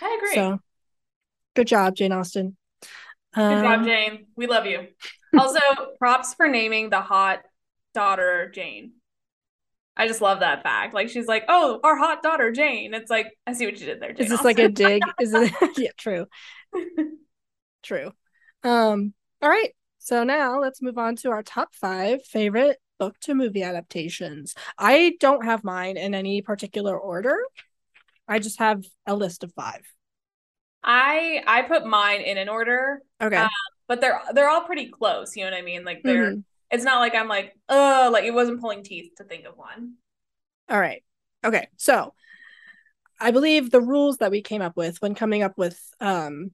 I 0.00 0.14
agree. 0.18 0.36
So 0.36 0.60
good 1.54 1.66
job, 1.66 1.96
Jane 1.96 2.12
Austen. 2.12 2.56
Good 3.36 3.62
job, 3.62 3.80
Um, 3.80 3.84
Jane. 3.84 4.26
We 4.36 4.46
love 4.46 4.66
you. 4.66 4.88
Also, 5.38 5.60
props 5.98 6.34
for 6.34 6.48
naming 6.48 6.90
the 6.90 7.00
hot 7.00 7.40
daughter 7.94 8.50
Jane. 8.54 8.92
I 9.96 10.06
just 10.06 10.20
love 10.20 10.40
that 10.40 10.62
fact. 10.62 10.94
Like 10.94 11.08
she's 11.08 11.26
like, 11.26 11.44
"Oh, 11.48 11.80
our 11.84 11.96
hot 11.96 12.22
daughter 12.22 12.50
Jane." 12.50 12.94
It's 12.94 13.10
like, 13.10 13.28
I 13.46 13.52
see 13.52 13.66
what 13.66 13.78
you 13.78 13.86
did 13.86 14.00
there. 14.00 14.12
Jane 14.12 14.24
Is 14.24 14.30
this 14.30 14.44
like 14.44 14.58
a 14.58 14.68
dig? 14.68 15.02
Is 15.20 15.32
it 15.34 15.52
yeah, 15.78 15.90
true. 15.96 16.26
True. 17.82 18.10
Um, 18.64 19.14
all 19.40 19.48
right. 19.48 19.70
So 19.98 20.24
now 20.24 20.60
let's 20.60 20.82
move 20.82 20.98
on 20.98 21.14
to 21.16 21.30
our 21.30 21.44
top 21.44 21.72
five 21.72 22.24
favorite 22.24 22.78
book 22.98 23.18
to 23.20 23.34
movie 23.34 23.62
adaptations. 23.62 24.56
I 24.76 25.14
don't 25.20 25.44
have 25.44 25.62
mine 25.62 25.96
in 25.96 26.12
any 26.12 26.42
particular 26.42 26.98
order. 26.98 27.38
I 28.26 28.40
just 28.40 28.58
have 28.58 28.84
a 29.06 29.14
list 29.14 29.44
of 29.44 29.52
five. 29.52 29.82
I 30.86 31.42
I 31.46 31.62
put 31.62 31.84
mine 31.84 32.20
in 32.20 32.38
an 32.38 32.48
order, 32.48 33.02
Okay. 33.20 33.36
Uh, 33.36 33.48
but 33.88 34.00
they're 34.00 34.20
they're 34.32 34.48
all 34.48 34.62
pretty 34.62 34.88
close. 34.88 35.36
You 35.36 35.44
know 35.44 35.50
what 35.50 35.58
I 35.58 35.62
mean? 35.62 35.84
Like 35.84 36.02
they're. 36.02 36.32
Mhm. 36.32 36.44
It's 36.68 36.82
not 36.82 36.98
like 36.98 37.14
I'm 37.14 37.28
like, 37.28 37.54
oh, 37.68 38.10
like 38.12 38.24
it 38.24 38.34
wasn't 38.34 38.60
pulling 38.60 38.82
teeth 38.82 39.12
to 39.18 39.24
think 39.24 39.44
of 39.44 39.56
one. 39.56 39.94
All 40.68 40.80
right. 40.80 41.04
Okay. 41.44 41.68
So 41.76 42.12
I 43.20 43.30
believe 43.30 43.70
the 43.70 43.80
rules 43.80 44.16
that 44.16 44.32
we 44.32 44.42
came 44.42 44.62
up 44.62 44.76
with 44.76 45.00
when 45.00 45.14
coming 45.14 45.42
up 45.44 45.56
with 45.56 45.80
um 46.00 46.50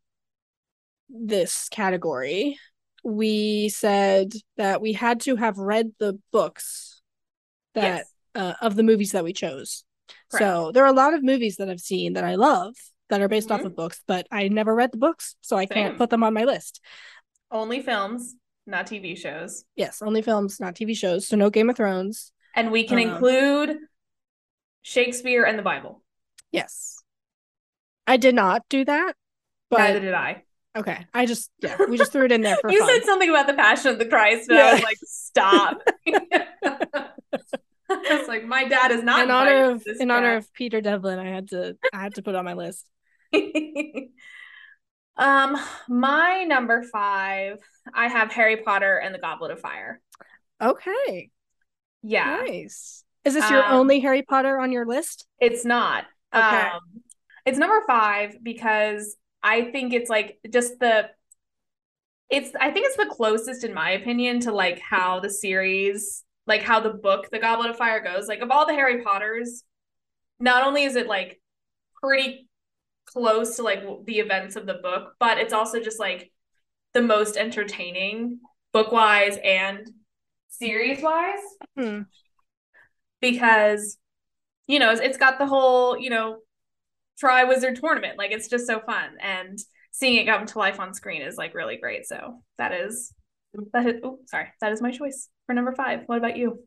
this 1.09 1.69
category, 1.71 2.59
we 3.03 3.71
said 3.71 4.33
that 4.59 4.83
we 4.83 4.93
had 4.93 5.21
to 5.21 5.37
have 5.37 5.57
read 5.59 5.93
the 5.99 6.19
books 6.31 7.01
that 7.75 8.05
yes. 8.05 8.13
uh, 8.35 8.55
of 8.61 8.77
the 8.77 8.83
movies 8.83 9.13
that 9.13 9.25
we 9.25 9.33
chose. 9.33 9.85
Correct. 10.31 10.43
So 10.43 10.73
there 10.73 10.85
are 10.85 10.93
a 10.93 10.93
lot 10.93 11.15
of 11.15 11.23
movies 11.23 11.57
that 11.57 11.71
I've 11.71 11.81
seen 11.81 12.13
that 12.15 12.25
I 12.25 12.35
love 12.35 12.75
that 13.13 13.21
are 13.21 13.29
based 13.29 13.53
off 13.53 13.61
Mhm. 13.61 13.67
of 13.67 13.77
books, 13.77 14.01
but 14.07 14.27
I 14.31 14.49
never 14.49 14.75
read 14.75 14.91
the 14.91 14.97
books, 14.97 15.37
so 15.43 15.57
I 15.59 15.67
can't 15.67 15.99
put 15.99 16.09
them 16.09 16.25
on 16.25 16.33
my 16.33 16.45
list. 16.45 16.81
Only 17.51 17.83
films, 17.83 18.35
not 18.67 18.87
TV 18.87 19.15
shows, 19.15 19.67
Yes, 19.77 20.01
only 20.01 20.23
films, 20.23 20.59
not 20.59 20.75
TV 20.75 20.95
shows. 20.97 21.29
So 21.29 21.37
no 21.37 21.51
Game 21.51 21.69
of 21.69 21.77
Thrones. 21.77 22.33
and 22.55 22.73
we 22.73 22.85
can 22.85 22.99
Um, 22.99 23.09
include 23.15 23.77
Shakespeare 24.81 25.45
and 25.45 25.59
the 25.59 25.63
Bible. 25.63 26.03
Yes. 26.53 27.03
I 28.07 28.17
did 28.17 28.35
not 28.35 28.63
do 28.71 28.83
that, 28.87 29.13
but 29.69 29.79
Neither 29.79 30.01
did 30.01 30.15
I. 30.15 30.45
okay. 30.75 31.07
I 31.13 31.27
just 31.27 31.51
yeah, 31.59 31.77
we 31.89 31.99
just 31.99 32.13
threw 32.13 32.25
it 32.25 32.33
in 32.33 32.41
there 32.41 32.57
for 32.63 32.71
you 32.73 32.79
fun. 32.81 32.89
said 32.89 33.05
something 33.05 33.29
about 33.29 33.47
the 33.47 33.55
Passion 33.55 33.89
of 33.93 33.99
the 33.99 34.07
Christ, 34.07 34.49
and 34.49 34.59
I 34.59 34.73
was 34.73 34.83
like, 34.83 34.99
stop. 35.05 35.83
I 37.95 38.17
was 38.19 38.27
like, 38.29 38.45
my 38.45 38.65
dad 38.65 38.91
is 38.91 39.03
not 39.03 39.25
in 39.25 39.31
honor 39.31 39.71
of 39.73 39.85
in 40.01 40.11
honor 40.11 40.37
of 40.37 40.51
Peter 40.55 40.81
Devlin, 40.81 41.19
I 41.19 41.27
had 41.29 41.49
to 41.51 41.77
I 41.93 42.01
had 42.03 42.15
to 42.15 42.23
put 42.23 42.35
on 42.35 42.45
my 42.45 42.55
list. 42.55 42.87
um, 45.17 45.57
my 45.89 46.45
number 46.45 46.83
five, 46.85 47.59
I 47.95 48.09
have 48.09 48.31
Harry 48.33 48.57
Potter 48.59 48.97
and 48.99 49.15
the 49.15 49.19
Goblet 49.19 49.51
of 49.51 49.61
Fire. 49.61 50.01
Okay. 50.61 51.31
Yeah, 52.03 52.45
Nice. 52.47 53.05
Is 53.25 53.35
this 53.35 53.49
your 53.51 53.65
Um, 53.65 53.73
only 53.73 54.01
Harry 54.01 54.23
Potter 54.23 54.59
on 54.59 54.73
your 54.73 54.87
list? 54.87 55.27
it's 55.39 55.65
not. 55.65 56.05
Okay. 56.35 56.69
Um, 56.69 56.81
it's 57.47 57.59
number 57.59 57.81
five 57.87 58.37
because 58.43 59.17
I 59.43 59.63
think 59.71 59.93
it's 59.93 60.11
like 60.11 60.39
just 60.51 60.79
the. 60.81 61.11
It's 62.31 62.51
I 62.59 62.71
think 62.71 62.87
it's 62.87 62.97
the 62.97 63.07
closest, 63.15 63.63
in 63.63 63.75
my 63.75 63.91
opinion, 63.91 64.41
to 64.41 64.53
like 64.53 64.81
how 64.81 65.21
the 65.21 65.29
series, 65.31 66.25
like 66.47 66.63
how 66.63 66.81
the 66.81 66.91
book, 66.91 67.29
The 67.31 67.39
Goblet 67.39 67.71
of 67.71 67.77
Fire 67.77 68.01
goes. 68.03 68.27
Like 68.27 68.41
of 68.41 68.51
all 68.51 68.67
the 68.67 68.73
Harry 68.75 69.03
Potters, 69.03 69.65
not 70.41 70.67
only 70.67 70.85
is 70.85 70.97
it 70.97 71.07
like 71.07 71.41
pretty 72.03 72.49
close 73.13 73.57
to 73.57 73.63
like 73.63 73.83
the 74.07 74.19
events 74.19 74.57
of 74.57 74.67
the 74.67 74.75
book, 74.75 75.15
but 75.19 75.39
it's 75.39 75.53
also 75.53 75.81
just 75.81 76.01
like 76.01 76.31
the 76.95 77.03
most 77.03 77.37
entertaining 77.37 78.41
book 78.73 78.93
wise 78.93 79.39
and 79.43 79.91
series 80.49 81.03
wise 81.03 81.41
Hmm. 81.77 82.03
because 83.21 83.99
you 84.67 84.79
know 84.79 84.91
it's, 84.93 85.01
it's 85.01 85.19
got 85.19 85.39
the 85.39 85.47
whole 85.47 85.99
you 85.99 86.11
know 86.11 86.39
Triwizard 87.23 87.79
tournament. 87.81 88.19
Like 88.19 88.33
it's 88.33 88.49
just 88.49 88.67
so 88.67 88.81
fun. 88.81 89.17
And 89.21 89.59
seeing 89.93 90.17
it 90.17 90.27
come 90.27 90.47
to 90.47 90.59
life 90.59 90.81
on 90.81 90.95
screen 90.95 91.23
is 91.23 91.37
like 91.37 91.55
really 91.55 91.77
great. 91.77 92.07
So 92.07 92.43
that 92.59 92.73
is 92.73 93.13
that 93.73 93.87
is 93.87 94.01
oh 94.03 94.19
sorry. 94.27 94.49
That 94.61 94.73
is 94.73 94.83
my 94.83 94.91
choice 94.91 95.29
for 95.47 95.55
number 95.55 95.75
five. 95.75 96.01
What 96.07 96.19
about 96.19 96.37
you? 96.37 96.65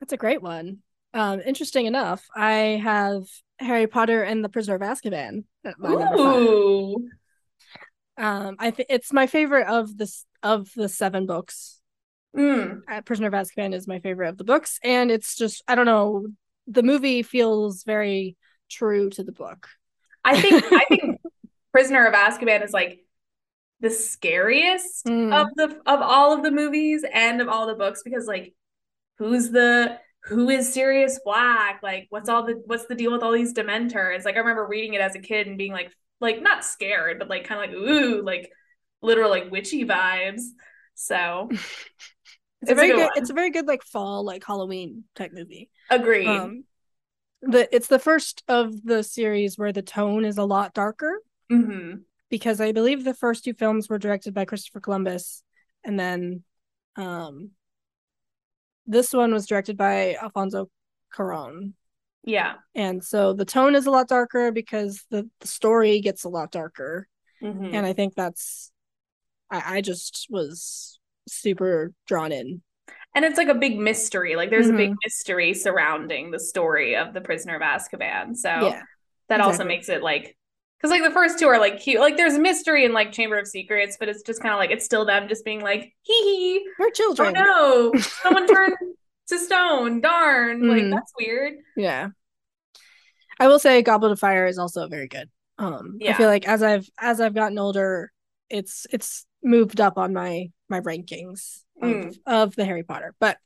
That's 0.00 0.12
a 0.12 0.16
great 0.18 0.42
one. 0.42 0.78
Um, 1.14 1.40
interesting 1.40 1.86
enough, 1.86 2.26
I 2.34 2.80
have 2.82 3.24
Harry 3.58 3.86
Potter 3.86 4.22
and 4.22 4.44
the 4.44 4.48
Prisoner 4.48 4.76
of 4.76 4.82
Azkaban 4.82 5.44
at 5.64 5.78
my 5.78 5.88
number 5.90 6.04
five. 6.16 6.18
Ooh. 6.18 7.08
Um, 8.16 8.56
I 8.58 8.70
think 8.72 8.88
it's 8.90 9.12
my 9.12 9.26
favorite 9.26 9.66
of 9.68 9.96
this 9.96 10.24
of 10.42 10.68
the 10.76 10.88
seven 10.88 11.26
books. 11.26 11.80
Mm. 12.36 12.82
Uh, 12.90 13.00
Prisoner 13.02 13.28
of 13.28 13.32
Azkaban 13.34 13.74
is 13.74 13.88
my 13.88 14.00
favorite 14.00 14.28
of 14.28 14.38
the 14.38 14.44
books, 14.44 14.78
and 14.84 15.10
it's 15.10 15.36
just 15.36 15.62
I 15.68 15.74
don't 15.74 15.86
know. 15.86 16.26
The 16.66 16.82
movie 16.82 17.22
feels 17.22 17.84
very 17.84 18.36
true 18.70 19.08
to 19.10 19.24
the 19.24 19.32
book. 19.32 19.66
i 20.24 20.38
think 20.38 20.62
i 20.70 20.84
think 20.90 21.18
prisoner 21.72 22.04
of 22.04 22.12
azkaban 22.12 22.62
is 22.62 22.72
like 22.74 22.98
the 23.80 23.88
scariest 23.88 25.06
Mm. 25.06 25.32
of 25.32 25.46
the 25.56 25.68
of 25.86 26.02
all 26.02 26.34
of 26.34 26.42
the 26.42 26.50
movies 26.50 27.02
and 27.14 27.40
of 27.40 27.48
all 27.48 27.66
the 27.66 27.74
books 27.74 28.02
because 28.04 28.26
like 28.26 28.52
who's 29.16 29.48
the 29.50 29.98
who 30.24 30.48
is 30.50 30.72
Sirius 30.72 31.20
Black? 31.24 31.80
Like, 31.82 32.06
what's 32.10 32.28
all 32.28 32.44
the 32.44 32.62
what's 32.66 32.86
the 32.86 32.94
deal 32.94 33.12
with 33.12 33.22
all 33.22 33.32
these 33.32 33.54
Dementors? 33.54 34.24
Like, 34.24 34.36
I 34.36 34.40
remember 34.40 34.66
reading 34.66 34.94
it 34.94 35.00
as 35.00 35.14
a 35.14 35.20
kid 35.20 35.46
and 35.46 35.56
being 35.56 35.72
like, 35.72 35.90
like 36.20 36.42
not 36.42 36.64
scared, 36.64 37.18
but 37.18 37.28
like 37.28 37.44
kind 37.44 37.62
of 37.62 37.70
like 37.70 37.90
ooh, 37.90 38.22
like 38.22 38.50
literal 39.00 39.30
like 39.30 39.50
witchy 39.50 39.84
vibes. 39.84 40.42
So 40.94 41.48
it's, 41.50 41.62
it's 42.62 42.70
a 42.72 42.74
very 42.74 42.88
good, 42.88 42.96
good 42.96 43.10
it's 43.16 43.30
a 43.30 43.34
very 43.34 43.50
good 43.50 43.66
like 43.66 43.82
fall 43.84 44.24
like 44.24 44.44
Halloween 44.44 45.04
type 45.14 45.32
movie. 45.32 45.70
Agreed. 45.90 46.26
Um, 46.26 46.64
the 47.42 47.74
it's 47.74 47.88
the 47.88 48.00
first 48.00 48.42
of 48.48 48.82
the 48.82 49.02
series 49.02 49.56
where 49.56 49.72
the 49.72 49.82
tone 49.82 50.24
is 50.24 50.38
a 50.38 50.44
lot 50.44 50.74
darker. 50.74 51.20
Mm-hmm. 51.50 52.00
Because 52.30 52.60
I 52.60 52.72
believe 52.72 53.04
the 53.04 53.14
first 53.14 53.44
two 53.44 53.54
films 53.54 53.88
were 53.88 53.98
directed 53.98 54.34
by 54.34 54.44
Christopher 54.44 54.80
Columbus, 54.80 55.42
and 55.82 55.98
then 55.98 56.42
um, 56.96 57.52
this 58.88 59.12
one 59.12 59.32
was 59.32 59.46
directed 59.46 59.76
by 59.76 60.14
Alfonso 60.14 60.68
Cuarón. 61.14 61.74
Yeah. 62.24 62.54
And 62.74 63.04
so 63.04 63.32
the 63.32 63.44
tone 63.44 63.74
is 63.74 63.86
a 63.86 63.90
lot 63.90 64.08
darker 64.08 64.50
because 64.50 65.04
the, 65.10 65.28
the 65.40 65.46
story 65.46 66.00
gets 66.00 66.24
a 66.24 66.28
lot 66.28 66.50
darker. 66.50 67.06
Mm-hmm. 67.42 67.74
And 67.74 67.86
I 67.86 67.92
think 67.92 68.14
that's 68.14 68.72
I, 69.50 69.76
I 69.76 69.80
just 69.82 70.26
was 70.30 70.98
super 71.28 71.92
drawn 72.06 72.32
in. 72.32 72.62
And 73.14 73.24
it's 73.24 73.38
like 73.38 73.48
a 73.48 73.54
big 73.54 73.78
mystery. 73.78 74.36
Like 74.36 74.50
there's 74.50 74.66
mm-hmm. 74.66 74.74
a 74.74 74.78
big 74.78 74.90
mm-hmm. 74.90 74.98
mystery 75.04 75.54
surrounding 75.54 76.30
the 76.30 76.40
story 76.40 76.96
of 76.96 77.14
the 77.14 77.20
prisoner 77.20 77.56
of 77.56 77.62
Azkaban. 77.62 78.36
So 78.36 78.48
yeah, 78.48 78.82
that 79.28 79.36
exactly. 79.36 79.42
also 79.42 79.64
makes 79.64 79.88
it 79.88 80.02
like 80.02 80.36
because 80.78 80.90
like 80.90 81.02
the 81.02 81.10
first 81.10 81.38
two 81.38 81.46
are 81.46 81.58
like 81.58 81.80
cute. 81.80 82.00
Like 82.00 82.16
there's 82.16 82.38
mystery 82.38 82.84
in 82.84 82.92
like 82.92 83.10
Chamber 83.12 83.36
of 83.36 83.48
Secrets, 83.48 83.96
but 83.98 84.08
it's 84.08 84.22
just 84.22 84.40
kind 84.40 84.52
of 84.52 84.58
like 84.58 84.70
it's 84.70 84.84
still 84.84 85.04
them 85.04 85.28
just 85.28 85.44
being 85.44 85.60
like, 85.60 85.92
hee 86.02 86.22
hee. 86.22 86.68
We're 86.78 86.90
children. 86.90 87.34
Oh 87.36 87.90
no. 87.92 88.00
Someone 88.22 88.46
turned 88.46 88.74
to 89.28 89.38
stone. 89.38 90.00
Darn. 90.00 90.60
Mm. 90.60 90.68
Like 90.68 90.90
that's 90.90 91.12
weird. 91.18 91.54
Yeah. 91.76 92.08
I 93.40 93.48
will 93.48 93.58
say 93.58 93.82
Goblet 93.82 94.12
of 94.12 94.20
Fire 94.20 94.46
is 94.46 94.58
also 94.58 94.88
very 94.88 95.08
good. 95.08 95.28
Um 95.58 95.98
yeah. 96.00 96.12
I 96.12 96.14
feel 96.14 96.28
like 96.28 96.46
as 96.46 96.62
I've 96.62 96.88
as 97.00 97.20
I've 97.20 97.34
gotten 97.34 97.58
older, 97.58 98.12
it's 98.48 98.86
it's 98.92 99.26
moved 99.42 99.80
up 99.80 99.98
on 99.98 100.12
my 100.12 100.50
my 100.68 100.80
rankings 100.80 101.62
of, 101.82 101.90
mm. 101.90 102.16
of 102.24 102.54
the 102.54 102.64
Harry 102.64 102.84
Potter. 102.84 103.14
But 103.18 103.38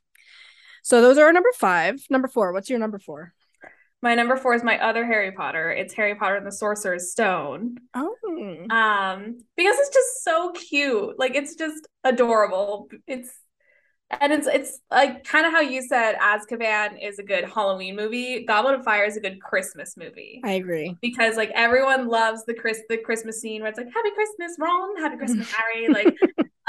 so 0.83 1.01
those 1.01 1.17
are 1.17 1.25
our 1.25 1.33
number 1.33 1.51
five. 1.57 1.99
Number 2.11 2.27
four. 2.27 2.53
What's 2.53 2.69
your 2.69 2.79
number 2.79 2.99
four? 2.99 3.33
My 4.03 4.15
number 4.15 4.35
four 4.35 4.53
is 4.53 4.65
my 4.65 4.77
other 4.79 5.05
Harry 5.05 5.31
Potter. 5.31 5.71
It's 5.71 5.93
Harry 5.93 6.13
Potter 6.13 6.35
and 6.35 6.45
the 6.45 6.51
Sorcerer's 6.51 7.13
Stone. 7.13 7.77
Oh. 7.93 8.13
Um, 8.69 9.37
because 9.55 9.79
it's 9.79 9.93
just 9.93 10.25
so 10.25 10.51
cute. 10.51 11.17
Like 11.17 11.35
it's 11.35 11.55
just 11.55 11.87
adorable. 12.03 12.89
It's 13.07 13.31
and 14.19 14.33
it's 14.33 14.45
it's 14.45 14.77
like 14.91 15.23
kind 15.23 15.45
of 15.45 15.53
how 15.53 15.61
you 15.61 15.81
said 15.81 16.15
Azkaban 16.17 16.97
is 17.01 17.17
a 17.17 17.23
good 17.23 17.45
Halloween 17.45 17.95
movie. 17.95 18.43
Goblet 18.43 18.75
of 18.75 18.83
Fire 18.83 19.05
is 19.05 19.15
a 19.15 19.21
good 19.21 19.41
Christmas 19.41 19.95
movie. 19.95 20.41
I 20.43 20.51
agree 20.51 20.97
because 21.01 21.37
like 21.37 21.51
everyone 21.55 22.09
loves 22.09 22.43
the 22.43 22.53
Chris 22.53 22.81
the 22.89 22.97
Christmas 22.97 23.39
scene 23.39 23.61
where 23.61 23.69
it's 23.69 23.77
like 23.77 23.87
Happy 23.87 24.11
Christmas, 24.13 24.57
Ron, 24.59 24.97
Happy 24.97 25.15
Christmas, 25.15 25.49
Harry. 25.55 25.87
Like 25.87 26.13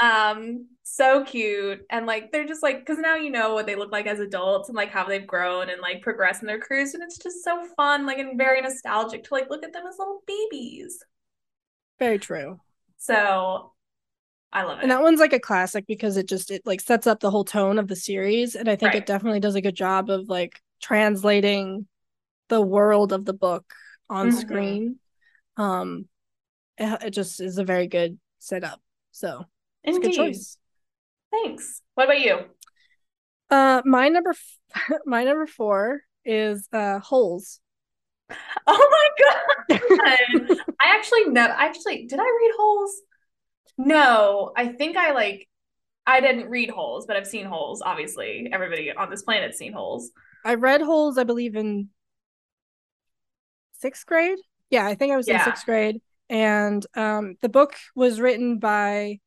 um 0.05 0.67
so 0.83 1.23
cute. 1.23 1.81
And 1.89 2.05
like 2.05 2.31
they're 2.31 2.47
just 2.47 2.63
like 2.63 2.79
because 2.79 2.99
now 2.99 3.15
you 3.15 3.29
know 3.29 3.53
what 3.53 3.65
they 3.65 3.75
look 3.75 3.91
like 3.91 4.05
as 4.05 4.19
adults 4.19 4.69
and 4.69 4.75
like 4.75 4.91
how 4.91 5.05
they've 5.05 5.25
grown 5.25 5.69
and 5.69 5.81
like 5.81 6.01
progressed 6.01 6.41
in 6.41 6.47
their 6.47 6.59
careers 6.59 6.93
and 6.93 7.03
it's 7.03 7.17
just 7.17 7.43
so 7.43 7.65
fun 7.75 8.05
like 8.05 8.19
and 8.19 8.37
very 8.37 8.61
nostalgic 8.61 9.23
to 9.25 9.33
like 9.33 9.49
look 9.49 9.63
at 9.63 9.73
them 9.73 9.85
as 9.87 9.97
little 9.97 10.21
babies. 10.25 11.03
Very 11.99 12.19
true. 12.19 12.59
So 12.97 13.71
i 14.53 14.63
love 14.63 14.77
it. 14.77 14.83
and 14.83 14.91
that 14.91 15.01
one's 15.01 15.19
like 15.19 15.33
a 15.33 15.39
classic 15.39 15.85
because 15.85 16.15
it 16.15 16.29
just 16.29 16.49
it 16.49 16.61
like 16.65 16.79
sets 16.79 17.07
up 17.07 17.19
the 17.19 17.29
whole 17.31 17.43
tone 17.43 17.77
of 17.77 17.87
the 17.87 17.95
series 17.95 18.55
and 18.55 18.69
i 18.69 18.75
think 18.75 18.93
right. 18.93 19.01
it 19.01 19.05
definitely 19.05 19.39
does 19.39 19.55
a 19.55 19.61
good 19.61 19.75
job 19.75 20.09
of 20.09 20.29
like 20.29 20.61
translating 20.81 21.85
the 22.47 22.61
world 22.61 23.11
of 23.11 23.25
the 23.25 23.33
book 23.33 23.73
on 24.09 24.29
mm-hmm. 24.29 24.37
screen. 24.37 24.99
Um 25.57 26.07
it, 26.77 27.03
it 27.03 27.09
just 27.09 27.41
is 27.41 27.57
a 27.57 27.65
very 27.65 27.87
good 27.87 28.17
setup 28.39 28.79
so 29.11 29.45
it's 29.85 29.97
a 29.97 30.01
good 30.01 30.13
choice. 30.13 30.57
Thanks. 31.31 31.81
What 31.95 32.05
about 32.05 32.19
you? 32.19 32.39
Uh, 33.49 33.81
my 33.85 34.09
number, 34.09 34.31
f- 34.31 34.99
my 35.05 35.23
number 35.23 35.45
four 35.45 36.01
is 36.23 36.67
uh 36.73 36.99
holes. 36.99 37.59
Oh 38.67 38.89
my 39.69 39.77
god! 39.77 39.79
I 40.81 40.95
actually 40.95 41.25
never. 41.25 41.53
Actually, 41.53 42.07
did 42.07 42.19
I 42.19 42.23
read 42.23 42.51
holes? 42.57 43.01
No, 43.77 44.51
I 44.57 44.69
think 44.69 44.97
I 44.97 45.11
like. 45.11 45.47
I 46.07 46.19
didn't 46.19 46.49
read 46.49 46.71
holes, 46.71 47.05
but 47.05 47.15
I've 47.15 47.27
seen 47.27 47.45
holes. 47.45 47.83
Obviously, 47.85 48.49
everybody 48.51 48.91
on 48.91 49.11
this 49.11 49.21
planet's 49.21 49.59
seen 49.59 49.73
holes. 49.73 50.09
I 50.43 50.55
read 50.55 50.81
holes. 50.81 51.19
I 51.19 51.23
believe 51.25 51.55
in 51.55 51.89
sixth 53.73 54.07
grade. 54.07 54.39
Yeah, 54.71 54.87
I 54.87 54.95
think 54.95 55.13
I 55.13 55.17
was 55.17 55.27
yeah. 55.27 55.37
in 55.37 55.43
sixth 55.43 55.65
grade, 55.65 56.01
and 56.27 56.83
um, 56.95 57.35
the 57.41 57.49
book 57.49 57.75
was 57.95 58.19
written 58.19 58.57
by 58.57 59.19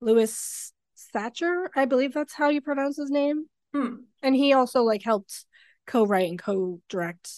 Louis 0.00 0.72
Sachar, 1.14 1.68
I 1.74 1.84
believe 1.84 2.14
that's 2.14 2.34
how 2.34 2.48
you 2.48 2.60
pronounce 2.60 2.96
his 2.96 3.10
name. 3.10 3.46
Hmm. 3.74 3.96
And 4.22 4.34
he 4.34 4.52
also 4.52 4.82
like 4.82 5.02
helped 5.02 5.44
co-write 5.86 6.28
and 6.28 6.38
co-direct 6.38 7.30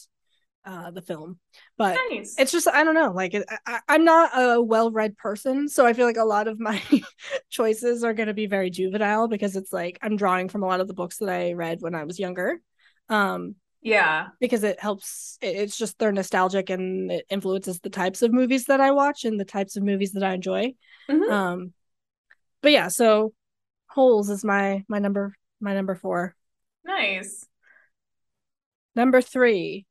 uh, 0.64 0.90
the 0.90 1.02
film. 1.02 1.38
But 1.76 1.98
nice. 2.10 2.36
it's 2.38 2.52
just 2.52 2.68
I 2.68 2.84
don't 2.84 2.94
know, 2.94 3.12
like 3.12 3.34
I, 3.66 3.80
I'm 3.88 4.04
not 4.04 4.30
a 4.34 4.62
well-read 4.62 5.16
person, 5.16 5.68
so 5.68 5.86
I 5.86 5.92
feel 5.92 6.06
like 6.06 6.16
a 6.16 6.24
lot 6.24 6.48
of 6.48 6.60
my 6.60 6.80
choices 7.50 8.04
are 8.04 8.14
going 8.14 8.28
to 8.28 8.34
be 8.34 8.46
very 8.46 8.70
juvenile 8.70 9.28
because 9.28 9.56
it's 9.56 9.72
like 9.72 9.98
I'm 10.02 10.16
drawing 10.16 10.48
from 10.48 10.62
a 10.62 10.66
lot 10.66 10.80
of 10.80 10.88
the 10.88 10.94
books 10.94 11.18
that 11.18 11.28
I 11.28 11.52
read 11.52 11.78
when 11.80 11.94
I 11.94 12.04
was 12.04 12.18
younger. 12.18 12.60
Um, 13.08 13.56
yeah, 13.80 14.28
because 14.38 14.62
it 14.62 14.78
helps. 14.78 15.38
It's 15.42 15.76
just 15.76 15.98
they're 15.98 16.12
nostalgic 16.12 16.70
and 16.70 17.10
it 17.10 17.26
influences 17.28 17.80
the 17.80 17.90
types 17.90 18.22
of 18.22 18.32
movies 18.32 18.66
that 18.66 18.80
I 18.80 18.92
watch 18.92 19.24
and 19.24 19.40
the 19.40 19.44
types 19.44 19.76
of 19.76 19.82
movies 19.82 20.12
that 20.12 20.22
I 20.22 20.34
enjoy. 20.34 20.74
Mm-hmm. 21.10 21.32
Um, 21.32 21.72
but 22.62 22.72
yeah, 22.72 22.88
so 22.88 23.34
holes 23.88 24.30
is 24.30 24.44
my 24.44 24.84
my 24.88 24.98
number 24.98 25.34
my 25.60 25.74
number 25.74 25.94
four. 25.94 26.34
Nice. 26.84 27.46
Number 28.94 29.20
three. 29.20 29.86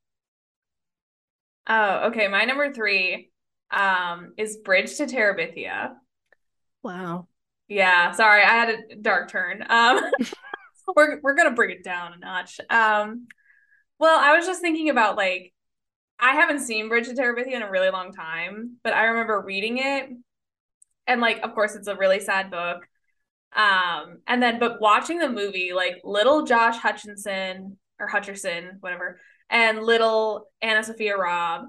Oh, 1.67 2.07
okay. 2.07 2.27
My 2.27 2.45
number 2.45 2.73
three 2.73 3.29
um 3.69 4.33
is 4.37 4.57
Bridge 4.57 4.95
to 4.97 5.05
Terabithia. 5.05 5.93
Wow. 6.83 7.27
Yeah, 7.67 8.11
sorry, 8.11 8.43
I 8.43 8.53
had 8.53 8.69
a 8.69 8.95
dark 8.95 9.29
turn. 9.29 9.63
Um 9.69 10.11
we're 10.95 11.19
we're 11.21 11.35
gonna 11.35 11.51
bring 11.51 11.71
it 11.71 11.83
down 11.83 12.13
a 12.13 12.17
notch. 12.17 12.59
Um 12.69 13.27
well, 13.99 14.19
I 14.19 14.35
was 14.35 14.45
just 14.45 14.61
thinking 14.61 14.89
about 14.89 15.15
like 15.15 15.53
I 16.19 16.33
haven't 16.33 16.59
seen 16.59 16.89
Bridge 16.89 17.07
to 17.07 17.13
Terabithia 17.13 17.53
in 17.53 17.63
a 17.63 17.71
really 17.71 17.89
long 17.89 18.13
time, 18.13 18.77
but 18.83 18.93
I 18.93 19.05
remember 19.05 19.41
reading 19.41 19.79
it 19.79 20.09
and 21.11 21.21
like 21.21 21.41
of 21.43 21.53
course 21.53 21.75
it's 21.75 21.87
a 21.87 21.95
really 21.95 22.19
sad 22.19 22.51
book. 22.51 22.85
Um 23.55 24.19
and 24.27 24.41
then 24.41 24.59
but 24.59 24.81
watching 24.81 25.19
the 25.19 25.29
movie 25.29 25.71
like 25.73 26.01
little 26.03 26.45
josh 26.45 26.77
hutchinson 26.77 27.77
or 27.99 28.09
hutcherson 28.09 28.79
whatever 28.79 29.19
and 29.49 29.83
little 29.83 30.47
annasophia 30.63 31.17
robb 31.17 31.65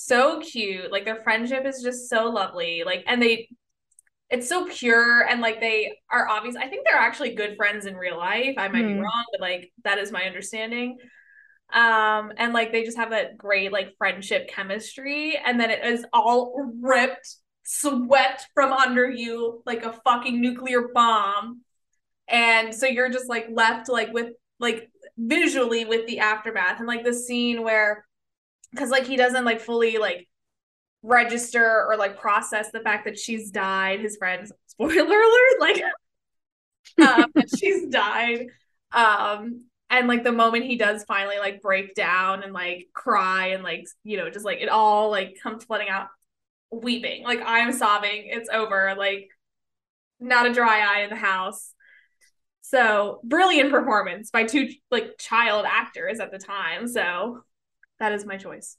so 0.00 0.40
cute. 0.40 0.90
Like 0.90 1.04
their 1.04 1.22
friendship 1.22 1.66
is 1.66 1.82
just 1.82 2.08
so 2.08 2.30
lovely. 2.30 2.82
Like 2.86 3.04
and 3.06 3.22
they 3.22 3.48
it's 4.30 4.48
so 4.48 4.66
pure 4.66 5.26
and 5.26 5.40
like 5.40 5.60
they 5.60 5.92
are 6.10 6.28
obvious. 6.28 6.56
I 6.56 6.68
think 6.68 6.86
they're 6.86 6.98
actually 6.98 7.34
good 7.34 7.56
friends 7.56 7.84
in 7.84 7.96
real 7.96 8.16
life. 8.16 8.54
I 8.56 8.68
might 8.68 8.84
mm. 8.84 8.88
be 8.88 8.94
hmm. 8.94 9.00
wrong 9.00 9.24
but 9.32 9.40
like 9.40 9.70
that 9.84 9.98
is 9.98 10.10
my 10.10 10.22
understanding. 10.22 10.96
Um 11.72 12.32
and 12.38 12.52
like 12.52 12.72
they 12.72 12.82
just 12.82 12.96
have 12.96 13.10
that 13.10 13.36
great 13.36 13.72
like 13.72 13.94
friendship 13.98 14.48
chemistry. 14.48 15.38
And 15.44 15.60
then 15.60 15.70
it 15.70 15.84
is 15.84 16.06
all 16.12 16.72
ripped 16.80 17.36
swept 17.70 18.48
from 18.52 18.72
under 18.72 19.08
you 19.08 19.62
like 19.64 19.84
a 19.84 19.92
fucking 19.92 20.40
nuclear 20.40 20.88
bomb. 20.92 21.60
And 22.26 22.74
so 22.74 22.86
you're 22.86 23.10
just 23.10 23.28
like 23.28 23.46
left 23.48 23.88
like 23.88 24.12
with 24.12 24.32
like 24.58 24.90
visually 25.16 25.84
with 25.84 26.06
the 26.06 26.18
aftermath. 26.18 26.78
And 26.78 26.88
like 26.88 27.04
the 27.04 27.14
scene 27.14 27.62
where 27.62 28.04
because 28.72 28.90
like 28.90 29.06
he 29.06 29.16
doesn't 29.16 29.44
like 29.44 29.60
fully 29.60 29.98
like 29.98 30.28
register 31.02 31.86
or 31.88 31.96
like 31.96 32.18
process 32.18 32.70
the 32.72 32.80
fact 32.80 33.04
that 33.04 33.18
she's 33.18 33.52
died. 33.52 34.00
His 34.00 34.16
friends 34.16 34.50
spoiler 34.66 34.96
alert 34.98 35.60
like 35.60 35.82
um 37.08 37.32
she's 37.56 37.86
died. 37.86 38.46
Um 38.90 39.66
and 39.90 40.08
like 40.08 40.24
the 40.24 40.32
moment 40.32 40.64
he 40.64 40.76
does 40.76 41.04
finally 41.04 41.38
like 41.38 41.62
break 41.62 41.94
down 41.94 42.42
and 42.42 42.52
like 42.52 42.88
cry 42.92 43.48
and 43.48 43.62
like 43.62 43.86
you 44.02 44.16
know 44.16 44.28
just 44.28 44.44
like 44.44 44.58
it 44.60 44.68
all 44.68 45.10
like 45.10 45.38
comes 45.40 45.64
flooding 45.64 45.88
out 45.88 46.08
weeping. 46.70 47.24
Like 47.24 47.40
I'm 47.44 47.72
sobbing. 47.72 48.26
It's 48.26 48.48
over. 48.48 48.94
Like 48.96 49.28
not 50.18 50.46
a 50.46 50.52
dry 50.52 50.80
eye 50.80 51.02
in 51.02 51.10
the 51.10 51.16
house. 51.16 51.74
So 52.62 53.20
brilliant 53.24 53.70
performance 53.70 54.30
by 54.30 54.44
two 54.44 54.68
like 54.90 55.18
child 55.18 55.66
actors 55.68 56.20
at 56.20 56.30
the 56.30 56.38
time. 56.38 56.86
So 56.86 57.42
that 57.98 58.12
is 58.12 58.24
my 58.24 58.36
choice. 58.36 58.76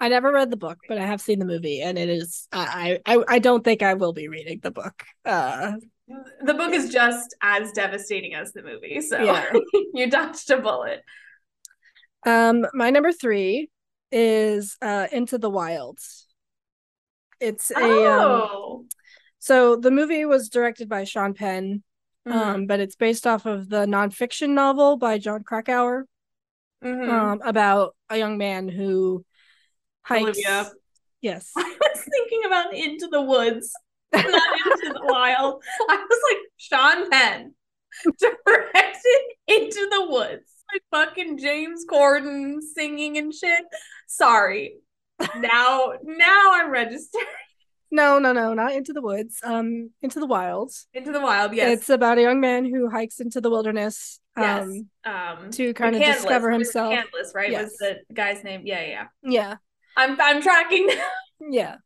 I 0.00 0.08
never 0.08 0.32
read 0.32 0.50
the 0.50 0.56
book, 0.56 0.78
but 0.88 0.96
I 0.96 1.04
have 1.04 1.20
seen 1.20 1.38
the 1.38 1.44
movie, 1.44 1.82
and 1.82 1.98
it 1.98 2.08
is 2.08 2.48
I 2.52 3.00
I 3.04 3.22
I 3.28 3.38
don't 3.38 3.62
think 3.62 3.82
I 3.82 3.94
will 3.94 4.14
be 4.14 4.28
reading 4.28 4.60
the 4.62 4.70
book. 4.70 5.04
Uh, 5.26 5.72
the 6.42 6.54
book 6.54 6.72
is 6.72 6.90
just 6.90 7.36
as 7.42 7.70
devastating 7.72 8.34
as 8.34 8.52
the 8.52 8.62
movie, 8.62 9.02
so 9.02 9.22
yeah. 9.22 9.52
you 9.94 10.08
dodged 10.10 10.50
a 10.50 10.58
bullet. 10.58 11.02
Um, 12.24 12.66
my 12.72 12.90
number 12.90 13.12
three 13.12 13.68
is 14.10 14.76
uh 14.80 15.06
Into 15.12 15.36
the 15.36 15.50
Wilds. 15.50 16.26
It's 17.40 17.70
a 17.70 17.76
um, 17.76 17.82
Oh. 18.42 18.84
so 19.38 19.76
the 19.76 19.90
movie 19.90 20.24
was 20.24 20.48
directed 20.48 20.88
by 20.88 21.04
Sean 21.04 21.34
Penn, 21.34 21.82
Mhm. 22.28 22.32
um, 22.32 22.66
but 22.66 22.80
it's 22.80 22.96
based 22.96 23.26
off 23.26 23.46
of 23.46 23.68
the 23.68 23.86
nonfiction 23.86 24.50
novel 24.50 24.96
by 24.98 25.18
Jon 25.18 25.42
Krakauer, 25.42 26.06
Mhm. 26.84 27.08
um, 27.10 27.42
about 27.44 27.96
a 28.10 28.16
young 28.18 28.36
man 28.38 28.68
who 28.68 29.24
hikes. 30.02 30.22
Olivia. 30.24 30.70
Yes. 31.22 31.50
I 31.56 31.76
was 31.80 32.04
thinking 32.10 32.44
about 32.46 32.74
Into 32.74 33.08
the 33.08 33.22
Woods, 33.22 33.72
not 34.12 34.24
Into 34.24 34.92
the 34.92 35.00
Wild. 35.04 35.62
I 35.88 35.96
was 35.96 36.20
like, 36.30 36.38
Sean 36.56 37.10
Penn 37.10 37.54
directed 38.18 39.22
Into 39.46 39.88
the 39.90 40.06
Woods. 40.10 40.44
Like 40.72 40.82
fucking 41.08 41.38
James 41.38 41.84
Corden 41.90 42.60
singing 42.62 43.18
and 43.18 43.34
shit. 43.34 43.64
Sorry. 44.06 44.76
Now, 45.36 45.92
now 46.02 46.50
I'm 46.54 46.70
registered. 46.70 47.22
No, 47.92 48.20
no, 48.20 48.32
no, 48.32 48.54
not 48.54 48.72
Into 48.72 48.92
the 48.92 49.02
Woods. 49.02 49.38
Um, 49.42 49.90
Into 50.00 50.20
the 50.20 50.26
Wilds. 50.26 50.86
Into 50.94 51.10
the 51.10 51.20
Wild, 51.20 51.52
yes. 51.54 51.78
It's 51.80 51.88
about 51.88 52.18
a 52.18 52.22
young 52.22 52.40
man 52.40 52.64
who 52.64 52.88
hikes 52.88 53.18
into 53.18 53.40
the 53.40 53.50
wilderness. 53.50 54.20
yes. 54.36 54.62
Um, 54.62 54.88
Um, 55.04 55.50
to 55.50 55.74
kind 55.74 55.96
of 55.96 56.02
discover 56.02 56.50
himself. 56.52 56.92
McCandless, 56.94 57.34
right? 57.34 57.50
Yes. 57.50 57.64
Was 57.64 57.78
the 57.78 58.14
guy's 58.14 58.44
name? 58.44 58.62
Yeah, 58.64 58.84
yeah. 58.86 59.06
yeah. 59.24 59.56
I'm 59.96 60.16
I'm 60.20 60.40
tracking. 60.40 60.88
yeah. 61.50 61.76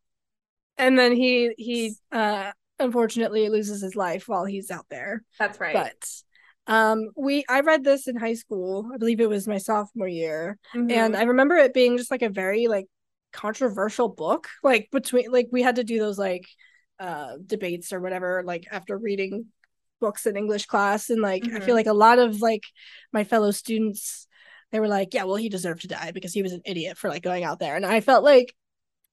And 0.76 0.98
then 0.98 1.12
he 1.12 1.54
he 1.56 1.94
uh 2.12 2.52
unfortunately 2.78 3.48
loses 3.48 3.80
his 3.80 3.96
life 3.96 4.24
while 4.28 4.44
he's 4.44 4.70
out 4.70 4.84
there. 4.90 5.22
That's 5.38 5.58
right. 5.58 5.72
But 5.72 6.72
um 6.72 7.10
we 7.16 7.44
I 7.48 7.60
read 7.60 7.82
this 7.82 8.08
in 8.08 8.16
high 8.16 8.34
school. 8.34 8.90
I 8.92 8.98
believe 8.98 9.20
it 9.20 9.28
was 9.28 9.48
my 9.48 9.58
sophomore 9.58 10.08
year. 10.08 10.58
Mhm. 10.74 10.92
And 10.92 11.16
I 11.16 11.22
remember 11.22 11.56
it 11.56 11.72
being 11.72 11.96
just 11.96 12.10
like 12.10 12.22
a 12.22 12.28
very 12.28 12.66
like 12.66 12.86
controversial 13.34 14.08
book. 14.08 14.48
Like 14.62 14.88
between 14.92 15.30
like 15.32 15.48
we 15.52 15.62
had 15.62 15.76
to 15.76 15.84
do 15.84 15.98
those 15.98 16.18
like 16.18 16.46
uh 17.00 17.34
debates 17.44 17.92
or 17.92 18.00
whatever 18.00 18.42
like 18.46 18.66
after 18.70 18.96
reading 18.96 19.46
books 20.00 20.26
in 20.26 20.36
English 20.36 20.66
class 20.66 21.10
and 21.10 21.20
like 21.22 21.44
I 21.54 21.60
Mhm. 21.60 21.64
feel 21.66 21.74
like 21.74 21.86
a 21.88 21.92
lot 21.94 22.18
of 22.20 22.40
like 22.40 22.62
my 23.12 23.24
fellow 23.24 23.50
students 23.50 24.26
they 24.72 24.80
were 24.80 24.88
like, 24.88 25.14
yeah, 25.14 25.24
well 25.24 25.36
he 25.36 25.48
deserved 25.48 25.82
to 25.82 25.88
die 25.88 26.12
because 26.12 26.32
he 26.34 26.42
was 26.42 26.52
an 26.52 26.62
idiot 26.64 26.98
for 26.98 27.08
like 27.10 27.22
going 27.22 27.44
out 27.44 27.60
there. 27.60 27.76
And 27.76 27.86
I 27.86 28.00
felt 28.00 28.24
like 28.24 28.54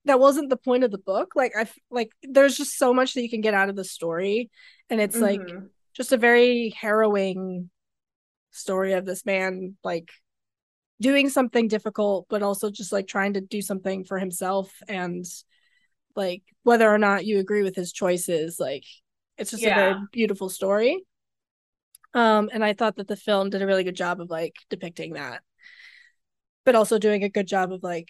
that 0.06 0.20
wasn't 0.20 0.50
the 0.50 0.58
point 0.58 0.84
of 0.84 0.92
the 0.92 0.98
book. 0.98 1.34
Like 1.36 1.54
I 1.58 1.68
like 1.92 2.12
there's 2.24 2.58
just 2.58 2.78
so 2.78 2.94
much 2.94 3.14
that 3.14 3.22
you 3.24 3.30
can 3.30 3.42
get 3.42 3.54
out 3.54 3.70
of 3.70 3.76
the 3.76 3.86
story 3.86 4.50
and 4.90 5.02
it's 5.02 5.22
like 5.22 5.42
Mhm. 5.42 5.70
just 5.96 6.12
a 6.14 6.18
very 6.18 6.70
harrowing 6.72 7.70
story 8.52 8.94
of 8.94 9.06
this 9.06 9.26
man 9.26 9.78
like 9.84 10.10
doing 11.02 11.30
something 11.30 11.68
difficult 11.68 12.28
but 12.30 12.44
also 12.44 12.70
just 12.70 12.92
like 12.92 13.08
trying 13.08 13.34
to 13.34 13.42
do 13.42 13.62
something 13.62 14.06
for 14.06 14.20
himself 14.20 14.72
and 14.88 15.26
like 16.16 16.44
whether 16.64 16.90
or 16.90 16.98
not 16.98 17.26
you 17.26 17.40
agree 17.40 17.64
with 17.64 17.76
his 17.76 17.92
choices 17.92 18.60
like 18.60 18.84
it's 19.38 19.52
just 19.52 19.64
a 19.64 19.74
very 19.74 19.96
beautiful 20.12 20.50
story. 20.50 21.04
Um 22.14 22.50
and 22.54 22.64
i 22.64 22.74
thought 22.74 22.98
that 22.98 23.08
the 23.08 23.16
film 23.16 23.50
did 23.50 23.62
a 23.62 23.66
really 23.66 23.84
good 23.84 23.96
job 23.96 24.22
of 24.22 24.30
like 24.30 24.56
depicting 24.70 25.14
that 25.14 25.42
but 26.66 26.76
also 26.76 27.00
doing 27.00 27.24
a 27.24 27.30
good 27.30 27.48
job 27.48 27.72
of 27.72 27.84
like 27.84 28.10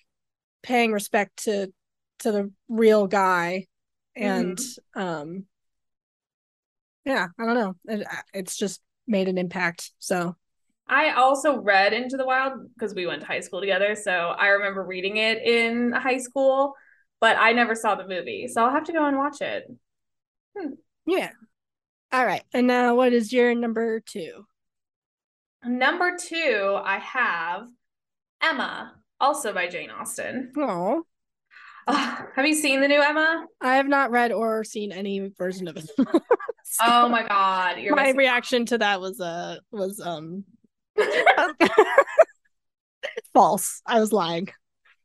paying 0.62 0.92
respect 0.92 1.44
to 1.44 1.72
to 2.20 2.32
the 2.32 2.52
real 2.68 3.08
guy 3.08 3.68
and 4.16 4.60
um 4.96 5.46
yeah 7.06 7.28
i 7.40 7.46
don't 7.46 7.56
know. 7.56 7.76
It, 7.88 8.08
it's 8.34 8.58
just 8.58 8.82
made 9.08 9.28
an 9.28 9.38
impact 9.38 9.92
so 10.00 10.36
I 10.88 11.12
also 11.12 11.58
read 11.60 11.94
Into 11.94 12.18
the 12.18 12.26
Wild 12.26 12.54
because 12.74 12.94
we 12.94 13.06
went 13.08 13.22
to 13.22 13.28
high 13.28 13.40
school 13.40 13.62
together. 13.62 13.96
So 13.96 14.12
I 14.12 14.48
remember 14.50 14.84
reading 14.84 15.18
it 15.18 15.42
in 15.42 15.92
high 15.94 16.18
school, 16.18 16.74
but 17.22 17.38
I 17.40 17.54
never 17.54 17.76
saw 17.76 17.96
the 17.96 18.08
movie. 18.08 18.48
So 18.50 18.64
I'll 18.64 18.72
have 18.72 18.84
to 18.86 18.94
go 18.94 19.06
and 19.06 19.18
watch 19.18 19.42
it. 19.42 19.64
yeah 21.06 21.30
all 22.12 22.26
right 22.26 22.44
and 22.54 22.68
now 22.68 22.94
what 22.96 23.14
is 23.14 23.32
your 23.32 23.56
number 23.56 24.02
two 24.02 24.46
Number 25.64 26.18
two, 26.20 26.78
I 26.84 26.98
have 26.98 27.68
Emma, 28.42 28.96
also 29.20 29.54
by 29.54 29.68
Jane 29.68 29.92
Austen. 29.92 30.52
oh 30.58 31.04
Ugh, 31.88 32.24
have 32.36 32.46
you 32.46 32.54
seen 32.56 32.82
the 32.82 32.88
new 32.88 33.02
Emma? 33.02 33.46
i 33.62 33.76
have 33.76 33.88
not 33.88 34.12
read 34.12 34.32
or 34.32 34.64
seen 34.64 34.92
any 34.92 35.32
version 35.38 35.68
of 35.68 35.78
it 35.78 35.90
So 36.64 36.84
Oh 36.86 37.10
my 37.10 37.26
god, 37.28 37.78
my 37.90 38.04
missing- 38.04 38.18
reaction 38.18 38.66
to 38.68 38.78
that 38.80 39.00
was 39.02 39.20
uh 39.22 39.58
was 39.72 40.00
um 40.02 40.44
false 43.34 43.82
i 43.86 44.00
was 44.00 44.12
lying 44.12 44.50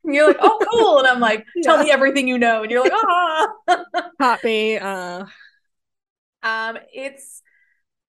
You're 0.09 0.28
like, 0.28 0.39
oh, 0.40 0.60
cool. 0.70 0.98
And 1.01 1.09
I'm 1.09 1.18
like, 1.18 1.44
tell 1.64 1.82
me 1.82 1.90
everything 1.90 2.28
you 2.28 2.39
know. 2.39 2.62
And 2.62 2.70
you're 2.70 2.85
like, 2.85 2.93
ah. 2.94 3.48
caught 4.20 4.44
me 4.44 4.78
uh 4.78 5.24
um, 6.47 6.78
it's 6.93 7.43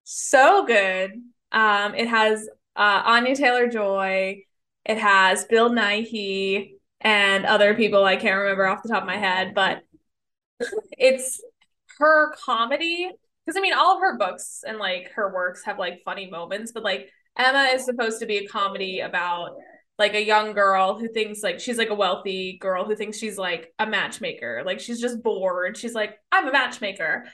so 0.04 0.64
good. 0.64 1.12
Um, 1.50 1.94
it 1.96 2.06
has 2.06 2.48
uh, 2.76 3.02
Anya 3.04 3.34
Taylor 3.34 3.66
Joy. 3.66 4.44
It 4.84 4.98
has 4.98 5.44
Bill 5.44 5.70
Nighy 5.70 6.74
and 7.00 7.44
other 7.44 7.74
people 7.74 8.04
I 8.04 8.16
can't 8.16 8.38
remember 8.38 8.66
off 8.66 8.82
the 8.82 8.90
top 8.90 9.02
of 9.02 9.08
my 9.08 9.16
head, 9.16 9.54
but 9.54 9.82
it's 10.92 11.42
her 11.98 12.32
comedy. 12.44 13.10
Because 13.44 13.58
I 13.58 13.60
mean, 13.60 13.74
all 13.74 13.96
of 13.96 14.02
her 14.02 14.16
books 14.16 14.62
and 14.66 14.78
like 14.78 15.10
her 15.16 15.34
works 15.34 15.64
have 15.64 15.78
like 15.78 16.02
funny 16.04 16.30
moments, 16.30 16.70
but 16.70 16.84
like 16.84 17.10
Emma 17.38 17.70
is 17.72 17.84
supposed 17.84 18.20
to 18.20 18.26
be 18.26 18.38
a 18.38 18.46
comedy 18.46 19.00
about 19.00 19.56
like 19.98 20.14
a 20.14 20.24
young 20.24 20.52
girl 20.52 20.98
who 20.98 21.08
thinks 21.08 21.42
like 21.42 21.58
she's 21.58 21.78
like 21.78 21.90
a 21.90 21.94
wealthy 21.94 22.56
girl 22.60 22.84
who 22.84 22.94
thinks 22.94 23.18
she's 23.18 23.38
like 23.38 23.72
a 23.78 23.86
matchmaker. 23.86 24.62
Like 24.64 24.80
she's 24.80 25.00
just 25.00 25.22
bored. 25.22 25.76
She's 25.76 25.94
like, 25.94 26.18
I'm 26.30 26.46
a 26.46 26.52
matchmaker. 26.52 27.24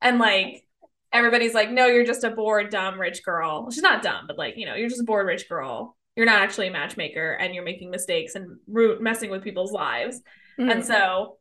And 0.00 0.18
like 0.18 0.64
everybody's 1.12 1.54
like, 1.54 1.70
no, 1.70 1.86
you're 1.86 2.04
just 2.04 2.24
a 2.24 2.30
bored, 2.30 2.70
dumb, 2.70 3.00
rich 3.00 3.24
girl. 3.24 3.70
She's 3.70 3.82
not 3.82 4.02
dumb, 4.02 4.26
but 4.26 4.38
like, 4.38 4.56
you 4.56 4.66
know, 4.66 4.74
you're 4.74 4.88
just 4.88 5.00
a 5.00 5.04
bored, 5.04 5.26
rich 5.26 5.48
girl. 5.48 5.96
You're 6.16 6.26
not 6.26 6.42
actually 6.42 6.68
a 6.68 6.72
matchmaker 6.72 7.32
and 7.32 7.54
you're 7.54 7.64
making 7.64 7.90
mistakes 7.90 8.34
and 8.34 8.58
root 8.68 9.00
messing 9.00 9.30
with 9.30 9.42
people's 9.42 9.72
lives. 9.72 10.20
Mm-hmm. 10.58 10.70
And 10.70 10.84
so 10.84 11.38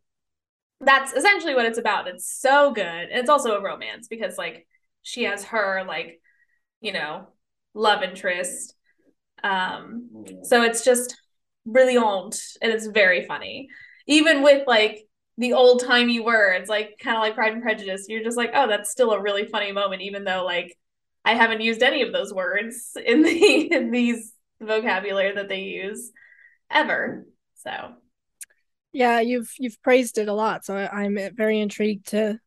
that's 0.80 1.14
essentially 1.14 1.54
what 1.54 1.66
it's 1.66 1.78
about. 1.78 2.08
It's 2.08 2.32
so 2.32 2.72
good. 2.72 2.84
And 2.86 3.20
it's 3.20 3.30
also 3.30 3.56
a 3.56 3.62
romance 3.62 4.08
because 4.08 4.38
like 4.38 4.66
she 5.04 5.24
has 5.24 5.44
her 5.46 5.84
like, 5.88 6.22
you 6.80 6.92
know, 6.92 7.28
love 7.74 8.04
interest. 8.04 8.76
Um, 9.44 10.10
so 10.44 10.64
it's 10.64 10.84
just 10.84 11.16
brilliant 11.66 12.40
and 12.62 12.72
it's 12.72 12.88
very 12.88 13.26
funny. 13.26 13.68
Even 14.08 14.44
with 14.44 14.68
like 14.68 15.00
the 15.38 15.54
old 15.54 15.84
timey 15.84 16.20
words, 16.20 16.70
like 16.70 16.98
kind 17.02 17.18
of 17.18 17.22
like 17.22 17.36
Pride 17.36 17.54
and 17.54 17.62
Prejudice, 17.62 18.06
you're 18.08 18.24
just 18.24 18.38
like, 18.38 18.52
oh, 18.54 18.68
that's 18.68 18.92
still 18.92 19.12
a 19.12 19.22
really 19.22 19.46
funny 19.46 19.72
moment, 19.72 20.02
even 20.02 20.24
though 20.24 20.44
like 20.46 20.76
I 21.24 21.36
haven't 21.36 21.62
used 21.62 21.84
any 21.84 22.02
of 22.02 22.12
those 22.12 22.34
words 22.34 22.92
in 23.04 23.22
the 23.22 23.72
in 23.72 23.92
these 23.92 24.34
vocabulary 24.60 25.34
that 25.36 25.50
they 25.50 25.62
use 25.62 26.12
ever. 26.70 27.26
So 27.56 27.96
yeah 28.94 29.20
you've 29.20 29.52
you've 29.58 29.82
praised 29.82 30.18
it 30.18 30.28
a 30.28 30.34
lot 30.34 30.66
so 30.66 30.76
I, 30.76 31.04
i'm 31.04 31.18
very 31.36 31.60
intrigued 31.60 32.08
to 32.08 32.40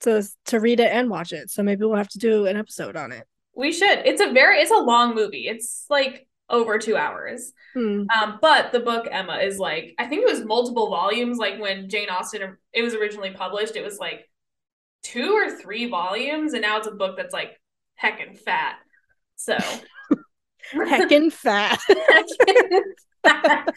to 0.00 0.26
to 0.46 0.60
read 0.60 0.80
it 0.80 0.92
and 0.92 1.10
watch 1.10 1.32
it 1.32 1.50
so 1.50 1.62
maybe 1.62 1.84
we'll 1.84 1.96
have 1.96 2.08
to 2.08 2.18
do 2.18 2.46
an 2.46 2.56
episode 2.56 2.96
on 2.96 3.12
it 3.12 3.26
we 3.54 3.72
should. 3.72 4.00
It's 4.04 4.20
a 4.20 4.32
very 4.32 4.58
it's 4.60 4.70
a 4.70 4.76
long 4.76 5.14
movie. 5.14 5.46
It's 5.48 5.86
like 5.88 6.26
over 6.48 6.78
two 6.78 6.96
hours. 6.96 7.52
Hmm. 7.74 8.04
Um, 8.14 8.38
but 8.42 8.72
the 8.72 8.80
book 8.80 9.06
Emma 9.10 9.36
is 9.38 9.58
like 9.58 9.94
I 9.98 10.06
think 10.06 10.22
it 10.22 10.30
was 10.30 10.44
multiple 10.44 10.90
volumes. 10.90 11.38
Like 11.38 11.60
when 11.60 11.88
Jane 11.88 12.08
Austen 12.10 12.56
it 12.72 12.82
was 12.82 12.94
originally 12.94 13.30
published, 13.30 13.76
it 13.76 13.84
was 13.84 13.98
like 13.98 14.28
two 15.02 15.32
or 15.32 15.50
three 15.50 15.88
volumes, 15.88 16.52
and 16.52 16.62
now 16.62 16.78
it's 16.78 16.86
a 16.86 16.92
book 16.92 17.16
that's 17.16 17.32
like 17.32 17.60
heckin' 18.02 18.38
fat. 18.38 18.76
So 19.36 19.56
heckin' 20.74 21.32
fat 21.32 21.78
heckin' 21.88 22.80
fat. 23.24 23.74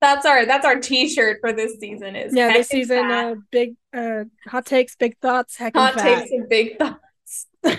that's 0.00 0.26
our 0.26 0.46
that's 0.46 0.64
our 0.64 0.80
T-shirt 0.80 1.38
for 1.40 1.52
this 1.52 1.78
season. 1.78 2.16
Is 2.16 2.34
yeah 2.34 2.52
this 2.52 2.68
season 2.68 3.10
uh 3.10 3.34
big 3.50 3.74
uh 3.94 4.24
hot 4.46 4.66
takes 4.66 4.96
big 4.96 5.18
thoughts 5.18 5.56
heckin' 5.58 5.74
hot 5.74 5.94
fat 5.94 6.20
takes 6.20 6.30
and 6.30 6.48
big 6.48 6.78
thoughts. 6.78 7.00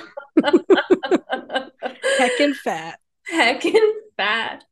heckin' 2.20 2.56
fat 2.56 3.00
heckin' 3.32 3.92
fat. 4.18 4.64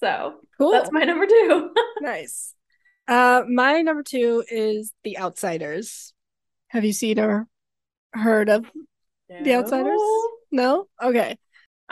So 0.00 0.34
cool 0.58 0.72
that's 0.72 0.90
my 0.92 1.04
number 1.04 1.26
two. 1.26 1.74
nice 2.00 2.54
uh 3.08 3.42
my 3.48 3.82
number 3.82 4.02
two 4.02 4.44
is 4.50 4.92
the 5.04 5.18
outsiders 5.18 6.14
have 6.68 6.84
you 6.84 6.92
seen 6.92 7.18
or 7.18 7.46
heard 8.12 8.48
of 8.48 8.70
the 9.28 9.54
outsiders 9.54 10.00
no 10.50 10.86
okay 11.02 11.36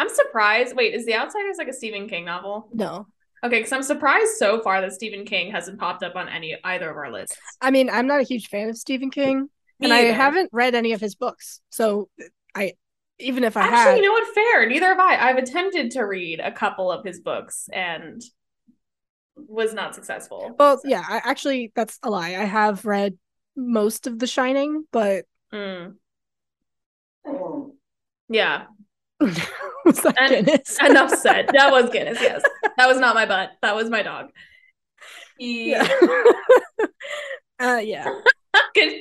I'm 0.01 0.09
surprised. 0.09 0.77
Wait, 0.77 0.95
is 0.95 1.07
The 1.07 1.15
Outsiders 1.15 1.57
like 1.59 1.67
a 1.67 1.73
Stephen 1.73 2.09
King 2.09 2.25
novel? 2.25 2.69
no 2.73 3.09
Okay, 3.45 3.59
because 3.59 3.73
I'm 3.73 3.83
surprised 3.83 4.37
so 4.37 4.61
far 4.63 4.81
that 4.81 4.93
Stephen 4.93 5.25
King 5.25 5.53
hasn't 5.53 5.79
popped 5.79 6.03
up 6.03 6.17
on 6.17 6.29
any 6.29 6.57
either 6.65 6.91
of 6.91 6.97
our 6.97 7.13
lists. 7.13 7.37
I 7.61 7.71
mean, 7.71 7.89
I'm 7.89 8.07
not 8.07 8.21
a 8.21 8.25
huge 8.25 8.49
fan 8.49 8.69
of 8.69 8.77
Stephen 8.77 9.11
King, 9.11 9.49
And 9.81 9.93
I 9.93 9.99
haven't 10.01 10.51
read 10.53 10.75
any 10.75 10.93
of 10.93 11.01
his 11.01 11.15
books. 11.15 11.61
So 11.71 12.09
I 12.55 12.73
even 13.21 13.45
if 13.45 13.57
I 13.57 13.63
Actually, 13.63 13.77
had. 13.79 13.97
you 13.97 14.03
know 14.03 14.13
what? 14.13 14.35
Fair. 14.35 14.69
Neither 14.69 14.87
have 14.87 14.99
I. 15.01 15.17
I've 15.29 15.39
attempted 15.39 15.91
to 15.93 16.03
read 16.03 16.41
a 16.41 16.53
couple 16.53 16.91
of 16.93 17.05
his 17.05 17.21
books 17.21 17.69
and 17.73 18.23
was 19.37 19.73
not 19.75 19.95
successful. 19.95 20.55
well, 20.59 20.81
yeah, 20.85 21.03
I 21.09 21.21
actually 21.25 21.73
that's 21.77 21.99
a 22.03 22.11
lie. 22.11 22.31
I 22.31 22.45
have 22.45 22.85
read 22.85 23.17
most 23.57 24.07
of 24.07 24.19
The 24.19 24.27
Shining, 24.27 24.85
but 24.93 25.25
Mm. 25.53 25.95
Yeah. 28.29 28.65
was 29.21 30.01
that 30.03 30.15
And- 30.19 30.47
Guinness? 30.47 30.79
Enough 30.85 31.11
said. 31.19 31.49
That 31.53 31.71
was 31.73 31.91
Guinness. 31.91 32.19
Yes. 32.21 32.43
That 32.77 32.87
was 32.89 32.99
not 32.99 33.15
my 33.15 33.27
butt. 33.27 33.51
That 33.63 33.75
was 33.75 33.89
my 33.91 34.03
dog. 34.03 34.27
He 35.39 35.71
yeah. 35.71 35.89
uh, 37.61 37.81
yeah. 37.83 38.09
could 38.75 38.93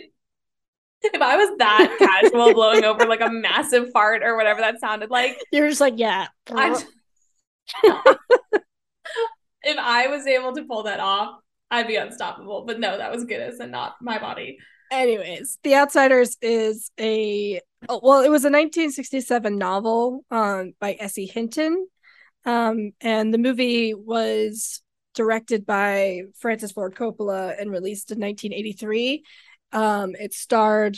if 1.13 1.21
I 1.21 1.37
was 1.37 1.57
that 1.57 1.95
casual 1.99 2.53
blowing 2.53 2.83
over 2.83 3.05
like 3.05 3.21
a 3.21 3.29
massive 3.29 3.91
fart 3.91 4.23
or 4.23 4.35
whatever 4.35 4.61
that 4.61 4.79
sounded 4.79 5.09
like, 5.09 5.37
You're 5.51 5.69
just 5.69 5.81
like, 5.81 5.95
yeah. 5.97 6.27
I 6.51 6.83
if 9.63 9.77
I 9.77 10.07
was 10.07 10.25
able 10.25 10.53
to 10.55 10.63
pull 10.63 10.83
that 10.83 10.99
off, 10.99 11.39
I'd 11.69 11.87
be 11.87 11.97
unstoppable. 11.97 12.65
But 12.65 12.79
no, 12.79 12.97
that 12.97 13.11
was 13.11 13.25
Guinness 13.25 13.59
and 13.59 13.71
not 13.71 13.95
my 14.01 14.19
body. 14.19 14.57
Anyways, 14.91 15.57
The 15.63 15.75
Outsiders 15.75 16.37
is 16.41 16.91
a 16.99 17.59
oh, 17.89 17.99
well, 18.01 18.21
it 18.21 18.29
was 18.29 18.45
a 18.45 18.49
1967 18.49 19.57
novel 19.57 20.23
um, 20.31 20.73
by 20.79 20.95
S.E. 20.99 21.27
Hinton, 21.27 21.87
um, 22.45 22.93
and 23.01 23.33
the 23.33 23.37
movie 23.37 23.93
was 23.93 24.81
directed 25.13 25.65
by 25.65 26.21
Francis 26.37 26.71
Ford 26.71 26.95
Coppola 26.95 27.59
and 27.59 27.71
released 27.71 28.11
in 28.11 28.19
1983. 28.19 29.23
Um, 29.71 30.15
it 30.15 30.33
starred 30.33 30.97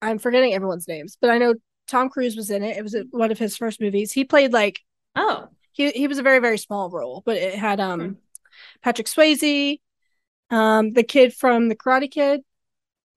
I'm 0.00 0.18
forgetting 0.18 0.52
everyone's 0.52 0.88
names, 0.88 1.16
but 1.20 1.30
I 1.30 1.38
know 1.38 1.54
Tom 1.86 2.08
Cruise 2.08 2.36
was 2.36 2.50
in 2.50 2.62
it. 2.62 2.76
It 2.76 2.82
was 2.82 2.96
one 3.10 3.30
of 3.30 3.38
his 3.38 3.56
first 3.56 3.80
movies. 3.80 4.12
He 4.12 4.24
played 4.24 4.52
like 4.52 4.80
Oh. 5.14 5.48
he 5.72 5.90
he 5.90 6.08
was 6.08 6.18
a 6.18 6.22
very 6.22 6.38
very 6.40 6.58
small 6.58 6.90
role, 6.90 7.22
but 7.24 7.36
it 7.36 7.54
had 7.54 7.80
um 7.80 8.00
Hmm. 8.00 8.12
Patrick 8.82 9.06
Swayze, 9.06 9.78
um 10.50 10.92
the 10.92 11.02
kid 11.04 11.34
from 11.34 11.68
The 11.68 11.76
Karate 11.76 12.10
Kid, 12.10 12.40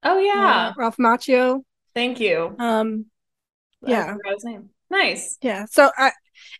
Oh 0.03 0.19
yeah. 0.19 0.69
uh, 0.69 0.73
Ralph 0.77 0.97
Macchio. 0.97 1.63
Thank 1.93 2.19
you. 2.19 2.55
Um 2.59 3.05
Yeah. 3.81 4.17
his 4.33 4.43
name. 4.43 4.69
Nice. 4.89 5.37
yeah, 5.41 5.65
so 5.65 5.89
I 5.97 6.11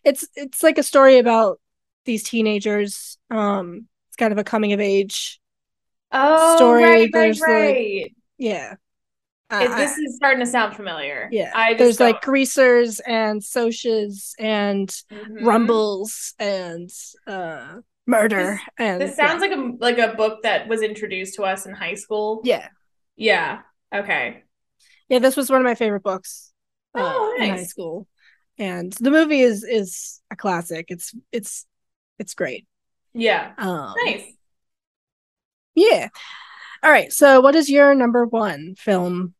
it's 0.04 0.26
it's 0.34 0.62
like 0.62 0.78
a 0.78 0.82
story 0.82 1.18
about 1.18 1.60
these 2.04 2.24
teenagers. 2.24 3.18
Um 3.30 3.88
it's 4.08 4.16
kind 4.16 4.32
of 4.32 4.38
a 4.38 4.44
coming 4.44 4.72
of 4.72 4.80
age. 4.80 5.40
Oh, 6.12 6.56
Story, 6.56 6.82
right, 6.82 6.90
right, 6.92 7.10
there's 7.12 7.38
the- 7.40 7.46
right. 7.46 8.14
Yeah. 8.38 8.74
Uh, 9.50 9.60
It- 9.70 9.76
this 9.76 9.96
is 9.98 10.16
starting 10.16 10.40
to 10.40 10.46
sound 10.50 10.74
familiar. 10.76 11.28
yeah. 11.32 11.74
There's 11.74 12.00
like 12.00 12.16
don't- 12.16 12.24
greasers 12.24 13.00
and 13.00 13.40
Socs 13.40 14.32
and 14.38 14.88
Mhm. 14.88 15.44
rumbles 15.46 16.34
and 16.38 16.90
uh 17.26 17.80
murder 18.08 18.60
and 18.78 19.00
This 19.00 19.16
sounds 19.16 19.40
like 19.40 19.50
a 19.52 19.72
like 19.80 19.98
a 19.98 20.14
book 20.14 20.42
that 20.42 20.68
was 20.68 20.82
introduced 20.82 21.34
to 21.36 21.42
us 21.44 21.66
in 21.66 21.74
high 21.74 21.94
school. 21.94 22.40
yeah. 22.44 22.68
Yeah. 23.16 23.62
Okay. 23.94 24.42
Yeah, 25.08 25.20
this 25.20 25.36
was 25.36 25.48
one 25.50 25.60
of 25.60 25.64
my 25.64 25.74
favorite 25.76 26.02
books 26.02 26.52
uh, 26.94 27.00
Oh, 27.02 27.36
in 27.38 27.50
high 27.50 27.62
school, 27.64 28.06
and 28.58 28.92
the 28.94 29.10
movie 29.12 29.40
is 29.40 29.62
is 29.64 30.20
a 30.30 30.36
classic. 30.36 30.86
It's 30.88 31.14
it's 31.30 31.66
it's 32.18 32.34
great. 32.34 32.66
Yeah. 33.14 33.52
Um, 33.58 33.94
Nice. 34.04 34.24
Yeah. 35.76 36.08
All 36.82 36.90
right. 36.90 37.12
So, 37.12 37.40
what 37.40 37.54
is 37.54 37.70
your 37.70 37.94
number 37.94 38.26
one 38.26 38.74
film 38.76 39.34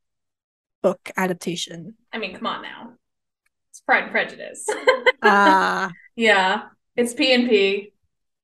book 0.83 1.11
adaptation? 1.17 1.95
I 2.13 2.19
mean, 2.19 2.35
come 2.35 2.47
on 2.47 2.63
now. 2.63 2.93
It's 3.71 3.81
Pride 3.81 4.05
and 4.05 4.13
Prejudice. 4.13 4.69
Ah, 5.23 5.91
yeah. 6.15 6.65
It's 6.95 7.13
P 7.15 7.33
and 7.35 7.49
P. 7.49 7.93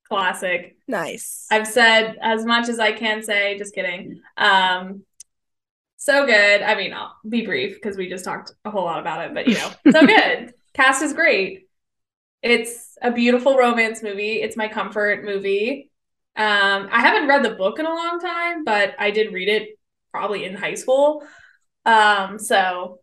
Classic. 0.09 0.77
nice. 0.89 1.47
I've 1.51 1.69
said 1.69 2.17
as 2.21 2.45
much 2.45 2.69
as 2.69 2.81
I 2.81 2.91
can 2.93 3.23
say, 3.23 3.57
just 3.57 3.73
kidding. 3.75 4.21
Um 4.37 5.05
so 5.97 6.27
good. 6.27 6.63
I 6.63 6.75
mean, 6.75 6.93
I'll 6.93 7.15
be 7.29 7.47
brief 7.47 7.75
because 7.75 7.97
we 7.97 8.09
just 8.09 8.25
talked 8.25 8.53
a 8.65 8.71
whole 8.71 8.85
lot 8.85 8.99
about 8.99 9.25
it, 9.27 9.35
but 9.35 9.47
you 9.47 9.55
know, 9.55 9.71
so 9.93 10.05
good. 10.07 10.53
Cast 10.75 11.03
is 11.03 11.13
great. 11.13 11.69
It's 12.43 12.99
a 13.01 13.13
beautiful 13.13 13.57
romance 13.57 14.03
movie. 14.03 14.43
It's 14.43 14.57
my 14.57 14.67
comfort 14.67 15.25
movie. 15.25 15.92
Um, 16.35 16.89
I 16.91 17.01
haven't 17.01 17.29
read 17.29 17.45
the 17.45 17.55
book 17.55 17.79
in 17.79 17.87
a 17.87 17.95
long 17.95 18.19
time, 18.21 18.65
but 18.65 18.95
I 18.99 19.11
did 19.11 19.33
read 19.33 19.49
it 19.49 19.79
probably 20.13 20.45
in 20.45 20.55
high 20.55 20.75
school. 20.75 21.23
Um, 21.85 22.39
so 22.39 23.01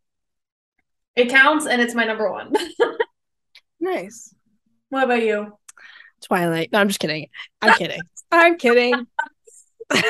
it 1.15 1.29
counts 1.29 1.65
and 1.67 1.81
it's 1.81 1.93
my 1.95 2.05
number 2.05 2.31
one. 2.31 2.53
Nice. 3.81 4.35
what 4.89 5.05
about 5.05 5.21
you? 5.23 5.57
Twilight. 6.21 6.69
No, 6.73 6.79
I'm 6.79 6.89
just 6.89 6.99
kidding. 6.99 7.27
I'm 7.61 7.75
kidding. 7.75 8.01
I'm 8.31 8.57
kidding. 8.57 9.07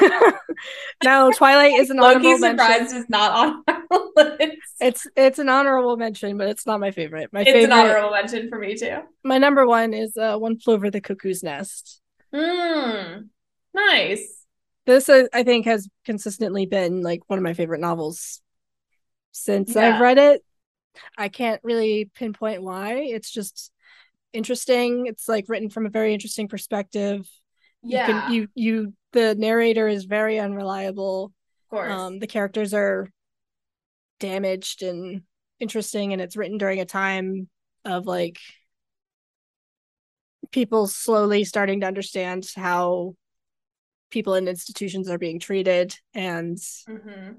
no, 1.03 1.31
Twilight 1.31 1.73
is 1.79 1.89
an 1.89 1.99
honorable 1.99 2.31
Loki's 2.31 2.41
mention. 2.41 2.97
is 2.97 3.09
not 3.09 3.31
on 3.31 3.63
our 3.67 4.01
list. 4.39 4.57
It's 4.81 5.07
it's 5.15 5.39
an 5.39 5.49
honorable 5.49 5.97
mention, 5.97 6.37
but 6.37 6.47
it's 6.49 6.65
not 6.65 6.79
my 6.79 6.91
favorite. 6.91 7.31
My 7.31 7.41
It's 7.41 7.51
favorite, 7.51 7.65
an 7.65 7.71
honorable 7.71 8.11
mention 8.11 8.49
for 8.49 8.57
me 8.59 8.75
too. 8.75 8.97
my 9.23 9.37
number 9.37 9.65
one 9.67 9.93
is 9.93 10.17
uh, 10.17 10.37
One 10.37 10.57
Flew 10.59 10.73
Over 10.73 10.89
the 10.89 10.99
Cuckoo's 11.01 11.43
Nest. 11.43 12.01
Mm, 12.33 13.29
nice. 13.73 14.45
This 14.85 15.09
uh, 15.09 15.25
I 15.33 15.43
think 15.43 15.65
has 15.65 15.87
consistently 16.05 16.65
been 16.65 17.01
like 17.01 17.21
one 17.27 17.37
of 17.37 17.43
my 17.43 17.53
favorite 17.53 17.81
novels 17.81 18.41
since 19.31 19.75
Yeah. 19.75 19.93
I've 19.93 19.99
read 19.99 20.17
it. 20.17 20.43
I 21.17 21.29
can't 21.29 21.61
really 21.63 22.09
pinpoint 22.15 22.63
why. 22.63 22.95
It's 22.95 23.31
just 23.31 23.71
interesting. 24.33 25.07
It's 25.07 25.27
like 25.27 25.45
written 25.47 25.69
from 25.69 25.85
a 25.85 25.89
very 25.91 26.13
interesting 26.13 26.47
perspective. 26.47 27.27
You 27.83 27.91
Yeah, 27.91 28.05
can 28.05 28.33
you 28.33 28.47
you 28.55 28.93
the 29.13 29.35
narrator 29.35 29.87
is 29.87 30.05
very 30.05 30.39
unreliable. 30.39 31.33
of 31.65 31.69
course. 31.69 31.91
Um 31.93 32.19
the 32.19 32.27
characters 32.27 32.73
are 32.73 33.09
damaged 34.19 34.83
and 34.83 35.21
interesting 35.59 36.13
and 36.13 36.21
it's 36.21 36.35
written 36.35 36.57
during 36.57 36.79
a 36.79 36.85
time 36.85 37.47
of 37.85 38.05
like 38.05 38.37
people 40.51 40.87
slowly 40.87 41.43
starting 41.43 41.81
to 41.81 41.87
understand 41.87 42.47
how 42.55 43.15
people 44.09 44.35
in 44.35 44.47
institutions 44.47 45.09
are 45.09 45.17
being 45.19 45.39
treated 45.39 45.95
and 46.13 46.57
Mhm. 46.57 47.35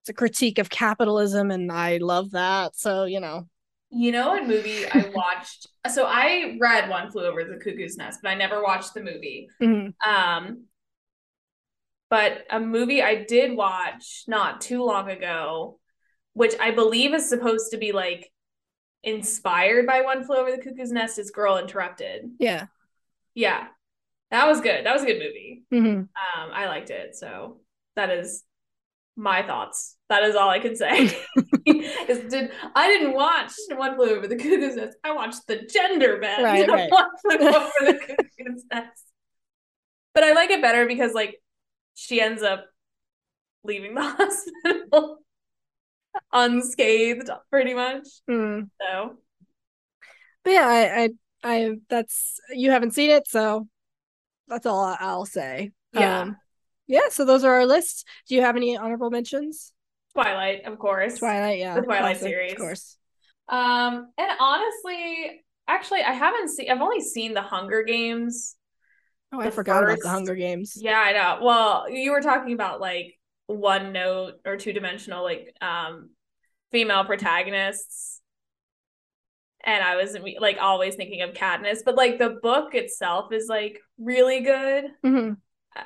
it's 0.00 0.08
a 0.08 0.12
critique 0.12 0.58
of 0.58 0.68
capitalism 0.68 1.50
and 1.50 1.70
I 1.70 1.98
love 1.98 2.32
that. 2.32 2.74
So, 2.76 3.04
you 3.04 3.20
know. 3.20 3.48
You 3.90 4.10
know 4.10 4.30
what 4.30 4.46
movie 4.46 4.86
I 4.86 5.04
watched? 5.14 5.68
So 5.92 6.06
I 6.06 6.56
read 6.58 6.88
One 6.88 7.10
Flew 7.10 7.26
Over 7.26 7.44
the 7.44 7.58
Cuckoo's 7.62 7.96
Nest, 7.96 8.20
but 8.22 8.30
I 8.30 8.34
never 8.34 8.62
watched 8.62 8.94
the 8.94 9.02
movie. 9.02 9.48
Mhm. 9.60 9.94
Um, 10.04 10.64
but 12.10 12.44
a 12.50 12.58
movie 12.58 13.02
I 13.02 13.24
did 13.24 13.56
watch 13.56 14.24
not 14.26 14.60
too 14.60 14.82
long 14.82 15.08
ago, 15.10 15.78
which 16.32 16.54
I 16.58 16.72
believe 16.72 17.14
is 17.14 17.28
supposed 17.28 17.70
to 17.70 17.78
be 17.78 17.92
like 17.92 18.31
inspired 19.02 19.86
by 19.86 20.02
One 20.02 20.24
Flew 20.24 20.36
Over 20.36 20.50
the 20.50 20.62
Cuckoo's 20.62 20.92
Nest, 20.92 21.18
is 21.18 21.30
Girl 21.30 21.58
Interrupted. 21.58 22.30
Yeah. 22.38 22.66
Yeah, 23.34 23.66
that 24.30 24.46
was 24.46 24.60
good. 24.60 24.84
That 24.84 24.92
was 24.92 25.02
a 25.02 25.06
good 25.06 25.18
movie. 25.18 25.62
Mhm. 25.72 25.96
Um, 26.00 26.08
I 26.52 26.66
liked 26.66 26.90
it. 26.90 27.16
So 27.16 27.60
that 27.96 28.10
is 28.10 28.44
my 29.16 29.42
thoughts. 29.42 29.96
That 30.08 30.22
is 30.24 30.36
all 30.36 30.50
I 30.50 30.58
can 30.58 30.76
say. 30.76 31.04
is 31.66 32.30
did 32.30 32.50
I 32.74 32.88
didn't 32.88 33.14
watch 33.14 33.52
One 33.70 33.96
Flew 33.96 34.16
Over 34.16 34.26
the 34.28 34.36
Cuckoo's 34.36 34.76
Nest. 34.76 34.96
I 35.02 35.12
watched 35.12 35.46
the 35.46 35.62
gender 35.62 36.18
bend. 36.18 36.44
Right, 36.44 36.68
right. 36.68 36.90
One 36.90 37.08
Flew 37.20 37.48
Over 37.48 37.70
the 37.80 37.94
Cuckoo's 37.94 38.64
Nest. 38.70 39.04
But 40.14 40.24
I 40.24 40.32
like 40.34 40.50
it 40.50 40.60
better 40.60 40.86
because 40.86 41.14
like 41.14 41.40
she 41.94 42.20
ends 42.20 42.42
up 42.42 42.66
leaving 43.64 43.94
the 43.94 44.02
hospital 44.18 45.21
unscathed, 46.32 47.30
pretty 47.50 47.74
much. 47.74 48.06
Mm. 48.28 48.70
So 48.80 49.16
But 50.44 50.50
yeah, 50.50 50.66
I, 50.66 51.02
I 51.02 51.10
I 51.44 51.74
that's 51.88 52.40
you 52.50 52.70
haven't 52.70 52.94
seen 52.94 53.10
it, 53.10 53.28
so 53.28 53.68
that's 54.48 54.66
all 54.66 54.96
I'll 54.98 55.26
say. 55.26 55.72
Yeah. 55.92 56.20
Um, 56.20 56.36
yeah, 56.86 57.08
so 57.10 57.24
those 57.24 57.44
are 57.44 57.54
our 57.54 57.66
lists. 57.66 58.04
Do 58.28 58.34
you 58.34 58.42
have 58.42 58.56
any 58.56 58.76
honorable 58.76 59.10
mentions? 59.10 59.72
Twilight, 60.14 60.66
of 60.66 60.78
course. 60.78 61.18
Twilight, 61.18 61.58
yeah. 61.58 61.74
The 61.74 61.82
Twilight 61.82 62.18
series. 62.18 62.52
Of 62.52 62.58
course. 62.58 62.98
Um, 63.48 64.08
and 64.18 64.30
honestly, 64.38 65.42
actually, 65.66 66.02
I 66.02 66.12
haven't 66.12 66.48
seen. 66.48 66.70
I've 66.70 66.80
only 66.80 67.00
seen 67.00 67.34
the 67.34 67.42
Hunger 67.42 67.82
Games. 67.82 68.56
Oh, 69.32 69.40
I 69.40 69.50
forgot 69.50 69.84
about 69.84 69.98
the 70.02 70.08
Hunger 70.08 70.34
Games. 70.34 70.76
Yeah, 70.76 70.98
I 70.98 71.12
know. 71.12 71.38
Well, 71.42 71.88
you 71.88 72.12
were 72.12 72.20
talking 72.20 72.52
about 72.52 72.80
like 72.80 73.18
one 73.46 73.92
note 73.92 74.34
or 74.44 74.56
two 74.56 74.72
dimensional, 74.72 75.22
like 75.22 75.54
um, 75.60 76.10
female 76.70 77.04
protagonists, 77.04 78.20
and 79.64 79.82
I 79.82 79.96
was 79.96 80.16
like 80.40 80.58
always 80.60 80.96
thinking 80.96 81.22
of 81.22 81.34
Katniss, 81.34 81.78
but 81.84 81.94
like 81.94 82.18
the 82.18 82.38
book 82.42 82.74
itself 82.74 83.32
is 83.32 83.46
like 83.48 83.78
really 83.98 84.40
good. 84.40 84.86
Mhm. 85.04 85.36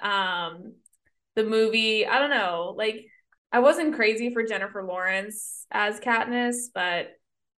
Um, 0.03 0.75
the 1.35 1.45
movie, 1.45 2.07
I 2.07 2.19
don't 2.19 2.31
know, 2.31 2.75
like 2.77 3.07
I 3.53 3.61
wasn't 3.61 3.95
crazy 3.95 4.33
for 4.33 4.45
Jennifer 4.45 4.83
Lawrence 4.83 5.67
as 5.71 6.01
Katniss, 6.01 6.67
but 6.75 7.11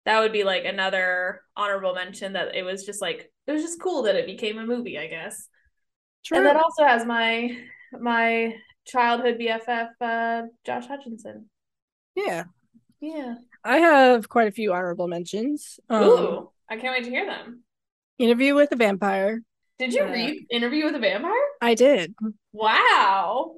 that 0.06 0.20
would 0.22 0.32
be 0.32 0.44
like 0.44 0.66
another 0.66 1.42
honorable 1.56 1.94
mention 1.94 2.34
that 2.34 2.56
it 2.56 2.64
was 2.64 2.86
just 2.86 3.02
like 3.02 3.32
it 3.46 3.52
was 3.52 3.62
just 3.62 3.82
cool 3.82 4.04
that 4.04 4.16
it 4.16 4.26
became 4.26 4.58
a 4.58 4.66
movie, 4.66 4.98
I 4.98 5.08
guess. 5.08 5.48
True. 6.26 6.38
And 6.38 6.46
that 6.46 6.56
also 6.56 6.84
has 6.84 7.06
my 7.06 7.58
my 7.94 8.56
childhood 8.88 9.38
BFF, 9.40 9.90
uh, 10.02 10.44
Josh 10.66 10.88
Hutchinson. 10.88 11.50
yeah. 12.16 12.46
Yeah. 13.00 13.36
I 13.64 13.78
have 13.78 14.28
quite 14.28 14.48
a 14.48 14.52
few 14.52 14.74
honorable 14.74 15.08
mentions. 15.08 15.80
Um, 15.90 16.04
Ooh, 16.04 16.50
I 16.70 16.78
can't 16.78 16.94
wait 16.96 17.04
to 17.04 17.12
hear 17.12 17.26
them. 17.28 17.64
Interview 18.18 18.56
with 18.56 18.72
a 18.72 18.76
Vampire. 18.76 19.42
Did 19.78 19.94
you 19.94 20.04
uh, 20.04 20.08
read 20.12 20.46
Interview 20.50 20.86
with 20.86 20.96
a 20.96 21.00
Vampire? 21.00 21.32
I 21.62 21.76
did. 21.76 22.16
Wow. 22.54 23.58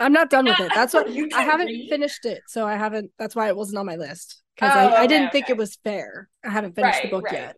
I'm 0.00 0.12
not 0.12 0.30
done 0.30 0.46
with 0.46 0.58
it. 0.60 0.72
That's 0.74 0.94
what 0.94 1.10
You 1.14 1.28
I 1.34 1.42
haven't 1.42 1.66
read? 1.66 1.90
finished 1.90 2.24
it, 2.24 2.42
so 2.48 2.66
I 2.66 2.76
haven't. 2.76 3.10
That's 3.18 3.36
why 3.36 3.48
it 3.48 3.56
wasn't 3.56 3.78
on 3.78 3.86
my 3.86 3.96
list 3.96 4.42
because 4.56 4.72
Oh, 4.74 4.78
I, 4.78 4.84
I 4.84 4.98
okay, 5.00 5.06
didn't 5.08 5.30
think 5.32 5.50
it 5.50 5.56
was 5.56 5.76
fair. 5.84 6.28
I 6.44 6.50
haven't 6.50 6.74
finished 6.74 7.02
the 7.02 7.08
book 7.08 7.24
right. 7.26 7.34
yet. 7.34 7.56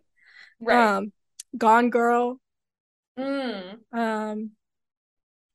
Right. 0.59 0.97
Um, 0.97 1.13
Gone 1.57 1.89
Girl. 1.89 2.39
mm, 3.17 3.77
Um, 3.93 4.51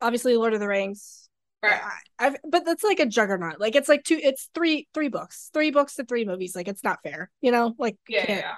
obviously 0.00 0.36
Lord 0.36 0.54
of 0.54 0.60
the 0.60 0.68
Rings. 0.68 1.28
Right. 1.70 1.80
I, 2.18 2.26
I've, 2.26 2.36
but 2.48 2.64
that's 2.64 2.84
like 2.84 3.00
a 3.00 3.06
juggernaut. 3.06 3.60
Like 3.60 3.76
it's 3.76 3.88
like 3.88 4.04
two. 4.04 4.18
It's 4.22 4.48
three 4.54 4.88
three 4.94 5.08
books, 5.08 5.50
three 5.52 5.70
books 5.70 5.96
to 5.96 6.04
three 6.04 6.24
movies. 6.24 6.56
Like 6.56 6.68
it's 6.68 6.84
not 6.84 6.98
fair. 7.02 7.30
You 7.40 7.52
know, 7.52 7.74
like 7.78 7.96
Yeah, 8.08 8.26
can't 8.26 8.40
yeah. 8.40 8.54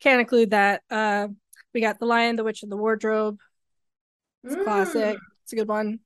can't 0.00 0.20
include 0.20 0.50
that. 0.50 0.82
Uh, 0.90 1.28
we 1.74 1.80
got 1.80 1.98
The 2.00 2.06
Lion, 2.06 2.36
the 2.36 2.44
Witch, 2.44 2.62
and 2.62 2.72
the 2.72 2.76
Wardrobe. 2.76 3.38
It's 4.44 4.54
a 4.54 4.64
classic. 4.64 5.16
Mm. 5.16 5.20
It's 5.44 5.52
a 5.52 5.56
good 5.56 5.68
one. 5.68 6.00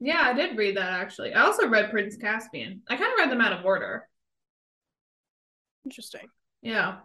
Yeah, 0.00 0.22
I 0.22 0.32
did 0.34 0.56
read 0.58 0.76
that 0.76 0.92
actually. 0.92 1.32
I 1.34 1.42
also 1.42 1.68
read 1.68 1.90
Prince 1.90 2.16
Caspian. 2.16 2.82
I 2.88 2.96
kind 2.96 3.12
of 3.12 3.18
read 3.18 3.30
them 3.30 3.40
out 3.40 3.52
of 3.52 3.64
order. 3.64 4.08
Interesting. 5.84 6.28
Yeah. 6.62 6.98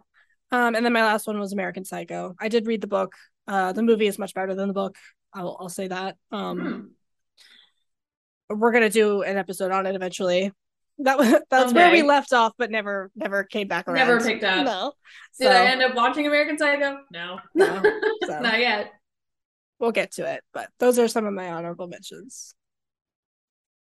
Um, 0.50 0.74
and 0.74 0.84
then 0.84 0.92
my 0.92 1.02
last 1.02 1.26
one 1.26 1.38
was 1.38 1.52
American 1.52 1.84
Psycho. 1.84 2.34
I 2.40 2.48
did 2.48 2.66
read 2.66 2.80
the 2.80 2.86
book. 2.86 3.14
Uh, 3.46 3.72
the 3.72 3.82
movie 3.82 4.06
is 4.06 4.18
much 4.18 4.34
better 4.34 4.54
than 4.54 4.68
the 4.68 4.74
book. 4.74 4.96
I'll 5.32 5.56
I'll 5.60 5.68
say 5.68 5.88
that. 5.88 6.16
Um, 6.32 6.60
Hmm. 6.60 6.80
We're 8.50 8.72
gonna 8.72 8.90
do 8.90 9.22
an 9.22 9.36
episode 9.36 9.72
on 9.72 9.86
it 9.86 9.94
eventually. 9.94 10.52
That 10.98 11.18
was 11.20 11.34
that's 11.50 11.72
where 11.72 11.90
we 11.90 12.02
left 12.02 12.32
off, 12.32 12.52
but 12.58 12.70
never 12.70 13.10
never 13.14 13.44
came 13.44 13.68
back 13.68 13.88
around. 13.88 13.96
Never 14.06 14.20
picked 14.20 14.44
up. 14.44 14.66
No. 14.66 14.92
Did 15.40 15.46
So 15.46 15.50
I 15.50 15.66
end 15.66 15.82
up 15.82 15.94
watching 15.94 16.26
American 16.26 16.58
Psycho? 16.58 16.98
No. 17.10 17.40
No, 17.54 17.82
so. 18.26 18.40
Not 18.40 18.60
yet. 18.60 18.92
we'll 19.78 19.92
get 19.92 20.12
to 20.12 20.30
it. 20.32 20.42
But 20.52 20.68
those 20.78 20.98
are 20.98 21.08
some 21.08 21.26
of 21.26 21.34
my 21.34 21.50
honorable 21.50 21.86
mentions. 21.88 22.54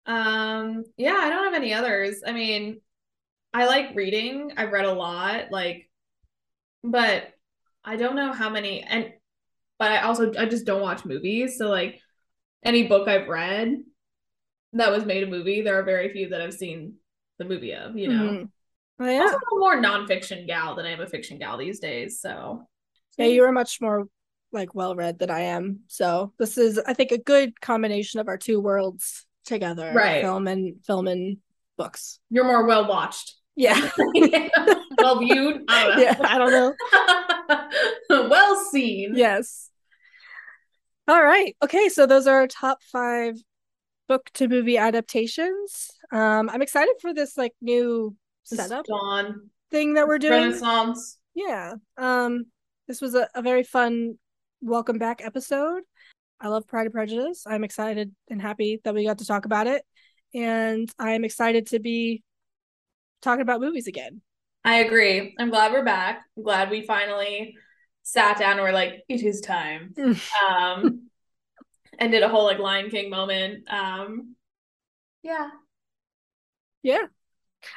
Um, 0.06 0.84
yeah, 0.96 1.14
I 1.14 1.28
don't 1.30 1.44
have 1.44 1.54
any 1.54 1.74
others. 1.74 2.22
I 2.26 2.32
mean, 2.32 2.80
I 3.54 3.66
like 3.66 3.94
reading. 3.94 4.52
I've 4.56 4.72
read 4.72 4.84
a 4.86 4.92
lot, 4.92 5.50
like, 5.50 5.88
but 6.82 7.28
I 7.84 7.96
don't 7.96 8.16
know 8.16 8.32
how 8.32 8.50
many 8.50 8.82
and 8.82 9.12
but 9.78 9.92
I 9.92 10.02
also 10.02 10.32
I 10.38 10.46
just 10.46 10.66
don't 10.66 10.82
watch 10.82 11.04
movies. 11.04 11.58
So 11.58 11.68
like 11.68 12.00
any 12.64 12.84
book 12.88 13.08
I've 13.08 13.28
read 13.28 13.82
that 14.72 14.90
was 14.90 15.04
made 15.04 15.22
a 15.22 15.26
movie, 15.26 15.62
there 15.62 15.78
are 15.78 15.82
very 15.82 16.12
few 16.12 16.28
that 16.30 16.40
I've 16.40 16.54
seen 16.54 16.94
the 17.38 17.44
movie 17.44 17.74
of, 17.74 17.96
you 17.96 18.08
know. 18.08 18.22
Mhm. 18.22 18.50
Oh, 19.00 19.06
yeah. 19.06 19.20
Also, 19.20 19.34
I'm 19.36 19.56
a 19.56 19.58
more 19.58 19.76
nonfiction 19.76 20.46
gal 20.46 20.74
than 20.74 20.86
I 20.86 20.90
am 20.90 21.00
a 21.00 21.06
fiction 21.06 21.38
gal 21.38 21.56
these 21.56 21.80
days. 21.80 22.20
So 22.20 22.66
Yeah, 23.18 23.26
you 23.26 23.44
are 23.44 23.52
much 23.52 23.80
more 23.80 24.06
like 24.52 24.74
well 24.74 24.94
read 24.94 25.18
than 25.18 25.30
I 25.30 25.40
am. 25.40 25.80
So 25.88 26.32
this 26.38 26.56
is, 26.58 26.78
I 26.78 26.94
think, 26.94 27.10
a 27.10 27.18
good 27.18 27.60
combination 27.60 28.20
of 28.20 28.28
our 28.28 28.38
two 28.38 28.60
worlds 28.60 29.26
together. 29.44 29.92
Right. 29.94 30.22
Film 30.22 30.46
and 30.46 30.84
film 30.84 31.08
and 31.08 31.38
books. 31.76 32.20
you're 32.30 32.44
more 32.44 32.64
well 32.66 32.86
watched. 32.86 33.34
Yeah. 33.56 33.90
well 34.98 35.18
viewed. 35.18 35.64
I 35.68 35.88
don't 35.88 35.96
know. 35.96 36.02
yeah. 36.02 36.16
I 36.22 36.38
don't 36.38 38.08
know. 38.08 38.28
well 38.30 38.64
seen. 38.70 39.14
Yes. 39.16 39.68
All 41.08 41.22
right. 41.22 41.56
Okay. 41.62 41.88
So 41.88 42.06
those 42.06 42.26
are 42.26 42.36
our 42.36 42.46
top 42.46 42.78
five 42.84 43.34
book 44.08 44.30
to 44.34 44.48
movie 44.48 44.78
adaptations. 44.78 45.90
Um, 46.10 46.50
I'm 46.50 46.62
excited 46.62 46.94
for 47.00 47.14
this 47.14 47.36
like 47.36 47.54
new 47.60 48.16
setup 48.44 48.86
Dawn. 48.86 49.50
thing 49.70 49.94
that 49.94 50.06
we're 50.06 50.18
doing. 50.18 50.42
Renaissance. 50.42 51.18
Yeah. 51.34 51.74
Um, 51.96 52.46
this 52.88 53.00
was 53.00 53.14
a, 53.14 53.28
a 53.34 53.42
very 53.42 53.62
fun 53.62 54.18
welcome 54.60 54.98
back 54.98 55.24
episode. 55.24 55.82
I 56.40 56.48
love 56.48 56.66
Pride 56.66 56.86
and 56.86 56.92
Prejudice. 56.92 57.44
I'm 57.46 57.64
excited 57.64 58.12
and 58.28 58.42
happy 58.42 58.80
that 58.84 58.94
we 58.94 59.06
got 59.06 59.18
to 59.18 59.26
talk 59.26 59.44
about 59.44 59.66
it. 59.66 59.84
And 60.34 60.92
I'm 60.98 61.24
excited 61.24 61.68
to 61.68 61.78
be 61.78 62.22
talking 63.20 63.42
about 63.42 63.60
movies 63.60 63.86
again. 63.86 64.20
I 64.64 64.80
agree. 64.80 65.34
I'm 65.38 65.50
glad 65.50 65.72
we're 65.72 65.84
back. 65.84 66.22
I'm 66.36 66.42
glad 66.42 66.70
we 66.70 66.82
finally 66.82 67.56
sat 68.02 68.38
down 68.38 68.52
and 68.52 68.62
we're 68.62 68.72
like, 68.72 69.04
it 69.08 69.22
is 69.22 69.40
time. 69.40 69.94
um 70.50 71.10
and 71.98 72.10
did 72.12 72.22
a 72.22 72.28
whole 72.28 72.44
like 72.44 72.58
Lion 72.58 72.90
King 72.90 73.10
moment. 73.10 73.64
Um 73.72 74.36
yeah. 75.22 75.50
Yeah. 76.82 77.06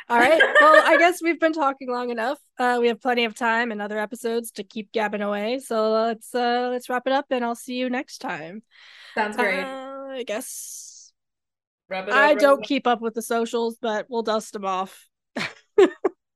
All 0.10 0.18
right. 0.18 0.42
Well, 0.62 0.84
I 0.86 0.98
guess 0.98 1.22
we've 1.22 1.40
been 1.40 1.54
talking 1.54 1.90
long 1.92 2.10
enough. 2.10 2.40
Uh, 2.58 2.78
we 2.80 2.88
have 2.88 3.02
plenty 3.02 3.26
of 3.26 3.36
time 3.36 3.72
and 3.72 3.82
other 3.82 4.00
episodes 4.00 4.52
to 4.52 4.64
keep 4.64 4.92
gabbing 4.92 5.22
away. 5.22 5.60
So 5.60 5.92
let's 5.92 6.34
uh 6.34 6.70
let's 6.72 6.90
wrap 6.90 7.06
it 7.06 7.14
up 7.14 7.26
and 7.30 7.46
I'll 7.46 7.56
see 7.56 7.76
you 7.76 7.90
next 7.90 8.20
time. 8.20 8.64
Sounds 9.14 9.38
great. 9.38 9.64
Uh, 9.64 10.08
I 10.12 10.24
guess 10.24 11.12
up, 11.92 12.10
I 12.10 12.34
don't 12.36 12.62
up. 12.62 12.68
keep 12.68 12.88
up 12.88 13.02
with 13.02 13.14
the 13.14 13.22
socials, 13.22 13.78
but 13.82 14.08
we'll 14.10 14.24
dust 14.24 14.54
them 14.54 14.66
off. 14.66 15.08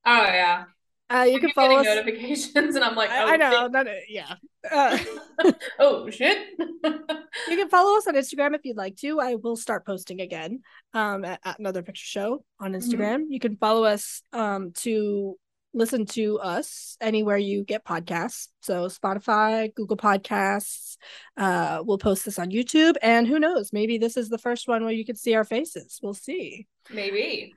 Oh 0.06 0.24
yeah. 0.24 0.66
Uh, 1.12 1.24
you 1.24 1.38
I 1.38 1.40
can 1.40 1.52
follow 1.52 1.78
us. 1.78 1.86
notifications 1.86 2.76
and 2.76 2.84
I'm 2.84 2.96
like, 2.96 3.10
oh, 3.14 3.26
I, 3.28 3.38
know. 3.38 3.68
Not, 3.68 3.88
yeah. 4.08 4.36
Uh, 4.70 4.98
oh 5.80 6.10
shit. 6.10 6.48
you 6.60 7.56
can 7.58 7.70
follow 7.70 7.98
us 7.98 8.08
on 8.08 8.16
Instagram 8.16 8.56
if 8.56 8.62
you'd 8.64 8.78
like 8.78 8.96
to. 8.98 9.20
I 9.20 9.36
will 9.36 9.56
start 9.56 9.86
posting 9.86 10.22
again 10.22 10.62
um, 10.94 11.26
at, 11.26 11.40
at 11.44 11.60
another 11.60 11.82
picture 11.82 12.06
show 12.06 12.44
on 12.60 12.74
Instagram. 12.74 13.26
You 13.30 13.40
can 13.40 13.58
follow 13.58 13.86
us 13.86 14.22
um, 14.34 14.72
to 14.80 15.36
listen 15.74 16.06
to 16.06 16.40
us 16.40 16.98
anywhere 17.02 17.38
you 17.38 17.64
get 17.64 17.86
podcasts. 17.86 18.48
So 18.62 18.88
Spotify, 18.88 19.74
Google 19.74 19.98
Podcasts. 19.98 20.98
Uh, 21.38 21.82
we'll 21.84 21.98
post 21.98 22.26
this 22.26 22.40
on 22.40 22.52
YouTube, 22.52 22.96
and 23.02 23.28
who 23.28 23.40
knows? 23.40 23.72
Maybe 23.74 23.98
this 23.98 24.18
is 24.18 24.30
the 24.30 24.38
first 24.38 24.68
one 24.68 24.84
where 24.84 24.94
you 24.94 25.06
can 25.06 25.16
see 25.16 25.36
our 25.36 25.44
faces. 25.44 26.00
We'll 26.02 26.14
see. 26.14 26.68
Maybe. 26.92 27.54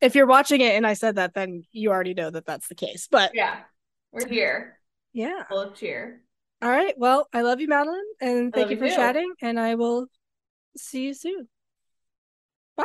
If 0.00 0.14
you're 0.14 0.26
watching 0.26 0.60
it 0.60 0.74
and 0.74 0.86
I 0.86 0.92
said 0.94 1.16
that, 1.16 1.34
then 1.34 1.64
you 1.72 1.90
already 1.90 2.14
know 2.14 2.30
that 2.30 2.44
that's 2.46 2.68
the 2.68 2.74
case. 2.74 3.08
But 3.10 3.32
Yeah. 3.34 3.60
We're 4.12 4.28
here. 4.28 4.78
yeah. 5.12 5.44
Full 5.48 5.60
of 5.60 5.74
cheer. 5.74 6.22
All 6.62 6.70
right. 6.70 6.94
Well, 6.98 7.28
I 7.32 7.42
love 7.42 7.60
you, 7.60 7.68
Madeline, 7.68 8.00
and 8.20 8.48
I 8.54 8.58
thank 8.58 8.70
you 8.70 8.76
you 8.76 8.82
for 8.82 8.88
too. 8.88 8.94
chatting. 8.94 9.32
And 9.42 9.60
I 9.60 9.74
will 9.74 10.06
see 10.76 11.04
you 11.06 11.14
soon. 11.14 11.48
Bye. 12.76 12.84